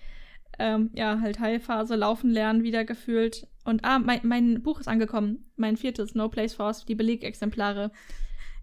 ähm, 0.59 0.91
ja, 0.95 1.21
halt 1.21 1.39
Heilphase, 1.39 1.97
Laufen 1.97 2.31
lernen 2.31 2.63
wieder 2.63 2.85
gefühlt. 2.85 3.47
Und 3.65 3.85
ah, 3.85 3.99
mein, 3.99 4.21
mein 4.23 4.63
Buch 4.63 4.81
ist 4.81 4.89
angekommen. 4.89 5.51
Mein 5.57 5.77
viertes, 5.77 6.15
No 6.15 6.29
Place 6.29 6.55
for 6.55 6.67
Us, 6.67 6.87
die 6.87 6.95
Belegexemplare. 6.95 7.93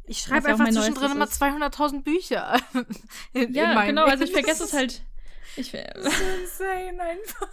Ich 0.06 0.20
schreibe 0.20 0.48
ja 0.48 0.56
auch 0.56 0.60
einfach 0.60 0.66
mein 0.66 0.74
zwischendrin 0.74 1.12
immer 1.12 1.26
neuestes 1.26 1.42
200.000 1.42 2.04
Bücher. 2.04 2.60
in, 3.34 3.54
Ja, 3.54 3.80
in 3.82 3.88
genau, 3.88 4.06
also 4.06 4.24
ich 4.24 4.32
vergesse 4.32 4.64
es 4.64 4.74
halt. 4.74 5.04
Ich, 5.56 5.74
insane 5.74 7.00
einfach. 7.00 7.50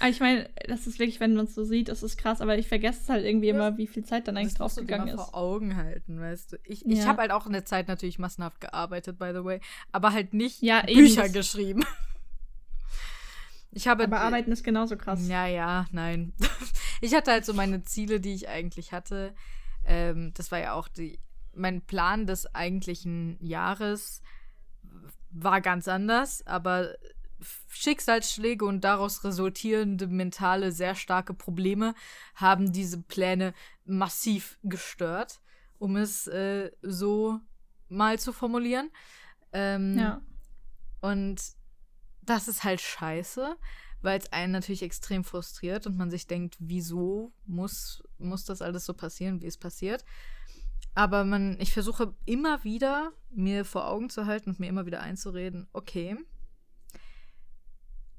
Ah, 0.00 0.08
ich 0.08 0.20
meine, 0.20 0.48
das 0.66 0.86
ist 0.86 0.98
wirklich, 0.98 1.20
wenn 1.20 1.34
man 1.34 1.44
es 1.46 1.54
so 1.54 1.64
sieht, 1.64 1.88
das 1.88 2.02
ist 2.02 2.16
krass, 2.16 2.40
aber 2.40 2.58
ich 2.58 2.66
vergesse 2.66 3.00
es 3.02 3.08
halt 3.08 3.24
irgendwie 3.24 3.48
Ja. 3.48 3.54
immer, 3.54 3.76
wie 3.78 3.86
viel 3.86 4.04
Zeit 4.04 4.26
dann 4.26 4.36
eigentlich 4.36 4.54
draufgegangen 4.54 5.08
ist. 5.08 5.14
vor 5.14 5.34
Augen 5.34 5.76
halten, 5.76 6.20
weißt 6.20 6.52
du. 6.52 6.56
Ich, 6.64 6.84
ich 6.86 6.98
Ja. 6.98 7.04
habe 7.06 7.22
halt 7.22 7.30
auch 7.30 7.46
in 7.46 7.52
der 7.52 7.64
Zeit 7.64 7.88
natürlich 7.88 8.18
massenhaft 8.18 8.60
gearbeitet, 8.60 9.18
by 9.18 9.30
the 9.34 9.44
way. 9.44 9.60
Aber 9.92 10.12
halt 10.12 10.34
nicht 10.34 10.60
Ja, 10.62 10.86
eben, 10.88 11.00
Bücher 11.00 11.22
das- 11.24 11.32
geschrieben. 11.32 11.84
Ich 13.74 13.88
habe. 13.88 14.04
Aber 14.04 14.20
Arbeiten 14.20 14.52
ist 14.52 14.64
genauso 14.64 14.96
krass. 14.96 15.26
Ja, 15.28 15.46
ja, 15.46 15.86
nein. 15.92 16.32
Ich 17.04 17.14
hatte 17.14 17.32
halt 17.32 17.44
so 17.44 17.52
meine 17.52 17.82
Ziele, 17.82 18.20
die 18.20 18.32
ich 18.34 18.48
eigentlich 18.48 18.92
hatte. 18.92 19.34
Ähm, 19.84 20.32
das 20.34 20.52
war 20.52 20.60
ja 20.60 20.74
auch 20.74 20.86
die, 20.86 21.18
mein 21.52 21.80
Plan 21.82 22.26
des 22.28 22.54
eigentlichen 22.54 23.36
Jahres 23.40 24.22
war 25.30 25.60
ganz 25.60 25.88
anders, 25.88 26.46
aber 26.46 26.94
Schicksalsschläge 27.68 28.64
und 28.64 28.82
daraus 28.82 29.24
resultierende 29.24 30.06
mentale, 30.06 30.72
sehr 30.72 30.94
starke 30.94 31.34
Probleme 31.34 31.94
haben 32.34 32.72
diese 32.72 33.00
Pläne 33.02 33.54
massiv 33.84 34.58
gestört, 34.62 35.40
um 35.78 35.96
es 35.96 36.26
äh, 36.26 36.70
so 36.82 37.40
mal 37.88 38.18
zu 38.18 38.32
formulieren. 38.32 38.90
Ähm, 39.52 39.98
Ja. 39.98 40.22
und 41.00 41.40
das 42.22 42.48
ist 42.48 42.64
halt 42.64 42.80
scheiße, 42.80 43.56
weil 44.00 44.18
es 44.18 44.32
einen 44.32 44.52
natürlich 44.52 44.82
extrem 44.82 45.24
frustriert 45.24 45.86
und 45.86 45.96
man 45.96 46.10
sich 46.10 46.26
denkt, 46.26 46.56
wieso 46.58 47.32
muss, 47.46 48.02
muss 48.18 48.44
das 48.44 48.62
alles 48.62 48.84
so 48.86 48.94
passieren, 48.94 49.40
wie 49.42 49.46
es 49.46 49.58
passiert. 49.58 50.04
Aber 50.94 51.24
man, 51.24 51.58
ich 51.60 51.72
versuche 51.72 52.14
immer 52.26 52.64
wieder, 52.64 53.12
mir 53.30 53.64
vor 53.64 53.88
Augen 53.88 54.10
zu 54.10 54.26
halten 54.26 54.50
und 54.50 54.60
mir 54.60 54.68
immer 54.68 54.86
wieder 54.86 55.00
einzureden, 55.00 55.66
okay, 55.72 56.16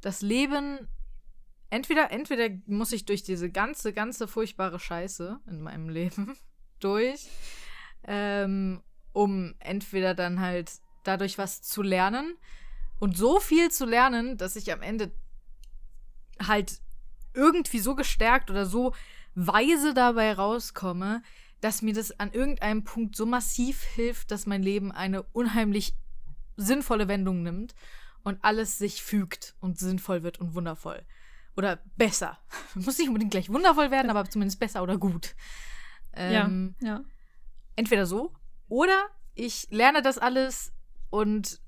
das 0.04 0.22
Leben, 0.22 0.88
entweder, 1.70 2.12
entweder 2.12 2.56
muss 2.68 2.92
ich 2.92 3.06
durch 3.06 3.24
diese 3.24 3.50
ganze, 3.50 3.94
ganze 3.94 4.28
furchtbare 4.28 4.80
Scheiße 4.80 5.40
in 5.48 5.62
meinem 5.62 5.90
Leben 5.90 6.38
durch, 6.80 7.28
ähm, 8.04 8.84
um 9.14 9.56
entweder 9.60 10.14
dann 10.14 10.42
halt 10.42 10.72
dadurch 11.04 11.38
was 11.38 11.62
zu 11.62 11.82
lernen 11.82 12.36
und 13.00 13.18
so 13.18 13.40
viel 13.40 13.72
zu 13.72 13.86
lernen, 13.86 14.38
dass 14.38 14.58
ich 14.58 14.72
am 14.74 14.82
Ende 14.82 15.12
halt 16.46 16.82
irgendwie 17.34 17.80
so 17.80 17.96
gestärkt 17.96 18.52
oder 18.52 18.66
so 18.66 18.94
weise 19.36 19.94
dabei 19.94 20.34
rauskomme, 20.34 21.24
dass 21.62 21.82
mir 21.82 21.94
das 21.94 22.20
an 22.20 22.34
irgendeinem 22.34 22.84
Punkt 22.84 23.16
so 23.16 23.26
massiv 23.26 23.84
hilft, 23.84 24.32
dass 24.32 24.46
mein 24.46 24.62
Leben 24.62 24.92
eine 24.92 25.24
unheimlich 25.24 25.96
sinnvolle 26.58 27.08
Wendung 27.08 27.42
nimmt 27.42 27.74
und 28.24 28.44
alles 28.44 28.78
sich 28.78 29.04
fügt 29.04 29.56
und 29.60 29.78
sinnvoll 29.78 30.24
wird 30.24 30.40
und 30.40 30.56
wundervoll. 30.56 31.06
Oder 31.56 31.80
besser. 31.96 32.40
Muss 32.76 32.98
nicht 32.98 33.08
unbedingt 33.08 33.32
gleich 33.32 33.50
wundervoll 33.50 33.92
werden, 33.92 34.10
aber 34.10 34.30
zumindest 34.30 34.60
besser 34.60 34.82
oder 34.82 34.98
gut. 34.98 35.36
Ähm, 36.14 36.76
ja, 36.80 36.88
ja. 36.88 37.04
entweder 37.76 38.06
so 38.06 38.34
oder 38.68 39.10
ich 39.36 39.68
lerne 39.72 40.02
das 40.02 40.18
alles 40.18 40.74
und 41.10 41.60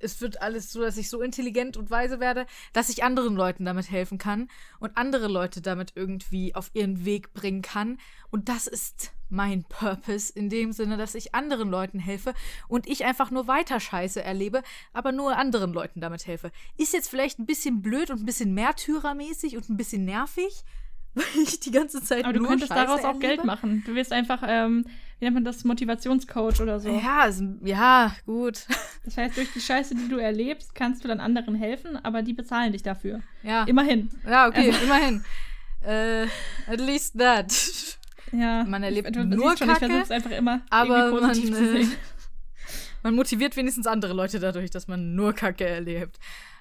es 0.00 0.20
wird 0.20 0.42
alles 0.42 0.72
so, 0.72 0.80
dass 0.80 0.96
ich 0.96 1.08
so 1.08 1.22
intelligent 1.22 1.76
und 1.76 1.90
weise 1.90 2.20
werde, 2.20 2.46
dass 2.72 2.88
ich 2.88 3.04
anderen 3.04 3.36
Leuten 3.36 3.64
damit 3.64 3.90
helfen 3.90 4.18
kann 4.18 4.48
und 4.80 4.96
andere 4.96 5.28
Leute 5.28 5.60
damit 5.60 5.92
irgendwie 5.94 6.54
auf 6.54 6.70
ihren 6.74 7.04
Weg 7.04 7.32
bringen 7.32 7.62
kann. 7.62 7.98
Und 8.30 8.48
das 8.48 8.66
ist 8.66 9.12
mein 9.30 9.64
Purpose 9.64 10.32
in 10.32 10.48
dem 10.48 10.72
Sinne, 10.72 10.96
dass 10.96 11.14
ich 11.14 11.34
anderen 11.34 11.68
Leuten 11.68 11.98
helfe 11.98 12.34
und 12.66 12.86
ich 12.86 13.04
einfach 13.04 13.30
nur 13.30 13.46
weiter 13.46 13.80
Scheiße 13.80 14.22
erlebe, 14.22 14.62
aber 14.92 15.12
nur 15.12 15.36
anderen 15.36 15.72
Leuten 15.72 16.00
damit 16.00 16.26
helfe. 16.26 16.50
Ist 16.76 16.92
jetzt 16.92 17.10
vielleicht 17.10 17.38
ein 17.38 17.46
bisschen 17.46 17.82
blöd 17.82 18.10
und 18.10 18.20
ein 18.20 18.26
bisschen 18.26 18.54
märtyrermäßig 18.54 19.56
und 19.56 19.68
ein 19.68 19.76
bisschen 19.76 20.04
nervig, 20.04 20.64
weil 21.18 21.42
ich 21.42 21.60
die 21.60 21.70
ganze 21.70 22.02
Zeit 22.02 22.24
Aber 22.24 22.32
du 22.32 22.40
nur 22.40 22.48
könntest 22.48 22.72
Scheiße 22.72 22.84
daraus 22.86 23.00
auch 23.00 23.14
erlebe. 23.14 23.26
Geld 23.26 23.44
machen. 23.44 23.82
Du 23.86 23.94
wirst 23.94 24.12
einfach, 24.12 24.42
ähm, 24.46 24.84
wie 25.18 25.24
nennt 25.24 25.34
man 25.34 25.44
das, 25.44 25.64
Motivationscoach 25.64 26.60
oder 26.60 26.78
so. 26.80 26.88
Ja, 26.90 27.26
es- 27.26 27.42
ja, 27.62 28.14
gut. 28.26 28.66
Das 29.04 29.16
heißt, 29.16 29.36
durch 29.38 29.50
die 29.54 29.60
Scheiße, 29.60 29.94
die 29.94 30.08
du 30.08 30.16
erlebst, 30.18 30.74
kannst 30.74 31.02
du 31.02 31.08
dann 31.08 31.18
anderen 31.20 31.54
helfen, 31.54 31.96
aber 32.04 32.20
die 32.22 32.34
bezahlen 32.34 32.72
dich 32.72 32.82
dafür. 32.82 33.22
Ja, 33.42 33.64
Immerhin. 33.64 34.10
ja 34.28 34.46
okay, 34.48 34.70
Also- 34.70 34.84
immerhin. 34.84 35.24
Äh, 35.80 36.26
at 36.66 36.80
least 36.80 37.16
that. 37.18 37.52
Ja. 38.32 38.64
Man 38.64 38.82
erlebt 38.82 39.08
ich, 39.08 39.14
du, 39.16 39.24
nur 39.24 39.56
schon, 39.56 39.68
ich 39.68 39.74
Kacke, 39.74 39.86
versuche 39.86 40.02
es 40.02 40.10
einfach 40.10 40.30
immer 40.32 40.60
aber 40.68 41.18
man, 41.20 41.32
zu 41.34 41.42
äh, 41.42 41.54
sehen. 41.82 41.92
Man 43.04 43.14
motiviert 43.14 43.56
wenigstens 43.56 43.86
andere 43.86 44.12
Leute 44.12 44.40
dadurch, 44.40 44.70
dass 44.70 44.88
man 44.88 45.14
nur 45.14 45.32
Kacke 45.32 45.64
erlebt. 45.66 46.18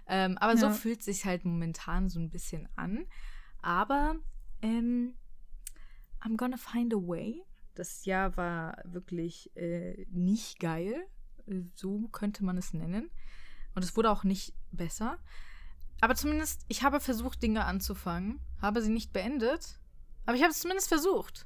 Ähm, 0.08 0.38
aber 0.38 0.56
so 0.56 0.68
Ja. 0.68 0.72
fühlt 0.72 1.02
sich 1.04 1.26
halt 1.26 1.44
momentan 1.46 2.10
so 2.10 2.20
ein 2.20 2.30
bisschen 2.30 2.70
an. 2.76 3.06
Aber 3.62 4.16
ähm, 4.62 5.14
I'm 6.22 6.38
gonna 6.38 6.58
find 6.58 6.94
a 6.94 6.98
way. 6.98 7.44
Das 7.76 8.06
Jahr 8.06 8.36
war 8.38 8.78
wirklich 8.86 9.56
äh, 9.56 10.06
nicht 10.10 10.60
geil. 10.60 11.08
So 11.76 12.08
könnte 12.10 12.44
man 12.44 12.58
es 12.58 12.74
nennen. 12.74 13.10
Und 13.76 13.84
es 13.84 13.96
wurde 13.96 14.12
auch 14.12 14.24
nicht 14.24 14.54
besser. 14.72 15.20
Aber 16.02 16.16
zumindest, 16.16 16.66
ich 16.68 16.84
habe 16.84 17.00
versucht, 17.00 17.42
Dinge 17.42 17.66
anzufangen, 17.66 18.40
habe 18.62 18.82
sie 18.82 18.92
nicht 18.92 19.14
beendet. 19.14 19.80
Aber 20.26 20.36
ich 20.36 20.44
habe 20.44 20.52
es 20.52 20.60
zumindest 20.60 20.88
versucht. 20.88 21.46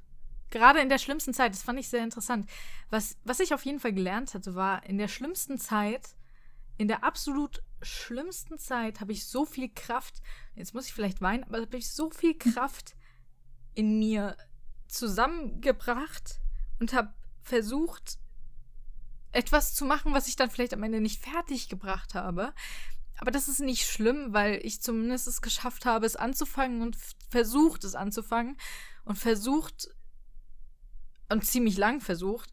Gerade 0.50 0.82
in 0.82 0.90
der 0.90 0.98
schlimmsten 0.98 1.34
Zeit, 1.34 1.54
das 1.54 1.62
fand 1.62 1.80
ich 1.80 1.90
sehr 1.90 2.04
interessant. 2.04 2.50
Was, 2.90 3.18
was 3.24 3.40
ich 3.40 3.54
auf 3.54 3.66
jeden 3.66 3.80
Fall 3.80 3.94
gelernt 3.94 4.34
hatte, 4.34 4.56
war, 4.56 4.84
in 4.86 4.98
der 4.98 5.08
schlimmsten 5.08 5.58
Zeit, 5.58 6.16
in 6.78 6.88
der 6.88 7.04
absolut 7.04 7.64
schlimmsten 7.82 8.58
Zeit, 8.58 9.00
habe 9.00 9.14
ich 9.14 9.26
so 9.26 9.46
viel 9.46 9.70
Kraft, 9.70 10.22
jetzt 10.56 10.74
muss 10.74 10.88
ich 10.88 10.94
vielleicht 10.94 11.22
weinen, 11.22 11.44
aber 11.46 11.62
habe 11.62 11.78
ich 11.78 11.92
so 11.92 12.10
viel 12.10 12.34
Kraft 12.38 12.96
in 13.74 14.00
mir 14.00 14.38
zusammengebracht 14.88 16.40
und 16.80 16.94
habe 16.94 17.14
versucht, 17.44 18.18
etwas 19.32 19.74
zu 19.74 19.86
machen, 19.86 20.14
was 20.14 20.28
ich 20.28 20.36
dann 20.36 20.50
vielleicht 20.50 20.74
am 20.74 20.84
Ende 20.84 21.00
nicht 21.00 21.24
fertig 21.24 21.70
gebracht 21.70 22.16
habe. 22.16 22.54
Aber 23.18 23.32
das 23.32 23.48
ist 23.48 23.60
nicht 23.60 23.88
schlimm, 23.88 24.34
weil 24.34 24.60
ich 24.66 24.82
zumindest 24.82 25.28
es 25.28 25.42
geschafft 25.42 25.86
habe, 25.86 26.06
es 26.06 26.16
anzufangen 26.16 26.82
und 26.82 26.98
versucht, 27.30 27.84
es 27.84 27.96
anzufangen 27.96 28.58
und 29.06 29.18
versucht, 29.18 29.90
und 31.30 31.46
ziemlich 31.46 31.78
lang 31.78 32.02
versucht, 32.02 32.52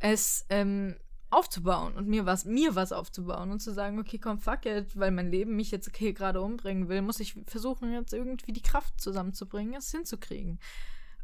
es 0.00 0.44
ähm, 0.50 0.96
aufzubauen 1.30 1.94
und 1.94 2.08
mir 2.08 2.24
was, 2.24 2.44
mir 2.44 2.74
was 2.74 2.92
aufzubauen 2.92 3.50
und 3.50 3.60
zu 3.60 3.72
sagen, 3.72 3.98
okay, 3.98 4.18
komm, 4.18 4.38
fuck 4.38 4.64
it, 4.64 4.98
weil 4.98 5.10
mein 5.10 5.30
Leben 5.30 5.56
mich 5.56 5.70
jetzt 5.70 5.88
okay 5.88 6.12
gerade 6.12 6.40
umbringen 6.40 6.88
will, 6.88 7.02
muss 7.02 7.20
ich 7.20 7.34
versuchen, 7.46 7.92
jetzt 7.92 8.12
irgendwie 8.12 8.52
die 8.52 8.62
Kraft 8.62 9.00
zusammenzubringen, 9.00 9.74
es 9.74 9.90
hinzukriegen. 9.90 10.58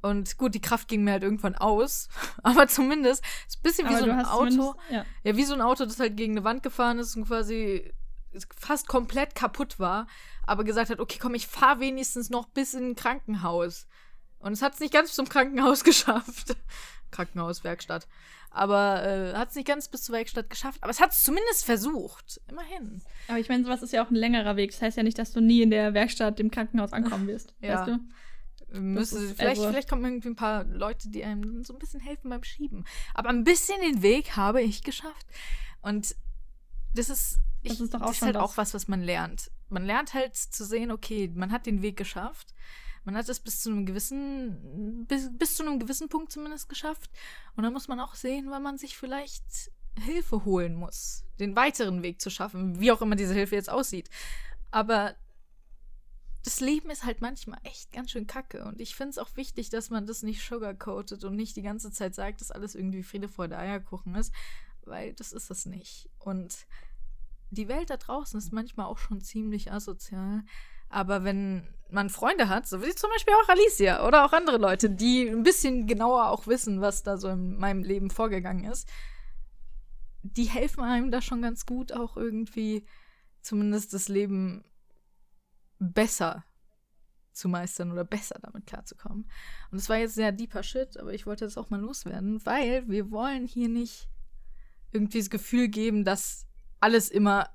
Und 0.03 0.37
gut, 0.37 0.55
die 0.55 0.61
Kraft 0.61 0.89
ging 0.89 1.03
mir 1.03 1.13
halt 1.13 1.23
irgendwann 1.23 1.55
aus, 1.55 2.09
aber 2.43 2.69
zumindest 2.69 3.25
ist 3.49 3.59
ein 3.59 3.63
bisschen 3.63 3.89
wie 3.89 3.95
Aber 3.95 4.01
so 4.01 4.07
du 4.07 4.13
ein 4.13 4.27
Auto. 4.27 4.75
Ja. 4.91 5.07
Ja, 5.23 5.37
wie 5.37 5.45
so 5.45 5.55
ein 5.55 5.63
Auto, 5.63 5.87
das 5.87 5.99
halt 5.99 6.17
gegen 6.17 6.35
eine 6.35 6.45
Wand 6.45 6.63
gefahren 6.63 6.99
ist 6.99 7.17
und 7.17 7.27
quasi 7.27 7.91
fast 8.57 8.89
komplett 8.89 9.35
kaputt 9.35 9.79
war, 9.79 10.07
aber 10.43 10.65
gesagt 10.65 10.91
hat, 10.91 11.01
okay, 11.01 11.19
komm, 11.21 11.35
ich 11.35 11.47
fahr 11.47 11.81
wenigstens 11.81 12.29
noch 12.29 12.49
bis 12.49 12.75
in 12.75 12.91
ein 12.91 12.95
Krankenhaus. 12.95 13.87
Und 14.39 14.53
es 14.53 14.61
hat 14.61 14.75
es 14.75 14.81
nicht 14.81 14.93
ganz 14.93 15.15
zum 15.15 15.27
Krankenhaus 15.27 15.85
geschafft. 15.85 16.55
Krankenhaus, 17.15 17.65
Werkstatt. 17.65 18.07
Aber 18.51 19.03
äh, 19.05 19.35
hat 19.35 19.51
es 19.51 19.55
nicht 19.57 19.67
ganz 19.67 19.89
bis 19.89 20.03
zur 20.05 20.15
Werkstatt 20.15 20.51
geschafft. 20.51 20.83
Aber 20.83 20.91
es 20.91 21.01
hat 21.01 21.13
es 21.13 21.23
zumindest 21.25 21.65
versucht. 21.65 22.41
Immerhin. 22.49 23.03
Aber 23.29 23.39
ich 23.39 23.49
meine, 23.49 23.65
sowas 23.65 23.83
ist 23.83 23.93
ja 23.93 24.05
auch 24.05 24.11
ein 24.11 24.15
längerer 24.17 24.57
Weg. 24.57 24.71
Das 24.73 24.83
heißt 24.83 24.97
ja 24.97 25.03
nicht, 25.03 25.19
dass 25.19 25.33
du 25.33 25.41
nie 25.41 25.63
in 25.63 25.71
der 25.71 25.95
Werkstatt 25.95 26.39
im 26.41 26.51
Krankenhaus 26.51 26.93
ankommen 26.93 27.27
wirst. 27.27 27.55
Ja. 27.61 27.81
Weißt 27.81 27.89
du? 27.89 28.81
Müsste, 28.81 29.19
ist 29.19 29.37
vielleicht, 29.37 29.59
also- 29.61 29.71
vielleicht 29.71 29.89
kommen 29.89 30.05
irgendwie 30.05 30.29
ein 30.29 30.37
paar 30.37 30.65
Leute, 30.65 31.09
die 31.09 31.23
einem 31.25 31.63
so 31.65 31.73
ein 31.73 31.79
bisschen 31.79 32.01
helfen 32.01 32.31
beim 32.31 32.43
Schieben. 32.43 32.85
Aber 33.15 33.29
ein 33.31 33.45
bisschen 33.45 33.81
den 33.81 34.03
Weg 34.03 34.37
habe 34.37 34.63
ich 34.63 34.83
geschafft. 34.83 35.27
Und 35.81 36.17
das 36.95 37.09
ist, 37.09 37.39
ich, 37.63 37.71
Das 37.71 37.81
ist 37.81 37.95
doch 37.95 38.01
auch 38.03 38.07
das 38.09 38.17
ist 38.17 38.23
halt 38.23 38.35
was. 38.37 38.43
auch 38.43 38.57
was, 38.57 38.75
was 38.75 38.89
man 38.89 39.03
lernt. 39.03 39.51
Man 39.69 39.85
lernt 39.85 40.15
halt 40.15 40.37
zu 40.37 40.65
sehen, 40.65 40.91
okay, 40.91 41.31
man 41.35 41.51
hat 41.53 41.67
den 41.67 41.83
Weg 41.83 41.97
geschafft. 41.97 42.53
Man 43.05 43.17
hat 43.17 43.29
es 43.29 43.41
bis 43.41 43.63
zu 43.63 43.71
einem 43.71 43.87
gewissen, 43.87 45.07
bis, 45.07 45.31
bis 45.37 45.57
zu 45.57 45.63
einem 45.67 45.79
gewissen 45.79 46.09
Punkt 46.09 46.33
zumindest 46.33 46.69
geschafft. 46.69 47.11
Und 47.55 47.65
dann 47.65 47.73
muss 47.73 47.89
man 47.89 48.01
auch 48.01 48.15
sehen, 48.15 48.47
wann 48.49 48.63
man 48.63 48.79
sich 48.79 48.97
vielleicht 48.97 49.71
Hilfe 50.01 50.45
holen 50.45 50.75
muss, 50.75 51.25
den 51.39 51.55
weiteren 51.55 52.03
Weg 52.03 52.21
zu 52.21 52.31
schaffen, 52.31 52.81
wie 52.81 52.91
auch 52.91 53.03
immer 53.03 53.17
diese 53.17 53.35
Hilfe 53.35 53.55
jetzt 53.55 53.71
aussieht. 53.71 54.09
Aber 54.71 55.15
das 56.45 56.61
Leben 56.61 56.91
ist 56.91 57.05
halt 57.05 57.21
manchmal 57.21 57.59
echt 57.63 57.93
ganz 57.93 58.11
schön 58.11 58.27
kacke. 58.27 58.65
Und 58.65 58.81
ich 58.81 58.95
finde 58.95 59.11
es 59.11 59.19
auch 59.19 59.37
wichtig, 59.37 59.71
dass 59.71 59.91
man 59.91 60.07
das 60.07 60.23
nicht 60.23 60.47
sugarcoatet 60.47 61.25
und 61.25 61.37
nicht 61.37 61.57
die 61.57 61.63
ganze 61.63 61.91
Zeit 61.91 62.15
sagt, 62.15 62.41
dass 62.41 62.51
alles 62.51 62.75
irgendwie 62.75 63.03
Friede, 63.03 63.29
Freude, 63.29 63.57
Eierkuchen 63.57 64.15
ist. 64.15 64.33
Weil 64.83 65.15
das 65.15 65.33
ist 65.33 65.51
es 65.51 65.65
nicht. 65.65 66.11
Und 66.19 66.67
die 67.51 67.69
Welt 67.69 67.89
da 67.89 67.97
draußen 67.97 68.39
ist 68.39 68.53
manchmal 68.53 68.87
auch 68.87 68.99
schon 68.99 69.23
ziemlich 69.23 69.73
asozial. 69.73 70.45
Aber 70.89 71.25
wenn 71.25 71.67
man 71.91 72.11
Freunde 72.11 72.49
hat, 72.49 72.67
so 72.67 72.83
wie 72.83 72.95
zum 72.95 73.11
Beispiel 73.11 73.35
auch 73.35 73.49
Alicia 73.49 74.07
oder 74.07 74.25
auch 74.25 74.33
andere 74.33 74.59
Leute, 74.59 74.91
die 74.91 75.29
ein 75.29 75.43
bisschen 75.43 75.87
genauer 75.87 76.31
auch 76.31 76.47
wissen, 76.47 76.81
was 76.81 77.03
da 77.03 77.17
so 77.17 77.29
in 77.29 77.57
meinem 77.57 77.83
Leben 77.83 78.11
vorgegangen 78.11 78.65
ist, 78.65 78.89
die 80.23 80.45
helfen 80.45 80.83
einem 80.83 81.11
da 81.11 81.21
schon 81.21 81.43
ganz 81.43 81.67
gut, 81.67 81.93
auch 81.93 82.17
irgendwie 82.17 82.87
zumindest 83.43 83.93
das 83.93 84.09
Leben 84.09 84.65
besser 85.79 86.45
zu 87.33 87.49
meistern 87.49 87.93
oder 87.93 88.05
besser 88.05 88.39
damit 88.41 88.67
klarzukommen. 88.67 89.29
Und 89.71 89.79
es 89.79 89.89
war 89.89 89.97
jetzt 89.97 90.15
sehr 90.15 90.33
deeper 90.33 90.63
Shit, 90.63 90.97
aber 90.99 91.13
ich 91.13 91.27
wollte 91.27 91.45
das 91.45 91.59
auch 91.59 91.71
mal 91.71 91.81
loswerden, 91.81 92.45
weil 92.47 92.89
wir 92.89 93.11
wollen 93.11 93.47
hier 93.47 93.69
nicht 93.69 94.09
irgendwie 94.93 95.19
das 95.19 95.31
Gefühl 95.31 95.69
geben, 95.69 96.05
dass 96.05 96.47
alles 96.81 97.11
immer 97.11 97.51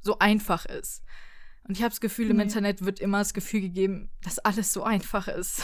so 0.00 0.18
einfach 0.18 0.64
ist. 0.64 1.02
Und 1.68 1.76
ich 1.76 1.82
habe 1.82 1.90
das 1.90 2.00
Gefühl, 2.00 2.30
im 2.30 2.36
Nee. 2.36 2.44
Internet 2.44 2.84
wird 2.84 3.00
immer 3.00 3.18
das 3.18 3.34
Gefühl 3.34 3.60
gegeben, 3.60 4.10
dass 4.22 4.38
alles 4.38 4.72
so 4.72 4.82
einfach 4.82 5.28
ist. 5.28 5.62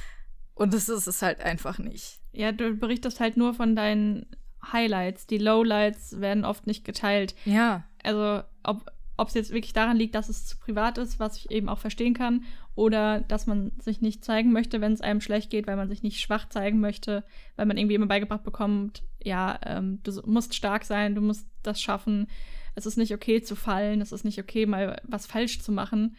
Und 0.54 0.72
das 0.72 0.88
ist 0.88 1.06
es 1.06 1.22
halt 1.22 1.40
einfach 1.40 1.78
nicht. 1.78 2.20
Ja, 2.32 2.52
du 2.52 2.74
berichtest 2.74 3.20
halt 3.20 3.36
nur 3.36 3.54
von 3.54 3.74
deinen 3.74 4.26
Highlights. 4.72 5.26
Die 5.26 5.38
Lowlights 5.38 6.20
werden 6.20 6.44
oft 6.44 6.66
nicht 6.66 6.84
geteilt. 6.84 7.34
Ja. 7.44 7.84
Also, 8.02 8.42
ob 8.62 8.90
ob 9.16 9.28
es 9.28 9.34
jetzt 9.34 9.52
wirklich 9.52 9.72
daran 9.72 9.96
liegt, 9.96 10.14
dass 10.14 10.28
es 10.28 10.46
zu 10.46 10.58
privat 10.58 10.98
ist, 10.98 11.20
was 11.20 11.36
ich 11.36 11.50
eben 11.50 11.68
auch 11.68 11.78
verstehen 11.78 12.14
kann, 12.14 12.44
oder 12.74 13.20
dass 13.20 13.46
man 13.46 13.70
sich 13.78 14.00
nicht 14.00 14.24
zeigen 14.24 14.52
möchte, 14.52 14.80
wenn 14.80 14.92
es 14.92 15.00
einem 15.00 15.20
schlecht 15.20 15.50
geht, 15.50 15.66
weil 15.66 15.76
man 15.76 15.88
sich 15.88 16.02
nicht 16.02 16.20
schwach 16.20 16.48
zeigen 16.48 16.80
möchte, 16.80 17.22
weil 17.54 17.66
man 17.66 17.76
irgendwie 17.76 17.94
immer 17.94 18.06
beigebracht 18.08 18.42
bekommt, 18.42 19.04
ja, 19.22 19.58
ähm, 19.64 20.00
du 20.02 20.20
musst 20.26 20.54
stark 20.54 20.84
sein, 20.84 21.14
du 21.14 21.20
musst 21.20 21.46
das 21.62 21.80
schaffen, 21.80 22.26
es 22.74 22.86
ist 22.86 22.96
nicht 22.96 23.14
okay 23.14 23.42
zu 23.42 23.56
fallen, 23.56 24.00
es 24.00 24.12
ist 24.12 24.24
nicht 24.24 24.38
okay, 24.40 24.66
mal 24.66 25.00
was 25.04 25.26
falsch 25.26 25.60
zu 25.60 25.72
machen. 25.72 26.16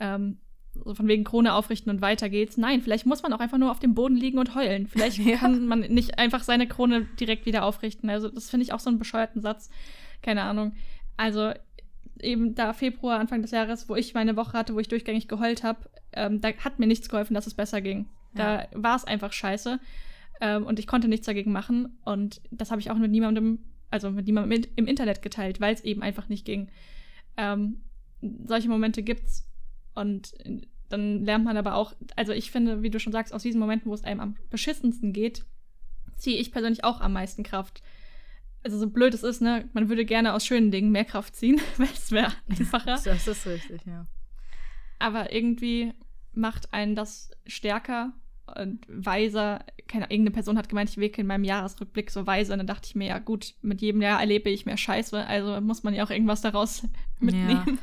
Ähm, 0.00 0.38
so 0.84 0.94
von 0.94 1.08
wegen 1.08 1.24
Krone 1.24 1.54
aufrichten 1.54 1.90
und 1.90 2.00
weiter 2.00 2.28
geht's. 2.28 2.56
Nein, 2.56 2.82
vielleicht 2.82 3.06
muss 3.06 3.22
man 3.22 3.32
auch 3.32 3.40
einfach 3.40 3.58
nur 3.58 3.70
auf 3.70 3.80
dem 3.80 3.94
Boden 3.94 4.16
liegen 4.16 4.38
und 4.38 4.54
heulen. 4.54 4.86
Vielleicht 4.86 5.18
Ja. 5.24 5.36
kann 5.38 5.66
man 5.66 5.80
nicht 5.80 6.18
einfach 6.18 6.42
seine 6.42 6.68
Krone 6.68 7.06
direkt 7.18 7.46
wieder 7.46 7.64
aufrichten. 7.64 8.08
Also, 8.10 8.28
das 8.28 8.50
finde 8.50 8.64
ich 8.64 8.72
auch 8.72 8.80
so 8.80 8.90
einen 8.90 8.98
bescheuerten 8.98 9.42
Satz. 9.42 9.70
Keine 10.22 10.42
Ahnung. 10.42 10.74
Also, 11.16 11.52
eben 12.20 12.54
da 12.54 12.72
Februar, 12.72 13.18
Anfang 13.18 13.42
des 13.42 13.50
Jahres, 13.50 13.88
wo 13.88 13.96
ich 13.96 14.14
meine 14.14 14.36
Woche 14.36 14.52
hatte, 14.56 14.74
wo 14.74 14.78
ich 14.78 14.88
durchgängig 14.88 15.28
geheult 15.28 15.62
habe, 15.64 15.90
ähm, 16.12 16.40
da 16.40 16.52
hat 16.52 16.78
mir 16.78 16.86
nichts 16.86 17.08
geholfen, 17.08 17.34
dass 17.34 17.46
es 17.46 17.54
besser 17.54 17.80
ging. 17.80 18.06
Da 18.34 18.68
war 18.72 18.94
es 18.94 19.04
einfach 19.04 19.32
scheiße. 19.32 19.80
Ähm, 20.40 20.66
und 20.66 20.78
ich 20.78 20.86
konnte 20.86 21.08
nichts 21.08 21.26
dagegen 21.26 21.50
machen. 21.50 21.98
Und 22.04 22.40
das 22.50 22.70
habe 22.70 22.80
ich 22.80 22.90
auch 22.90 22.96
mit 22.96 23.10
niemandem, 23.10 23.58
also 23.90 24.10
mit 24.10 24.26
niemandem 24.26 24.62
im- 24.62 24.70
im 24.76 24.86
Internet 24.86 25.22
geteilt, 25.22 25.60
weil 25.60 25.74
es 25.74 25.82
eben 25.84 26.02
einfach 26.02 26.28
nicht 26.28 26.44
ging. 26.44 26.68
Ähm, 27.36 27.80
solche 28.44 28.68
Momente 28.68 29.02
gibt's. 29.02 29.48
Und 29.94 30.32
dann 30.88 31.24
lernt 31.24 31.44
man 31.44 31.56
aber 31.56 31.74
auch, 31.74 31.92
also 32.16 32.32
ich 32.32 32.50
finde, 32.50 32.82
wie 32.82 32.90
du 32.90 32.98
schon 33.00 33.12
sagst, 33.12 33.32
aus 33.34 33.42
diesen 33.42 33.60
Momenten, 33.60 33.90
wo 33.90 33.94
es 33.94 34.04
einem 34.04 34.20
am 34.20 34.36
beschissensten 34.50 35.12
geht, 35.12 35.44
ziehe 36.16 36.38
ich 36.38 36.50
persönlich 36.52 36.84
auch 36.84 37.00
am 37.00 37.12
meisten 37.12 37.42
Kraft. 37.42 37.82
Also 38.64 38.78
so 38.78 38.90
blöd 38.90 39.14
es 39.14 39.22
ist, 39.22 39.40
ne, 39.40 39.68
man 39.72 39.88
würde 39.88 40.04
gerne 40.04 40.32
aus 40.34 40.44
schönen 40.44 40.70
Dingen 40.70 40.90
mehr 40.90 41.04
Kraft 41.04 41.36
ziehen, 41.36 41.60
weil 41.76 41.88
es 41.92 42.10
wäre 42.10 42.32
einfacher. 42.48 42.98
Das 43.04 43.26
ist 43.28 43.46
richtig, 43.46 43.82
ja. 43.86 44.06
Aber 44.98 45.32
irgendwie 45.32 45.92
macht 46.32 46.72
einen 46.72 46.94
das 46.96 47.30
stärker 47.46 48.12
weiser. 48.88 49.64
Keine, 49.86 50.04
irgendeine 50.04 50.32
Person 50.32 50.58
hat 50.58 50.68
gemeint, 50.68 50.90
ich 50.90 50.98
wirke 50.98 51.20
in 51.20 51.26
meinem 51.26 51.44
Jahresrückblick 51.44 52.10
so 52.10 52.26
weise. 52.26 52.52
Und 52.52 52.58
dann 52.58 52.66
dachte 52.66 52.86
ich 52.88 52.94
mir, 52.94 53.08
ja 53.08 53.18
gut, 53.18 53.54
mit 53.62 53.80
jedem 53.80 54.02
Jahr 54.02 54.20
erlebe 54.20 54.50
ich 54.50 54.66
mehr 54.66 54.76
Scheiße, 54.76 55.26
also 55.26 55.60
muss 55.60 55.82
man 55.82 55.94
ja 55.94 56.04
auch 56.04 56.10
irgendwas 56.10 56.42
daraus 56.42 56.82
mitnehmen. 57.20 57.64
Ja. 57.66 57.74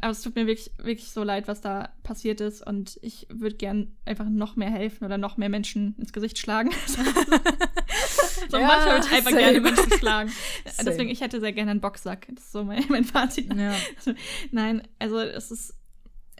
Aber 0.00 0.12
es 0.12 0.22
tut 0.22 0.34
mir 0.34 0.46
wirklich, 0.46 0.70
wirklich 0.78 1.10
so 1.10 1.22
leid, 1.22 1.46
was 1.46 1.60
da 1.60 1.90
passiert 2.02 2.40
ist. 2.40 2.66
Und 2.66 2.98
ich 3.02 3.26
würde 3.28 3.56
gern 3.56 3.96
einfach 4.06 4.24
noch 4.24 4.56
mehr 4.56 4.70
helfen 4.70 5.04
oder 5.04 5.18
noch 5.18 5.36
mehr 5.36 5.50
Menschen 5.50 5.94
ins 5.98 6.12
Gesicht 6.12 6.38
schlagen. 6.38 6.70
so 6.86 7.02
ja, 8.58 8.66
manchmal 8.66 8.94
würde 8.94 9.06
ich 9.06 9.12
einfach 9.12 9.30
same. 9.30 9.42
gerne 9.42 9.60
Menschen 9.60 9.92
schlagen. 9.98 10.30
Same. 10.64 10.88
Deswegen, 10.88 11.10
ich 11.10 11.20
hätte 11.20 11.40
sehr 11.40 11.52
gerne 11.52 11.72
einen 11.72 11.80
Boxsack. 11.80 12.28
Das 12.30 12.44
ist 12.44 12.52
so 12.52 12.64
mein, 12.64 12.84
mein 12.88 13.04
Fazit. 13.04 13.52
Ja. 13.54 13.74
Nein, 14.52 14.82
also 14.98 15.18
es 15.18 15.50
ist, 15.50 15.74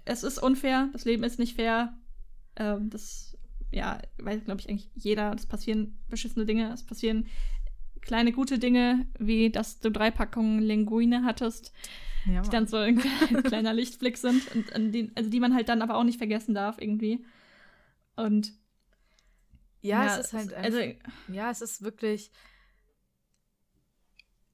es 0.06 0.22
ist 0.22 0.42
unfair. 0.42 0.88
Das 0.92 1.04
Leben 1.04 1.22
ist 1.22 1.38
nicht 1.38 1.56
fair. 1.56 1.94
Ähm, 2.58 2.90
das, 2.90 3.38
ja, 3.70 4.00
weiß, 4.18 4.44
glaube 4.44 4.60
ich, 4.60 4.68
eigentlich 4.68 4.90
jeder. 4.94 5.32
Es 5.34 5.46
passieren 5.46 5.98
beschissene 6.08 6.44
Dinge. 6.44 6.72
Es 6.72 6.84
passieren 6.84 7.26
kleine 8.00 8.32
gute 8.32 8.58
Dinge, 8.58 9.06
wie 9.18 9.50
dass 9.50 9.80
du 9.80 9.90
drei 9.90 10.10
Packungen 10.10 10.60
Linguine 10.60 11.24
hattest, 11.24 11.72
ja, 12.26 12.42
die 12.42 12.50
dann 12.50 12.66
so 12.66 12.76
ein 12.76 12.98
kleiner 13.44 13.72
Lichtblick 13.72 14.16
sind 14.16 14.54
und, 14.54 14.74
und 14.74 14.92
die, 14.92 15.10
also 15.14 15.30
die 15.30 15.40
man 15.40 15.54
halt 15.54 15.68
dann 15.68 15.82
aber 15.82 15.96
auch 15.96 16.04
nicht 16.04 16.18
vergessen 16.18 16.54
darf 16.54 16.80
irgendwie. 16.80 17.24
Und 18.16 18.52
ja, 19.80 20.04
ja 20.04 20.18
es 20.18 20.26
ist 20.26 20.32
halt 20.32 20.54
also 20.54 20.78
ja, 21.28 21.50
es 21.50 21.60
ist 21.60 21.82
wirklich 21.82 22.30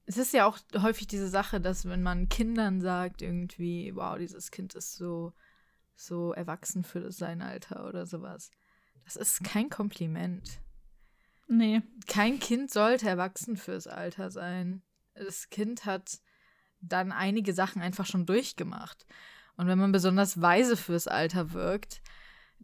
es 0.05 0.17
ist 0.17 0.33
ja 0.33 0.45
auch 0.45 0.59
häufig 0.77 1.07
diese 1.07 1.29
Sache, 1.29 1.59
dass 1.59 1.87
wenn 1.87 2.03
man 2.03 2.29
Kindern 2.29 2.79
sagt 2.79 3.21
irgendwie, 3.21 3.95
wow, 3.95 4.17
dieses 4.17 4.51
Kind 4.51 4.75
ist 4.75 4.95
so 4.95 5.33
so 5.95 6.33
erwachsen 6.33 6.83
für 6.83 7.11
sein 7.11 7.41
Alter 7.41 7.87
oder 7.87 8.05
sowas. 8.05 8.51
Das 9.03 9.15
ist 9.15 9.43
kein 9.43 9.69
Kompliment. 9.69 10.59
Nee. 11.47 11.81
Kein 12.07 12.39
Kind 12.39 12.71
sollte 12.71 13.07
erwachsen 13.07 13.55
fürs 13.55 13.87
Alter 13.87 14.31
sein. 14.31 14.81
Das 15.13 15.49
Kind 15.49 15.85
hat 15.85 16.19
dann 16.81 17.11
einige 17.11 17.53
Sachen 17.53 17.81
einfach 17.81 18.05
schon 18.05 18.25
durchgemacht. 18.25 19.05
Und 19.57 19.67
wenn 19.67 19.79
man 19.79 19.91
besonders 19.91 20.41
weise 20.41 20.75
fürs 20.75 21.07
Alter 21.07 21.53
wirkt, 21.53 22.01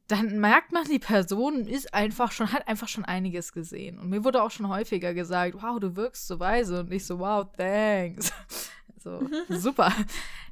dann 0.07 0.39
merkt 0.39 0.71
man, 0.73 0.83
die 0.85 0.99
Person 0.99 1.65
ist 1.65 1.93
einfach 1.93 2.31
schon, 2.31 2.51
hat 2.51 2.67
einfach 2.67 2.87
schon 2.87 3.05
einiges 3.05 3.53
gesehen. 3.53 3.97
Und 3.97 4.09
mir 4.09 4.25
wurde 4.25 4.43
auch 4.43 4.51
schon 4.51 4.67
häufiger 4.67 5.13
gesagt, 5.13 5.55
wow, 5.61 5.79
du 5.79 5.95
wirkst 5.95 6.27
so 6.27 6.39
weise. 6.39 6.81
Und 6.81 6.91
ich 6.91 7.05
so, 7.05 7.19
wow, 7.19 7.47
thanks. 7.57 8.33
So, 9.03 9.27
super. 9.49 9.91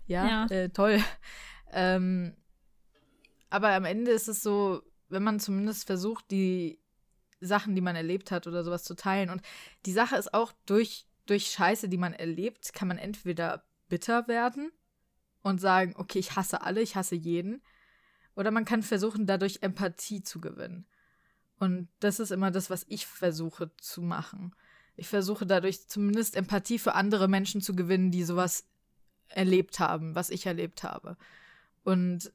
Ja, 0.08 0.28
ja. 0.28 0.46
Äh, 0.48 0.70
toll. 0.70 1.04
Ähm, 1.72 2.34
aber 3.50 3.70
am 3.70 3.86
Ende 3.86 4.12
ist 4.12 4.28
es 4.28 4.42
so, 4.42 4.82
wenn 5.10 5.24
man 5.24 5.40
zumindest 5.40 5.86
versucht, 5.86 6.30
die 6.32 6.80
Sachen, 7.42 7.76
die 7.76 7.82
man 7.82 7.96
erlebt 7.96 8.32
hat 8.32 8.48
oder 8.48 8.64
sowas 8.64 8.84
zu 8.84 8.96
teilen. 8.96 9.30
Und 9.30 9.42
die 9.86 9.92
Sache 9.92 10.18
ist 10.18 10.34
auch, 10.34 10.52
durch, 10.66 11.08
durch 11.26 11.48
Scheiße, 11.48 11.90
die 11.90 11.98
man 11.98 12.14
erlebt, 12.14 12.74
kann 12.74 12.88
man 12.88 12.98
entweder 12.98 13.64
bitter 13.88 14.28
werden 14.28 14.72
und 15.42 15.60
sagen, 15.60 15.94
okay, 15.98 16.20
ich 16.20 16.36
hasse 16.36 16.62
alle, 16.62 16.82
ich 16.82 16.96
hasse 16.96 17.16
jeden. 17.16 17.62
Oder 18.36 18.52
man 18.52 18.66
kann 18.66 18.84
versuchen, 18.84 19.26
dadurch 19.26 19.60
Empathie 19.62 20.22
zu 20.22 20.40
gewinnen. 20.42 20.86
Und 21.58 21.90
das 22.00 22.20
ist 22.20 22.32
immer 22.32 22.52
das, 22.52 22.70
was 22.70 22.86
ich 22.88 23.06
versuche 23.06 23.72
zu 23.78 24.02
machen. 24.02 24.56
Ich 24.96 25.08
versuche 25.08 25.46
dadurch 25.46 25.88
zumindest 25.88 26.36
Empathie 26.36 26.80
für 26.80 26.94
andere 26.94 27.28
Menschen 27.28 27.62
zu 27.62 27.76
gewinnen, 27.76 28.12
die 28.12 28.24
sowas 28.24 28.66
erlebt 29.28 29.80
haben, 29.80 30.16
was 30.16 30.30
ich 30.30 30.46
erlebt 30.46 30.84
habe. 30.84 31.18
Und 31.84 32.32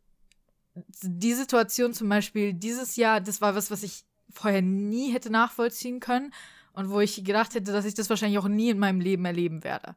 die 1.02 1.34
Situation 1.34 1.92
zum 1.92 2.08
Beispiel 2.08 2.52
dieses 2.52 2.96
Jahr, 2.96 3.20
das 3.20 3.40
war 3.40 3.54
was, 3.54 3.70
was 3.70 3.82
ich 3.82 4.04
vorher 4.30 4.62
nie 4.62 5.12
hätte 5.12 5.30
nachvollziehen 5.30 6.00
können 6.00 6.32
und 6.72 6.90
wo 6.90 7.00
ich 7.00 7.24
gedacht 7.24 7.54
hätte, 7.54 7.72
dass 7.72 7.84
ich 7.84 7.94
das 7.94 8.10
wahrscheinlich 8.10 8.38
auch 8.38 8.48
nie 8.48 8.70
in 8.70 8.78
meinem 8.78 9.00
Leben 9.00 9.24
erleben 9.24 9.62
werde. 9.62 9.94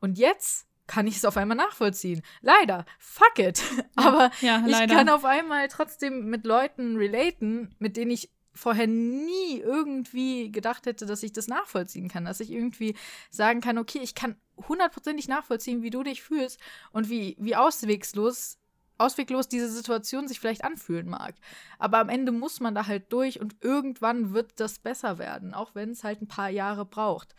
Und 0.00 0.18
jetzt 0.18 0.66
kann 0.86 1.06
ich 1.06 1.16
es 1.16 1.24
auf 1.24 1.36
einmal 1.36 1.56
nachvollziehen. 1.56 2.22
Leider, 2.40 2.84
fuck 2.98 3.38
it. 3.38 3.62
Aber 3.96 4.30
ja, 4.40 4.64
ich 4.66 4.88
kann 4.88 5.08
auf 5.08 5.24
einmal 5.24 5.68
trotzdem 5.68 6.26
mit 6.28 6.44
Leuten 6.44 6.96
relaten, 6.96 7.74
mit 7.78 7.96
denen 7.96 8.10
ich 8.10 8.30
vorher 8.54 8.86
nie 8.86 9.58
irgendwie 9.58 10.52
gedacht 10.52 10.86
hätte, 10.86 11.06
dass 11.06 11.22
ich 11.22 11.32
das 11.32 11.48
nachvollziehen 11.48 12.08
kann, 12.08 12.24
dass 12.24 12.40
ich 12.40 12.50
irgendwie 12.50 12.94
sagen 13.30 13.60
kann, 13.60 13.78
okay, 13.78 13.98
ich 14.00 14.14
kann 14.14 14.36
hundertprozentig 14.68 15.26
nachvollziehen, 15.26 15.82
wie 15.82 15.90
du 15.90 16.02
dich 16.04 16.22
fühlst 16.22 16.60
und 16.92 17.08
wie, 17.08 17.36
wie 17.40 17.56
auswegslos 17.56 18.58
ausweglos 18.98 19.48
diese 19.48 19.70
Situation 19.70 20.28
sich 20.28 20.40
vielleicht 20.40 20.64
anfühlen 20.64 21.08
mag. 21.08 21.34
Aber 21.78 21.98
am 21.98 22.08
Ende 22.08 22.32
muss 22.32 22.60
man 22.60 22.74
da 22.74 22.86
halt 22.86 23.12
durch 23.12 23.40
und 23.40 23.56
irgendwann 23.62 24.32
wird 24.32 24.60
das 24.60 24.78
besser 24.78 25.18
werden, 25.18 25.54
auch 25.54 25.74
wenn 25.74 25.90
es 25.90 26.04
halt 26.04 26.22
ein 26.22 26.28
paar 26.28 26.50
Jahre 26.50 26.84
braucht. 26.84 27.34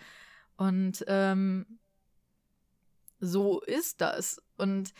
Und 0.57 1.03
ähm, 1.07 1.79
so 3.19 3.61
ist 3.61 4.01
das. 4.01 4.41
Und 4.57 4.93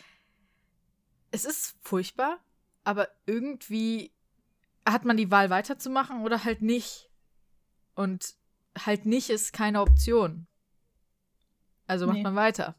es 1.30 1.44
ist 1.44 1.76
furchtbar, 1.82 2.38
aber 2.84 3.08
irgendwie 3.26 4.12
hat 4.86 5.04
man 5.04 5.16
die 5.16 5.30
Wahl 5.30 5.50
weiterzumachen 5.50 6.22
oder 6.22 6.44
halt 6.44 6.62
nicht. 6.62 7.10
Und 7.94 8.34
halt 8.78 9.06
nicht 9.06 9.30
ist 9.30 9.52
keine 9.52 9.80
Option. 9.80 10.46
Also 11.86 12.06
macht 12.06 12.16
nee. 12.16 12.22
man 12.22 12.36
weiter. 12.36 12.74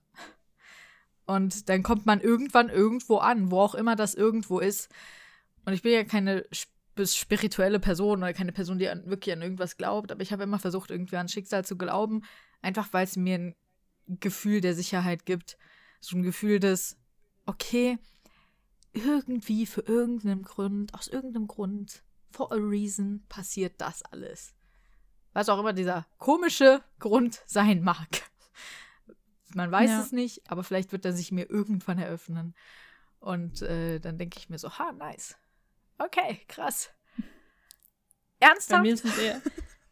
Und 1.27 1.69
dann 1.69 1.83
kommt 1.83 2.05
man 2.05 2.21
irgendwann 2.21 2.69
irgendwo 2.69 3.17
an, 3.17 3.51
wo 3.51 3.59
auch 3.59 3.75
immer 3.75 3.95
das 3.95 4.15
irgendwo 4.15 4.59
ist. 4.59 4.89
Und 5.65 5.73
ich 5.73 5.81
bin 5.83 5.91
ja 5.91 6.03
keine 6.05 6.45
spirituelle 7.05 7.79
Person 7.79 8.19
oder 8.19 8.33
keine 8.33 8.53
Person, 8.53 8.79
die 8.79 8.87
an, 8.89 9.05
wirklich 9.05 9.35
an 9.35 9.41
irgendwas 9.41 9.77
glaubt, 9.77 10.11
aber 10.11 10.21
ich 10.21 10.31
habe 10.31 10.43
immer 10.43 10.57
versucht, 10.57 10.89
irgendwie 10.89 11.17
an 11.17 11.27
Schicksal 11.27 11.65
zu 11.65 11.77
glauben, 11.77 12.23
einfach 12.61 12.91
weil 12.93 13.03
es 13.03 13.17
mir 13.17 13.37
ein 13.37 13.55
Gefühl 14.07 14.61
der 14.61 14.73
Sicherheit 14.73 15.25
gibt. 15.25 15.57
So 15.99 16.15
ein 16.15 16.23
Gefühl 16.23 16.59
des, 16.59 16.97
okay, 17.45 17.99
irgendwie 18.93 19.65
für 19.65 19.81
irgendeinen 19.81 20.43
Grund, 20.43 20.93
aus 20.93 21.07
irgendeinem 21.07 21.47
Grund, 21.47 22.03
for 22.31 22.51
a 22.51 22.55
reason, 22.55 23.23
passiert 23.29 23.79
das 23.79 24.01
alles. 24.03 24.55
Was 25.33 25.49
auch 25.49 25.59
immer 25.59 25.73
dieser 25.73 26.07
komische 26.17 26.81
Grund 26.99 27.41
sein 27.45 27.83
mag. 27.83 28.07
Man 29.57 29.71
weiß 29.71 29.89
ja. 29.89 30.01
es 30.01 30.11
nicht, 30.11 30.43
aber 30.51 30.63
vielleicht 30.63 30.91
wird 30.91 31.03
er 31.03 31.13
sich 31.13 31.31
mir 31.31 31.49
irgendwann 31.49 31.97
eröffnen. 31.97 32.53
Und 33.19 33.63
äh, 33.63 33.99
dann 33.99 34.19
denke 34.19 34.37
ich 34.37 34.49
mir 34.49 34.59
so, 34.59 34.69
ha, 34.77 34.91
nice. 34.91 35.35
Okay, 35.97 36.41
krass. 36.47 36.91
Ernsthaft? 38.39 38.69
Bei 38.69 38.81
mir 38.83 38.93
ist 38.93 39.03
es 39.03 39.17
eher, 39.17 39.41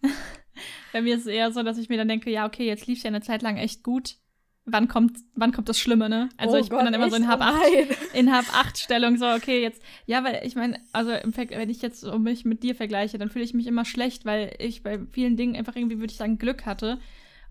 bei 0.93 1.01
mir 1.01 1.15
ist 1.15 1.21
es 1.21 1.27
eher 1.27 1.51
so, 1.51 1.63
dass 1.63 1.79
ich 1.79 1.89
mir 1.89 1.97
dann 1.97 2.07
denke, 2.07 2.29
ja, 2.29 2.45
okay, 2.45 2.67
jetzt 2.67 2.85
lief 2.85 3.01
ja 3.01 3.07
eine 3.07 3.21
Zeit 3.21 3.41
lang 3.41 3.57
echt 3.57 3.81
gut. 3.81 4.17
Wann 4.65 4.87
kommt, 4.87 5.17
wann 5.33 5.51
kommt 5.51 5.67
das 5.67 5.79
Schlimme, 5.79 6.09
ne? 6.09 6.29
Also 6.37 6.57
oh 6.57 6.59
ich 6.59 6.69
Gott, 6.69 6.83
bin 6.83 6.85
dann 6.85 6.93
immer 6.93 7.09
so 7.09 7.15
in 7.15 7.27
Hab 7.27 7.41
8, 7.41 7.63
oh 7.65 7.93
in 8.13 8.31
Hab 8.31 8.45
8 8.53 8.77
Stellung, 8.77 9.17
so, 9.17 9.27
okay, 9.31 9.63
jetzt, 9.63 9.81
ja, 10.05 10.23
weil 10.23 10.45
ich 10.45 10.55
meine, 10.55 10.79
also 10.91 11.11
im 11.11 11.35
wenn 11.35 11.71
ich 11.71 11.81
jetzt 11.81 12.01
so 12.01 12.19
mich 12.19 12.45
mit 12.45 12.61
dir 12.61 12.75
vergleiche, 12.75 13.17
dann 13.17 13.31
fühle 13.31 13.45
ich 13.45 13.55
mich 13.55 13.65
immer 13.65 13.83
schlecht, 13.85 14.25
weil 14.25 14.55
ich 14.59 14.83
bei 14.83 14.99
vielen 15.11 15.37
Dingen 15.37 15.55
einfach 15.55 15.75
irgendwie, 15.75 15.97
würde 15.97 16.11
ich 16.11 16.17
sagen, 16.17 16.37
Glück 16.37 16.67
hatte 16.67 16.99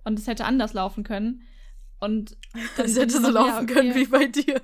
und 0.05 0.17
es 0.17 0.29
hätte 0.29 0.45
anders 0.45 0.75
laufen 0.75 1.03
können. 1.03 1.43
Und 2.01 2.37
das 2.77 2.97
hätte 2.97 3.21
so 3.21 3.31
laufen 3.31 3.49
ja, 3.49 3.63
okay. 3.63 3.75
können 3.75 3.95
wie 3.95 4.07
bei 4.07 4.27
dir. 4.27 4.61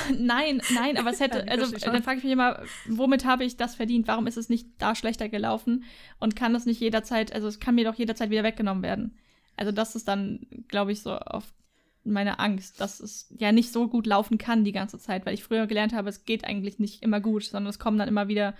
nein, 0.18 0.62
nein, 0.74 0.96
aber 0.96 1.10
es 1.10 1.20
hätte, 1.20 1.48
also 1.48 1.74
dann 1.76 2.02
frage 2.02 2.18
ich 2.18 2.24
mich 2.24 2.32
immer, 2.32 2.62
womit 2.86 3.24
habe 3.24 3.44
ich 3.44 3.56
das 3.56 3.74
verdient? 3.74 4.08
Warum 4.08 4.26
ist 4.26 4.36
es 4.36 4.48
nicht 4.48 4.66
da 4.78 4.94
schlechter 4.94 5.28
gelaufen? 5.28 5.84
Und 6.18 6.36
kann 6.36 6.52
das 6.52 6.66
nicht 6.66 6.80
jederzeit, 6.80 7.32
also 7.32 7.48
es 7.48 7.60
kann 7.60 7.74
mir 7.74 7.84
doch 7.84 7.94
jederzeit 7.94 8.30
wieder 8.30 8.44
weggenommen 8.44 8.82
werden. 8.82 9.18
Also 9.56 9.72
das 9.72 9.94
ist 9.94 10.08
dann, 10.08 10.46
glaube 10.68 10.92
ich, 10.92 11.02
so 11.02 11.14
auf 11.16 11.52
meine 12.04 12.38
Angst, 12.38 12.80
dass 12.80 13.00
es 13.00 13.32
ja 13.38 13.52
nicht 13.52 13.72
so 13.72 13.86
gut 13.88 14.06
laufen 14.06 14.38
kann 14.38 14.64
die 14.64 14.72
ganze 14.72 14.98
Zeit, 14.98 15.24
weil 15.24 15.34
ich 15.34 15.44
früher 15.44 15.66
gelernt 15.66 15.92
habe, 15.92 16.08
es 16.08 16.24
geht 16.24 16.44
eigentlich 16.44 16.78
nicht 16.78 17.02
immer 17.02 17.20
gut, 17.20 17.44
sondern 17.44 17.70
es 17.70 17.78
kommen 17.78 17.98
dann 17.98 18.08
immer 18.08 18.28
wieder 18.28 18.54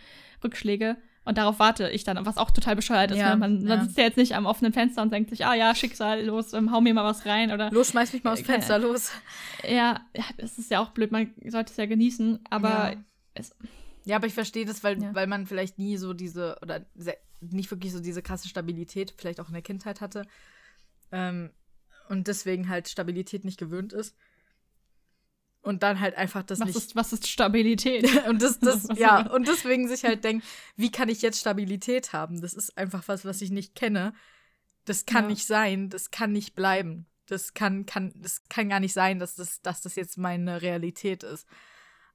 Rückschläge. 0.44 0.96
Und 1.24 1.38
darauf 1.38 1.60
warte 1.60 1.88
ich 1.90 2.02
dann, 2.02 2.24
was 2.26 2.36
auch 2.36 2.50
total 2.50 2.74
bescheuert 2.74 3.12
ist. 3.12 3.18
Ja, 3.18 3.30
ne? 3.30 3.36
man, 3.36 3.64
man 3.64 3.82
sitzt 3.82 3.96
ja 3.96 4.04
jetzt 4.04 4.16
nicht 4.16 4.34
am 4.34 4.44
offenen 4.44 4.72
Fenster 4.72 5.02
und 5.02 5.12
denkt 5.12 5.30
sich, 5.30 5.46
ah 5.46 5.54
ja, 5.54 5.74
Schicksal, 5.74 6.24
los, 6.24 6.52
ähm, 6.52 6.72
hau 6.72 6.80
mir 6.80 6.94
mal 6.94 7.04
was 7.04 7.26
rein. 7.26 7.52
Oder, 7.52 7.70
los, 7.70 7.90
schmeiß 7.90 8.12
mich 8.12 8.24
mal 8.24 8.32
aufs 8.32 8.42
Fenster, 8.42 8.76
äh, 8.76 8.80
los. 8.80 9.12
Ja, 9.68 10.00
es 10.36 10.58
ist 10.58 10.70
ja 10.70 10.80
auch 10.80 10.90
blöd, 10.90 11.12
man 11.12 11.32
sollte 11.46 11.70
es 11.70 11.76
ja 11.76 11.86
genießen, 11.86 12.40
aber 12.50 12.92
ja. 12.92 12.96
es. 13.34 13.54
Ja, 14.04 14.16
aber 14.16 14.26
ich 14.26 14.34
verstehe 14.34 14.66
das, 14.66 14.82
weil, 14.82 15.00
ja. 15.00 15.14
weil 15.14 15.28
man 15.28 15.46
vielleicht 15.46 15.78
nie 15.78 15.96
so 15.96 16.12
diese, 16.12 16.58
oder 16.60 16.84
sehr, 16.96 17.16
nicht 17.40 17.70
wirklich 17.70 17.92
so 17.92 18.00
diese 18.00 18.20
krasse 18.20 18.48
Stabilität 18.48 19.14
vielleicht 19.16 19.38
auch 19.38 19.46
in 19.46 19.54
der 19.54 19.62
Kindheit 19.62 20.00
hatte. 20.00 20.26
Ähm, 21.12 21.50
und 22.08 22.26
deswegen 22.26 22.68
halt 22.68 22.88
Stabilität 22.88 23.44
nicht 23.44 23.60
gewöhnt 23.60 23.92
ist 23.92 24.16
und 25.62 25.82
dann 25.82 26.00
halt 26.00 26.16
einfach 26.16 26.42
das 26.42 26.60
was 26.60 26.66
nicht. 26.66 26.76
Ist, 26.76 26.96
was 26.96 27.12
ist 27.12 27.28
Stabilität? 27.28 28.04
und 28.28 28.42
das, 28.42 28.58
das, 28.58 28.88
ja, 28.96 29.30
und 29.30 29.48
deswegen 29.48 29.88
sich 29.88 30.04
halt 30.04 30.24
denkt, 30.24 30.44
wie 30.76 30.90
kann 30.90 31.08
ich 31.08 31.22
jetzt 31.22 31.40
Stabilität 31.40 32.12
haben? 32.12 32.40
Das 32.40 32.54
ist 32.54 32.76
einfach 32.76 33.04
was, 33.06 33.24
was 33.24 33.40
ich 33.40 33.50
nicht 33.50 33.74
kenne. 33.74 34.12
Das 34.84 35.06
kann 35.06 35.24
ja. 35.24 35.30
nicht 35.30 35.46
sein, 35.46 35.88
das 35.88 36.10
kann 36.10 36.32
nicht 36.32 36.54
bleiben. 36.54 37.06
Das 37.26 37.54
kann, 37.54 37.86
kann, 37.86 38.12
das 38.16 38.44
kann 38.48 38.68
gar 38.68 38.80
nicht 38.80 38.92
sein, 38.92 39.20
dass 39.20 39.36
das, 39.36 39.62
dass 39.62 39.80
das 39.80 39.94
jetzt 39.94 40.18
meine 40.18 40.60
Realität 40.60 41.22
ist. 41.22 41.46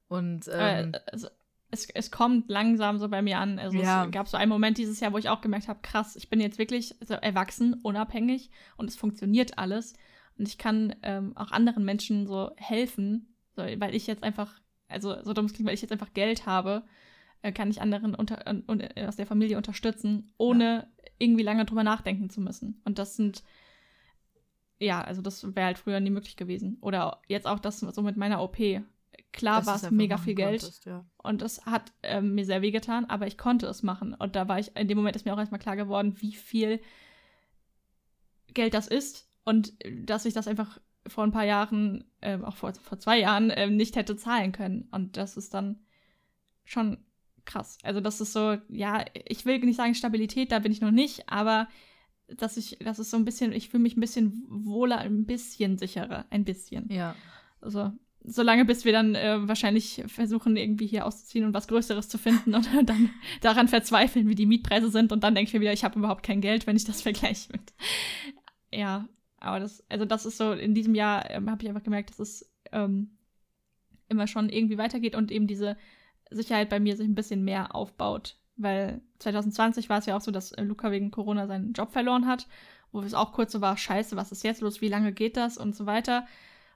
Und 0.06 0.46
äh, 0.48 0.82
ähm, 0.82 0.92
also, 1.10 1.28
es, 1.70 1.88
es 1.94 2.10
kommt 2.10 2.50
langsam 2.50 2.98
so 2.98 3.08
bei 3.08 3.22
mir 3.22 3.38
an. 3.38 3.58
Also 3.58 3.78
Ja. 3.78 4.04
es 4.04 4.10
gab 4.10 4.28
so 4.28 4.36
einen 4.36 4.50
Moment 4.50 4.78
dieses 4.78 5.00
Jahr, 5.00 5.12
wo 5.12 5.18
ich 5.18 5.28
auch 5.28 5.40
gemerkt 5.40 5.68
habe, 5.68 5.80
krass, 5.82 6.16
ich 6.16 6.28
bin 6.28 6.40
jetzt 6.40 6.58
wirklich 6.58 6.94
so 7.00 7.14
erwachsen, 7.14 7.74
unabhängig 7.82 8.50
und 8.76 8.88
es 8.88 8.96
funktioniert 8.96 9.58
alles. 9.58 9.94
Und 10.38 10.48
ich 10.48 10.56
kann 10.56 10.94
ähm, 11.02 11.36
auch 11.36 11.50
anderen 11.50 11.84
Menschen 11.84 12.26
so 12.26 12.52
helfen, 12.56 13.34
so, 13.58 13.80
weil 13.80 13.94
ich 13.94 14.06
jetzt 14.06 14.22
einfach, 14.22 14.60
also 14.86 15.22
so 15.24 15.32
dumm 15.32 15.46
es 15.46 15.52
klingt, 15.52 15.66
weil 15.66 15.74
ich 15.74 15.82
jetzt 15.82 15.92
einfach 15.92 16.14
Geld 16.14 16.46
habe, 16.46 16.84
äh, 17.42 17.52
kann 17.52 17.70
ich 17.70 17.80
anderen 17.80 18.14
unter, 18.14 18.46
und, 18.66 18.80
äh, 18.80 19.06
aus 19.06 19.16
der 19.16 19.26
Familie 19.26 19.56
unterstützen, 19.56 20.32
ohne 20.38 20.88
irgendwie 21.18 21.42
lange 21.42 21.64
drüber 21.64 21.82
nachdenken 21.82 22.30
zu 22.30 22.40
müssen. 22.40 22.80
Und 22.84 22.98
das 22.98 23.16
sind, 23.16 23.42
ja, 24.78 25.02
also 25.02 25.20
das 25.22 25.44
wäre 25.56 25.66
halt 25.66 25.78
früher 25.78 25.98
nie 25.98 26.10
möglich 26.10 26.36
gewesen. 26.36 26.78
Oder 26.80 27.20
jetzt 27.26 27.46
auch 27.46 27.58
das 27.58 27.80
so 27.80 28.02
mit 28.02 28.16
meiner 28.16 28.40
OP. 28.40 28.58
Klar 29.32 29.66
war 29.66 29.76
es 29.76 29.90
mega 29.90 30.16
viel 30.16 30.34
Geld. 30.34 30.60
konntest, 30.60 30.86
ja. 30.86 31.04
Und 31.16 31.42
es 31.42 31.66
hat 31.66 31.92
ähm, 32.02 32.34
mir 32.36 32.44
sehr 32.44 32.62
wehgetan, 32.62 33.04
aber 33.06 33.26
ich 33.26 33.36
konnte 33.36 33.66
es 33.66 33.82
machen. 33.82 34.14
Und 34.14 34.36
da 34.36 34.46
war 34.46 34.60
ich, 34.60 34.74
in 34.76 34.86
dem 34.86 34.96
Moment 34.96 35.16
ist 35.16 35.24
mir 35.24 35.34
auch 35.34 35.38
erstmal 35.38 35.60
klar 35.60 35.76
geworden, 35.76 36.14
wie 36.20 36.32
viel 36.32 36.80
Geld 38.54 38.74
das 38.74 38.86
ist 38.86 39.28
und 39.44 39.74
äh, 39.84 40.04
dass 40.04 40.24
ich 40.24 40.34
das 40.34 40.46
einfach 40.46 40.78
vor 41.08 41.24
ein 41.24 41.32
paar 41.32 41.44
Jahren, 41.44 42.04
ähm, 42.22 42.44
auch 42.44 42.56
vor, 42.56 42.72
vor 42.74 42.98
zwei 42.98 43.18
Jahren, 43.18 43.52
ähm, 43.54 43.76
nicht 43.76 43.96
hätte 43.96 44.16
zahlen 44.16 44.52
können. 44.52 44.88
Und 44.90 45.16
das 45.16 45.36
ist 45.36 45.54
dann 45.54 45.80
schon 46.64 46.98
krass. 47.44 47.78
Also 47.82 48.00
das 48.00 48.20
ist 48.20 48.32
so, 48.32 48.56
ja, 48.68 49.04
ich 49.26 49.44
will 49.46 49.58
nicht 49.60 49.76
sagen 49.76 49.94
Stabilität, 49.94 50.52
da 50.52 50.58
bin 50.58 50.72
ich 50.72 50.80
noch 50.80 50.90
nicht, 50.90 51.28
aber 51.28 51.68
dass 52.28 52.56
ich, 52.56 52.78
das 52.80 52.98
ist 52.98 53.10
so 53.10 53.16
ein 53.16 53.24
bisschen, 53.24 53.52
ich 53.52 53.70
fühle 53.70 53.82
mich 53.82 53.96
ein 53.96 54.00
bisschen 54.00 54.44
wohler, 54.48 54.98
ein 54.98 55.24
bisschen 55.24 55.78
sicherer, 55.78 56.26
ein 56.30 56.44
bisschen. 56.44 56.92
Ja. 56.92 57.14
Also, 57.60 57.90
solange 58.22 58.64
bis 58.64 58.84
wir 58.84 58.92
dann 58.92 59.14
äh, 59.14 59.48
wahrscheinlich 59.48 60.04
versuchen, 60.06 60.56
irgendwie 60.56 60.86
hier 60.86 61.06
auszuziehen 61.06 61.46
und 61.46 61.54
was 61.54 61.68
Größeres 61.68 62.08
zu 62.08 62.18
finden 62.18 62.54
und 62.54 62.68
dann 62.84 63.10
daran 63.40 63.68
verzweifeln, 63.68 64.28
wie 64.28 64.34
die 64.34 64.46
Mietpreise 64.46 64.90
sind 64.90 65.10
und 65.10 65.24
dann 65.24 65.34
denke 65.34 65.48
ich 65.48 65.54
mir 65.54 65.60
wieder, 65.60 65.72
ich 65.72 65.84
habe 65.84 65.98
überhaupt 65.98 66.22
kein 66.22 66.42
Geld, 66.42 66.66
wenn 66.66 66.76
ich 66.76 66.84
das 66.84 67.00
vergleiche 67.00 67.50
mit. 67.52 67.72
Ja, 68.70 69.08
aber 69.38 69.60
das, 69.60 69.84
also 69.88 70.04
das 70.04 70.26
ist 70.26 70.36
so, 70.36 70.52
in 70.52 70.74
diesem 70.74 70.94
Jahr 70.94 71.30
ähm, 71.30 71.50
habe 71.50 71.62
ich 71.62 71.68
einfach 71.68 71.82
gemerkt, 71.82 72.10
dass 72.10 72.18
es 72.18 72.50
ähm, 72.72 73.18
immer 74.08 74.26
schon 74.26 74.48
irgendwie 74.48 74.78
weitergeht 74.78 75.14
und 75.14 75.30
eben 75.30 75.46
diese 75.46 75.76
Sicherheit 76.30 76.68
bei 76.68 76.80
mir 76.80 76.96
sich 76.96 77.06
ein 77.06 77.14
bisschen 77.14 77.44
mehr 77.44 77.74
aufbaut. 77.74 78.36
Weil 78.56 79.00
2020 79.20 79.88
war 79.88 79.98
es 79.98 80.06
ja 80.06 80.16
auch 80.16 80.20
so, 80.20 80.30
dass 80.30 80.52
äh, 80.52 80.62
Luca 80.62 80.90
wegen 80.90 81.10
Corona 81.10 81.46
seinen 81.46 81.72
Job 81.72 81.92
verloren 81.92 82.26
hat, 82.26 82.48
wo 82.90 83.00
es 83.00 83.14
auch 83.14 83.32
kurz 83.32 83.52
so 83.52 83.60
war, 83.60 83.76
scheiße, 83.76 84.16
was 84.16 84.32
ist 84.32 84.42
jetzt 84.42 84.60
los, 84.60 84.80
wie 84.80 84.88
lange 84.88 85.12
geht 85.12 85.36
das 85.36 85.58
und 85.58 85.76
so 85.76 85.86
weiter. 85.86 86.26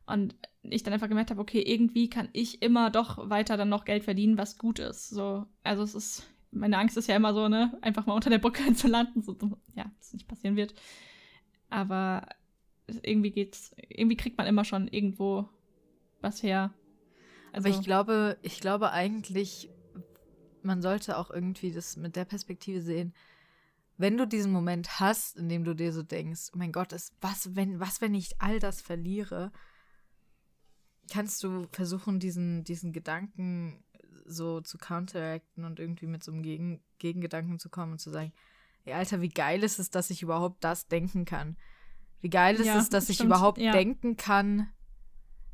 Und 0.07 0.35
ich 0.63 0.83
dann 0.83 0.95
einfach 0.95 1.09
gemerkt 1.09 1.31
habe, 1.31 1.41
okay, 1.41 1.61
irgendwie 1.61 2.09
kann 2.09 2.29
ich 2.33 2.63
immer 2.63 2.91
doch 2.91 3.29
weiter 3.29 3.57
dann 3.57 3.69
noch 3.69 3.85
Geld 3.85 4.05
verdienen, 4.05 4.39
was 4.39 4.59
gut 4.59 4.79
ist. 4.79 5.11
So, 5.11 5.47
also 5.65 5.83
es 5.83 5.95
ist, 5.95 6.27
meine 6.51 6.79
Angst 6.79 6.97
ist 6.97 7.09
ja 7.09 7.17
immer 7.17 7.35
so, 7.35 7.49
ne, 7.49 7.77
einfach 7.83 8.07
mal 8.07 8.15
unter 8.15 8.31
der 8.31 8.39
Brücke 8.39 8.73
zu 8.75 8.87
landen, 8.89 9.23
so, 9.23 9.37
ja, 9.75 9.91
das 9.99 10.13
nicht 10.13 10.29
passieren 10.29 10.57
wird. 10.57 10.75
Aber 11.69 12.27
irgendwie 12.87 13.31
geht's, 13.31 13.75
irgendwie 13.89 14.17
kriegt 14.17 14.39
man 14.39 14.47
immer 14.47 14.65
schon 14.65 14.89
irgendwo 14.89 15.49
was 16.21 16.43
her. 16.43 16.73
Also, 17.53 17.69
Aber 17.69 17.79
ich 17.79 17.85
glaube, 17.85 18.39
ich 18.43 18.61
glaube 18.61 18.91
eigentlich, 18.91 19.71
man 20.63 20.83
sollte 20.83 21.19
auch 21.19 21.31
irgendwie 21.31 21.73
das 21.73 21.97
mit 21.97 22.17
der 22.17 22.25
Perspektive 22.25 22.81
sehen. 22.81 23.15
Wenn 23.99 24.17
du 24.17 24.27
diesen 24.27 24.53
Moment 24.53 25.01
hast, 25.01 25.37
in 25.37 25.49
dem 25.49 25.65
du 25.65 25.75
dir 25.75 25.93
so 25.93 26.03
denkst, 26.03 26.51
oh 26.55 26.59
mein 26.59 26.73
Gott, 26.73 26.93
ist, 26.93 27.15
was, 27.21 27.55
wenn, 27.55 27.79
was, 27.79 28.01
wenn 28.01 28.15
ich 28.15 28.41
all 28.41 28.59
das 28.59 28.81
verliere, 28.81 29.53
kannst 31.11 31.43
du 31.45 31.67
versuchen, 31.73 32.19
diesen, 32.19 32.65
diesen 32.65 32.93
Gedanken 32.93 33.85
so 34.25 34.61
zu 34.61 34.79
counteracten 34.79 35.65
und 35.65 35.79
irgendwie 35.79 36.07
mit 36.07 36.25
so 36.25 36.33
einem 36.33 36.43
Gegen, 36.43 36.81
Gegengedanken 36.99 37.59
zu 37.59 37.69
kommen 37.69 37.93
und 37.93 37.99
zu 37.99 38.11
sagen, 38.11 38.33
ey, 38.85 38.95
Alter, 38.95 39.21
wie 39.21 39.29
geil 39.29 39.63
ist 39.63 39.79
es, 39.79 39.91
dass 39.91 40.11
ich 40.11 40.23
überhaupt 40.23 40.65
das 40.65 40.89
denken 40.89 41.25
kann? 41.25 41.57
Wie 42.23 42.31
geil 42.31 42.55
ist 42.57 42.67
Ja, 42.67 42.79
es, 42.79 42.89
dass 42.89 43.09
ich 43.09 43.17
stimmt, 43.17 43.29
überhaupt 43.29 43.59
ja. 43.59 43.73
denken 43.73 44.17
kann, 44.17 44.69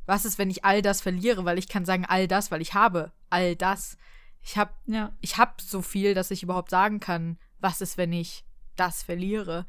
was 0.06 0.24
ist, 0.24 0.38
wenn 0.38 0.50
ich 0.50 0.64
all 0.64 0.80
das 0.80 1.00
verliere? 1.00 1.44
Weil 1.44 1.58
ich 1.58 1.68
kann 1.68 1.84
sagen, 1.84 2.04
all 2.06 2.28
das, 2.28 2.50
weil 2.50 2.62
ich 2.62 2.74
habe 2.74 3.10
all 3.30 3.56
das. 3.56 3.96
Ich 4.42 4.56
habe 4.56 4.70
ja, 4.86 5.12
ich 5.20 5.36
habe 5.36 5.54
so 5.60 5.82
viel, 5.82 6.14
dass 6.14 6.30
ich 6.30 6.42
überhaupt 6.42 6.70
sagen 6.70 7.00
kann, 7.00 7.38
was 7.58 7.80
ist, 7.80 7.98
wenn 7.98 8.12
ich 8.12 8.44
das 8.76 9.02
verliere. 9.02 9.66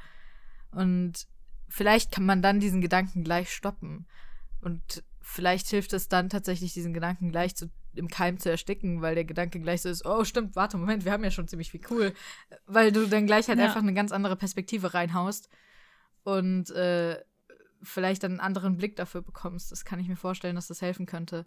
Und 0.72 1.26
vielleicht 1.68 2.12
kann 2.12 2.26
man 2.26 2.42
dann 2.42 2.60
diesen 2.60 2.82
Gedanken 2.82 3.24
gleich 3.24 3.52
stoppen. 3.54 4.06
Und 4.62 5.04
vielleicht 5.22 5.68
hilft 5.68 5.94
es 5.94 6.08
dann 6.10 6.30
tatsächlich, 6.30 6.74
diesen 6.74 6.94
Gedanken 6.94 7.32
gleich 7.32 7.56
zu, 7.56 7.70
im 7.96 8.08
Keim 8.08 8.40
zu 8.40 8.50
ersticken, 8.52 9.02
weil 9.02 9.16
der 9.16 9.26
Gedanke 9.26 9.60
gleich 9.60 9.82
so 9.82 9.90
ist, 9.90 10.06
oh 10.06 10.24
stimmt, 10.24 10.56
warte, 10.56 10.78
Moment, 10.78 11.06
wir 11.06 11.12
haben 11.12 11.24
ja 11.24 11.32
schon 11.32 11.48
ziemlich 11.48 11.72
viel 11.72 11.82
cool. 11.90 12.14
Weil 12.66 12.92
du 12.92 13.08
dann 13.08 13.26
gleich 13.26 13.48
halt 13.48 13.60
Ja. 13.60 13.66
einfach 13.66 13.82
eine 13.82 13.94
ganz 13.94 14.12
andere 14.12 14.36
Perspektive 14.36 14.94
reinhaust 14.94 15.50
und 16.24 16.70
äh, 16.72 17.22
vielleicht 17.82 18.24
dann 18.24 18.32
einen 18.32 18.40
anderen 18.40 18.78
Blick 18.78 18.96
dafür 18.96 19.22
bekommst. 19.22 19.72
Das 19.72 19.86
kann 19.86 20.00
ich 20.00 20.08
mir 20.08 20.18
vorstellen, 20.18 20.56
dass 20.56 20.68
das 20.68 20.82
helfen 20.82 21.06
könnte. 21.06 21.46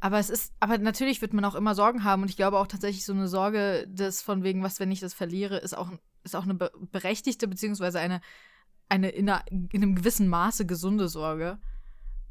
Aber 0.00 0.18
es 0.18 0.30
ist, 0.30 0.54
aber 0.60 0.78
natürlich 0.78 1.20
wird 1.20 1.34
man 1.34 1.44
auch 1.44 1.54
immer 1.54 1.74
Sorgen 1.74 2.04
haben 2.04 2.22
und 2.22 2.30
ich 2.30 2.36
glaube 2.36 2.58
auch 2.58 2.66
tatsächlich 2.66 3.04
so 3.04 3.12
eine 3.12 3.28
Sorge, 3.28 3.86
das 3.88 4.22
von 4.22 4.42
wegen, 4.42 4.62
was, 4.62 4.80
wenn 4.80 4.90
ich 4.90 5.00
das 5.00 5.12
verliere, 5.12 5.58
ist 5.58 5.76
auch, 5.76 5.90
ist 6.24 6.34
auch 6.36 6.44
eine 6.44 6.54
be 6.54 6.70
berechtigte, 6.90 7.46
beziehungsweise 7.48 8.00
eine, 8.00 8.20
eine 8.88 9.10
in, 9.10 9.28
einer, 9.28 9.44
in 9.50 9.68
einem 9.74 9.94
gewissen 9.94 10.28
Maße 10.28 10.64
gesunde 10.66 11.08
Sorge. 11.08 11.58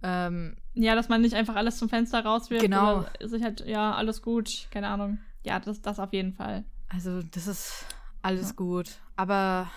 Ähm, 0.01 0.55
ja, 0.73 0.95
dass 0.95 1.09
man 1.09 1.21
nicht 1.21 1.35
einfach 1.35 1.55
alles 1.55 1.77
zum 1.77 1.89
Fenster 1.89 2.23
rauswirft. 2.23 2.63
Genau. 2.63 3.05
Sich 3.21 3.43
halt, 3.43 3.65
ja, 3.67 3.93
alles 3.93 4.21
gut, 4.21 4.67
keine 4.71 4.87
Ahnung. 4.87 5.19
Ja, 5.43 5.59
das, 5.59 5.81
das 5.81 5.99
auf 5.99 6.13
jeden 6.13 6.33
Fall. 6.33 6.63
also, 6.87 7.21
das 7.21 7.47
ist 7.47 7.85
alles 8.21 8.49
Ja. 8.49 8.55
gut. 8.55 8.99
Aber 9.15 9.69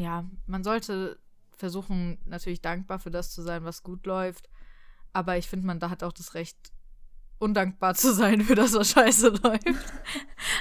ja, 0.00 0.24
man 0.46 0.64
sollte 0.64 1.18
versuchen, 1.56 2.18
natürlich 2.24 2.60
dankbar 2.60 2.98
für 2.98 3.10
das 3.10 3.32
zu 3.32 3.42
sein, 3.42 3.64
was 3.64 3.82
gut 3.82 4.06
läuft. 4.06 4.48
Aber 5.12 5.36
ich 5.36 5.48
finde, 5.48 5.66
man 5.66 5.78
da 5.78 5.90
hat 5.90 6.02
auch 6.02 6.12
das 6.12 6.34
Recht, 6.34 6.56
undankbar 7.38 7.94
zu 7.94 8.12
sein 8.14 8.40
für 8.44 8.54
das, 8.54 8.72
was 8.74 8.90
scheiße 8.90 9.28
läuft. 9.42 9.66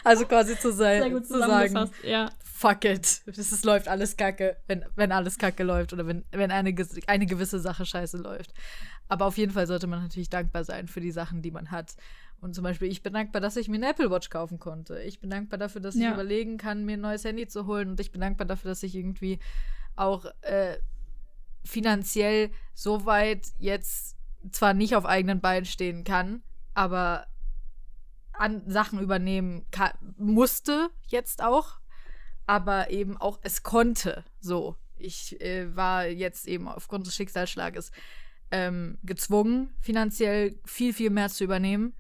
Also 0.04 0.26
quasi 0.26 0.58
zu 0.58 0.72
sein, 0.72 1.04
Sehr 1.04 1.12
gut 1.12 1.28
zu 1.28 1.38
sagen, 1.38 1.92
ja. 2.04 2.30
fuck 2.44 2.86
it, 2.86 3.22
es 3.26 3.64
läuft 3.64 3.88
alles 3.88 4.18
kacke, 4.18 4.58
wenn, 4.68 4.86
wenn 4.96 5.12
alles 5.12 5.38
kacke 5.38 5.64
läuft 5.64 5.94
oder 5.94 6.08
wenn, 6.08 6.24
wenn 6.32 6.52
eine, 6.52 6.74
eine 7.08 7.26
gewisse 7.26 7.60
Sache 7.60 7.86
scheiße 7.86 8.18
läuft. 8.18 8.54
Aber 9.08 9.26
auf 9.26 9.38
jeden 9.38 9.52
Fall 9.52 9.68
sollte 9.68 9.88
man 9.88 10.02
natürlich 10.02 10.30
dankbar 10.30 10.64
sein 10.64 10.88
für 10.88 11.02
die 11.02 11.12
Sachen, 11.12 11.42
die 11.42 11.52
man 11.52 11.72
hat. 11.72 11.96
Und 12.42 12.54
zum 12.56 12.64
Beispiel, 12.64 12.90
ich 12.90 13.04
bin 13.04 13.14
dankbar, 13.14 13.42
dass 13.42 13.58
ich 13.58 13.68
mir 13.68 13.76
eine 13.76 13.90
Apple 13.90 14.10
Watch 14.12 14.30
kaufen 14.30 14.60
konnte. 14.60 15.02
Ich 15.02 15.20
bin 15.20 15.30
dankbar 15.30 15.58
dafür, 15.60 15.82
dass 15.82 15.96
ich 15.96 16.02
Ja. 16.04 16.14
überlegen 16.14 16.58
kann, 16.58 16.86
mir 16.86 16.94
ein 16.94 17.02
neues 17.02 17.24
Handy 17.26 17.48
zu 17.48 17.66
holen. 17.68 17.90
Und 17.90 18.00
ich 18.00 18.12
bin 18.12 18.22
dankbar 18.22 18.48
dafür, 18.48 18.70
dass 18.70 18.84
ich 18.84 18.96
irgendwie 18.96 19.40
auch 19.96 20.26
äh, 20.42 20.78
finanziell 21.66 22.52
so 22.74 23.06
weit 23.06 23.48
jetzt 23.58 24.16
zwar 24.52 24.74
nicht 24.74 24.96
auf 24.96 25.06
eigenen 25.06 25.42
Beinen 25.42 25.66
stehen 25.66 26.04
kann, 26.06 26.42
aber 26.74 27.28
an 28.32 28.64
Sachen 28.70 29.00
übernehmen 29.00 29.66
ka- 29.72 29.98
musste 30.18 30.90
jetzt 31.08 31.44
auch, 31.44 31.80
aber 32.46 32.90
eben 32.90 33.18
auch 33.18 33.40
es 33.44 33.64
konnte 33.64 34.24
so. 34.40 34.78
Ich 34.96 35.40
äh, 35.42 35.76
war 35.76 36.08
jetzt 36.08 36.48
eben 36.48 36.68
aufgrund 36.70 37.06
des 37.06 37.16
Schicksalsschlages 37.16 37.92
ähm, 38.52 38.98
gezwungen, 39.04 39.74
finanziell 39.82 40.60
viel, 40.66 40.94
viel 40.94 41.10
mehr 41.10 41.30
zu 41.30 41.44
übernehmen, 41.44 41.94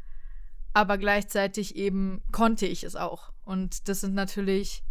aber 0.73 0.97
gleichzeitig 0.97 1.75
eben 1.75 2.21
konnte 2.31 2.65
ich 2.65 2.83
es 2.83 2.95
auch. 2.95 3.31
Und 3.43 3.87
das 3.89 4.01
sind 4.01 4.13
natürlich 4.13 4.83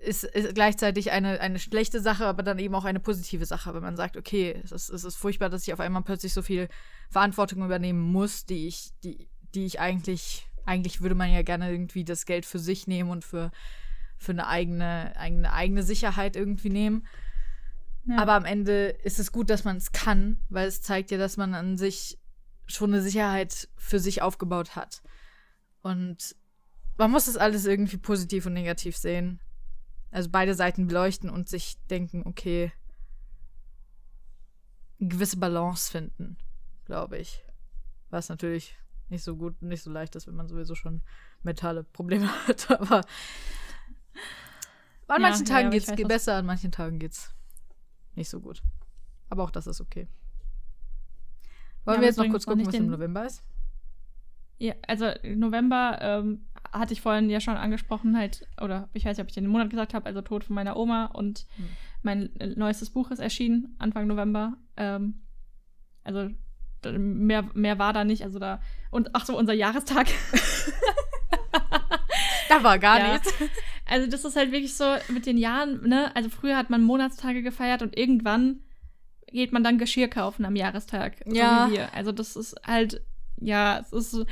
ist, 0.00 0.24
ist 0.24 0.54
gleichzeitig 0.54 1.10
eine, 1.10 1.40
eine 1.40 1.58
schlechte 1.58 2.00
Sache, 2.00 2.26
aber 2.26 2.42
dann 2.42 2.58
eben 2.58 2.74
auch 2.74 2.84
eine 2.84 3.00
positive 3.00 3.44
Sache, 3.44 3.74
wenn 3.74 3.82
man 3.82 3.96
sagt, 3.96 4.16
okay, 4.16 4.58
es 4.64 4.72
ist, 4.72 4.88
es 4.88 5.04
ist 5.04 5.16
furchtbar, 5.16 5.50
dass 5.50 5.66
ich 5.66 5.72
auf 5.72 5.80
einmal 5.80 6.02
plötzlich 6.02 6.32
so 6.32 6.42
viel 6.42 6.68
Verantwortung 7.10 7.62
übernehmen 7.64 8.00
muss, 8.00 8.46
die 8.46 8.66
ich, 8.66 8.92
die, 9.04 9.28
die 9.54 9.66
ich 9.66 9.80
eigentlich, 9.80 10.46
eigentlich 10.64 11.02
würde 11.02 11.14
man 11.14 11.30
ja 11.30 11.42
gerne 11.42 11.70
irgendwie 11.70 12.04
das 12.04 12.24
Geld 12.24 12.46
für 12.46 12.58
sich 12.58 12.86
nehmen 12.86 13.10
und 13.10 13.24
für, 13.24 13.50
für 14.16 14.32
eine 14.32 14.46
eigene, 14.46 15.14
eigene, 15.16 15.52
eigene 15.52 15.82
Sicherheit 15.82 16.34
irgendwie 16.36 16.70
nehmen. 16.70 17.06
Ja. 18.06 18.18
Aber 18.18 18.32
am 18.32 18.46
Ende 18.46 18.88
ist 19.04 19.18
es 19.18 19.32
gut, 19.32 19.50
dass 19.50 19.64
man 19.64 19.76
es 19.76 19.92
kann, 19.92 20.38
weil 20.48 20.66
es 20.66 20.80
zeigt 20.80 21.10
ja, 21.10 21.18
dass 21.18 21.36
man 21.36 21.54
an 21.54 21.76
sich 21.76 22.18
schon 22.70 22.92
eine 22.92 23.02
Sicherheit 23.02 23.68
für 23.76 23.98
sich 23.98 24.22
aufgebaut 24.22 24.76
hat. 24.76 25.02
Und 25.82 26.36
man 26.98 27.10
muss 27.10 27.26
das 27.26 27.36
alles 27.36 27.66
irgendwie 27.66 27.96
positiv 27.96 28.46
und 28.46 28.52
negativ 28.54 28.96
sehen. 28.96 29.40
Also 30.10 30.28
beide 30.30 30.54
Seiten 30.54 30.86
beleuchten 30.86 31.30
und 31.30 31.48
sich 31.48 31.76
denken, 31.88 32.22
okay, 32.26 32.72
eine 35.00 35.08
gewisse 35.08 35.38
Balance 35.38 35.90
finden, 35.90 36.36
glaube 36.84 37.18
ich. 37.18 37.44
Was 38.10 38.28
natürlich 38.28 38.76
nicht 39.08 39.22
so 39.24 39.36
gut, 39.36 39.62
nicht 39.62 39.82
so 39.82 39.90
leicht 39.90 40.14
ist, 40.16 40.26
wenn 40.26 40.34
man 40.36 40.48
sowieso 40.48 40.74
schon 40.74 41.02
mentale 41.42 41.84
Probleme 41.84 42.28
hat. 42.46 42.70
Aber 42.70 43.02
an 45.08 45.22
Ja, 45.22 45.28
manchen 45.28 45.46
ja, 45.46 45.54
Tagen 45.54 45.68
ich 45.68 45.72
geht's 45.72 45.88
weiß, 45.88 45.96
geht 45.96 46.08
besser, 46.08 46.36
an 46.36 46.46
manchen 46.46 46.72
Tagen 46.72 46.98
geht's 46.98 47.34
nicht 48.14 48.28
so 48.28 48.40
gut. 48.40 48.62
Aber 49.28 49.44
auch 49.44 49.50
das 49.50 49.66
ist 49.66 49.80
okay. 49.80 50.08
Wollen 51.84 51.96
Ja, 51.96 52.00
wir 52.02 52.06
jetzt 52.08 52.16
noch 52.18 52.28
kurz 52.28 52.46
gucken, 52.46 52.66
was 52.66 52.74
im 52.74 52.86
November 52.90 53.24
ist? 53.26 53.42
Ja, 54.58 54.74
also 54.86 55.10
November 55.24 55.98
ähm, 56.02 56.44
hatte 56.72 56.92
ich 56.92 57.00
vorhin 57.00 57.30
ja 57.30 57.40
schon 57.40 57.56
angesprochen, 57.56 58.16
halt, 58.16 58.46
oder 58.60 58.88
ich 58.92 59.04
weiß 59.06 59.16
nicht, 59.16 59.22
ob 59.22 59.28
ich 59.28 59.34
den 59.34 59.46
Monat 59.46 59.70
gesagt 59.70 59.94
habe, 59.94 60.04
also 60.06 60.20
Tod 60.20 60.44
von 60.44 60.54
meiner 60.54 60.76
Oma 60.76 61.06
und 61.06 61.46
Hm. 61.56 61.68
mein 62.02 62.36
äh, 62.40 62.48
neuestes 62.48 62.90
Buch 62.90 63.10
ist 63.10 63.20
erschienen, 63.20 63.74
Anfang 63.78 64.06
November. 64.06 64.58
Ähm, 64.76 65.22
also 66.04 66.28
mehr, 66.98 67.48
mehr 67.54 67.78
war 67.78 67.92
da 67.94 68.04
nicht, 68.04 68.22
also 68.22 68.38
da. 68.38 68.60
Und 68.90 69.10
ach 69.14 69.24
so, 69.24 69.36
unser 69.36 69.54
Jahrestag. 69.54 70.08
Da 72.48 72.64
war 72.64 72.78
gar 72.80 72.98
Ja. 72.98 73.12
nichts. 73.12 73.32
Also 73.86 74.08
das 74.10 74.24
ist 74.24 74.34
halt 74.36 74.50
wirklich 74.50 74.74
so 74.74 74.84
mit 75.08 75.24
den 75.26 75.38
Jahren, 75.38 75.86
ne? 75.88 76.14
Also 76.16 76.28
früher 76.28 76.56
hat 76.56 76.68
man 76.68 76.82
Monatstage 76.82 77.42
gefeiert 77.42 77.80
und 77.82 77.96
irgendwann 77.96 78.60
geht 79.32 79.52
man 79.52 79.64
dann 79.64 79.78
Geschirr 79.78 80.08
kaufen 80.08 80.44
am 80.44 80.56
Jahrestag. 80.56 81.24
Ja. 81.26 81.66
So 81.66 81.72
wie 81.72 81.76
wir. 81.76 81.94
Also 81.94 82.12
das 82.12 82.36
ist 82.36 82.56
halt, 82.64 83.02
ja, 83.40 83.78
es 83.78 83.92
ist 83.92 84.26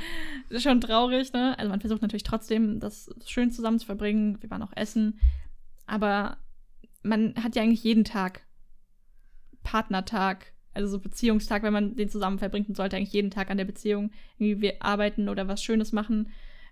schon 0.57 0.81
traurig, 0.81 1.33
ne? 1.33 1.57
Also 1.57 1.69
man 1.69 1.81
versucht 1.81 2.01
natürlich 2.01 2.23
trotzdem, 2.23 2.79
das 2.79 3.09
schön 3.25 3.51
zusammen 3.51 3.79
zu 3.79 3.85
verbringen. 3.85 4.41
Wir 4.41 4.49
waren 4.49 4.61
auch 4.61 4.75
essen. 4.75 5.19
Aber 5.85 6.37
man 7.01 7.33
hat 7.35 7.55
ja 7.55 7.63
eigentlich 7.63 7.83
jeden 7.83 8.03
Tag 8.03 8.45
Partnertag, 9.63 10.53
also 10.73 10.87
so 10.87 10.99
Beziehungstag, 10.99 11.63
wenn 11.63 11.73
man 11.73 11.95
den 11.95 12.09
zusammen 12.09 12.39
verbringt 12.39 12.69
und 12.69 12.75
sollte 12.75 12.95
eigentlich 12.95 13.13
jeden 13.13 13.31
Tag 13.31 13.49
an 13.49 13.57
der 13.57 13.65
Beziehung 13.65 14.11
irgendwie 14.37 14.61
wir 14.61 14.73
arbeiten 14.81 15.29
oder 15.29 15.47
was 15.47 15.63
Schönes 15.63 15.91
machen. 15.91 16.29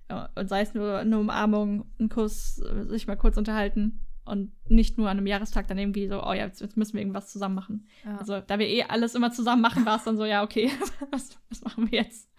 Ja, 0.10 0.30
Und 0.36 0.48
sei 0.48 0.62
es 0.62 0.74
nur 0.74 1.00
eine 1.00 1.20
Umarmung, 1.20 1.86
ein 2.00 2.10
Kuss, 2.10 2.60
äh, 2.60 2.86
sich 2.86 3.08
mal 3.08 3.18
kurz 3.18 3.38
unterhalten. 3.38 4.07
Und 4.28 4.52
nicht 4.70 4.98
nur 4.98 5.10
an 5.10 5.18
einem 5.18 5.28
Jahrestag 5.28 5.68
dann 5.68 5.78
irgendwie 5.78 6.08
so, 6.08 6.24
oh 6.24 6.34
ja, 6.34 6.46
jetzt, 6.46 6.62
jetzt 6.62 6.78
müssen 6.78 6.94
wir 6.94 7.02
irgendwas 7.02 7.32
zusammen 7.32 7.56
machen. 7.56 7.88
Ja. 8.04 8.18
Also, 8.18 8.42
da 8.42 8.60
wir 8.60 8.68
eh 8.68 8.84
alles 8.84 9.16
immer 9.16 9.32
zusammen 9.32 9.62
machen, 9.62 9.86
war 9.86 9.98
es 9.98 10.04
dann 10.04 10.18
so, 10.18 10.26
ja, 10.26 10.44
okay, 10.44 10.70
was, 11.12 11.38
was 11.50 11.62
machen 11.62 11.92
wir 11.92 12.02
jetzt? 12.02 12.30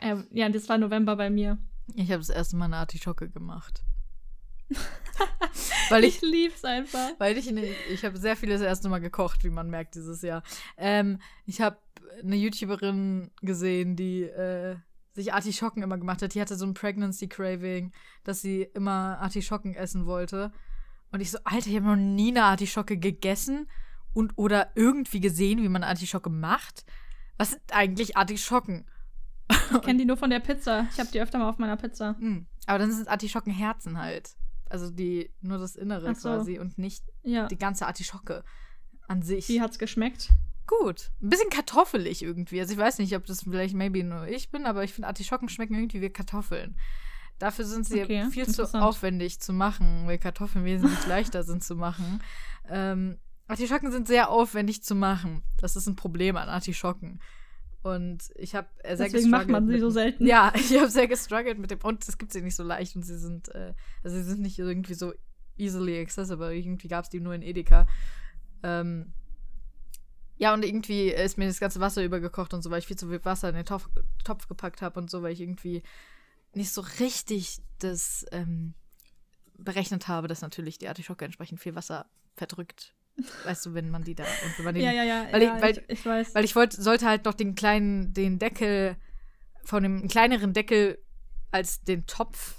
Ähm, 0.00 0.26
ja, 0.30 0.48
das 0.48 0.68
war 0.68 0.78
November 0.78 1.16
bei 1.16 1.30
mir. 1.30 1.58
Ich 1.94 2.10
habe 2.10 2.18
das 2.18 2.30
erste 2.30 2.56
Mal 2.56 2.66
eine 2.66 2.76
Artischocke 2.76 3.30
gemacht. 3.30 3.82
Weil 5.88 6.04
ich, 6.04 6.20
lieb's 6.20 6.64
einfach. 6.64 7.10
weil 7.18 7.38
ich, 7.38 7.50
ne, 7.50 7.64
ich 7.90 8.04
habe 8.04 8.18
sehr 8.18 8.36
viel 8.36 8.48
das 8.48 8.60
erste 8.60 8.88
Mal 8.88 8.98
gekocht, 8.98 9.44
wie 9.44 9.50
man 9.50 9.70
merkt 9.70 9.94
dieses 9.94 10.20
Jahr. 10.22 10.42
Ähm, 10.76 11.20
ich 11.44 11.60
habe 11.60 11.78
eine 12.22 12.36
YouTuberin 12.36 13.30
gesehen, 13.40 13.94
die 13.94 14.22
äh, 14.22 14.76
sich 15.14 15.32
Artischocken 15.32 15.82
immer 15.82 15.98
gemacht 15.98 16.22
hat. 16.22 16.34
Die 16.34 16.40
hatte 16.40 16.56
so 16.56 16.66
ein 16.66 16.74
Pregnancy 16.74 17.28
Craving, 17.28 17.92
dass 18.24 18.42
sie 18.42 18.62
immer 18.62 19.18
Artischocken 19.20 19.74
essen 19.74 20.06
wollte. 20.06 20.52
Und 21.12 21.20
ich 21.20 21.30
so, 21.30 21.38
Alter, 21.44 21.68
ich 21.68 21.76
habe 21.76 21.86
noch 21.86 21.96
nie 21.96 22.30
eine 22.30 22.44
Artischocke 22.44 22.98
gegessen 22.98 23.68
und 24.12 24.32
oder 24.36 24.72
irgendwie 24.74 25.20
gesehen, 25.20 25.62
wie 25.62 25.68
man 25.68 25.84
Artischocke 25.84 26.30
macht. 26.30 26.84
Was 27.38 27.50
sind 27.50 27.62
eigentlich 27.72 28.16
Artischocken? 28.16 28.86
Ich 29.50 29.80
kenne 29.82 29.98
die 30.00 30.04
nur 30.04 30.16
von 30.16 30.30
der 30.30 30.40
Pizza. 30.40 30.88
Ich 30.92 30.98
habe 30.98 31.10
die 31.12 31.20
öfter 31.20 31.38
mal 31.38 31.48
auf 31.48 31.58
meiner 31.58 31.76
Pizza. 31.76 32.12
Mm. 32.18 32.46
Aber 32.66 32.78
dann 32.78 32.92
sind 32.92 33.08
Artischockenherzen 33.08 33.98
halt. 33.98 34.30
Also 34.68 34.90
die 34.90 35.30
nur 35.40 35.58
das 35.58 35.76
Innere 35.76 36.14
so. 36.14 36.28
quasi 36.28 36.58
und 36.58 36.78
nicht 36.78 37.04
Ja. 37.22 37.46
die 37.46 37.58
ganze 37.58 37.86
Artischocke 37.86 38.42
an 39.06 39.22
sich. 39.22 39.48
Wie 39.48 39.60
hat's 39.60 39.78
geschmeckt? 39.78 40.30
Gut. 40.66 41.12
Ein 41.22 41.28
bisschen 41.28 41.50
kartoffelig 41.50 42.22
irgendwie. 42.22 42.60
Also 42.60 42.72
ich 42.72 42.78
weiß 42.78 42.98
nicht, 42.98 43.14
ob 43.14 43.24
das 43.26 43.44
vielleicht 43.44 43.74
maybe 43.74 44.02
nur 44.02 44.26
ich 44.26 44.50
bin, 44.50 44.66
aber 44.66 44.82
ich 44.82 44.92
finde 44.92 45.08
Artischocken 45.08 45.48
schmecken 45.48 45.74
irgendwie 45.74 46.00
wie 46.00 46.10
Kartoffeln. 46.10 46.76
Dafür 47.38 47.64
sind 47.64 47.86
sie 47.86 48.02
Okay, 48.02 48.26
viel 48.30 48.48
zu 48.48 48.64
aufwendig 48.74 49.40
zu 49.40 49.52
machen, 49.52 50.06
weil 50.06 50.18
Kartoffeln 50.18 50.64
wesentlich 50.64 51.06
leichter 51.06 51.42
sind 51.42 51.62
zu 51.62 51.76
machen. 51.76 52.22
Ähm, 52.68 53.18
Artischocken 53.46 53.92
sind 53.92 54.08
sehr 54.08 54.30
aufwendig 54.30 54.82
zu 54.82 54.94
machen. 54.94 55.42
Das 55.58 55.76
ist 55.76 55.86
ein 55.86 55.96
Problem 55.96 56.36
an 56.36 56.48
Artischocken. 56.48 57.20
Und 57.82 58.30
ich 58.34 58.56
habe 58.56 58.68
sehr 58.82 58.96
Deswegen 58.96 59.30
macht 59.30 59.48
man 59.48 59.66
sie 59.66 59.74
mit 59.74 59.80
so 59.80 59.90
selten. 59.90 60.26
ja, 60.26 60.52
ich 60.56 60.76
habe 60.76 60.90
sehr 60.90 61.06
gestruggelt 61.06 61.58
mit 61.58 61.70
dem. 61.70 61.78
Und 61.82 62.06
es 62.08 62.18
gibt 62.18 62.32
sie 62.32 62.42
nicht 62.42 62.56
so 62.56 62.64
leicht 62.64 62.96
und 62.96 63.02
sie 63.02 63.18
sind, 63.18 63.48
äh, 63.54 63.74
also 64.02 64.16
sie 64.16 64.24
sind 64.24 64.40
nicht 64.40 64.58
irgendwie 64.58 64.94
so 64.94 65.12
easily 65.56 66.00
accessible. 66.00 66.52
Irgendwie 66.52 66.88
gab 66.88 67.04
es 67.04 67.10
die 67.10 67.20
nur 67.20 67.34
in 67.34 67.42
Edeka. 67.42 67.86
Ähm, 68.62 69.12
ja, 70.38 70.52
und 70.52 70.64
irgendwie 70.64 71.08
ist 71.10 71.38
mir 71.38 71.46
das 71.46 71.60
ganze 71.60 71.80
Wasser 71.80 72.02
übergekocht 72.04 72.52
und 72.54 72.62
so, 72.62 72.70
weil 72.70 72.80
ich 72.80 72.86
viel 72.86 72.98
zu 72.98 73.08
viel 73.08 73.24
Wasser 73.24 73.48
in 73.50 73.54
den 73.54 73.64
Topf, 73.64 73.88
Topf 74.24 74.48
gepackt 74.48 74.82
habe 74.82 74.98
und 74.98 75.10
so, 75.10 75.22
weil 75.22 75.32
ich 75.32 75.40
irgendwie 75.40 75.82
nicht 76.56 76.72
so 76.72 76.80
richtig 76.98 77.58
das 77.78 78.24
ähm, 78.32 78.74
berechnet 79.58 80.08
habe, 80.08 80.28
dass 80.28 80.40
natürlich 80.42 80.78
die 80.78 80.88
Artischocke 80.88 81.24
entsprechend 81.24 81.60
viel 81.60 81.74
Wasser 81.74 82.06
verdrückt. 82.34 82.94
Weißt 83.44 83.64
du, 83.64 83.72
wenn 83.74 83.90
man 83.90 84.04
die 84.04 84.14
da 84.14 84.24
und 84.24 84.58
wenn 84.58 84.64
man 84.66 84.74
den 84.74 84.84
Ja, 84.84 84.92
ja, 84.92 85.02
ja. 85.04 85.26
Weil 85.32 85.42
ich- 85.42 85.48
ja, 85.48 85.62
weil- 85.62 85.78
ich, 85.88 85.98
ich 86.00 86.06
weiß. 86.06 86.34
weil 86.34 86.44
ich 86.44 86.54
wollte, 86.56 86.82
sollte 86.82 87.06
halt 87.06 87.24
noch 87.24 87.34
den 87.34 87.54
kleinen, 87.54 88.12
den 88.12 88.38
Deckel 88.38 88.96
von 89.64 89.82
dem 89.82 90.06
kleineren 90.08 90.52
Deckel 90.52 90.98
als 91.50 91.80
den 91.82 92.06
Topf 92.06 92.56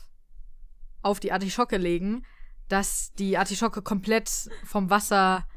auf 1.04 1.20
die 1.20 1.32
Artischocke 1.32 1.78
legen, 1.78 2.26
dass 2.70 3.14
die 3.14 3.38
Artischocke 3.38 3.82
komplett 3.82 4.30
vom 4.66 4.90
Wasser 4.90 5.48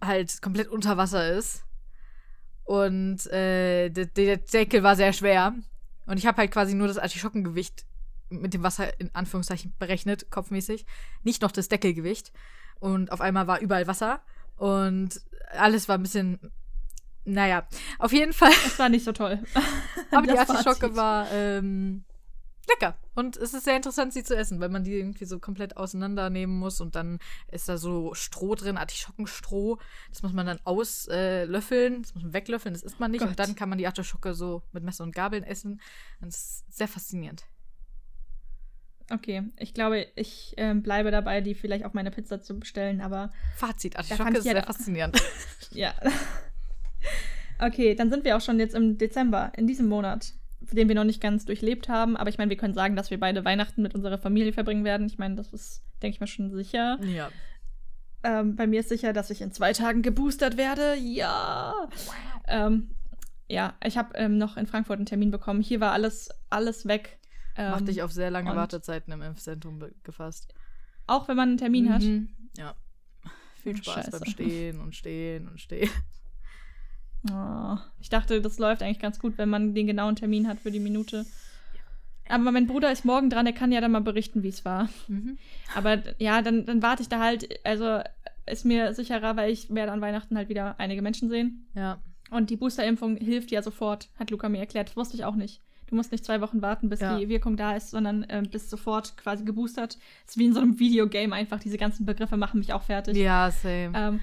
halt 0.00 0.40
komplett 0.42 0.68
unter 0.68 0.96
Wasser 0.96 1.30
ist. 1.32 1.64
Und 2.64 3.26
äh, 3.26 3.90
der, 3.90 4.06
der 4.06 4.36
Deckel 4.38 4.82
war 4.82 4.96
sehr 4.96 5.12
schwer. 5.12 5.54
Und 6.10 6.16
ich 6.16 6.26
habe 6.26 6.38
halt 6.38 6.50
quasi 6.50 6.74
nur 6.74 6.88
das 6.88 6.98
Artischockengewicht 6.98 7.84
mit 8.30 8.52
dem 8.52 8.64
Wasser 8.64 8.98
in 8.98 9.14
Anführungszeichen 9.14 9.74
berechnet, 9.78 10.28
kopfmäßig. 10.28 10.84
Nicht 11.22 11.40
noch 11.40 11.52
das 11.52 11.68
Deckelgewicht. 11.68 12.32
Und 12.80 13.12
auf 13.12 13.20
einmal 13.20 13.46
war 13.46 13.60
überall 13.60 13.86
Wasser. 13.86 14.20
Und 14.56 15.20
alles 15.56 15.88
war 15.88 15.96
ein 15.96 16.02
bisschen. 16.02 16.50
Naja, 17.24 17.64
auf 18.00 18.12
jeden 18.12 18.32
Fall. 18.32 18.50
Es 18.66 18.76
war 18.80 18.88
nicht 18.88 19.04
so 19.04 19.12
toll. 19.12 19.38
Aber 20.10 20.26
die 20.26 20.36
Artischocke 20.36 20.96
war 20.96 21.30
ähm, 21.30 22.02
lecker. 22.68 22.96
Und 23.14 23.36
es 23.36 23.54
ist 23.54 23.64
sehr 23.64 23.76
interessant, 23.76 24.12
sie 24.12 24.22
zu 24.22 24.36
essen, 24.36 24.60
weil 24.60 24.68
man 24.68 24.84
die 24.84 24.94
irgendwie 24.94 25.24
so 25.24 25.38
komplett 25.38 25.76
auseinandernehmen 25.76 26.58
muss. 26.58 26.80
Und 26.80 26.94
dann 26.94 27.18
ist 27.50 27.68
da 27.68 27.76
so 27.76 28.14
Stroh 28.14 28.54
drin, 28.54 28.76
Artischockenstroh. 28.76 29.78
Das 30.10 30.22
muss 30.22 30.32
man 30.32 30.46
dann 30.46 30.60
auslöffeln, 30.64 31.94
äh, 31.94 32.00
das 32.00 32.14
muss 32.14 32.24
man 32.24 32.32
weglöffeln, 32.32 32.74
das 32.74 32.82
isst 32.82 33.00
man 33.00 33.10
nicht. 33.10 33.20
Gott. 33.20 33.30
Und 33.30 33.38
dann 33.38 33.54
kann 33.54 33.68
man 33.68 33.78
die 33.78 33.86
Artischocke 33.86 34.34
so 34.34 34.62
mit 34.72 34.82
Messer 34.82 35.04
und 35.04 35.14
Gabeln 35.14 35.44
essen. 35.44 35.80
Und 36.20 36.28
das 36.28 36.36
ist 36.36 36.76
sehr 36.76 36.88
faszinierend. 36.88 37.44
Okay, 39.12 39.42
ich 39.58 39.74
glaube, 39.74 40.06
ich 40.14 40.54
ähm, 40.56 40.82
bleibe 40.82 41.10
dabei, 41.10 41.40
die 41.40 41.56
vielleicht 41.56 41.84
auf 41.84 41.94
meine 41.94 42.12
Pizza 42.12 42.40
zu 42.40 42.58
bestellen, 42.60 43.00
aber 43.00 43.32
Fazit, 43.56 43.96
Artischocke 43.96 44.38
ist 44.38 44.44
ja 44.44 44.52
sehr 44.52 44.62
faszinierend. 44.62 45.20
ja. 45.72 45.92
okay, 47.58 47.96
dann 47.96 48.08
sind 48.08 48.24
wir 48.24 48.36
auch 48.36 48.40
schon 48.40 48.60
jetzt 48.60 48.76
im 48.76 48.98
Dezember, 48.98 49.52
in 49.56 49.66
diesem 49.66 49.88
Monat, 49.88 50.34
den 50.76 50.88
wir 50.88 50.94
noch 50.94 51.04
nicht 51.04 51.20
ganz 51.20 51.44
durchlebt 51.44 51.88
haben. 51.88 52.16
Aber 52.16 52.30
ich 52.30 52.38
meine, 52.38 52.50
wir 52.50 52.56
können 52.56 52.74
sagen, 52.74 52.96
dass 52.96 53.10
wir 53.10 53.20
beide 53.20 53.44
Weihnachten 53.44 53.82
mit 53.82 53.94
unserer 53.94 54.18
Familie 54.18 54.52
verbringen 54.52 54.84
werden. 54.84 55.06
Ich 55.06 55.18
meine, 55.18 55.36
das 55.36 55.52
ist, 55.52 55.82
denke 56.02 56.14
ich 56.14 56.20
mal, 56.20 56.26
schon 56.26 56.50
sicher. 56.50 56.98
ja. 57.02 57.30
Ähm, 58.22 58.54
bei 58.54 58.66
mir 58.66 58.80
ist 58.80 58.90
sicher, 58.90 59.14
dass 59.14 59.30
ich 59.30 59.40
in 59.40 59.50
zwei 59.50 59.72
Tagen 59.72 60.02
geboostert 60.02 60.58
werde. 60.58 60.94
Ja. 60.96 61.88
Ähm, 62.46 62.90
ja, 63.48 63.74
ich 63.82 63.96
habe 63.96 64.14
ähm, 64.16 64.36
noch 64.36 64.58
in 64.58 64.66
Frankfurt 64.66 64.98
einen 64.98 65.06
Termin 65.06 65.30
bekommen. 65.30 65.62
Hier 65.62 65.80
war 65.80 65.92
alles, 65.92 66.28
alles 66.50 66.86
weg. 66.86 67.18
Ähm, 67.56 67.70
Macht 67.70 67.88
dich 67.88 68.02
auf 68.02 68.12
sehr 68.12 68.30
lange 68.30 68.54
Wartezeiten 68.54 69.12
im 69.12 69.22
Impfzentrum 69.22 69.82
gefasst. 70.02 70.54
Auch 71.06 71.28
wenn 71.28 71.36
man 71.36 71.48
einen 71.48 71.58
Termin 71.58 71.92
hat. 71.92 72.02
Mhm. 72.02 72.28
Ja. 72.56 72.74
Viel 73.62 73.76
Spaß 73.76 74.10
beim 74.10 74.20
scheiße. 74.20 74.30
Stehen 74.30 74.80
und 74.80 74.94
Stehen 74.94 75.48
und 75.48 75.60
Stehen. 75.60 75.90
Oh, 77.30 77.76
ich 78.00 78.08
dachte, 78.08 78.40
das 78.40 78.58
läuft 78.58 78.82
eigentlich 78.82 78.98
ganz 79.00 79.18
gut, 79.18 79.36
wenn 79.36 79.48
man 79.50 79.74
den 79.74 79.86
genauen 79.86 80.16
Termin 80.16 80.48
hat 80.48 80.60
für 80.60 80.70
die 80.70 80.80
Minute. 80.80 81.26
Aber 82.28 82.52
mein 82.52 82.66
Bruder 82.66 82.92
ist 82.92 83.04
morgen 83.04 83.28
dran, 83.28 83.44
der 83.44 83.54
kann 83.54 83.72
ja 83.72 83.80
dann 83.80 83.90
mal 83.90 84.00
berichten, 84.00 84.42
wie 84.42 84.48
es 84.48 84.64
war. 84.64 84.88
Mhm. 85.08 85.36
Aber 85.74 85.98
ja, 86.18 86.42
dann, 86.42 86.64
dann 86.64 86.80
warte 86.82 87.02
ich 87.02 87.08
da 87.08 87.18
halt, 87.20 87.48
also 87.66 88.00
ist 88.46 88.64
mir 88.64 88.94
sicherer, 88.94 89.36
weil 89.36 89.50
ich 89.52 89.72
werde 89.74 89.92
an 89.92 90.00
Weihnachten 90.00 90.36
halt 90.36 90.48
wieder 90.48 90.78
einige 90.78 91.02
Menschen 91.02 91.28
sehen. 91.28 91.66
Ja. 91.74 91.98
Und 92.30 92.50
die 92.50 92.56
Boosterimpfung 92.56 93.16
hilft 93.16 93.50
ja 93.50 93.62
sofort, 93.62 94.08
hat 94.18 94.30
Luca 94.30 94.48
mir 94.48 94.58
erklärt. 94.58 94.88
Das 94.88 94.96
wusste 94.96 95.16
ich 95.16 95.24
auch 95.24 95.34
nicht. 95.34 95.60
Du 95.88 95.96
musst 95.96 96.12
nicht 96.12 96.24
zwei 96.24 96.40
Wochen 96.40 96.62
warten, 96.62 96.88
bis 96.88 97.00
Ja. 97.00 97.18
die 97.18 97.28
Wirkung 97.28 97.56
da 97.56 97.74
ist, 97.74 97.90
sondern 97.90 98.24
ähm, 98.28 98.48
bist 98.48 98.70
sofort 98.70 99.16
quasi 99.16 99.44
geboostert. 99.44 99.98
ist 100.24 100.38
wie 100.38 100.46
in 100.46 100.54
so 100.54 100.60
einem 100.60 100.78
Videogame 100.78 101.34
einfach. 101.34 101.58
Diese 101.58 101.78
ganzen 101.78 102.06
Begriffe 102.06 102.36
machen 102.36 102.60
mich 102.60 102.72
auch 102.72 102.82
fertig. 102.82 103.16
Ja, 103.16 103.50
same. 103.50 103.90
Ähm, 103.96 104.20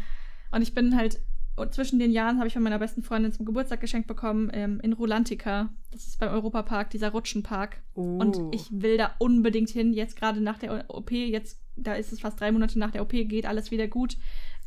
und 0.51 0.61
ich 0.61 0.73
bin 0.73 0.95
halt, 0.95 1.19
und 1.57 1.73
zwischen 1.73 1.97
den 1.97 2.11
Jahren 2.11 2.37
habe 2.37 2.47
ich 2.47 2.53
von 2.53 2.61
meiner 2.61 2.77
besten 2.77 3.01
Freundin 3.01 3.33
zum 3.33 3.45
Geburtstag 3.45 3.81
geschenkt 3.81 4.07
bekommen 4.07 4.51
ähm, 4.53 4.79
in 4.81 4.93
Rolantica. 4.93 5.69
Das 5.91 6.05
ist 6.05 6.19
beim 6.19 6.29
Europapark, 6.29 6.91
dieser 6.91 7.09
Rutschenpark. 7.09 7.81
Oh. 7.95 8.19
Und 8.19 8.37
ich 8.51 8.67
will 8.71 8.97
da 8.97 9.15
unbedingt 9.17 9.71
hin. 9.71 9.91
Jetzt 9.91 10.15
gerade 10.15 10.39
nach 10.39 10.59
der 10.59 10.85
OP, 10.89 11.11
jetzt, 11.11 11.59
da 11.75 11.95
ist 11.95 12.13
es 12.13 12.19
fast 12.19 12.39
drei 12.39 12.51
Monate 12.51 12.77
nach 12.77 12.91
der 12.91 13.01
OP, 13.01 13.09
geht 13.09 13.47
alles 13.47 13.71
wieder 13.71 13.87
gut. 13.87 14.17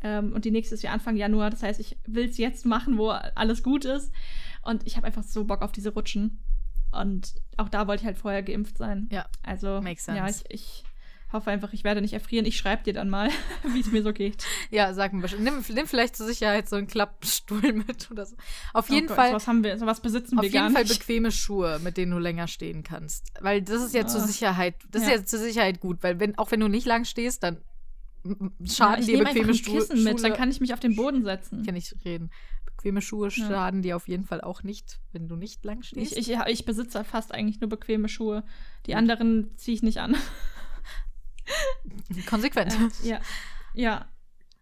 Ähm, 0.03 0.33
und 0.33 0.45
die 0.45 0.51
nächste 0.51 0.75
ist 0.75 0.83
ja 0.83 0.91
Anfang 0.91 1.15
Januar. 1.15 1.51
Das 1.51 1.63
heißt, 1.63 1.79
ich 1.79 1.97
will 2.07 2.29
es 2.29 2.39
jetzt 2.39 2.67
machen, 2.67 2.99
wo 2.99 3.11
alles 3.11 3.63
gut 3.63 3.85
ist. 3.85 4.13
Und 4.63 4.85
ich 4.85 4.97
habe 4.97 5.07
einfach 5.07 5.23
so 5.23 5.45
Bock 5.45 5.63
auf 5.63 5.71
diese 5.71 5.95
Rutschen. 5.95 6.43
Und 6.91 7.35
auch 7.57 7.69
da 7.69 7.87
wollte 7.87 8.03
ich 8.03 8.07
halt 8.07 8.19
vorher 8.19 8.43
geimpft 8.43 8.79
sein. 8.79 9.09
Ja, 9.13 9.27
Also, 9.45 9.81
makes 9.81 10.07
ja, 10.07 10.27
sense. 10.27 10.45
ich, 10.49 10.83
ich 10.83 10.85
hoffe 11.33 11.51
einfach, 11.51 11.73
ich 11.73 11.85
werde 11.85 12.01
nicht 12.01 12.13
erfrieren. 12.13 12.45
Ich 12.47 12.57
schreibe 12.57 12.83
dir 12.85 12.93
dann 12.93 13.09
mal, 13.11 13.31
wie 13.73 13.81
es 13.81 13.91
mir 13.93 14.03
so 14.03 14.13
geht. 14.13 14.45
Ja, 14.71 14.93
sag 14.95 15.13
mir 15.13 15.23
bestimmt. 15.23 15.45
Nimm, 15.45 15.63
nimm 15.73 15.87
vielleicht 15.87 16.17
zur 16.17 16.27
Sicherheit 16.27 16.69
so 16.69 16.77
einen 16.77 16.87
Klappstuhl 16.87 17.73
mit 17.73 18.11
oder 18.11 18.27
so. 18.27 18.37
Auf 18.73 18.89
jeden 18.89 19.07
oh 19.07 19.09
Gott, 19.09 19.17
Fall. 19.17 19.29
Sowas 19.31 19.47
haben 19.47 19.63
wir, 19.65 19.79
sowas 19.79 20.01
besitzen 20.01 20.39
Auf 20.39 20.43
wir 20.45 20.51
jeden 20.51 20.65
gar 20.67 20.71
Fall 20.71 20.83
nicht. 20.85 20.99
bequeme 20.99 21.31
Schuhe, 21.33 21.79
mit 21.83 21.97
denen 21.97 22.13
du 22.13 22.19
länger 22.19 22.47
stehen 22.49 22.83
kannst. 22.83 23.33
Weil 23.41 23.63
das 23.63 23.83
ist 23.83 23.95
ja 23.95 24.07
zur 24.07 24.23
Ah. 24.23 24.27
Sicherheit, 24.27 24.75
das 24.91 25.03
Ja. 25.03 25.09
ist 25.11 25.15
ja 25.21 25.25
zur 25.27 25.39
Sicherheit 25.41 25.81
gut, 25.81 25.99
weil 26.03 26.19
wenn, 26.21 26.37
auch 26.39 26.51
wenn 26.51 26.61
du 26.61 26.69
nicht 26.69 26.87
lang 26.87 27.05
stehst, 27.05 27.43
dann 27.43 27.59
Ja, 28.25 28.35
schaden 28.67 29.01
ich 29.01 29.07
dir 29.07 29.19
bequeme 29.25 29.55
Schuhe. 29.55 29.79
Kissen 29.79 30.05
mit, 30.05 30.23
dann 30.23 30.35
kann 30.35 30.51
ich 30.51 30.61
mich 30.61 30.75
auf 30.75 30.81
den 30.81 30.95
Boden 30.97 31.23
setzen. 31.25 31.65
kann 31.65 31.75
ich 31.77 31.95
reden. 32.05 32.31
Bequeme 32.67 33.01
Schuhe 33.03 33.29
Ja. 33.29 33.47
schaden 33.49 33.83
dir 33.83 33.97
auf 33.97 34.09
jeden 34.09 34.25
Fall 34.25 34.41
auch 34.41 34.63
nicht, 34.63 35.01
wenn 35.13 35.29
du 35.29 35.37
nicht 35.37 35.65
lang 35.65 35.83
stehst. 35.83 36.17
Ich, 36.17 36.31
ich, 36.31 36.39
ich 36.47 36.65
besitze 36.65 37.03
fast 37.05 37.33
eigentlich 37.33 37.61
nur 37.61 37.69
bequeme 37.71 38.09
Schuhe. 38.09 38.43
Die 38.87 38.95
anderen 38.95 39.51
ziehe 39.57 39.75
ich 39.75 39.83
nicht 39.83 39.99
an. 39.99 40.17
Konsequent. 42.27 42.73
Äh, 43.05 43.09
ja. 43.09 43.21
Ja. 43.75 44.09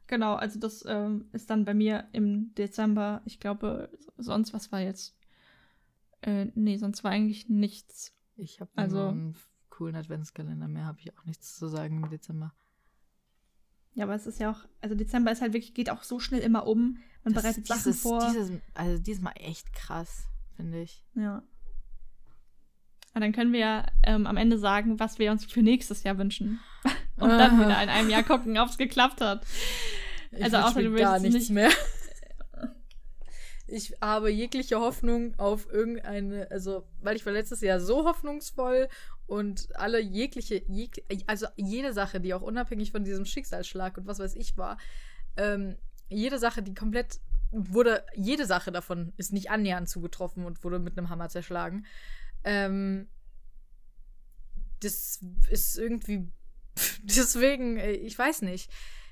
Genau, 0.06 0.34
also 0.34 0.58
das 0.58 0.84
ähm, 0.86 1.26
ist 1.32 1.50
dann 1.50 1.64
bei 1.66 1.74
mir 1.74 2.08
im 2.12 2.54
Dezember. 2.54 3.20
Ich 3.26 3.40
glaube, 3.40 3.90
sonst 4.16 4.54
was 4.54 4.72
war 4.72 4.80
jetzt. 4.80 5.14
Äh, 6.22 6.46
nee, 6.54 6.78
sonst 6.78 7.04
war 7.04 7.10
eigentlich 7.10 7.48
nichts. 7.48 8.14
Ich 8.36 8.60
habe 8.60 8.70
Also- 8.76 9.08
einen 9.08 9.36
coolen 9.70 9.94
Adventskalender. 9.96 10.66
Mehr 10.66 10.86
habe 10.86 10.98
ich 11.00 11.16
auch 11.18 11.24
nichts 11.24 11.56
zu 11.58 11.68
sagen 11.68 12.02
im 12.02 12.10
Dezember. 12.10 12.54
Ja, 13.94 14.04
aber 14.04 14.14
es 14.14 14.26
ist 14.26 14.38
ja 14.40 14.50
auch, 14.50 14.64
also 14.80 14.94
Dezember 14.94 15.30
ist 15.32 15.40
halt 15.42 15.52
wirklich, 15.52 15.74
geht 15.74 15.90
auch 15.90 16.02
so 16.04 16.18
schnell 16.20 16.40
immer 16.40 16.66
um. 16.66 16.98
Man 17.24 17.34
Das- 17.34 17.42
bereitet 17.42 17.66
Sachen 17.66 17.82
dieses, 17.84 18.00
vor. 18.00 18.26
Dieses, 18.30 18.50
also 18.74 19.02
diesmal 19.02 19.34
echt 19.36 19.72
krass, 19.74 20.24
finde 20.56 20.80
ich. 20.80 21.04
Ja. 21.14 21.42
Und 23.14 23.20
dann 23.22 23.32
können 23.32 23.52
wir 23.52 23.60
ja 23.60 23.86
ähm, 24.04 24.26
am 24.26 24.36
Ende 24.36 24.58
sagen, 24.58 25.00
was 25.00 25.18
wir 25.18 25.30
uns 25.32 25.44
für 25.44 25.62
nächstes 25.62 26.02
Jahr 26.04 26.18
wünschen. 26.18 26.60
Und 27.16 27.30
dann 27.30 27.60
Ah. 27.60 27.64
wieder 27.66 27.82
in 27.82 27.88
einem 27.88 28.10
Jahr 28.10 28.22
gucken, 28.22 28.56
ob 28.58 28.68
es 28.68 28.78
geklappt 28.78 29.20
hat. 29.20 29.44
Ich 30.30 30.44
Also 30.44 30.58
außer 30.58 30.82
du 30.82 30.94
gar 30.94 31.14
willst 31.20 31.22
nichts 31.34 31.48
nicht- 31.48 31.50
mehr. 31.50 31.70
Ich 33.70 33.92
habe 34.00 34.30
jegliche 34.30 34.80
Hoffnung 34.80 35.38
auf 35.38 35.70
irgendeine, 35.70 36.50
also, 36.50 36.86
weil 37.02 37.16
ich 37.16 37.26
war 37.26 37.34
letztes 37.34 37.60
Jahr 37.60 37.80
so 37.80 38.06
hoffnungsvoll 38.06 38.88
und 39.26 39.68
alle 39.76 40.00
jegliche, 40.00 40.62
jeg, 40.68 41.02
also 41.26 41.46
jede 41.56 41.92
Sache, 41.92 42.18
die 42.18 42.32
auch 42.32 42.40
unabhängig 42.40 42.92
von 42.92 43.04
diesem 43.04 43.26
Schicksalsschlag 43.26 43.98
und 43.98 44.06
was 44.06 44.20
weiß 44.20 44.36
ich 44.36 44.56
war, 44.56 44.78
ähm, 45.36 45.76
jede 46.08 46.38
Sache, 46.38 46.62
die 46.62 46.74
komplett 46.74 47.20
wurde, 47.50 48.04
jede 48.14 48.46
Sache 48.46 48.72
davon 48.72 49.12
ist 49.18 49.34
nicht 49.34 49.50
annähernd 49.50 49.86
zugetroffen 49.86 50.46
und 50.46 50.64
wurde 50.64 50.78
mit 50.78 50.96
einem 50.96 51.10
Hammer 51.10 51.28
zerschlagen. 51.28 51.84
Ähm, 52.48 53.08
das 54.80 55.20
ist 55.50 55.76
irgendwie, 55.76 56.32
deswegen, 57.02 57.76
äh, 57.76 57.92
ich 57.92 58.18
weiß 58.18 58.42
nicht. 58.42 58.70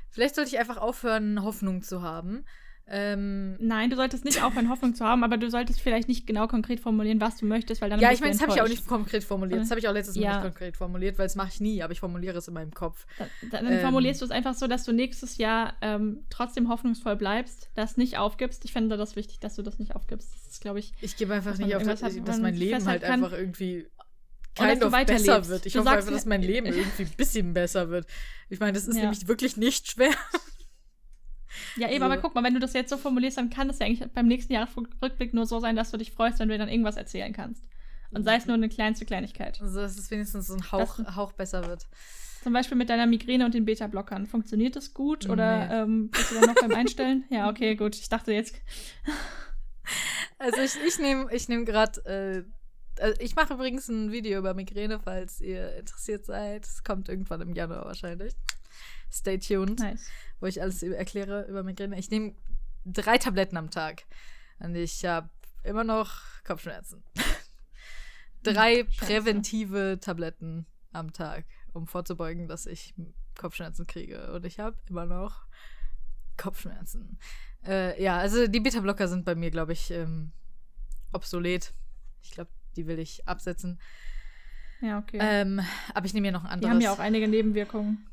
Vielleicht 0.08 0.36
sollte 0.36 0.48
ich 0.48 0.58
einfach 0.58 0.78
aufhören, 0.78 1.42
Hoffnung 1.42 1.82
zu 1.82 2.00
haben. 2.00 2.46
Ähm, 2.88 3.56
Nein, 3.58 3.90
du 3.90 3.96
solltest 3.96 4.24
nicht 4.24 4.42
aufhören, 4.44 4.68
Hoffnung 4.70 4.94
zu 4.94 5.04
haben, 5.04 5.24
aber 5.24 5.36
du 5.38 5.50
solltest 5.50 5.80
vielleicht 5.80 6.06
nicht 6.06 6.24
genau 6.24 6.46
konkret 6.46 6.78
formulieren, 6.78 7.20
was 7.20 7.36
du 7.36 7.44
möchtest, 7.44 7.80
weil 7.82 7.90
dann 7.90 7.98
ja, 7.98 8.12
ich 8.12 8.20
meine, 8.20 8.32
das 8.32 8.40
habe 8.42 8.52
ich 8.52 8.62
auch 8.62 8.68
nicht 8.68 8.86
konkret 8.86 9.24
formuliert. 9.24 9.60
Das 9.60 9.70
habe 9.70 9.80
ich 9.80 9.88
auch 9.88 9.92
letztes 9.92 10.14
Mal 10.14 10.22
Ja. 10.22 10.32
nicht 10.34 10.42
konkret 10.42 10.76
formuliert, 10.76 11.18
weil 11.18 11.26
das 11.26 11.34
mache 11.34 11.48
ich 11.52 11.60
nie, 11.60 11.82
aber 11.82 11.92
ich 11.92 11.98
formuliere 11.98 12.38
es 12.38 12.46
in 12.46 12.54
meinem 12.54 12.72
Kopf. 12.72 13.04
Dann, 13.18 13.28
dann 13.50 13.66
Ähm. 13.72 13.80
formulierst 13.80 14.20
du 14.20 14.24
es 14.26 14.30
einfach 14.30 14.54
so, 14.54 14.68
dass 14.68 14.84
du 14.84 14.92
nächstes 14.92 15.36
Jahr 15.36 15.74
ähm, 15.80 16.24
trotzdem 16.30 16.68
hoffnungsvoll 16.68 17.16
bleibst, 17.16 17.70
das 17.74 17.96
nicht 17.96 18.18
aufgibst. 18.18 18.64
Ich 18.64 18.72
finde 18.72 18.96
das 18.96 19.16
wichtig, 19.16 19.40
dass 19.40 19.56
du 19.56 19.62
das 19.62 19.80
nicht 19.80 19.96
aufgibst. 19.96 20.32
Das 20.36 20.52
ist, 20.52 20.60
glaube 20.60 20.78
ich, 20.78 20.92
Ich 21.00 21.16
gebe 21.16 21.34
einfach 21.34 21.58
nicht 21.58 21.74
auf, 21.74 21.82
dass, 21.82 22.04
hat, 22.04 22.12
dass 22.28 22.38
mein 22.38 22.54
Leben 22.54 22.84
halt 22.86 23.02
einfach 23.02 23.32
irgendwie 23.32 23.88
kind 24.54 24.82
of 24.84 24.92
besser 24.92 25.48
wird. 25.48 25.66
Ich 25.66 25.72
Du 25.72 25.80
hoffe 25.80 25.88
sagst- 25.90 26.06
einfach, 26.06 26.12
dass 26.16 26.24
mein 26.24 26.40
Leben 26.40 26.66
irgendwie 26.72 27.02
ein 27.02 27.10
bisschen 27.16 27.52
besser 27.52 27.90
wird. 27.90 28.06
Ich 28.48 28.60
meine, 28.60 28.74
das 28.74 28.86
ist 28.86 28.94
Ja. 28.96 29.02
nämlich 29.02 29.26
wirklich 29.26 29.56
nicht 29.56 29.90
schwer. 29.90 30.10
Ja, 31.76 31.88
eben, 31.90 31.98
So. 32.00 32.04
aber 32.06 32.16
guck 32.18 32.34
mal, 32.34 32.42
wenn 32.44 32.54
du 32.54 32.60
das 32.60 32.72
jetzt 32.72 32.90
so 32.90 32.96
formulierst, 32.96 33.36
dann 33.36 33.50
kann 33.50 33.68
es 33.70 33.78
ja 33.78 33.86
eigentlich 33.86 34.10
beim 34.12 34.26
nächsten 34.26 34.52
Jahresrückblick 34.52 35.34
nur 35.34 35.46
so 35.46 35.60
sein, 35.60 35.76
dass 35.76 35.90
du 35.90 35.96
dich 35.98 36.12
freust, 36.12 36.38
wenn 36.38 36.48
du 36.48 36.56
dann 36.56 36.68
irgendwas 36.68 36.96
erzählen 36.96 37.32
kannst. 37.32 37.62
Und 38.12 38.22
sei 38.24 38.36
es 38.36 38.46
nur 38.46 38.54
eine 38.54 38.68
kleinste 38.68 39.04
Kleinigkeit. 39.04 39.60
Also, 39.60 39.80
dass 39.80 39.98
es 39.98 40.10
wenigstens 40.10 40.46
so 40.46 40.54
ein 40.54 40.72
Hauch, 40.72 40.96
Das- 40.96 41.16
Hauch 41.16 41.32
besser 41.32 41.66
wird. 41.66 41.86
Zum 42.42 42.52
Beispiel 42.52 42.76
mit 42.78 42.88
deiner 42.88 43.06
Migräne 43.06 43.44
und 43.44 43.54
den 43.54 43.64
Beta-Blockern. 43.64 44.26
Funktioniert 44.26 44.76
das 44.76 44.94
gut 44.94 45.28
oder 45.28 45.66
Nee. 45.66 45.74
ähm, 45.82 46.10
bist 46.10 46.30
du 46.30 46.34
dann 46.36 46.44
noch 46.46 46.54
beim 46.54 46.72
Einstellen? 46.72 47.24
Ja, 47.28 47.50
okay, 47.50 47.74
gut. 47.74 47.96
Ich 47.96 48.08
dachte 48.08 48.32
jetzt. 48.32 48.54
Also 50.38 50.60
ich, 50.60 50.76
ich 50.86 50.98
nehme 50.98 51.32
ich 51.32 51.48
nehm 51.48 51.64
gerade, 51.64 52.04
äh, 52.04 53.02
also 53.02 53.20
ich 53.20 53.36
mache 53.36 53.54
übrigens 53.54 53.88
ein 53.88 54.12
Video 54.12 54.38
über 54.38 54.52
Migräne, 54.52 54.98
falls 55.00 55.40
ihr 55.40 55.76
interessiert 55.76 56.26
seid. 56.26 56.66
Es 56.66 56.84
kommt 56.84 57.08
irgendwann 57.08 57.40
im 57.40 57.54
Januar 57.54 57.84
wahrscheinlich. 57.86 58.34
Stay 59.12 59.38
tuned, 59.38 59.78
Nice. 59.80 60.08
wo 60.40 60.46
ich 60.46 60.60
alles 60.60 60.82
erkläre 60.82 61.46
über 61.48 61.62
Migräne. 61.62 61.98
Ich 61.98 62.10
nehme 62.10 62.34
drei 62.84 63.18
Tabletten 63.18 63.56
am 63.56 63.70
Tag 63.70 64.04
und 64.58 64.74
ich 64.74 65.04
habe 65.04 65.30
immer 65.64 65.84
noch 65.84 66.20
Kopfschmerzen. 66.44 67.02
drei 68.42 68.84
Scheiße. 68.84 69.04
präventive 69.06 69.98
Tabletten 70.00 70.66
am 70.92 71.12
Tag, 71.12 71.44
um 71.72 71.86
vorzubeugen, 71.86 72.48
dass 72.48 72.66
ich 72.66 72.94
Kopfschmerzen 73.38 73.86
kriege. 73.86 74.32
Und 74.32 74.44
ich 74.44 74.58
habe 74.58 74.76
immer 74.88 75.06
noch 75.06 75.46
Kopfschmerzen. 76.36 77.18
Äh, 77.66 78.02
ja, 78.02 78.18
also 78.18 78.46
die 78.46 78.60
Beta-Blocker 78.60 79.08
sind 79.08 79.24
bei 79.24 79.34
mir, 79.34 79.50
glaube 79.50 79.72
ich, 79.72 79.90
ähm, 79.90 80.32
obsolet. 81.12 81.72
Ich 82.22 82.30
glaube, 82.30 82.50
die 82.76 82.86
will 82.86 82.98
ich 82.98 83.26
absetzen. 83.26 83.80
Ja, 84.80 84.98
okay. 84.98 85.18
Ähm, 85.20 85.60
aber 85.94 86.06
ich 86.06 86.14
nehme 86.14 86.26
ja 86.28 86.32
noch 86.32 86.44
ein 86.44 86.60
die 86.60 86.66
anderes. 86.66 86.72
haben 86.74 86.80
ja 86.82 86.92
auch 86.92 86.98
einige 86.98 87.26
Nebenwirkungen. 87.28 88.06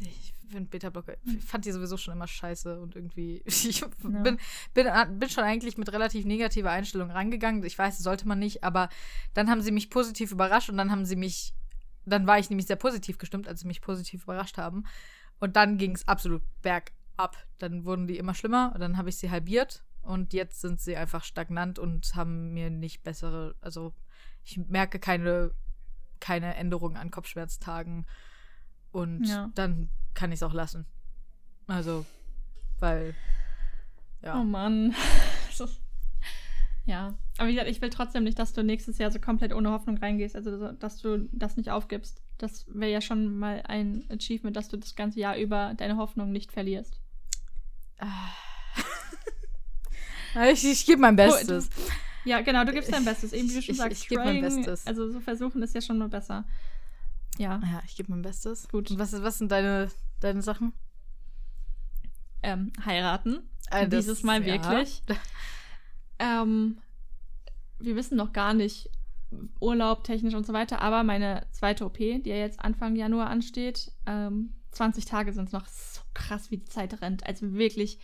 Ich 0.00 0.34
finde 0.50 0.70
Beta-Blocker, 0.70 1.16
ich 1.24 1.44
fand 1.44 1.64
die 1.64 1.72
sowieso 1.72 1.96
schon 1.96 2.14
immer 2.14 2.26
scheiße 2.26 2.80
und 2.80 2.94
irgendwie. 2.96 3.42
Ich 3.46 3.80
Ja. 3.80 3.88
bin, 3.98 4.38
bin, 4.74 4.86
bin 5.18 5.28
schon 5.28 5.44
eigentlich 5.44 5.76
mit 5.78 5.92
relativ 5.92 6.24
negativer 6.24 6.70
Einstellung 6.70 7.10
rangegangen. 7.10 7.62
Ich 7.64 7.78
weiß, 7.78 7.96
das 7.96 8.04
sollte 8.04 8.26
man 8.28 8.38
nicht, 8.38 8.64
aber 8.64 8.88
dann 9.34 9.48
haben 9.50 9.62
sie 9.62 9.72
mich 9.72 9.90
positiv 9.90 10.32
überrascht 10.32 10.68
und 10.70 10.76
dann 10.76 10.90
haben 10.90 11.04
sie 11.04 11.16
mich. 11.16 11.54
Dann 12.06 12.26
war 12.26 12.38
ich 12.38 12.48
nämlich 12.50 12.66
sehr 12.66 12.76
positiv 12.76 13.18
gestimmt, 13.18 13.46
als 13.46 13.60
sie 13.60 13.66
mich 13.66 13.80
positiv 13.82 14.24
überrascht 14.24 14.56
haben. 14.58 14.84
Und 15.38 15.56
dann 15.56 15.76
ging 15.78 15.94
es 15.94 16.08
absolut 16.08 16.42
bergab. 16.62 17.36
Dann 17.58 17.84
wurden 17.84 18.06
die 18.06 18.16
immer 18.18 18.34
schlimmer 18.34 18.72
und 18.74 18.80
dann 18.80 18.96
habe 18.96 19.08
ich 19.10 19.16
sie 19.16 19.30
halbiert 19.30 19.84
und 20.02 20.32
jetzt 20.32 20.60
sind 20.60 20.80
sie 20.80 20.96
einfach 20.96 21.24
stagnant 21.24 21.78
und 21.78 22.14
haben 22.14 22.52
mir 22.54 22.70
nicht 22.70 23.02
bessere. 23.02 23.54
Also 23.60 23.94
ich 24.44 24.56
merke 24.56 24.98
keine, 24.98 25.52
keine 26.20 26.54
Änderung 26.56 26.96
an 26.96 27.10
Kopfschmerztagen 27.10 28.06
und 28.92 29.26
Ja. 29.28 29.50
dann 29.54 29.90
kann 30.14 30.32
ich 30.32 30.38
es 30.38 30.42
auch 30.42 30.52
lassen. 30.54 30.86
Also, 31.66 32.04
weil. 32.78 33.14
Ja. 34.22 34.40
Oh 34.40 34.44
Mann. 34.44 34.94
Ja. 36.86 37.14
Aber 37.38 37.46
wie 37.48 37.52
gesagt, 37.52 37.70
ich 37.70 37.80
will 37.82 37.90
trotzdem 37.90 38.24
nicht, 38.24 38.38
dass 38.38 38.52
du 38.52 38.64
nächstes 38.64 38.98
Jahr 38.98 39.12
so 39.12 39.20
komplett 39.20 39.52
ohne 39.52 39.70
Hoffnung 39.70 39.98
reingehst. 39.98 40.34
Also, 40.34 40.58
so, 40.58 40.72
dass 40.72 40.96
du 40.98 41.28
das 41.30 41.56
nicht 41.56 41.70
aufgibst. 41.70 42.20
Das 42.38 42.64
wäre 42.68 42.90
ja 42.90 43.00
schon 43.00 43.38
mal 43.38 43.62
ein 43.68 44.04
Achievement, 44.10 44.56
dass 44.56 44.68
du 44.68 44.76
das 44.76 44.96
ganze 44.96 45.20
Jahr 45.20 45.36
über 45.36 45.74
deine 45.76 45.98
Hoffnung 45.98 46.32
nicht 46.32 46.50
verlierst. 46.50 46.98
ich 50.52 50.64
ich 50.64 50.86
gebe 50.86 51.00
mein 51.00 51.16
Bestes. 51.16 51.68
Ja, 52.24 52.40
genau, 52.40 52.64
du 52.64 52.72
gibst 52.72 52.92
dein 52.92 53.04
Bestes. 53.04 53.32
Eben 53.32 53.48
wie 53.50 53.54
du 53.54 53.62
schon 53.62 53.72
Ich- 53.74 53.78
sagst, 53.78 54.02
ich 54.02 54.08
geb 54.08 54.18
mein 54.18 54.40
trying, 54.40 54.42
Bestes. 54.42 54.86
Also 54.86 55.10
so 55.10 55.20
versuchen 55.20 55.62
ist 55.62 55.74
ja 55.74 55.80
schon 55.80 55.98
mal 55.98 56.08
besser. 56.08 56.44
Ja, 57.40 57.58
Ja, 57.64 57.82
ich 57.86 57.96
gebe 57.96 58.10
mein 58.12 58.22
Bestes. 58.22 58.68
Gut. 58.68 58.90
Und 58.90 58.98
was, 58.98 59.12
was 59.22 59.38
sind 59.38 59.50
deine, 59.50 59.90
deine 60.20 60.42
Sachen? 60.42 60.72
ähm, 62.42 62.72
heiraten. 62.84 63.40
Äh, 63.70 63.86
das- 63.88 64.04
Dieses 64.04 64.22
Mal 64.22 64.46
ja. 64.46 64.54
wirklich. 64.54 65.02
Ähm, 66.18 66.78
wir 67.78 67.96
wissen 67.96 68.16
noch 68.16 68.32
gar 68.32 68.54
nicht, 68.54 68.90
Urlaub 69.60 70.04
technisch 70.04 70.34
und 70.34 70.44
so 70.46 70.52
weiter, 70.52 70.80
aber 70.82 71.02
meine 71.04 71.46
zweite 71.52 71.84
OP, 71.86 71.98
die 71.98 72.30
ja 72.30 72.36
jetzt 72.36 72.58
Anfang 72.60 72.96
Januar 72.96 73.28
ansteht, 73.30 73.92
ähm, 74.06 74.52
20 74.72 75.04
Tage 75.04 75.32
sind 75.32 75.46
es 75.46 75.52
noch 75.52 75.66
so 75.66 76.00
krass, 76.14 76.50
wie 76.50 76.58
die 76.58 76.64
Zeit 76.64 77.00
rennt. 77.00 77.24
Also 77.26 77.52
wirklich, 77.54 77.98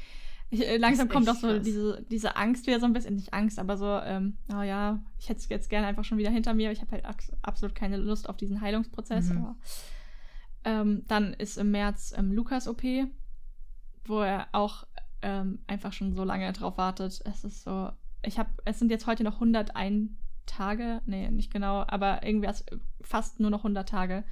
ich, 0.51 0.66
äh, 0.66 0.77
langsam 0.77 1.09
kommt 1.09 1.28
auch 1.28 1.35
so 1.35 1.48
krass. 1.48 1.62
diese, 1.62 2.05
diese 2.10 2.36
Angst 2.36 2.66
wieder 2.66 2.81
so 2.81 2.86
ein 2.86 2.93
bisschen, 2.93 3.14
nicht 3.14 3.35
Angst, 3.35 3.59
aber 3.59 3.77
so, 3.77 3.86
ähm, 3.86 4.36
oh 4.52 4.62
ja, 4.62 5.01
ich 5.18 5.28
hätte 5.28 5.40
es 5.40 5.48
jetzt 5.48 5.70
gerne 5.70 5.86
einfach 5.86 6.05
schon 6.05 6.18
wieder 6.18 6.31
hinter 6.31 6.55
mir. 6.55 6.70
Ich 6.70 6.81
habe 6.81 6.93
halt 6.93 7.05
absolut 7.43 7.74
keine 7.74 7.97
Lust 7.97 8.28
auf 8.28 8.36
diesen 8.36 8.60
Heilungsprozess. 8.60 9.31
Mhm. 9.31 9.39
Aber, 9.39 9.56
ähm, 10.64 11.05
dann 11.09 11.35
ist 11.35 11.59
im 11.59 11.70
März 11.70 12.14
ähm, 12.16 12.32
Lukas 12.32 12.68
OP, 12.68 12.82
wo 14.05 14.20
er 14.20 14.48
auch 14.52 14.86
ähm, 15.23 15.60
einfach 15.66 15.93
schon 15.93 16.14
so 16.14 16.24
lange 16.24 16.52
drauf 16.52 16.78
wartet. 16.78 17.20
Es 17.24 17.44
ist 17.44 17.64
so, 17.64 17.90
ich 18.23 18.39
habe, 18.39 18.51
es 18.64 18.78
sind 18.78 18.90
jetzt 18.90 19.06
heute 19.06 19.24
noch 19.24 19.35
101 19.35 20.10
Tage, 20.47 21.02
nee, 21.06 21.28
nicht 21.31 21.52
genau, 21.52 21.85
aber 21.89 22.24
irgendwie 22.24 22.47
erst 22.47 22.70
fast 23.01 23.40
nur 23.40 23.51
noch 23.51 23.60
100 23.60 23.89
Tage. 23.89 24.24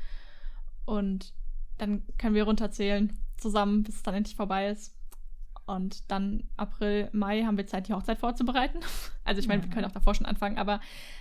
Und 0.84 1.34
dann 1.78 2.02
können 2.18 2.34
wir 2.34 2.44
runterzählen 2.44 3.12
zusammen, 3.36 3.82
bis 3.82 3.96
es 3.96 4.02
dann 4.02 4.14
endlich 4.14 4.36
vorbei 4.36 4.68
ist. 4.68 4.93
Und 5.66 6.10
dann 6.10 6.44
April, 6.56 7.08
Mai 7.12 7.42
haben 7.44 7.56
wir 7.56 7.66
Zeit, 7.66 7.88
die 7.88 7.94
Hochzeit 7.94 8.18
vorzubereiten. 8.18 8.80
Also 9.26 9.40
ich 9.40 9.48
meine, 9.48 9.62
wir 9.62 9.68
Ja. 9.68 9.74
können 9.74 9.86
auch 9.86 9.92
davor 9.92 10.14
schon 10.14 10.26
anfangen, 10.26 10.58
aber 10.58 10.80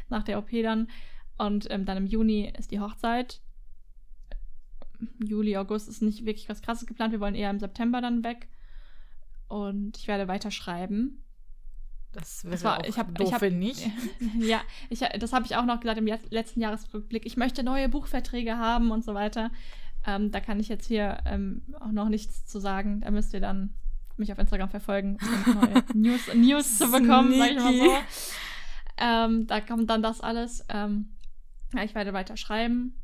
nach 0.10 0.24
der 0.24 0.38
OP 0.38 0.49
dann. 0.61 0.90
Und 1.38 1.72
ähm, 1.72 1.86
dann 1.86 1.95
im 1.98 2.06
Juni 2.06 2.52
ist 2.57 2.72
die 2.72 2.82
Hochzeit. 2.82 3.40
Juli, 5.24 5.56
August 5.56 5.88
ist 5.88 6.02
nicht 6.02 6.26
wirklich 6.26 6.49
was 6.49 6.61
Krasses 6.61 6.86
geplant. 6.86 7.14
Wir 7.14 7.22
wollen 7.22 7.34
eher 7.36 7.49
im 7.49 7.60
September 7.60 8.02
dann 8.02 8.26
weg. 8.26 8.49
Und 9.48 9.98
ich 9.98 10.07
werde 10.10 10.28
weiter 10.28 10.52
schreiben. 10.52 11.24
Das 12.11 12.44
wäre 12.45 12.61
war, 12.64 12.80
auch 12.80 12.86
ich 12.86 12.98
hab, 12.99 13.15
doof, 13.15 13.28
ich 13.28 13.34
hab, 13.34 13.41
nicht. 13.41 13.90
ja, 14.40 14.61
ich, 14.90 14.99
das 14.99 15.34
habe 15.34 15.45
ich 15.45 15.56
auch 15.56 15.65
noch 15.65 15.80
gesagt 15.80 15.98
im 15.98 16.06
letzten 16.30 16.61
Jahresrückblick. 16.61 17.26
Ich 17.26 17.38
möchte 17.38 17.64
neue 17.64 17.90
Buchverträge 17.90 18.57
haben 18.57 18.91
und 18.91 19.03
so 19.03 19.14
weiter. 19.14 19.49
Ähm, 20.06 20.32
da 20.32 20.40
kann 20.40 20.60
ich 20.60 20.68
jetzt 20.68 20.86
hier 20.88 21.20
ähm, 21.26 21.64
auch 21.80 21.91
noch 21.91 22.10
nichts 22.10 22.45
zu 22.45 22.60
sagen. 22.60 22.99
Da 23.02 23.11
müsst 23.11 23.34
ihr 23.34 23.40
dann 23.40 23.74
mich 24.23 24.31
auf 24.31 24.39
Instagram 24.39 24.69
verfolgen, 24.69 25.17
um 25.45 25.53
neue 25.55 25.83
News, 25.93 26.33
News 26.33 26.77
zu 26.77 26.89
bekommen, 26.89 27.33
sag 27.37 27.51
ich 27.51 27.57
mal 27.57 27.73
so. 27.73 27.97
Ähm, 28.97 29.47
da 29.47 29.59
kommt 29.59 29.89
dann 29.89 30.01
das 30.01 30.21
alles. 30.21 30.65
Ähm, 30.69 31.09
ja, 31.73 31.83
ich 31.83 31.95
werde 31.95 32.13
weiter 32.13 32.37
schreiben. 32.37 32.95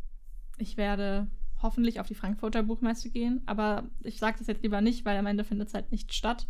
Ich 0.57 0.77
werde 0.77 1.27
hoffentlich 1.61 1.99
auf 1.99 2.07
die 2.07 2.15
Frankfurter 2.15 2.63
Buchmesse 2.63 3.09
gehen, 3.09 3.41
aber 3.45 3.83
ich 4.01 4.19
sage 4.19 4.37
das 4.39 4.47
jetzt 4.47 4.63
lieber 4.63 4.81
nicht, 4.81 5.05
weil 5.05 5.17
am 5.17 5.25
Ende 5.25 5.43
findet 5.43 5.69
es 5.69 5.73
halt 5.73 5.91
nicht 5.91 6.13
statt. 6.13 6.47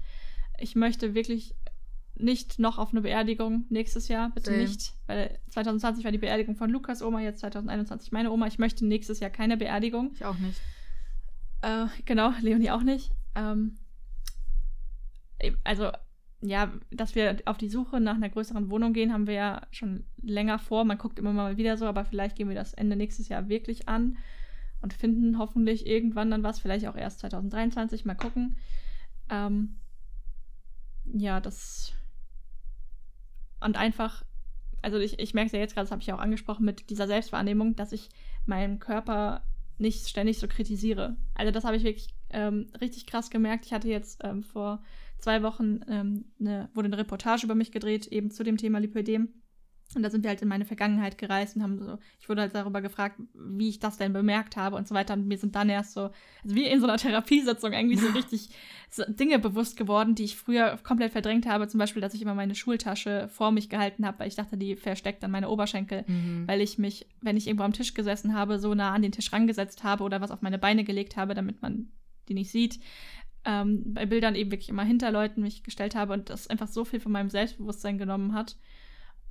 Ich 0.59 0.75
möchte 0.75 1.15
wirklich 1.15 1.55
nicht 2.15 2.59
noch 2.59 2.77
auf 2.77 2.91
eine 2.91 3.01
Beerdigung 3.01 3.65
nächstes 3.69 4.07
Jahr, 4.09 4.29
bitte 4.31 4.51
Same. 4.51 4.63
nicht, 4.63 4.93
weil 5.07 5.39
2020 5.49 6.03
war 6.03 6.11
die 6.11 6.17
Beerdigung 6.17 6.55
von 6.55 6.69
Lukas 6.69 7.01
Oma, 7.01 7.21
jetzt 7.21 7.39
2021 7.39 8.11
meine 8.11 8.31
Oma. 8.31 8.47
Ich 8.47 8.59
möchte 8.59 8.85
nächstes 8.85 9.19
Jahr 9.19 9.29
keine 9.29 9.57
Beerdigung. 9.57 10.11
Ich 10.13 10.25
auch 10.25 10.37
nicht. 10.37 10.59
Äh, 11.61 11.87
genau, 12.05 12.33
Leonie 12.41 12.71
auch 12.71 12.83
nicht. 12.83 13.11
Ähm, 13.35 13.77
also 15.64 15.91
ja, 16.41 16.72
dass 16.91 17.16
wir 17.16 17.38
auf 17.45 17.57
die 17.57 17.70
Suche 17.70 17.99
nach 17.99 18.16
einer 18.16 18.30
größeren 18.30 18.72
Wohnung 18.72 18.94
gehen, 18.94 19.11
haben 19.11 19.28
wir 19.28 19.34
ja 19.34 19.68
schon 19.72 20.06
länger 20.22 20.57
vor. 20.57 20.86
Man 20.86 20.98
guckt 20.98 21.20
immer 21.20 21.34
mal 21.34 21.57
wieder 21.57 21.76
so, 21.78 21.86
aber 21.86 22.06
vielleicht 22.06 22.38
gehen 22.38 22.48
wir 22.48 22.56
das 22.56 22.74
Ende 22.74 22.95
nächstes 22.95 23.28
Jahr 23.28 23.49
wirklich 23.49 23.90
an 23.90 24.18
und 24.82 24.94
finden 24.94 25.38
hoffentlich 25.38 25.86
irgendwann 25.86 26.32
dann 26.32 26.44
was, 26.44 26.60
vielleicht 26.60 26.88
auch 26.88 26.95
erst 26.95 27.20
2023, 27.20 28.06
mal 28.06 28.16
gucken. 28.16 28.57
Ähm, 29.30 29.76
ja, 31.14 31.41
das. 31.41 31.94
Und 33.60 33.76
einfach, 33.76 34.24
also 34.82 34.98
ich, 34.98 35.20
ich 35.20 35.34
merke 35.34 35.48
es 35.48 35.52
ja 35.52 35.60
jetzt 35.60 35.74
gerade, 35.74 35.86
das 35.86 35.91
habe 35.91 36.02
ich 36.02 36.07
ja 36.07 36.16
auch 36.16 36.22
angesprochen 36.22 36.64
mit 36.64 36.90
dieser 36.90 37.07
Selbstwahrnehmung, 37.07 37.76
dass 37.76 37.91
ich 37.91 38.10
meinen 38.45 38.80
Körper 38.80 39.44
nicht 39.78 40.07
ständig 40.07 40.40
so 40.40 40.48
kritisiere. 40.48 41.18
Also 41.36 41.52
das 41.52 41.66
habe 41.66 41.76
ich 41.76 41.84
wirklich 41.84 42.14
ähm, 42.30 42.68
richtig 42.80 43.06
krass 43.06 43.30
gemerkt. 43.30 43.66
Ich 43.66 43.74
hatte 43.74 43.90
jetzt 43.90 44.22
ähm, 44.24 44.44
vor 44.44 44.82
zwei 45.19 45.43
Wochen 45.43 45.81
ähm, 45.87 46.25
eine, 46.39 46.69
wurde 46.73 46.87
eine 46.87 46.97
Reportage 46.97 47.45
über 47.45 47.55
mich 47.55 47.71
gedreht, 47.71 48.07
eben 48.07 48.31
zu 48.31 48.43
dem 48.43 48.57
Thema 48.57 48.79
Lipödem. 48.79 49.29
Und 49.95 50.03
da 50.03 50.11
sind 50.11 50.23
wir 50.23 50.29
halt 50.29 50.41
in 50.43 50.47
meine 50.47 50.65
Vergangenheit 50.65 51.17
gereist 51.17 51.55
und 51.55 51.63
haben 51.63 51.83
so, 51.83 51.97
ich 52.19 52.29
wurde 52.29 52.41
halt 52.41 52.53
darüber 52.53 52.79
gefragt, 52.79 53.19
wie 53.33 53.69
ich 53.69 53.79
das 53.79 53.97
denn 53.97 54.13
bemerkt 54.13 54.55
habe 54.55 54.75
und 54.75 54.87
so 54.87 54.93
weiter. 54.93 55.15
Und 55.15 55.27
mir 55.27 55.39
sind 55.39 55.55
dann 55.55 55.67
erst 55.67 55.93
so, 55.93 56.11
also 56.43 56.55
wie 56.55 56.65
in 56.65 56.79
so 56.79 56.85
einer 56.85 56.97
Therapiesitzung 56.99 57.73
eigentlich 57.73 57.99
so 57.99 58.07
richtig 58.15 58.49
so 58.91 59.03
Dinge 59.07 59.39
bewusst 59.39 59.77
geworden, 59.77 60.13
die 60.13 60.25
ich 60.25 60.35
früher 60.35 60.77
komplett 60.83 61.11
verdrängt 61.11 61.47
habe. 61.47 61.67
Zum 61.67 61.79
Beispiel, 61.79 62.03
dass 62.03 62.13
ich 62.13 62.21
immer 62.21 62.35
meine 62.35 62.53
Schultasche 62.53 63.29
vor 63.29 63.51
mich 63.51 63.67
gehalten 63.67 64.05
habe, 64.05 64.19
weil 64.19 64.27
ich 64.27 64.35
dachte, 64.35 64.57
die 64.57 64.75
versteckt 64.75 65.23
dann 65.23 65.31
meine 65.31 65.49
Oberschenkel, 65.49 66.03
mhm. 66.05 66.47
weil 66.47 66.61
ich 66.61 66.77
mich, 66.77 67.07
wenn 67.21 67.37
ich 67.37 67.47
irgendwo 67.47 67.63
am 67.63 67.73
Tisch 67.73 67.95
gesessen 67.95 68.35
habe, 68.35 68.59
so 68.59 68.75
nah 68.75 68.93
an 68.93 69.01
den 69.01 69.11
Tisch 69.11 69.33
rangesetzt 69.33 69.83
habe 69.83 70.03
oder 70.03 70.21
was 70.21 70.29
auf 70.29 70.43
meine 70.43 70.59
Beine 70.59 70.83
gelegt 70.83 71.17
habe, 71.17 71.33
damit 71.33 71.63
man 71.63 71.91
die 72.27 72.35
nicht 72.35 72.51
sieht 72.51 72.79
ähm, 73.45 73.94
bei 73.94 74.06
Bildern 74.06 74.36
eben 74.36 74.52
wirklich 74.52 74.70
immer 74.70 74.84
hinter 74.84 75.11
Leuten 75.11 75.41
mich 75.41 75.64
gestellt 75.64 75.95
habe 75.95 76.14
und 76.14 76.30
das 76.30 76.48
einfach 76.48 76.68
so 76.68 76.86
viel 76.86 76.99
von 76.99 77.11
meinem 77.11 77.30
Selbstbewusstsein 77.30 77.98
genommen 77.98 78.34
hat. 78.34 78.57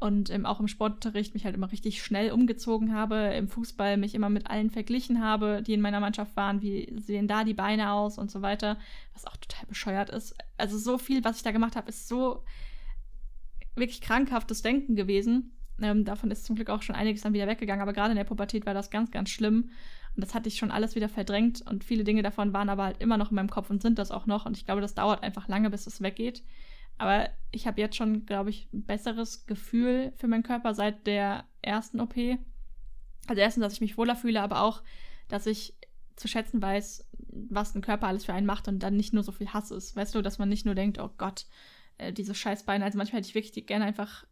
Und 0.01 0.31
ähm, 0.31 0.47
auch 0.47 0.61
im 0.61 0.69
Sportunterricht 0.69 1.35
mich 1.35 1.45
halt 1.45 1.57
immer 1.57 1.73
richtig 1.73 2.03
schnell 2.03 2.31
umgezogen 2.31 2.95
habe, 2.95 3.17
im 3.35 3.49
Fußball 3.49 3.97
mich 3.97 4.15
immer 4.15 4.31
mit 4.31 4.49
allen 4.49 4.71
verglichen 4.71 5.21
habe, 5.21 5.61
die 5.67 5.73
in 5.73 5.81
meiner 5.81 5.99
Mannschaft 5.99 6.37
waren, 6.37 6.63
wie 6.63 6.93
sehen 7.01 7.27
da 7.27 7.43
die 7.43 7.55
Beine 7.55 7.91
aus 7.93 8.17
und 8.17 8.31
so 8.31 8.41
weiter, 8.41 8.79
was 9.13 9.27
auch 9.27 9.37
total 9.37 9.67
bescheuert 9.67 10.09
ist. 10.11 10.37
Also 10.57 10.79
so 10.79 10.99
viel, 10.99 11.25
was 11.25 11.39
ich 11.39 11.43
da 11.43 11.51
gemacht 11.51 11.75
habe, 11.75 11.89
ist 11.89 12.07
so 12.07 12.45
wirklich 13.75 14.01
krankhaftes 14.01 14.63
Denken 14.63 14.95
gewesen. 14.95 15.53
Ähm, 15.81 16.05
davon 16.05 16.31
ist 16.31 16.45
zum 16.45 16.55
Glück 16.55 16.71
auch 16.71 16.83
schon 16.83 16.95
einiges 16.95 17.23
dann 17.23 17.33
wieder 17.33 17.49
weggegangen, 17.49 17.83
aber 17.83 17.93
gerade 17.93 18.11
in 18.11 18.17
der 18.17 18.25
Pubertät 18.25 18.67
war 18.67 18.75
das 18.75 18.91
ganz, 18.91 19.11
ganz 19.11 19.31
schlimm. 19.31 19.71
Das 20.21 20.35
hatte 20.35 20.49
ich 20.49 20.57
schon 20.57 20.71
alles 20.71 20.95
wieder 20.95 21.09
verdrängt 21.09 21.63
und 21.63 21.85
viele 21.85 22.05
Dinge 22.05 22.23
davon 22.23 22.53
waren 22.53 22.69
aber 22.69 22.85
halt 22.85 23.01
immer 23.01 23.17
noch 23.17 23.31
in 23.31 23.37
meinem 23.37 23.51
Kopf 23.51 23.71
und 23.71 23.83
sind 23.83 23.99
das 23.99 24.11
auch 24.11 24.27
noch. 24.27 24.47
Und 24.47 24.57
ich 24.57 24.65
glaube, 24.65 24.81
das 24.81 24.95
dauert 24.95 25.23
einfach 25.23 25.49
lange, 25.49 25.71
bis 25.71 25.87
es 25.87 26.01
weggeht. 26.01 26.43
Aber 26.99 27.31
ich 27.53 27.67
habe 27.67 27.81
jetzt 27.81 27.97
schon, 27.97 28.27
glaube 28.27 28.51
ich, 28.51 28.69
ein 28.73 28.85
besseres 28.85 29.47
Gefühl 29.47 30.13
für 30.17 30.27
meinen 30.27 30.43
Körper 30.43 30.75
seit 30.75 31.07
der 31.07 31.45
ersten 31.63 32.01
OP. 32.01 32.17
Also 33.29 33.41
erstens, 33.41 33.63
dass 33.63 33.75
ich 33.75 33.81
mich 33.81 33.97
wohler 33.97 34.17
fühle, 34.17 34.43
aber 34.43 34.63
auch, 34.63 34.83
dass 35.29 35.47
ich 35.47 35.75
zu 36.17 36.27
schätzen 36.27 36.61
weiß, 36.61 37.09
was 37.29 37.75
ein 37.75 37.83
Körper 37.83 38.09
alles 38.09 38.25
für 38.25 38.35
einen 38.35 38.47
macht 38.47 38.67
und 38.67 38.81
dann 38.81 38.97
nicht 38.97 39.13
nur 39.13 39.23
so 39.23 39.31
viel 39.31 39.53
Hass 39.53 39.71
ist. 39.71 39.95
Weißt 39.95 40.15
du, 40.15 40.23
dass 40.23 40.39
man 40.39 40.49
nicht 40.49 40.67
nur 40.67 40.75
denkt, 40.75 40.99
oh 40.99 41.11
Gott, 41.17 41.47
äh, 41.99 42.13
diese 42.13 42.35
Scheißbeine. 42.35 42.85
Also 42.85 42.99
manchmal 42.99 43.19
hätte 43.21 43.29
ich 43.29 43.35
wirklich 43.35 43.67
gerne 43.67 43.85
einfach, 43.85 44.25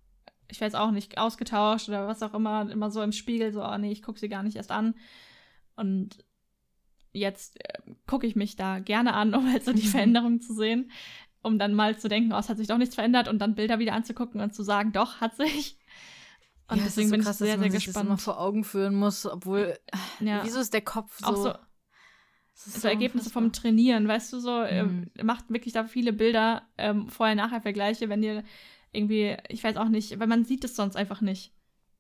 ich 0.51 0.61
weiß 0.61 0.75
auch 0.75 0.91
nicht, 0.91 1.19
ausgetauscht 1.19 1.89
oder 1.89 2.09
was 2.09 2.23
auch 2.23 2.35
immer, 2.35 2.69
immer 2.71 2.91
so 2.91 3.03
im 3.03 3.13
Spiegel, 3.13 3.53
so, 3.53 3.65
oh 3.65 3.79
nee, 3.79 3.93
ich 3.93 4.03
gucke 4.03 4.19
sie 4.19 4.29
gar 4.29 4.43
nicht 4.43 4.57
erst 4.57 4.73
an. 4.73 4.95
Und 5.77 6.25
jetzt 7.13 7.59
äh, 7.65 7.79
gucke 8.07 8.27
ich 8.27 8.37
mich 8.37 8.57
da 8.57 8.79
gerne 8.79 9.15
an, 9.15 9.35
um 9.37 9.51
halt 9.51 9.65
so 9.65 9.73
die 9.73 9.87
Veränderung 9.87 10.41
zu 10.41 10.55
sehen, 10.55 10.91
um 11.43 11.59
dann 11.59 11.75
mal 11.75 11.99
zu 11.99 12.09
denken, 12.09 12.33
oh, 12.33 12.39
es 12.39 12.49
hat 12.49 12.57
sich 12.57 12.69
doch 12.69 12.79
nichts 12.79 12.95
verändert 12.95 13.29
und 13.29 13.39
dann 13.39 13.55
Bilder 13.55 13.79
wieder 13.79 13.93
anzugucken 13.93 14.41
und 14.41 14.55
zu 14.55 14.63
sagen, 14.63 14.93
doch, 14.93 15.21
hat 15.21 15.37
sich. 15.37 15.79
Und 16.69 16.79
ja, 16.79 16.85
deswegen 16.85 17.09
so 17.09 17.15
bin 17.15 17.25
krass, 17.25 17.41
ich 17.41 17.47
sehr, 17.47 17.59
sehr 17.59 17.69
gespannt. 17.69 17.97
Das 17.97 18.03
immer 18.03 18.19
vor 18.19 18.41
Augen 18.41 18.65
führen 18.65 18.97
muss, 18.97 19.25
obwohl, 19.25 19.79
ja. 20.19 20.43
wieso 20.45 20.61
ist 20.61 20.75
der 20.75 20.83
Kopf 20.83 21.19
so... 21.21 21.27
Auch 21.27 21.37
so 21.37 21.55
so, 22.57 22.81
so 22.81 22.89
Ergebnisse 22.89 23.31
vom 23.31 23.53
Trainieren, 23.53 24.09
weißt 24.09 24.33
du, 24.33 24.41
so, 24.41 24.61
mhm. 24.61 25.11
äh, 25.15 25.23
macht 25.23 25.51
wirklich 25.51 25.75
da 25.75 25.85
viele 25.85 26.13
Bilder, 26.13 26.63
ähm, 26.79 27.09
vorher-nachher-Vergleiche, 27.09 28.09
wenn 28.09 28.23
ihr 28.23 28.45
irgendwie, 28.93 29.37
ich 29.49 29.63
weiß 29.63 29.77
auch 29.77 29.89
nicht, 29.89 30.19
weil 30.19 30.27
man 30.27 30.45
sieht 30.45 30.65
es 30.65 30.75
sonst 30.75 30.97
einfach 30.97 31.21
nicht. 31.21 31.53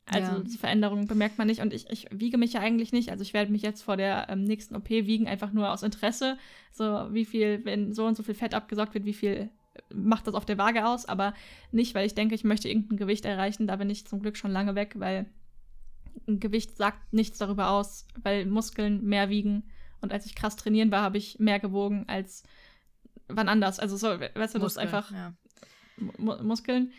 Also 0.08 0.32
ja. 0.32 0.38
die 0.38 0.56
Veränderung 0.56 1.06
bemerkt 1.06 1.36
man 1.36 1.48
nicht 1.48 1.60
und 1.60 1.72
ich, 1.72 1.90
ich 1.90 2.06
wiege 2.12 2.38
mich 2.38 2.52
ja 2.52 2.60
eigentlich 2.60 2.92
nicht. 2.92 3.10
Also 3.10 3.22
ich 3.22 3.34
werde 3.34 3.50
mich 3.50 3.62
jetzt 3.62 3.82
vor 3.82 3.96
der 3.96 4.28
ähm, 4.28 4.44
nächsten 4.44 4.76
OP 4.76 4.88
wiegen, 4.88 5.26
einfach 5.26 5.52
nur 5.52 5.72
aus 5.72 5.82
Interesse. 5.82 6.38
So 6.70 6.84
wie 7.10 7.24
viel, 7.24 7.64
wenn 7.64 7.92
so 7.92 8.06
und 8.06 8.16
so 8.16 8.22
viel 8.22 8.34
Fett 8.34 8.54
abgesaugt 8.54 8.94
wird, 8.94 9.04
wie 9.04 9.14
viel 9.14 9.50
macht 9.92 10.26
das 10.26 10.34
auf 10.34 10.44
der 10.44 10.58
Waage 10.58 10.86
aus, 10.86 11.06
aber 11.06 11.34
nicht, 11.72 11.94
weil 11.94 12.06
ich 12.06 12.14
denke, 12.14 12.34
ich 12.34 12.44
möchte 12.44 12.68
irgendein 12.68 12.96
Gewicht 12.96 13.24
erreichen. 13.24 13.66
Da 13.66 13.76
bin 13.76 13.90
ich 13.90 14.06
zum 14.06 14.20
Glück 14.20 14.36
schon 14.36 14.50
lange 14.50 14.74
weg, 14.74 14.94
weil 14.98 15.26
ein 16.26 16.40
Gewicht 16.40 16.76
sagt 16.76 17.12
nichts 17.12 17.38
darüber 17.38 17.70
aus, 17.70 18.06
weil 18.22 18.46
Muskeln 18.46 19.04
mehr 19.04 19.28
wiegen. 19.28 19.64
Und 20.00 20.12
als 20.12 20.26
ich 20.26 20.34
krass 20.34 20.56
trainieren 20.56 20.90
war, 20.90 21.02
habe 21.02 21.18
ich 21.18 21.38
mehr 21.38 21.58
gewogen 21.58 22.04
als 22.06 22.42
wann 23.28 23.48
anders. 23.48 23.78
Also 23.78 23.96
so, 23.96 24.08
weißt 24.08 24.54
du, 24.54 24.58
das 24.58 24.72
ist 24.72 24.78
einfach 24.78 25.10
ja. 25.10 25.34
Muskeln. 26.18 26.92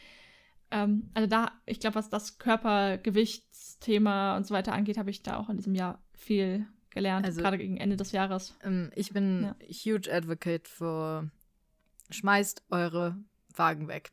Ähm, 0.72 1.10
also 1.14 1.28
da, 1.28 1.52
ich 1.66 1.80
glaube, 1.80 1.96
was 1.96 2.10
das 2.10 2.38
Körpergewichtsthema 2.38 4.36
und 4.36 4.46
so 4.46 4.54
weiter 4.54 4.74
angeht, 4.74 4.98
habe 4.98 5.10
ich 5.10 5.24
da 5.24 5.38
auch 5.38 5.50
in 5.50 5.58
diesem 5.58 5.76
Jahr 5.76 6.02
viel 6.14 6.68
gelernt, 6.90 7.26
also, 7.26 7.42
gerade 7.42 7.58
gegen 7.58 7.78
Ende 7.78 7.96
des 7.96 8.12
Jahres. 8.12 8.56
Ähm, 8.64 8.92
ich 8.96 9.12
bin 9.14 9.44
ja. 9.44 9.56
huge 9.70 10.12
advocate 10.14 10.68
für 10.68 11.30
schmeißt 12.10 12.64
eure 12.70 13.18
Wagen 13.56 13.88
weg. 13.88 14.12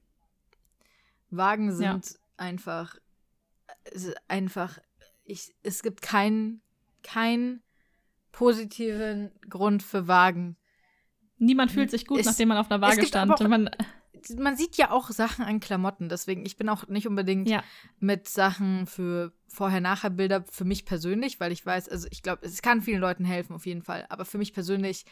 Wagen 1.31 1.73
sind 1.73 2.11
ja. 2.11 2.17
einfach 2.37 2.97
einfach 4.29 4.79
ich, 5.25 5.55
es 5.63 5.83
gibt 5.83 6.03
keinen 6.03 6.61
keinen 7.03 7.63
positiven 8.33 9.31
Grund 9.49 9.83
für 9.83 10.09
Wagen. 10.09 10.57
Niemand 11.39 11.73
fühlt 11.73 11.91
sich 11.91 12.07
gut, 12.07 12.21
es, 12.21 12.27
nachdem 12.27 12.49
man 12.49 12.59
auf 12.59 12.71
einer 12.71 12.81
Waage 12.81 13.07
stand. 13.07 13.33
Auch, 13.33 13.49
man, 13.49 13.71
man 14.39 14.57
sieht 14.57 14.77
ja 14.77 14.91
auch 14.91 15.11
Sachen 15.11 15.45
an 15.45 15.61
Klamotten, 15.61 16.09
deswegen, 16.09 16.45
ich 16.47 16.57
bin 16.57 16.69
auch 16.69 16.87
nicht 16.89 17.07
unbedingt 17.07 17.49
ja. 17.49 17.63
mit 17.99 18.29
Sachen 18.29 18.87
für 18.87 19.33
Vorher-Nachher-Bilder 19.49 20.45
für 20.51 20.65
mich 20.65 20.85
persönlich, 20.85 21.41
weil 21.41 21.53
ich 21.53 21.65
weiß, 21.65 21.89
also 21.89 22.09
ich 22.11 22.23
glaube, 22.23 22.47
es 22.47 22.63
kann 22.63 22.83
vielen 22.83 23.01
Leuten 23.01 23.25
helfen, 23.25 23.55
auf 23.55 23.67
jeden 23.67 23.83
Fall. 23.83 24.07
Aber 24.09 24.25
für 24.25 24.39
mich 24.39 24.53
persönlich 24.53 25.05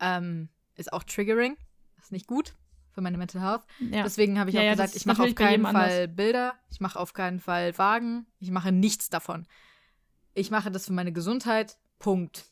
ähm, 0.00 0.48
ist 0.74 0.92
auch 0.92 1.04
Triggering. 1.04 1.56
ist 2.00 2.12
nicht 2.12 2.26
gut 2.26 2.54
für 2.96 3.02
meine 3.02 3.18
Mental 3.18 3.42
Health. 3.42 3.62
Ja. 3.78 4.02
Deswegen 4.04 4.38
habe 4.38 4.48
ich 4.48 4.56
ja, 4.56 4.62
auch 4.62 4.70
gesagt, 4.70 4.96
ich 4.96 5.04
mache 5.04 5.22
auf 5.22 5.34
keinen 5.34 5.64
Fall 5.64 5.76
anders. 5.76 6.16
Bilder, 6.16 6.54
ich 6.70 6.80
mache 6.80 6.98
auf 6.98 7.12
keinen 7.12 7.40
Fall 7.40 7.76
Wagen, 7.76 8.26
ich 8.40 8.50
mache 8.50 8.72
nichts 8.72 9.10
davon. 9.10 9.46
Ich 10.32 10.50
mache 10.50 10.70
das 10.70 10.86
für 10.86 10.94
meine 10.94 11.12
Gesundheit. 11.12 11.76
Punkt. 11.98 12.46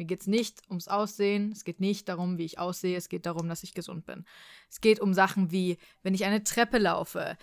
Mir 0.00 0.06
geht 0.06 0.22
es 0.22 0.26
nicht 0.26 0.62
ums 0.70 0.88
Aussehen, 0.88 1.52
es 1.52 1.62
geht 1.62 1.78
nicht 1.78 2.08
darum, 2.08 2.38
wie 2.38 2.46
ich 2.46 2.58
aussehe, 2.58 2.96
es 2.96 3.10
geht 3.10 3.26
darum, 3.26 3.50
dass 3.50 3.62
ich 3.62 3.74
gesund 3.74 4.06
bin. 4.06 4.24
Es 4.70 4.80
geht 4.80 4.98
um 4.98 5.12
Sachen 5.12 5.50
wie, 5.50 5.76
wenn 6.02 6.14
ich 6.14 6.24
eine 6.24 6.42
Treppe 6.42 6.78
laufe, 6.78 7.36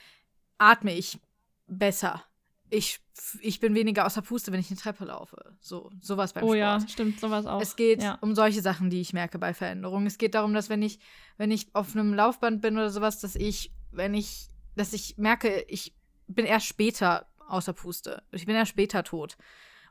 atme 0.58 0.92
ich 0.92 1.20
besser. 1.68 2.24
Ich, 2.72 3.00
ich 3.42 3.60
bin 3.60 3.76
weniger 3.76 4.08
außer 4.08 4.24
Puste, 4.24 4.52
wenn 4.52 4.60
ich 4.60 4.72
eine 4.72 4.80
Treppe 4.80 5.06
laufe. 5.06 5.56
So, 5.60 5.92
sowas 6.02 6.34
beim 6.34 6.46
oh, 6.46 6.48
Sport. 6.48 6.58
Oh 6.58 6.60
ja, 6.60 6.80
stimmt, 6.88 7.20
sowas 7.20 7.46
auch. 7.46 7.62
Es 7.62 7.76
geht 7.76 8.02
ja. 8.02 8.18
um 8.22 8.34
solche 8.34 8.64
Sachen, 8.64 8.90
die 8.90 9.02
ich 9.02 9.14
merke 9.14 9.38
bei 9.38 9.54
Veränderungen. 9.54 10.08
Es 10.08 10.18
geht 10.18 10.34
darum, 10.34 10.56
dass 10.56 10.68
wenn 10.68 10.82
ich, 10.82 10.98
wenn 11.38 11.52
ich 11.52 11.68
auf 11.76 11.96
einem 11.96 12.16
Laufband 12.16 12.64
bin 12.64 12.76
oder 12.76 12.90
sowas, 12.90 13.20
dass 13.20 13.36
ich, 13.36 13.72
wenn 13.92 14.16
ich, 14.16 14.50
dass 14.76 14.94
ich 14.94 15.16
merke, 15.20 15.64
ich 15.68 15.94
bin 16.26 16.48
erst 16.48 16.66
später 16.66 17.28
außer 17.48 17.74
Puste. 17.74 18.24
Ich 18.32 18.48
bin 18.48 18.56
erst 18.56 18.72
später 18.72 19.04
tot 19.04 19.38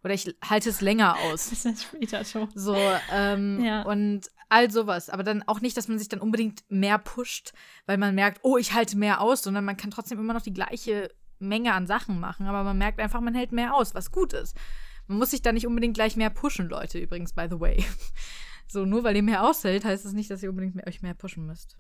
Oder 0.07 0.15
ich 0.15 0.33
halte 0.49 0.71
es 0.71 0.81
länger 0.81 1.17
aus. 1.25 1.51
Das 1.51 1.65
ist 1.65 1.83
später 1.83 2.25
schon. 2.25 2.49
So, 2.55 2.77
ähm, 3.13 3.61
Ja. 3.63 3.83
und 3.83 4.31
all 4.49 4.71
sowas. 4.71 5.11
Aber 5.11 5.25
dann 5.25 5.43
auch 5.49 5.61
nicht, 5.61 5.77
dass 5.77 5.89
man 5.89 5.99
sich 5.99 6.07
dann 6.09 6.21
unbedingt 6.21 6.63
mehr 6.69 6.97
pusht, 6.99 7.53
weil 7.87 7.99
man 7.99 8.15
merkt, 8.15 8.39
oh, 8.45 8.57
ich 8.57 8.73
halte 8.73 8.97
mehr 8.97 9.21
aus, 9.21 9.43
sondern 9.43 9.65
man 9.65 9.77
kann 9.77 9.91
trotzdem 9.91 10.21
immer 10.21 10.33
noch 10.33 10.43
die 10.43 10.53
gleiche 10.53 11.11
Menge 11.41 11.75
an 11.75 11.89
Sachen 11.89 12.21
machen, 12.21 12.47
aber 12.47 12.63
man 12.63 12.79
merkt 12.79 13.01
einfach, 13.01 13.21
man 13.21 13.35
hält 13.35 13.51
mehr 13.51 13.75
aus, 13.75 13.97
was 13.97 14.13
gut 14.13 14.33
ist. 14.33 14.57
Man 15.09 15.19
muss 15.19 15.33
sich 15.33 15.43
da 15.43 15.51
nicht 15.51 15.67
unbedingt 15.67 15.95
gleich 15.95 16.15
mehr 16.17 16.31
pushen, 16.31 16.69
Leute, 16.69 17.01
übrigens, 17.01 17.33
by 17.33 17.49
the 17.51 17.59
way. 17.61 17.85
So, 18.69 18.85
nur 18.85 19.05
weil 19.05 19.15
ihr 19.15 19.23
mehr 19.23 19.45
aushält, 19.45 19.85
heißt 19.85 20.05
das 20.05 20.13
nicht, 20.13 20.29
dass 20.29 20.43
ihr 20.43 20.51
unbedingt 20.51 20.75
mehr, 20.75 20.89
euch 20.89 21.01
mehr 21.01 21.15
pushen 21.15 21.47
müsst. 21.47 21.79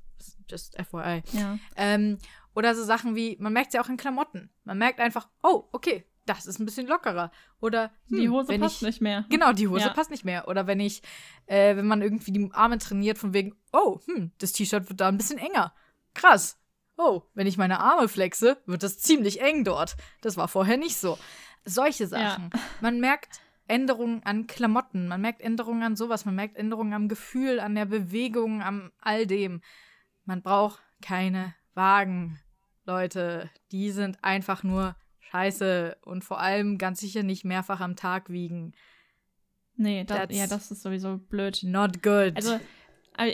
Just 0.48 0.76
FYI. 0.80 1.22
Ja. 1.32 1.58
Ähm, 1.74 2.18
oder 2.54 2.76
so 2.76 2.84
Sachen 2.84 3.16
wie, 3.16 3.36
man 3.40 3.52
merkt 3.52 3.68
es 3.68 3.74
ja 3.74 3.82
auch 3.82 3.88
in 3.88 3.96
Klamotten. 3.96 4.50
Man 4.62 4.78
merkt 4.78 5.00
einfach, 5.00 5.28
oh, 5.42 5.64
okay, 5.72 6.04
das 6.26 6.46
ist 6.46 6.58
ein 6.58 6.66
bisschen 6.66 6.86
lockerer. 6.86 7.30
Oder 7.60 7.90
hm, 8.08 8.18
Die 8.18 8.28
Hose 8.28 8.58
passt 8.58 8.76
ich, 8.76 8.82
nicht 8.82 9.00
mehr. 9.00 9.24
Genau, 9.30 9.52
die 9.52 9.68
Hose 9.68 9.86
Ja. 9.86 9.88
passt 9.90 10.10
nicht 10.10 10.24
mehr. 10.24 10.48
Oder 10.48 10.66
wenn 10.66 10.80
ich, 10.80 11.02
äh, 11.46 11.76
wenn 11.76 11.86
man 11.86 12.02
irgendwie 12.02 12.32
die 12.32 12.50
Arme 12.52 12.78
trainiert, 12.78 13.18
von 13.18 13.32
wegen, 13.32 13.56
oh, 13.72 14.00
hm, 14.06 14.32
das 14.38 14.52
T-Shirt 14.52 14.88
wird 14.88 15.00
da 15.00 15.08
ein 15.08 15.16
bisschen 15.16 15.38
enger. 15.38 15.72
Krass. 16.14 16.58
Oh, 16.96 17.22
wenn 17.34 17.46
ich 17.46 17.58
meine 17.58 17.80
Arme 17.80 18.08
flexe, 18.08 18.58
wird 18.66 18.82
das 18.82 18.98
ziemlich 18.98 19.40
eng 19.40 19.64
dort. 19.64 19.96
Das 20.22 20.36
war 20.36 20.48
vorher 20.48 20.76
nicht 20.76 20.96
so. 20.96 21.18
Solche 21.64 22.06
Sachen. 22.06 22.50
Man 22.80 23.00
merkt 23.00 23.40
Änderungen 23.68 24.22
an 24.24 24.46
Klamotten, 24.46 25.08
man 25.08 25.20
merkt 25.20 25.40
Änderungen 25.42 25.82
an 25.82 25.96
sowas, 25.96 26.24
man 26.24 26.36
merkt 26.36 26.56
Änderungen 26.56 26.92
am 26.92 27.08
Gefühl, 27.08 27.58
an 27.60 27.74
der 27.74 27.86
Bewegung, 27.86 28.62
am 28.62 28.92
all 29.00 29.26
dem. 29.26 29.60
Man 30.24 30.42
braucht 30.42 30.80
keine 31.02 31.54
Wagen, 31.74 32.38
Leute. 32.84 33.50
Die 33.72 33.90
sind 33.90 34.22
einfach 34.22 34.62
nur 34.62 34.96
scheiße 35.30 35.96
und 36.02 36.24
vor 36.24 36.40
allem 36.40 36.78
ganz 36.78 37.00
sicher 37.00 37.22
nicht 37.22 37.44
mehrfach 37.44 37.80
am 37.80 37.96
Tag 37.96 38.30
wiegen. 38.30 38.72
Nee, 39.76 40.04
das, 40.04 40.28
ja, 40.30 40.46
das 40.46 40.70
ist 40.70 40.82
sowieso 40.82 41.18
blöd. 41.18 41.60
Not 41.62 42.02
good. 42.02 42.32
Also, 42.34 42.58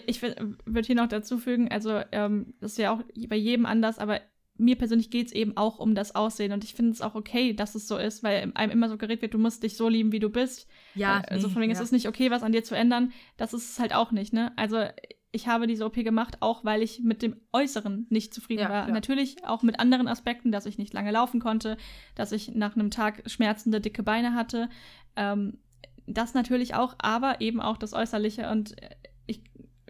ich 0.06 0.22
würde 0.22 0.86
hier 0.86 0.96
noch 0.96 1.08
dazu 1.08 1.38
fügen, 1.38 1.70
also 1.70 2.00
ähm, 2.12 2.54
das 2.60 2.72
ist 2.72 2.78
ja 2.78 2.92
auch 2.92 3.02
bei 3.28 3.36
jedem 3.36 3.66
anders, 3.66 3.98
aber 3.98 4.20
mir 4.56 4.76
persönlich 4.76 5.10
geht 5.10 5.28
es 5.28 5.32
eben 5.32 5.56
auch 5.56 5.78
um 5.78 5.94
das 5.94 6.14
Aussehen 6.14 6.52
und 6.52 6.62
ich 6.62 6.74
finde 6.74 6.92
es 6.92 7.00
auch 7.00 7.14
okay, 7.14 7.52
dass 7.52 7.74
es 7.74 7.88
so 7.88 7.96
ist, 7.96 8.22
weil 8.22 8.52
einem 8.54 8.72
immer 8.72 8.88
suggeriert 8.88 9.22
wird, 9.22 9.34
du 9.34 9.38
musst 9.38 9.62
dich 9.62 9.76
so 9.76 9.88
lieben, 9.88 10.12
wie 10.12 10.20
du 10.20 10.30
bist. 10.30 10.68
ja, 10.94 11.20
also 11.26 11.48
nee, 11.48 11.52
von 11.52 11.62
wegen, 11.62 11.72
ja. 11.72 11.78
es 11.78 11.84
ist 11.84 11.92
nicht 11.92 12.06
okay, 12.06 12.30
was 12.30 12.42
an 12.42 12.52
dir 12.52 12.62
zu 12.62 12.76
ändern. 12.76 13.12
Das 13.36 13.54
ist 13.54 13.70
es 13.70 13.78
halt 13.78 13.94
auch 13.94 14.12
nicht, 14.12 14.32
ne? 14.32 14.52
Also 14.56 14.84
ich 15.32 15.48
habe 15.48 15.66
diese 15.66 15.84
OP 15.86 15.94
gemacht, 15.94 16.36
auch 16.40 16.62
weil 16.64 16.82
ich 16.82 17.00
mit 17.00 17.22
dem 17.22 17.36
Äußeren 17.52 18.06
nicht 18.10 18.34
zufrieden 18.34 18.62
Ja, 18.62 18.68
war. 18.68 18.82
klar. 18.84 18.94
Natürlich 18.94 19.44
auch 19.44 19.62
mit 19.62 19.80
anderen 19.80 20.06
Aspekten, 20.06 20.52
dass 20.52 20.66
ich 20.66 20.76
nicht 20.76 20.92
lange 20.92 21.10
laufen 21.10 21.40
konnte, 21.40 21.78
dass 22.14 22.32
ich 22.32 22.54
nach 22.54 22.76
einem 22.76 22.90
Tag 22.90 23.22
schmerzende, 23.26 23.80
dicke 23.80 24.02
Beine 24.02 24.34
hatte. 24.34 24.68
Ähm, 25.16 25.58
das 26.06 26.34
natürlich 26.34 26.74
auch, 26.74 26.94
aber 26.98 27.40
eben 27.40 27.60
auch 27.60 27.78
das 27.78 27.94
Äußerliche. 27.94 28.50
Und 28.50 28.80
äh, 28.82 28.90
ich 29.26 29.42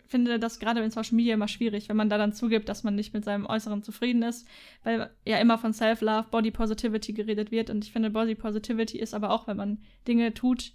finde 0.07 0.39
das 0.39 0.61
gerade 0.61 0.81
in 0.81 0.91
Social 0.93 1.17
Media 1.17 1.35
immer 1.35 1.49
schwierig, 1.49 1.89
wenn 1.89 1.97
man 1.97 2.09
da 2.09 2.19
dann 2.19 2.33
zugibt, 2.33 2.69
dass 2.69 2.85
man 2.85 2.95
nicht 2.95 3.13
mit 3.13 3.25
seinem 3.25 3.47
Äußeren 3.47 3.83
zufrieden 3.83 4.23
ist, 4.23 4.47
weil 4.85 5.11
ja 5.27 5.39
immer 5.39 5.59
von 5.59 5.73
Self-Love, 5.73 6.29
Body 6.31 6.53
Positivity 6.53 7.15
geredet 7.15 7.51
wird. 7.51 7.69
Und 7.69 7.85
ich 7.85 7.93
finde, 7.93 8.11
Body 8.11 8.37
Positivity 8.37 8.99
ist 8.99 9.13
aber 9.15 9.31
auch, 9.31 9.49
wenn 9.49 9.57
man 9.57 9.79
Dinge 10.07 10.35
tut, 10.35 10.73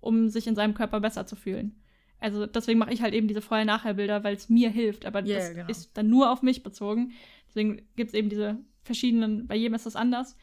um 0.00 0.30
sich 0.30 0.46
in 0.46 0.54
seinem 0.54 0.72
Körper 0.72 1.00
besser 1.00 1.26
zu 1.26 1.36
fühlen. 1.36 1.82
Also 2.18 2.46
deswegen 2.46 2.78
mache 2.78 2.92
ich 2.92 3.02
halt 3.02 3.14
eben 3.14 3.28
diese 3.28 3.42
Vorher-Nachher-Bilder, 3.42 4.24
weil 4.24 4.34
es 4.36 4.48
mir 4.48 4.70
hilft. 4.70 5.04
Aber 5.04 5.22
Ja, 5.24 5.36
das 5.38 5.50
genau. 5.54 5.68
ist 5.68 5.96
dann 5.96 6.08
nur 6.08 6.30
auf 6.32 6.42
mich 6.42 6.62
bezogen. 6.62 7.12
Deswegen 7.48 7.82
gibt 7.96 8.08
es 8.08 8.14
eben 8.14 8.28
diese 8.30 8.58
verschiedenen, 8.84 9.46
bei 9.46 9.54
jedem 9.56 9.74
ist 9.74 9.86
das 9.86 9.96
anders. 9.96 10.36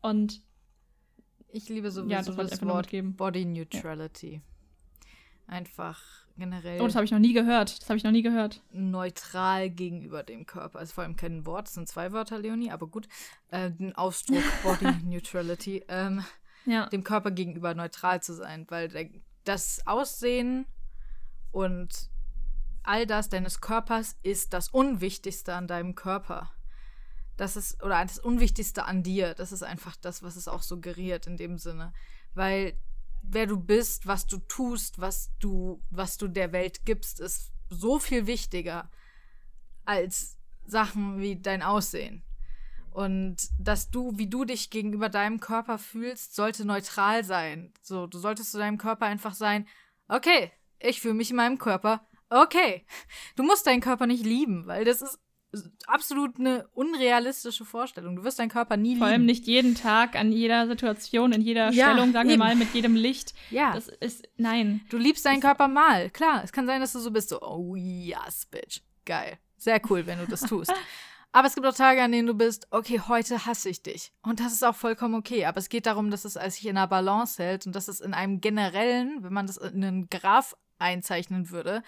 Und 0.00 0.40
Ich 1.52 1.68
liebe 1.68 1.90
sowieso 1.90 2.10
ja, 2.10 2.22
das 2.22 2.34
das 2.36 2.62
Wort. 2.62 2.90
Body 3.16 3.44
Neutrality. 3.44 4.40
Einfach 5.46 6.00
generell 6.38 6.80
Oh, 6.80 6.86
das 6.86 6.94
habe 6.94 7.04
ich 7.04 7.10
noch 7.10 7.18
nie 7.18 7.32
gehört. 7.32 7.80
Das 7.82 7.88
habe 7.90 7.96
ich 7.98 8.04
noch 8.04 8.12
nie 8.12 8.22
gehört. 8.22 8.62
neutral 8.72 9.68
gegenüber 9.68 10.22
dem 10.22 10.46
Körper. 10.46 10.80
Ist 10.80 10.92
vor 10.92 11.02
allem 11.04 11.16
kein 11.16 11.44
Wort, 11.44 11.66
es 11.68 11.74
sind 11.74 11.88
zwei 11.88 12.12
Wörter, 12.12 12.38
Leonie, 12.38 12.70
aber 12.70 12.86
gut. 12.86 13.08
Äh, 13.48 13.72
den 13.72 13.94
Ausdruck 13.96 14.42
Body 14.62 14.86
Neutrality. 15.04 15.84
Ähm, 15.88 16.24
Ja. 16.66 16.86
dem 16.88 17.02
Körper 17.04 17.30
gegenüber 17.32 17.74
neutral 17.74 18.22
zu 18.22 18.32
sein, 18.34 18.64
weil 18.68 18.88
der, 18.88 19.08
das 19.44 19.84
Aussehen 19.86 20.66
und 21.52 22.10
all 22.82 23.06
das 23.06 23.28
deines 23.28 23.60
Körpers 23.60 24.16
ist 24.22 24.52
das 24.52 24.68
Unwichtigste 24.68 25.54
an 25.54 25.66
deinem 25.66 25.94
Körper. 25.94 26.50
Das 27.36 27.56
ist, 27.56 27.82
oder 27.82 28.02
das 28.02 28.18
Unwichtigste 28.18 28.84
an 28.84 29.02
dir. 29.02 29.34
Das 29.34 29.52
ist 29.52 29.62
einfach 29.62 29.96
das, 29.96 30.22
was 30.22 30.36
es 30.36 30.48
auch 30.48 30.62
suggeriert 30.62 31.26
in 31.26 31.36
dem 31.36 31.56
Sinne. 31.58 31.92
Weil 32.34 32.78
wer 33.22 33.46
du 33.46 33.58
bist, 33.58 34.06
was 34.06 34.26
du 34.26 34.38
tust, 34.38 35.00
was 35.00 35.30
du, 35.38 35.82
was 35.90 36.18
du 36.18 36.28
der 36.28 36.52
Welt 36.52 36.84
gibst, 36.84 37.20
ist 37.20 37.52
so 37.68 37.98
viel 37.98 38.26
wichtiger 38.26 38.90
als 39.84 40.36
Sachen 40.66 41.18
wie 41.18 41.40
dein 41.40 41.62
Aussehen. 41.62 42.24
Und 42.90 43.36
dass 43.58 43.90
du, 43.90 44.18
wie 44.18 44.28
du 44.28 44.44
dich 44.44 44.70
gegenüber 44.70 45.08
deinem 45.08 45.40
Körper 45.40 45.78
fühlst, 45.78 46.34
sollte 46.34 46.64
neutral 46.64 47.24
sein. 47.24 47.72
So, 47.82 48.06
du 48.06 48.18
solltest 48.18 48.50
zu 48.50 48.58
deinem 48.58 48.78
Körper 48.78 49.06
einfach 49.06 49.34
sein, 49.34 49.68
okay, 50.08 50.50
ich 50.80 51.00
fühle 51.00 51.14
mich 51.14 51.30
in 51.30 51.36
meinem 51.36 51.58
Körper, 51.58 52.06
okay. 52.28 52.84
Du 53.36 53.42
musst 53.42 53.66
deinen 53.66 53.80
Körper 53.80 54.06
nicht 54.06 54.24
lieben, 54.24 54.66
weil 54.66 54.84
das 54.84 55.02
ist 55.02 55.18
absolut 55.88 56.38
eine 56.38 56.68
unrealistische 56.74 57.64
Vorstellung. 57.64 58.14
Du 58.14 58.22
wirst 58.22 58.38
deinen 58.38 58.50
Körper 58.50 58.76
nie 58.76 58.90
Vor 58.96 59.06
lieben. 59.08 59.12
allem 59.14 59.24
nicht 59.26 59.46
jeden 59.46 59.74
Tag, 59.74 60.14
an 60.14 60.30
jeder 60.30 60.68
Situation, 60.68 61.32
in 61.32 61.40
jeder 61.40 61.70
Ja, 61.72 61.90
Stellung, 61.90 62.12
sagen 62.12 62.28
wir 62.28 62.34
eben. 62.34 62.38
mal, 62.38 62.54
mit 62.54 62.72
jedem 62.72 62.94
Licht. 62.94 63.34
Ja. 63.50 63.72
Das 63.74 63.88
ist, 63.88 64.28
nein. 64.36 64.82
Du 64.90 64.96
liebst 64.96 65.26
deinen 65.26 65.40
Körper 65.40 65.66
mal. 65.66 66.08
Klar, 66.10 66.42
es 66.44 66.52
kann 66.52 66.66
sein, 66.66 66.80
dass 66.80 66.92
du 66.92 67.00
so 67.00 67.10
bist, 67.10 67.30
so, 67.30 67.42
oh 67.42 67.74
yes, 67.74 68.46
bitch. 68.46 68.80
Geil. 69.04 69.38
Sehr 69.56 69.80
cool, 69.90 70.06
wenn 70.06 70.20
du 70.20 70.26
das 70.26 70.42
tust. 70.42 70.72
Aber 71.32 71.46
es 71.46 71.54
gibt 71.54 71.66
auch 71.66 71.74
Tage, 71.74 72.02
an 72.02 72.10
denen 72.12 72.26
du 72.26 72.34
bist, 72.34 72.66
okay, 72.70 73.00
heute 73.06 73.46
hasse 73.46 73.68
ich 73.70 73.82
dich. 73.82 74.12
Und 74.22 74.40
das 74.40 74.52
ist 74.52 74.64
auch 74.64 74.74
vollkommen 74.74 75.14
okay. 75.14 75.46
Aber 75.46 75.58
es 75.58 75.68
geht 75.68 75.86
darum, 75.86 76.10
dass 76.10 76.24
es 76.24 76.34
sich 76.34 76.66
in 76.66 76.76
einer 76.76 76.88
Balance 76.88 77.40
hält 77.42 77.66
und 77.66 77.74
dass 77.76 77.88
es 77.88 78.00
in 78.00 78.14
einem 78.14 78.40
generellen, 78.40 79.22
wenn 79.22 79.32
man 79.32 79.46
das 79.46 79.56
in 79.56 79.84
einen 79.84 80.08
Graph 80.08 80.56
einzeichnen 80.80 81.50
würde, 81.50 81.82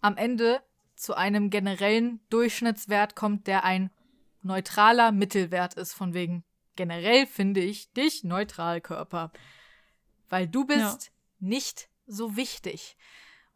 am 0.00 0.16
Ende 0.16 0.62
zu 0.94 1.14
einem 1.14 1.50
generellen 1.50 2.20
Durchschnittswert 2.30 3.16
kommt, 3.16 3.46
der 3.46 3.64
ein 3.64 3.90
neutraler 4.42 5.12
Mittelwert 5.12 5.74
ist, 5.74 5.94
von 5.94 6.14
wegen 6.14 6.44
generell 6.76 7.26
finde 7.26 7.60
ich 7.60 7.92
dich 7.92 8.24
neutral, 8.24 8.80
Körper. 8.80 9.32
Weil 10.28 10.46
du 10.48 10.66
bist 10.66 11.06
Ja. 11.06 11.12
nicht 11.38 11.88
so 12.06 12.36
wichtig. 12.36 12.96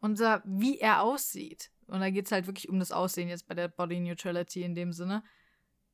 Unser, 0.00 0.42
wie 0.44 0.78
er 0.78 1.02
aussieht, 1.02 1.70
und 1.86 2.00
da 2.00 2.10
geht 2.10 2.26
es 2.26 2.32
halt 2.32 2.46
wirklich 2.46 2.68
um 2.68 2.78
das 2.78 2.92
Aussehen 2.92 3.28
jetzt 3.28 3.48
bei 3.48 3.54
der 3.54 3.68
Body 3.68 4.00
Neutrality 4.00 4.62
in 4.62 4.74
dem 4.74 4.92
Sinne, 4.92 5.22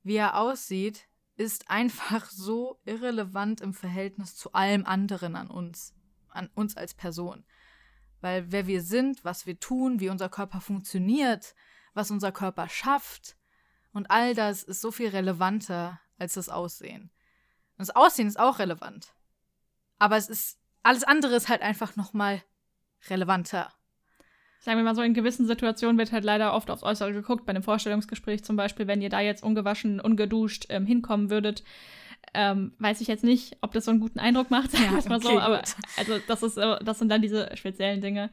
wie 0.03 0.17
er 0.17 0.39
aussieht, 0.39 1.09
ist 1.37 1.69
einfach 1.71 2.31
so 2.31 2.79
irrelevant 2.85 3.61
im 3.61 3.75
Verhältnis 3.75 4.37
zu 4.37 4.53
allem 4.53 4.85
anderen 4.87 5.37
an 5.37 5.51
uns, 5.51 5.95
an 6.29 6.51
uns 6.55 6.77
als 6.77 6.95
Person. 6.95 7.45
Weil 8.25 8.51
wer 8.51 8.67
wir 8.67 8.81
sind, 8.81 9.23
was 9.23 9.45
wir 9.45 9.61
tun, 9.61 10.01
wie 10.01 10.09
unser 10.09 10.31
Körper 10.31 10.63
funktioniert, 10.63 11.55
was 11.93 12.11
unser 12.11 12.33
Körper 12.33 12.71
schafft 12.71 13.37
und 13.93 14.11
all 14.11 14.35
das 14.35 14.63
ist 14.63 14.81
so 14.81 14.91
viel 14.91 15.11
relevanter 15.11 16.01
als 16.17 16.33
das 16.33 16.49
Aussehen. 16.49 17.11
Und 17.77 17.81
das 17.87 17.95
Aussehen 17.95 18.27
ist 18.27 18.41
auch 18.41 18.61
relevant. 18.61 19.13
Aber 19.99 20.17
es 20.17 20.31
ist, 20.31 20.59
alles 20.83 21.05
andere 21.05 21.35
ist 21.35 21.51
halt 21.51 21.61
einfach 21.61 21.97
nochmal 21.97 22.43
relevanter. 23.11 23.71
Sagen 24.59 24.79
wir 24.79 24.85
mal 24.85 24.95
so, 24.95 25.03
in 25.03 25.13
gewissen 25.13 25.47
Situationen 25.47 25.99
wird 25.99 26.11
halt 26.11 26.25
leider 26.25 26.55
oft 26.55 26.71
aufs 26.71 26.83
Äußere 26.83 27.13
geguckt. 27.13 27.45
Bei 27.45 27.51
einem 27.51 27.63
Vorstellungsgespräch 27.63 28.43
zum 28.43 28.57
Beispiel, 28.57 28.87
wenn 28.87 29.03
ihr 29.03 29.11
da 29.11 29.21
jetzt 29.21 29.43
ungewaschen, 29.43 30.01
ungeduscht 30.01 30.65
ähm, 30.71 30.87
hinkommen 30.87 31.29
würdet, 31.29 31.63
ähm, 32.33 32.75
weiß 32.79 33.01
ich 33.01 33.09
jetzt 33.09 33.25
nicht, 33.25 33.57
ob 33.61 33.73
das 33.73 33.85
so 33.85 33.91
einen 33.91 34.01
guten 34.01 34.19
Eindruck 34.19 34.51
macht, 34.51 34.71
sagen 34.73 34.91
wir 34.91 34.99
es 34.99 35.09
mal 35.09 35.21
so. 35.21 35.39
Aber 35.39 35.59
gut. 35.59 35.77
also 35.97 36.19
das 36.27 36.43
ist, 36.43 36.57
das 36.57 36.99
sind 36.99 37.09
dann 37.09 37.23
diese 37.23 37.57
speziellen 37.57 38.01
Dinge. 38.01 38.31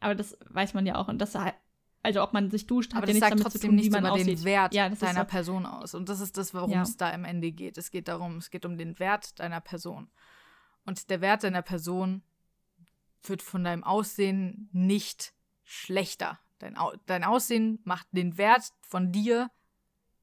Aber 0.00 0.14
das 0.14 0.36
weiß 0.48 0.74
man 0.74 0.86
ja 0.86 0.96
auch. 0.96 1.08
Und 1.08 1.18
das 1.18 1.36
also 2.02 2.22
ob 2.22 2.32
man 2.32 2.50
sich 2.50 2.66
duscht, 2.66 2.94
hat 2.94 3.02
Aber 3.02 3.08
ja 3.08 3.14
nichts 3.14 3.28
sagt 3.28 3.32
damit 3.32 3.44
zu 3.44 3.50
trotzdem 3.50 3.70
tun, 3.70 3.78
wie 3.78 3.82
nichts 3.82 3.92
man 3.92 4.04
über 4.04 4.12
aussieht. 4.12 4.38
den 4.38 4.44
Wert 4.44 4.74
ja, 4.74 4.88
deiner 4.88 5.20
so. 5.20 5.26
Person 5.26 5.66
aus. 5.66 5.94
Und 5.94 6.08
das 6.08 6.20
ist 6.20 6.36
das, 6.36 6.54
worum 6.54 6.70
Ja. 6.70 6.82
es 6.82 6.96
da 6.96 7.12
am 7.12 7.24
Ende 7.24 7.52
geht. 7.52 7.76
Es 7.76 7.90
geht 7.90 8.08
darum, 8.08 8.36
es 8.36 8.50
geht 8.50 8.64
um 8.64 8.78
den 8.78 8.98
Wert 8.98 9.38
deiner 9.40 9.60
Person. 9.60 10.08
Und 10.84 11.10
der 11.10 11.20
Wert 11.20 11.42
deiner 11.44 11.62
Person 11.62 12.22
wird 13.24 13.42
von 13.42 13.64
deinem 13.64 13.84
Aussehen 13.84 14.68
nicht 14.72 15.34
schlechter. 15.64 16.38
Dein, 16.60 16.76
Au 16.76 16.92
dein 17.06 17.24
Aussehen 17.24 17.80
macht 17.84 18.06
den 18.12 18.38
Wert 18.38 18.72
von 18.80 19.12
dir 19.12 19.50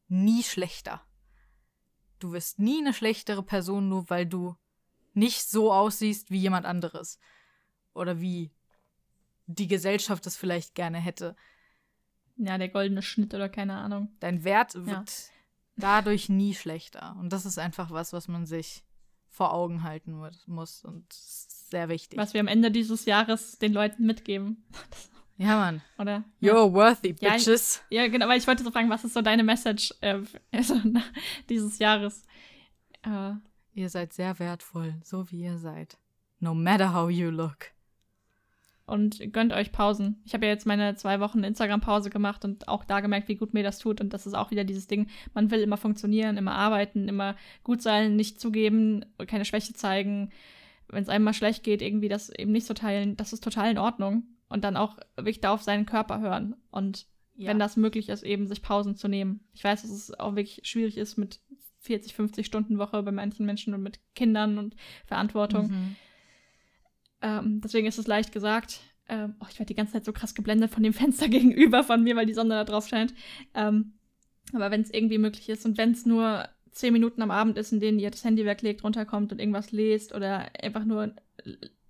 nie 0.07 0.43
schlechter. 0.43 1.01
Du 2.19 2.31
wirst 2.31 2.59
nie 2.59 2.79
eine 2.79 2.93
schlechtere 2.93 3.43
Person, 3.43 3.89
nur 3.89 4.09
weil 4.09 4.25
du 4.25 4.55
nicht 5.13 5.49
so 5.49 5.71
aussiehst 5.73 6.31
wie 6.31 6.39
jemand 6.39 6.65
anderes. 6.65 7.19
Oder 7.93 8.19
wie 8.21 8.51
die 9.47 9.67
Gesellschaft 9.67 10.25
es 10.27 10.35
vielleicht 10.37 10.75
gerne 10.75 10.97
hätte. 10.99 11.35
Ja, 12.37 12.57
der 12.57 12.69
goldene 12.69 13.01
Schnitt 13.01 13.33
oder 13.33 13.47
keine 13.47 13.75
Ahnung. 13.77 14.09
Dein 14.19 14.43
Wert 14.43 14.75
wird 14.75 14.87
Ja. 14.87 15.33
dadurch 15.77 16.27
nie 16.29 16.53
schlechter. 16.53 17.15
Und 17.19 17.31
das 17.31 17.45
ist 17.45 17.57
einfach 17.57 17.91
was, 17.91 18.11
was 18.11 18.27
man 18.27 18.45
sich 18.45 18.83
vor 19.29 19.53
Augen 19.53 19.83
halten 19.83 20.13
mu- 20.13 20.29
muss 20.47 20.83
und 20.83 21.05
sehr 21.13 21.89
wichtig. 21.89 22.17
Was 22.19 22.33
wir 22.33 22.41
am 22.41 22.47
Ende 22.47 22.71
dieses 22.71 23.05
Jahres 23.05 23.57
den 23.59 23.73
Leuten 23.73 24.05
mitgeben. 24.05 24.65
Ja, 25.37 25.57
Mann. 25.57 25.81
Oder? 25.97 26.23
You're 26.41 26.71
worthy, 26.71 27.13
Ja, 27.19 27.33
bitches. 27.33 27.83
Ja, 27.89 28.07
genau, 28.07 28.27
weil 28.27 28.37
ich 28.37 28.47
wollte 28.47 28.63
so 28.63 28.71
fragen, 28.71 28.89
was 28.89 29.03
ist 29.03 29.13
so 29.13 29.21
deine 29.21 29.43
Message 29.43 29.93
äh, 30.01 30.19
also, 30.51 30.79
dieses 31.49 31.77
Jahres? 31.79 32.23
Äh, 33.03 33.33
Ihr 33.73 33.89
seid 33.89 34.13
sehr 34.13 34.39
wertvoll, 34.39 34.95
so 35.03 35.29
wie 35.31 35.41
ihr 35.43 35.57
seid. 35.57 35.97
No 36.39 36.53
matter 36.55 36.93
how 36.93 37.09
you 37.09 37.29
look. 37.29 37.71
und 38.85 39.19
gönnt 39.33 39.51
euch 39.51 39.71
Pausen. 39.73 40.21
Ich 40.25 40.33
habe 40.33 40.45
ja 40.45 40.51
jetzt 40.53 40.65
meine 40.65 40.95
zwei 40.95 41.19
Wochen 41.19 41.43
Instagram-Pause 41.43 42.09
gemacht 42.09 42.45
und 42.45 42.67
auch 42.69 42.85
da 42.85 43.01
gemerkt, 43.01 43.27
wie 43.27 43.35
gut 43.35 43.53
mir 43.53 43.63
das 43.63 43.79
tut. 43.79 43.99
Und 43.99 44.13
das 44.13 44.25
ist 44.27 44.33
auch 44.35 44.51
wieder 44.51 44.63
dieses 44.63 44.87
Ding, 44.87 45.07
man 45.33 45.51
will 45.51 45.59
immer 45.61 45.75
funktionieren, 45.75 46.37
immer 46.37 46.53
arbeiten, 46.53 47.09
immer 47.09 47.35
gut 47.63 47.81
sein, 47.81 48.15
nicht 48.15 48.39
zugeben, 48.39 49.03
keine 49.27 49.43
Schwäche 49.43 49.73
zeigen. 49.73 50.29
Wenn 50.87 51.03
es 51.03 51.09
einem 51.09 51.25
mal 51.25 51.33
schlecht 51.33 51.63
geht, 51.63 51.81
irgendwie 51.81 52.09
das 52.09 52.29
eben 52.29 52.51
nicht 52.53 52.67
so 52.67 52.73
teilen, 52.75 53.17
das 53.17 53.33
ist 53.33 53.43
total 53.43 53.71
in 53.71 53.77
Ordnung. 53.79 54.23
Und 54.49 54.63
dann 54.63 54.77
auch 54.77 54.97
wirklich 55.15 55.41
da 55.41 55.53
auf 55.53 55.63
seinen 55.63 55.85
Körper 55.85 56.19
hören. 56.19 56.55
Und 56.71 57.07
Ja. 57.35 57.49
wenn 57.49 57.59
das 57.59 57.77
möglich 57.77 58.09
ist, 58.09 58.23
eben 58.23 58.47
sich 58.47 58.61
Pausen 58.61 58.95
zu 58.95 59.07
nehmen. 59.07 59.41
Ich 59.53 59.63
weiß, 59.63 59.81
dass 59.81 59.91
es 59.91 60.13
auch 60.19 60.35
wirklich 60.35 60.61
schwierig 60.63 60.97
ist 60.97 61.17
mit 61.17 61.39
40, 61.79 62.13
50 62.13 62.45
Stunden 62.45 62.77
Woche 62.77 63.01
bei 63.03 63.11
manchen 63.11 63.45
Menschen 63.45 63.73
und 63.73 63.83
mit 63.83 63.99
Kindern 64.15 64.57
und 64.57 64.75
Verantwortung. 65.05 65.67
Mhm. 65.67 65.95
Ähm, 67.21 67.61
deswegen 67.61 67.87
ist 67.87 67.97
es 67.99 68.07
leicht 68.07 68.31
gesagt. 68.31 68.81
Ähm, 69.07 69.35
oh, 69.39 69.45
ich 69.49 69.59
werde 69.59 69.67
die 69.67 69.75
ganze 69.75 69.93
Zeit 69.93 70.05
so 70.05 70.13
krass 70.13 70.33
geblendet 70.33 70.71
von 70.71 70.83
dem 70.83 70.93
Fenster 71.01 71.27
gegenüber 71.27 71.83
von 71.83 72.03
mir, 72.03 72.15
weil 72.15 72.25
die 72.25 72.33
Sonne 72.33 72.55
da 72.55 72.63
drauf 72.63 72.87
scheint. 72.87 73.13
Ähm, 73.53 73.93
aber 74.53 74.71
wenn 74.71 74.81
es 74.81 74.91
irgendwie 74.93 75.17
möglich 75.17 75.49
ist 75.49 75.65
und 75.65 75.77
wenn 75.77 75.91
es 75.91 76.05
nur 76.05 76.47
zehn 76.71 76.93
Minuten 76.93 77.21
am 77.21 77.31
Abend 77.31 77.57
ist, 77.57 77.71
in 77.71 77.79
denen 77.79 77.99
ihr 77.99 78.11
das 78.11 78.23
Handy 78.23 78.45
weglegt, 78.45 78.83
runterkommt 78.83 79.31
und 79.31 79.39
irgendwas 79.39 79.71
lest 79.71 80.13
oder 80.13 80.49
einfach 80.61 80.85
nur 80.85 81.13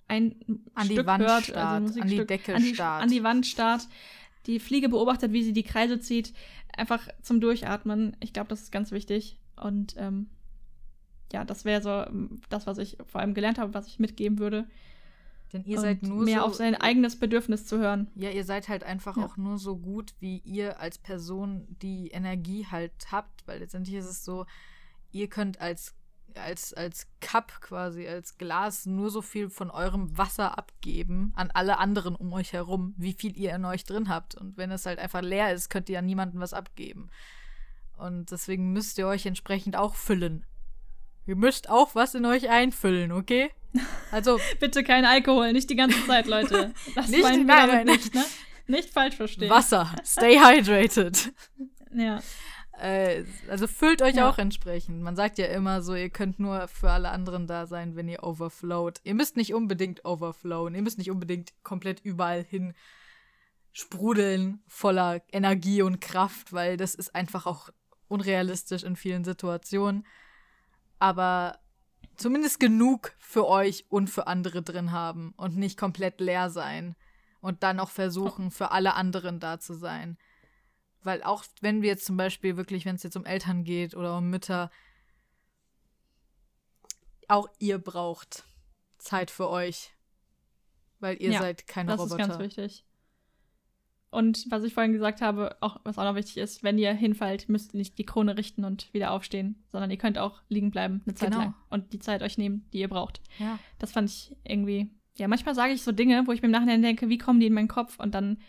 ein 0.07 0.36
An 0.73 0.88
die 0.88 0.94
Stück 0.94 1.07
Wand 1.07 1.23
hört, 1.23 1.53
also 1.56 1.88
starrt, 1.94 2.02
an 2.02 2.07
die 2.07 2.26
Decke 2.26 2.56
an 2.56 2.61
die, 2.64 2.73
starrt. 2.76 3.03
an 3.03 3.10
die 3.10 3.23
Wand 3.23 3.45
starrt, 3.48 3.88
die 4.45 4.60
Fliege 4.60 4.90
beobachtet, 4.90 5.32
wie 5.34 5.44
sie 5.44 5.53
die 5.53 5.64
Kreise 5.64 5.99
zieht, 5.99 6.34
einfach 6.77 7.07
zum 7.22 7.41
Durchatmen. 7.41 8.15
Ich 8.19 8.34
glaube, 8.34 8.49
das 8.49 8.61
ist 8.61 8.72
ganz 8.72 8.91
wichtig. 8.91 9.40
Und 9.56 9.95
ähm, 9.98 10.30
ja, 11.34 11.44
das 11.44 11.65
wäre 11.65 11.82
so 11.82 11.90
ähm, 11.90 12.41
das, 12.49 12.68
was 12.68 12.77
ich 12.77 12.98
vor 13.06 13.22
allem 13.22 13.34
gelernt 13.34 13.57
habe, 13.57 13.73
was 13.73 13.88
ich 13.88 13.99
mitgeben 13.99 14.38
würde. 14.40 14.68
Denn 15.53 15.64
ihr 15.64 15.77
und 15.77 15.84
seid 15.84 16.03
nur 16.03 16.23
mehr 16.23 16.40
so, 16.40 16.45
auf 16.48 16.56
sein 16.56 16.76
eigenes 16.76 17.18
Bedürfnis 17.18 17.65
zu 17.65 17.77
hören. 17.77 18.07
Ja, 18.15 18.30
ihr 18.30 18.44
seid 18.44 18.68
halt 18.68 18.84
einfach 18.84 19.15
Ja. 19.18 19.26
auch 19.26 19.38
nur 19.38 19.57
so 19.57 19.77
gut, 19.77 20.14
wie 20.19 20.40
ihr 20.40 20.80
als 20.80 20.98
Person 20.98 21.65
die 21.82 22.10
Energie 22.10 22.65
halt 22.69 22.91
habt, 23.11 23.48
weil 23.48 23.60
letztendlich 23.60 23.95
ist 23.95 24.10
es 24.10 24.26
so, 24.26 24.45
ihr 25.11 25.30
könnt 25.30 25.61
als 25.61 25.95
als 26.38 26.74
als 26.74 27.07
Cup 27.22 27.62
quasi 27.62 28.07
als 28.07 28.38
Glas 28.38 28.86
nur 28.86 29.10
so 29.10 29.22
viel 29.22 29.49
von 29.49 29.70
eurem 29.72 30.18
Wasser 30.18 30.57
abgeben 30.57 31.32
an 31.36 31.52
alle 31.52 31.78
anderen 31.78 32.16
um 32.16 32.32
euch 32.34 32.53
herum, 32.53 32.94
wie 32.98 33.14
viel 33.14 33.38
ihr 33.38 33.53
in 33.56 33.66
euch 33.66 33.84
drin 33.86 34.10
habt 34.10 34.36
und 34.36 34.57
wenn 34.57 34.72
es 34.72 34.86
halt 34.86 34.99
einfach 34.99 35.22
leer 35.22 35.53
ist, 35.53 35.70
könnt 35.70 35.90
ihr 35.90 35.99
an 35.99 36.06
niemandem 36.06 36.40
was 36.41 36.53
abgeben. 36.53 37.10
Und 37.98 38.32
deswegen 38.32 38.74
müsst 38.74 38.98
ihr 38.98 39.07
euch 39.07 39.26
entsprechend 39.26 39.76
auch 39.78 39.95
füllen. 39.95 40.45
Ihr 41.26 41.36
müsst 41.36 41.70
auch 41.70 41.95
was 41.95 42.14
in 42.14 42.26
euch 42.26 42.49
einfüllen, 42.49 43.12
okay? 43.12 43.49
Also 44.12 44.40
Bitte 44.60 44.84
kein 44.84 45.03
Alkohol, 45.06 45.52
nicht 45.53 45.70
die 45.70 45.76
ganze 45.76 46.06
Zeit, 46.06 46.28
Leute. 46.28 46.74
Das 46.95 47.07
Nicht- 47.10 47.24
nein, 47.24 47.45
nein, 47.45 47.86
nicht, 47.86 48.14
ne? 48.14 48.24
Nicht 48.68 48.90
falsch 48.90 49.16
verstehen. 49.16 49.49
Wasser, 49.49 49.94
stay 50.03 50.40
hydrated. 50.40 51.34
Ja. 51.94 52.20
Äh, 52.81 53.23
also 53.49 53.68
füllt 53.68 54.02
euch 54.02 54.15
Ja. 54.15 54.30
auch 54.30 54.38
entsprechend. 54.38 55.02
Man 55.02 55.15
sagt 55.15 55.38
ja 55.38 55.45
immer 55.47 55.81
so, 55.81 55.95
ihr 55.95 56.10
könnt 56.10 56.39
nur 56.39 56.68
für 56.68 56.91
alle 56.91 57.10
anderen 57.10 57.47
da 57.47 57.68
sein, 57.68 57.95
wenn 57.95 58.07
ihr 58.10 58.23
overflowt. 58.23 58.99
Ihr 59.03 59.15
müsst 59.15 59.38
nicht 59.38 59.53
unbedingt 59.53 60.03
overflowen. 60.06 60.76
Ihr 60.76 60.81
müsst 60.81 60.97
nicht 60.97 61.11
unbedingt 61.11 61.53
komplett 61.64 62.02
überall 62.02 62.43
hin 62.43 62.73
sprudeln 63.72 64.61
voller 64.68 65.22
Energie 65.34 65.81
und 65.81 65.99
Kraft, 65.99 66.53
weil 66.53 66.77
das 66.77 66.95
ist 66.95 67.14
einfach 67.14 67.45
auch 67.45 67.69
unrealistisch 68.07 68.84
in 68.84 68.95
vielen 68.95 69.26
Situationen. 69.26 70.06
Aber 70.97 71.60
zumindest 72.15 72.60
genug 72.61 73.14
für 73.18 73.47
euch 73.47 73.85
und 73.89 74.10
für 74.10 74.27
andere 74.27 74.61
drin 74.61 74.91
haben 74.93 75.34
und 75.35 75.57
nicht 75.57 75.77
komplett 75.77 76.22
leer 76.22 76.49
sein. 76.49 76.95
Und 77.41 77.64
dann 77.64 77.80
auch 77.80 77.89
versuchen, 77.89 78.49
für 78.49 78.72
alle 78.72 78.95
anderen 78.95 79.39
da 79.39 79.60
zu 79.60 79.73
sein. 79.73 80.18
Weil 81.06 81.23
auch 81.23 81.44
wenn 81.61 81.82
wir 81.82 81.90
jetzt 81.90 82.06
zum 82.06 82.18
Beispiel 82.18 82.57
wirklich, 82.57 82.84
wenn 82.86 82.95
es 82.95 83.03
jetzt 83.03 83.15
um 83.15 83.26
Eltern 83.26 83.64
geht 83.64 83.95
oder 83.95 84.18
um 84.18 84.30
Mütter, 84.30 84.72
auch 87.27 87.48
ihr 87.60 87.77
braucht 87.77 88.44
Zeit 88.98 89.32
für 89.32 89.49
euch. 89.49 89.91
Weil 90.99 91.22
ihr 91.22 91.32
Ja, 91.32 91.40
seid 91.41 91.68
keine 91.68 91.91
Das 91.91 91.99
Roboter. 91.99 92.22
ist 92.23 92.27
ganz 92.30 92.40
wichtig. 92.40 92.86
Und 94.10 94.45
was 94.49 94.64
ich 94.64 94.73
vorhin 94.73 94.94
gesagt 94.94 95.22
habe, 95.22 95.57
auch 95.60 95.77
was 95.84 95.98
auch 95.98 96.06
noch 96.06 96.15
wichtig 96.15 96.38
ist, 96.38 96.64
wenn 96.64 96.77
ihr 96.77 96.94
hinfallt, 96.94 97.49
müsst 97.49 97.73
ihr 97.73 97.80
nicht 97.80 97.98
die 97.98 98.06
Krone 98.06 98.38
richten 98.38 98.64
und 98.64 98.94
wieder 98.94 99.11
aufstehen, 99.11 99.64
sondern 99.68 99.91
ihr 99.91 99.98
könnt 99.98 100.18
auch 100.18 100.41
liegen 100.48 100.72
bleiben 100.72 101.02
eine 101.06 101.15
Zeit 101.15 101.32
Genau. 101.32 101.44
lang 101.44 101.56
und 101.69 101.91
die 101.91 101.99
Zeit 101.99 102.22
euch 102.23 102.38
nehmen, 102.38 102.65
die 102.72 102.80
ihr 102.80 102.88
braucht. 102.88 103.22
Ja. 103.40 103.60
Das 103.77 103.91
fand 103.91 104.10
ich 104.10 104.36
irgendwie. 104.45 104.90
Ja, 105.18 105.27
manchmal 105.27 105.53
sage 105.56 105.73
ich 105.73 105.84
so 105.84 105.91
Dinge, 105.91 106.23
wo 106.27 106.32
ich 106.32 106.41
mir 106.41 106.45
im 106.48 106.52
Nachhinein 106.52 106.82
denke, 106.82 107.10
wie 107.10 107.18
kommen 107.18 107.40
die 107.41 107.48
in 107.48 107.53
meinen 107.53 107.68
Kopf? 107.68 107.99
Und 107.99 108.15
dann, 108.15 108.40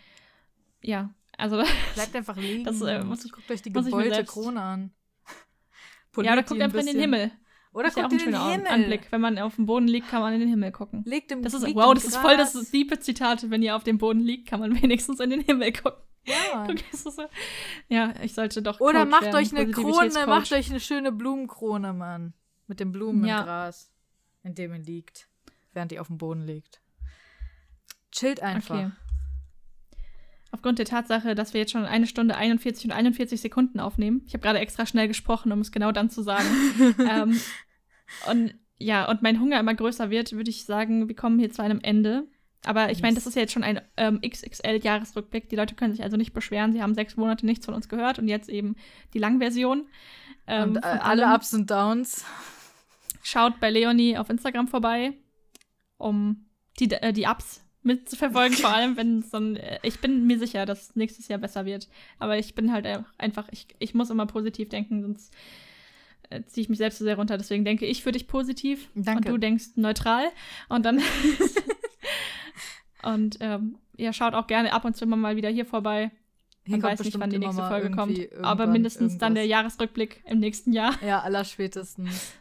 ja, 0.81 1.13
also 1.37 1.63
Bleibt 1.93 2.15
einfach 2.15 2.35
liegen. 2.37 2.63
Das, 2.63 2.81
äh, 2.81 3.03
muss 3.03 3.23
Guckt 3.31 3.49
euch 3.51 3.61
die 3.61 3.71
selbst- 3.71 4.33
Krone 4.33 4.61
an. 4.61 4.91
ja, 5.25 6.11
Poliert 6.11 6.33
oder 6.33 6.41
die 6.41 6.47
guckt 6.47 6.61
ein 6.61 6.61
einfach 6.63 6.79
in 6.79 6.85
den. 6.87 6.99
Himmel. 6.99 7.31
Oder 7.73 7.89
ja 7.89 7.91
auch 7.91 7.95
guckt 7.95 8.05
ein 8.05 8.11
in 8.11 8.17
den 8.17 8.19
schöner 8.41 8.51
Himmel. 8.51 8.67
Anblick. 8.67 9.11
Wenn 9.11 9.21
man 9.21 9.37
auf 9.37 9.55
dem 9.55 9.65
Boden 9.67 9.87
liegt, 9.87 10.09
kann 10.09 10.21
man 10.21 10.33
in 10.33 10.39
den 10.39 10.49
Himmel 10.49 10.71
gucken. 10.71 11.03
Legt 11.05 11.31
im, 11.31 11.43
Das 11.43 11.53
ist, 11.53 11.63
liegt 11.63 11.75
wow, 11.77 11.93
das 11.93 12.05
ist 12.05 12.17
voll 12.17 12.35
das 12.37 12.71
liebe 12.71 12.99
Zitat. 12.99 13.49
Wenn 13.51 13.61
ihr 13.61 13.75
auf 13.75 13.83
dem 13.83 13.97
Boden 13.99 14.19
liegt, 14.21 14.47
kann 14.49 14.59
man 14.59 14.73
wenigstens 14.81 15.19
in 15.19 15.29
den 15.29 15.41
Himmel 15.41 15.73
gucken. 15.73 16.01
Ja. 16.25 16.67
Ja, 17.87 18.13
ich 18.21 18.33
sollte 18.33 18.61
doch. 18.61 18.79
Oder 18.81 19.01
Coach 19.01 19.11
macht 19.11 19.23
werden, 19.25 19.35
euch 19.35 19.55
eine 19.55 19.71
Krone, 19.71 20.25
macht 20.25 20.51
euch 20.51 20.69
eine 20.69 20.79
schöne 20.79 21.11
Blumenkrone, 21.11 21.93
Mann. 21.93 22.33
Mit 22.67 22.79
den 22.81 22.91
Blumen 22.91 23.23
Ja. 23.25 23.39
im 23.39 23.45
Gras, 23.45 23.91
in 24.43 24.55
dem 24.55 24.73
ihr 24.73 24.79
liegt, 24.79 25.29
während 25.73 25.91
ihr 25.93 26.01
auf 26.01 26.07
dem 26.07 26.17
Boden 26.17 26.41
liegt. 26.41 26.81
Chillt 28.11 28.41
einfach. 28.41 28.75
Okay. 28.75 28.91
Aufgrund 30.51 30.79
der 30.79 30.85
Tatsache, 30.85 31.35
dass 31.35 31.53
wir 31.53 31.61
jetzt 31.61 31.71
schon 31.71 31.85
eine 31.85 32.07
Stunde 32.07 32.35
41 32.35 32.85
und 32.85 32.91
41 32.91 33.41
Sekunden 33.41 33.79
aufnehmen. 33.79 34.21
Ich 34.25 34.33
habe 34.33 34.41
gerade 34.41 34.59
extra 34.59 34.85
schnell 34.85 35.07
gesprochen, 35.07 35.51
um 35.51 35.59
es 35.59 35.71
genau 35.71 35.91
dann 35.91 36.09
zu 36.09 36.21
sagen. 36.21 36.47
ähm, 36.99 37.39
und 38.31 38.55
ja, 38.77 39.09
und 39.09 39.21
mein 39.21 39.39
Hunger 39.39 39.59
immer 39.59 39.73
größer 39.73 40.09
wird, 40.09 40.31
würde 40.33 40.49
ich 40.49 40.65
sagen, 40.65 41.07
wir 41.07 41.15
kommen 41.15 41.39
hier 41.39 41.51
zu 41.51 41.63
einem 41.63 41.79
Ende. 41.81 42.27
Aber 42.65 42.91
ich 42.91 43.01
meine, 43.01 43.15
das 43.15 43.25
ist 43.25 43.35
ja 43.35 43.41
jetzt 43.41 43.53
schon 43.53 43.63
ein 43.63 43.81
ähm, 43.97 44.19
XXL-Jahresrückblick. 44.21 45.49
Die 45.49 45.55
Leute 45.55 45.75
können 45.75 45.93
sich 45.93 46.03
also 46.03 46.17
nicht 46.17 46.33
beschweren. 46.33 46.73
Sie 46.73 46.81
haben 46.81 46.95
sechs 46.95 47.15
Monate 47.15 47.45
nichts 47.45 47.65
von 47.65 47.73
uns 47.73 47.87
gehört 47.89 48.19
und 48.19 48.27
jetzt 48.27 48.49
eben 48.49 48.75
die 49.13 49.19
Langversion. 49.19 49.87
Ähm, 50.47 50.69
Und 50.69 50.77
äh, 50.77 50.81
alle. 50.81 51.33
Ups 51.33 51.53
und 51.53 51.69
Downs. 51.69 52.25
Schaut 53.23 53.59
bei 53.59 53.69
Leonie 53.69 54.17
auf 54.17 54.29
Instagram 54.29 54.67
vorbei, 54.67 55.13
um 55.97 56.45
die, 56.79 56.91
äh, 56.91 57.13
die 57.13 57.25
Ups 57.25 57.66
mitzuverfolgen, 57.87 58.57
vor 58.57 58.69
allem 58.69 58.95
wenn 58.97 59.19
es 59.19 59.31
dann, 59.31 59.55
äh, 59.55 59.79
ich 59.81 59.99
bin 59.99 60.27
mir 60.27 60.37
sicher, 60.37 60.65
dass 60.65 60.95
nächstes 60.95 61.27
Jahr 61.27 61.39
besser 61.39 61.65
wird. 61.65 61.87
Aber 62.19 62.37
ich 62.37 62.53
bin 62.53 62.71
halt 62.71 62.87
einfach, 63.17 63.47
ich, 63.51 63.67
ich 63.79 63.93
muss 63.95 64.09
immer 64.09 64.27
positiv 64.27 64.69
denken, 64.69 65.01
sonst 65.01 65.33
äh, 66.29 66.43
ziehe 66.43 66.63
ich 66.63 66.69
mich 66.69 66.77
selbst 66.77 66.99
so 66.99 67.05
sehr 67.05 67.15
runter. 67.15 67.37
Deswegen 67.37 67.65
denke 67.65 67.85
ich 67.85 68.03
für 68.03 68.11
dich 68.11 68.27
positiv 68.27 68.89
Danke. 68.93 69.29
und 69.29 69.33
du 69.33 69.37
denkst 69.39 69.69
neutral. 69.75 70.25
Und 70.69 70.85
dann 70.85 71.01
und 73.03 73.37
ähm, 73.39 73.77
ja, 73.95 74.13
schaut 74.13 74.33
auch 74.33 74.47
gerne 74.47 74.73
ab 74.73 74.85
und 74.85 74.95
zu 74.95 75.05
immer 75.05 75.15
mal 75.15 75.35
wieder 75.35 75.49
hier 75.49 75.65
vorbei. 75.65 76.11
Man 76.67 76.83
weiß 76.83 76.99
nicht, 76.99 77.17
wann 77.19 77.29
die 77.29 77.39
nächste 77.39 77.65
Folge 77.65 77.91
kommt. 77.91 78.19
Aber 78.41 78.67
mindestens 78.67 79.17
dann 79.17 79.35
der 79.35 79.45
irgendwas. 79.45 79.61
Jahresrückblick 79.61 80.21
im 80.25 80.39
nächsten 80.39 80.73
Jahr. 80.73 80.93
Ja, 81.01 81.21
allerspätestens. 81.21 82.33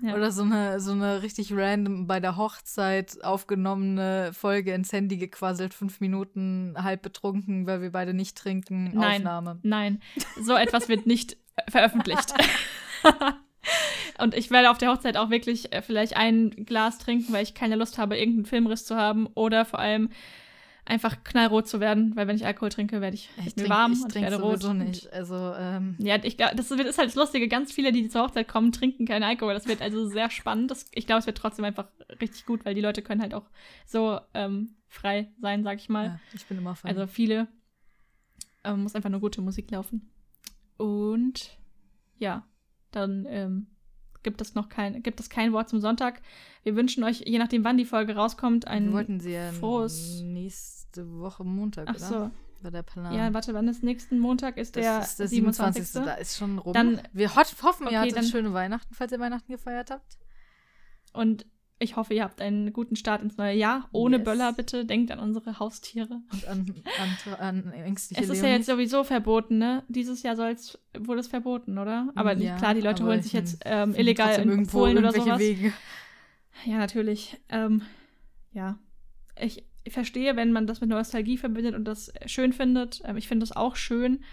Ja. 0.00 0.14
Oder 0.14 0.30
so 0.30 0.42
eine, 0.42 0.78
so 0.80 0.92
eine 0.92 1.22
richtig 1.22 1.52
random 1.54 2.06
bei 2.06 2.20
der 2.20 2.36
Hochzeit 2.36 3.24
aufgenommene 3.24 4.32
Folge 4.34 4.74
ins 4.74 4.92
Handy 4.92 5.16
gequasselt, 5.16 5.72
fünf 5.72 6.00
Minuten 6.00 6.74
halb 6.78 7.02
betrunken, 7.02 7.66
weil 7.66 7.80
wir 7.80 7.92
beide 7.92 8.12
nicht 8.12 8.36
trinken. 8.36 8.90
Nein. 8.94 9.22
Aufnahme. 9.22 9.58
Nein, 9.62 10.00
so 10.40 10.54
etwas 10.54 10.88
wird 10.88 11.06
nicht 11.06 11.38
veröffentlicht. 11.68 12.34
Und 14.18 14.34
ich 14.34 14.50
werde 14.50 14.70
auf 14.70 14.78
der 14.78 14.90
Hochzeit 14.90 15.16
auch 15.16 15.30
wirklich 15.30 15.72
äh, 15.72 15.82
vielleicht 15.82 16.16
ein 16.16 16.50
Glas 16.50 16.98
trinken, 16.98 17.32
weil 17.32 17.42
ich 17.42 17.54
keine 17.54 17.76
Lust 17.76 17.98
habe, 17.98 18.16
irgendeinen 18.16 18.46
Filmriss 18.46 18.84
zu 18.84 18.96
haben 18.96 19.26
oder 19.34 19.64
vor 19.64 19.78
allem 19.78 20.10
einfach 20.86 21.22
knallrot 21.24 21.66
zu 21.68 21.80
werden, 21.80 22.14
weil 22.16 22.26
wenn 22.28 22.36
ich 22.36 22.46
Alkohol 22.46 22.68
trinke, 22.70 23.00
werde 23.00 23.14
ich, 23.16 23.28
Ich 23.44 23.56
mir 23.56 23.68
warm 23.68 23.92
ich 23.92 24.02
und 24.02 24.14
ich 24.14 24.22
werde 24.22 24.36
rot. 24.40 24.62
nicht. 24.74 25.12
Also, 25.12 25.34
ähm, 25.58 25.96
Ja, 25.98 26.16
ich 26.22 26.36
glaube, 26.36 26.54
das 26.56 26.70
wird- 26.70 26.86
ist 26.86 26.98
halt 26.98 27.08
das 27.08 27.16
Lustige. 27.16 27.48
Ganz 27.48 27.72
viele, 27.72 27.92
die 27.92 28.08
zur 28.08 28.22
Hochzeit 28.22 28.46
kommen, 28.48 28.72
trinken 28.72 29.04
keinen 29.06 29.22
Alkohol. 29.24 29.52
Das 29.54 29.66
wird 29.66 29.82
also 29.82 30.06
sehr 30.06 30.30
spannend. 30.30 30.70
Das, 30.70 30.86
ich 30.92 31.06
glaube, 31.06 31.20
es 31.20 31.26
wird 31.26 31.36
trotzdem 31.38 31.64
einfach 31.64 31.86
richtig 32.20 32.46
gut, 32.46 32.64
weil 32.64 32.74
die 32.74 32.80
Leute 32.80 33.02
können 33.02 33.20
halt 33.20 33.34
auch 33.34 33.44
so 33.84 34.20
ähm, 34.34 34.76
frei 34.88 35.32
sein, 35.40 35.64
sag 35.64 35.78
ich 35.78 35.88
mal. 35.88 36.04
ja, 36.06 36.20
ich 36.32 36.46
bin 36.46 36.58
immer 36.58 36.74
Fan. 36.76 36.90
Also 36.90 37.06
viele. 37.06 37.48
Ähm, 38.64 38.82
muss 38.82 38.94
einfach 38.94 39.10
nur 39.10 39.20
gute 39.20 39.40
Musik 39.42 39.70
laufen. 39.70 40.10
Und 40.76 41.56
ja, 42.18 42.44
dann 42.90 43.26
ähm, 43.28 43.66
gibt 44.26 44.40
es 44.40 44.54
noch 44.56 44.68
kein, 44.68 45.02
gibt 45.04 45.20
es 45.20 45.30
kein 45.30 45.52
Wort 45.52 45.68
zum 45.68 45.80
Sonntag. 45.80 46.20
Wir 46.64 46.74
wünschen 46.74 47.04
euch, 47.04 47.20
je 47.24 47.38
nachdem, 47.38 47.62
wann 47.62 47.78
die 47.78 47.84
Folge 47.84 48.16
rauskommt, 48.16 48.66
ein 48.66 48.92
wollten 48.92 49.20
sie 49.20 49.32
ja 49.34 49.52
frohes. 49.52 50.20
nächste 50.24 51.08
Woche 51.20 51.44
Montag, 51.44 51.86
Ach 51.88 51.94
oder? 51.94 52.04
so. 52.06 52.30
War 52.62 52.70
der 52.72 52.82
Plan. 52.82 53.14
Ja, 53.14 53.32
warte, 53.32 53.54
wann 53.54 53.68
ist 53.68 53.84
nächsten 53.84 54.18
Montag? 54.18 54.56
Ist 54.56 54.74
das 54.74 54.82
der, 54.82 55.00
ist 55.00 55.18
der 55.20 55.28
27. 55.28 55.86
27. 55.86 56.04
Da 56.04 56.20
ist 56.20 56.36
schon 56.36 56.58
rum. 56.58 56.72
Dann- 56.72 57.00
wir 57.12 57.36
ho 57.36 57.40
hoffen, 57.62 57.84
ihr 57.84 57.88
Okay, 57.88 57.96
hattet 57.98 58.16
dann- 58.16 58.24
schöne 58.24 58.52
Weihnachten, 58.52 58.92
falls 58.94 59.12
ihr 59.12 59.20
Weihnachten 59.20 59.52
gefeiert 59.52 59.90
habt. 59.90 60.18
Und 61.12 61.46
ich 61.78 61.96
hoffe, 61.96 62.14
ihr 62.14 62.22
habt 62.24 62.40
einen 62.40 62.72
guten 62.72 62.96
Start 62.96 63.22
ins 63.22 63.36
neue 63.36 63.54
Jahr. 63.54 63.88
Ohne 63.92 64.16
Yes. 64.16 64.24
Böller 64.24 64.52
bitte. 64.52 64.84
Denkt 64.86 65.10
an 65.10 65.18
unsere 65.18 65.58
Haustiere. 65.58 66.22
Und 66.32 66.46
an, 66.48 66.74
an, 66.98 67.36
an 67.38 67.72
ängstliche 67.72 68.22
Es 68.22 68.30
ist 68.30 68.38
ja 68.38 68.44
Leonis. 68.48 68.58
jetzt 68.60 68.66
sowieso 68.74 69.04
verboten, 69.04 69.58
ne? 69.58 69.82
Dieses 69.88 70.22
Jahr 70.22 70.36
soll's, 70.36 70.78
wurde 70.98 71.20
es 71.20 71.28
verboten, 71.28 71.76
oder? 71.78 72.08
Aber 72.14 72.34
Ja, 72.36 72.56
klar, 72.56 72.74
die 72.74 72.80
Leute 72.80 73.04
holen 73.04 73.18
ich 73.18 73.24
sich 73.24 73.32
jetzt 73.34 73.60
ähm, 73.66 73.94
illegal 73.94 74.40
in 74.40 74.66
Polen 74.66 74.96
oder 74.96 75.12
sowas. 75.12 75.38
Wege. 75.38 75.72
Ja, 76.64 76.78
natürlich. 76.78 77.36
Ähm, 77.50 77.82
ja. 78.52 78.78
Ich, 79.38 79.62
ich 79.84 79.92
verstehe, 79.92 80.34
wenn 80.36 80.52
man 80.52 80.66
das 80.66 80.80
mit 80.80 80.88
Nostalgie 80.88 81.36
verbindet 81.36 81.74
und 81.74 81.84
das 81.84 82.10
schön 82.24 82.54
findet. 82.54 83.02
Ähm, 83.04 83.18
ich 83.18 83.28
finde 83.28 83.44
das 83.46 83.54
auch 83.54 83.76
schön. 83.76 84.24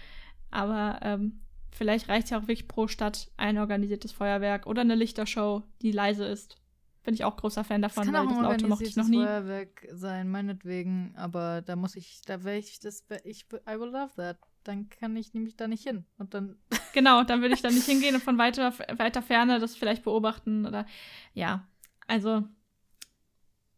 Aber 0.50 1.00
ähm, 1.02 1.40
vielleicht 1.70 2.08
reicht 2.08 2.30
ja 2.30 2.38
auch 2.38 2.42
wirklich 2.48 2.68
pro 2.68 2.88
Stadt 2.88 3.30
ein 3.36 3.58
organisiertes 3.58 4.12
Feuerwerk 4.12 4.66
oder 4.66 4.80
eine 4.80 4.94
Lichtershow, 4.94 5.62
die 5.82 5.92
leise 5.92 6.24
ist. 6.24 6.56
Bin 7.04 7.14
ich 7.14 7.24
auch 7.24 7.36
großer 7.36 7.64
Fan 7.64 7.82
Das 7.82 7.94
davon, 7.94 8.12
kann 8.12 8.14
weil 8.14 8.26
auch 8.26 8.32
das 8.40 8.42
Laute 8.50 8.66
mochte 8.68 8.84
ich 8.84 8.96
noch 8.96 9.06
nie. 9.06 9.18
Feuerwerk 9.22 9.86
sein, 9.92 10.30
meinetwegen. 10.30 11.12
Aber 11.16 11.60
da 11.62 11.76
muss 11.76 11.96
ich, 11.96 12.22
da 12.26 12.42
wäre 12.44 12.58
ich, 12.58 12.80
das 12.80 13.08
wär, 13.08 13.24
ich, 13.26 13.46
I 13.68 13.78
will 13.78 13.90
love 13.90 14.10
that. 14.16 14.38
Dann 14.64 14.88
kann 14.88 15.14
ich 15.16 15.34
nämlich 15.34 15.56
da 15.56 15.68
nicht 15.68 15.86
hin. 15.86 16.06
Und 16.16 16.32
dann, 16.32 16.56
Genau, 16.94 17.22
dann 17.22 17.42
würde 17.42 17.54
ich 17.54 17.60
da 17.62 17.68
nicht 17.70 17.84
hingehen 17.84 18.14
und 18.14 18.22
von 18.22 18.38
weiter, 18.38 18.72
weiter 18.96 19.20
Ferne 19.20 19.58
das 19.60 19.76
vielleicht 19.76 20.02
beobachten 20.04 20.64
oder 20.66 20.86
ja. 21.34 21.66
Also, 22.06 22.44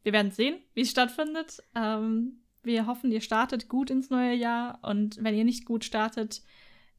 wir 0.02 0.12
werden 0.12 0.30
sehen, 0.30 0.60
wie 0.74 0.82
es 0.82 0.90
stattfindet. 0.90 1.58
Ähm, 1.74 2.40
wir 2.62 2.86
hoffen, 2.86 3.10
ihr 3.10 3.20
startet 3.20 3.68
gut 3.68 3.90
ins 3.90 4.10
neue 4.10 4.34
Jahr 4.34 4.78
und 4.82 5.22
wenn 5.22 5.34
ihr 5.34 5.44
nicht 5.44 5.64
gut 5.66 5.84
startet, 5.84 6.42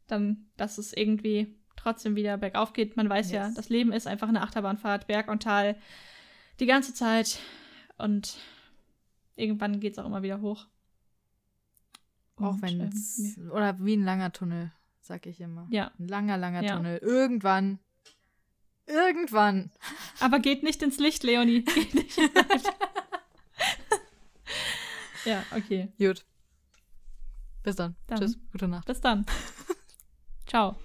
dann, 0.08 0.48
dass 0.58 0.78
es 0.78 0.94
irgendwie 0.94 1.56
trotzdem 1.76 2.16
wieder 2.16 2.38
bergauf 2.38 2.74
geht. 2.74 2.98
Man 2.98 3.10
weiß 3.10 3.32
ja, 3.32 3.46
Yes. 3.48 3.56
das 3.56 3.70
Leben 3.70 3.92
ist 3.94 4.08
einfach 4.08 4.28
eine 4.30 4.42
Achterbahnfahrt, 4.42 5.08
Berg 5.08 5.30
und 5.30 5.44
Tal, 5.44 5.78
die 6.60 6.66
ganze 6.66 6.94
Zeit 6.94 7.40
und 7.98 8.38
irgendwann 9.36 9.80
geht 9.80 9.94
es 9.94 10.00
auch 10.00 10.06
immer 10.06 10.24
wieder 10.24 10.42
hoch. 10.42 10.66
auch 12.38 12.54
Und, 12.54 12.62
wenn 12.62 12.80
ähm, 12.82 12.88
es, 12.90 13.38
oder 13.52 13.78
wie 13.84 13.96
ein 13.96 14.04
langer 14.04 14.32
Tunnel, 14.32 14.72
sag 15.02 15.26
ich 15.26 15.40
immer. 15.40 15.68
ja, 15.70 15.92
Ein 16.00 16.08
langer, 16.08 16.38
langer 16.38 16.64
Ja. 16.64 16.76
Tunnel. 16.76 16.98
Irgendwann, 17.00 17.80
irgendwann. 18.86 19.72
Aber 20.20 20.40
geht 20.40 20.64
nicht 20.64 20.82
ins 20.82 20.98
Licht, 21.00 21.24
Leonie. 21.24 21.64
Geht 21.64 21.94
nicht 21.94 22.18
ins 22.18 22.34
Licht. 22.34 22.74
ja, 25.26 25.44
okay. 25.56 25.92
Gut. 25.98 26.26
Bis 27.64 27.76
dann. 27.76 27.96
Dann. 28.08 28.20
Tschüss. 28.20 28.38
Gute 28.52 28.68
Nacht. 28.68 28.88
Bis 28.88 29.02
dann. 29.02 29.26
Ciao. 30.48 30.78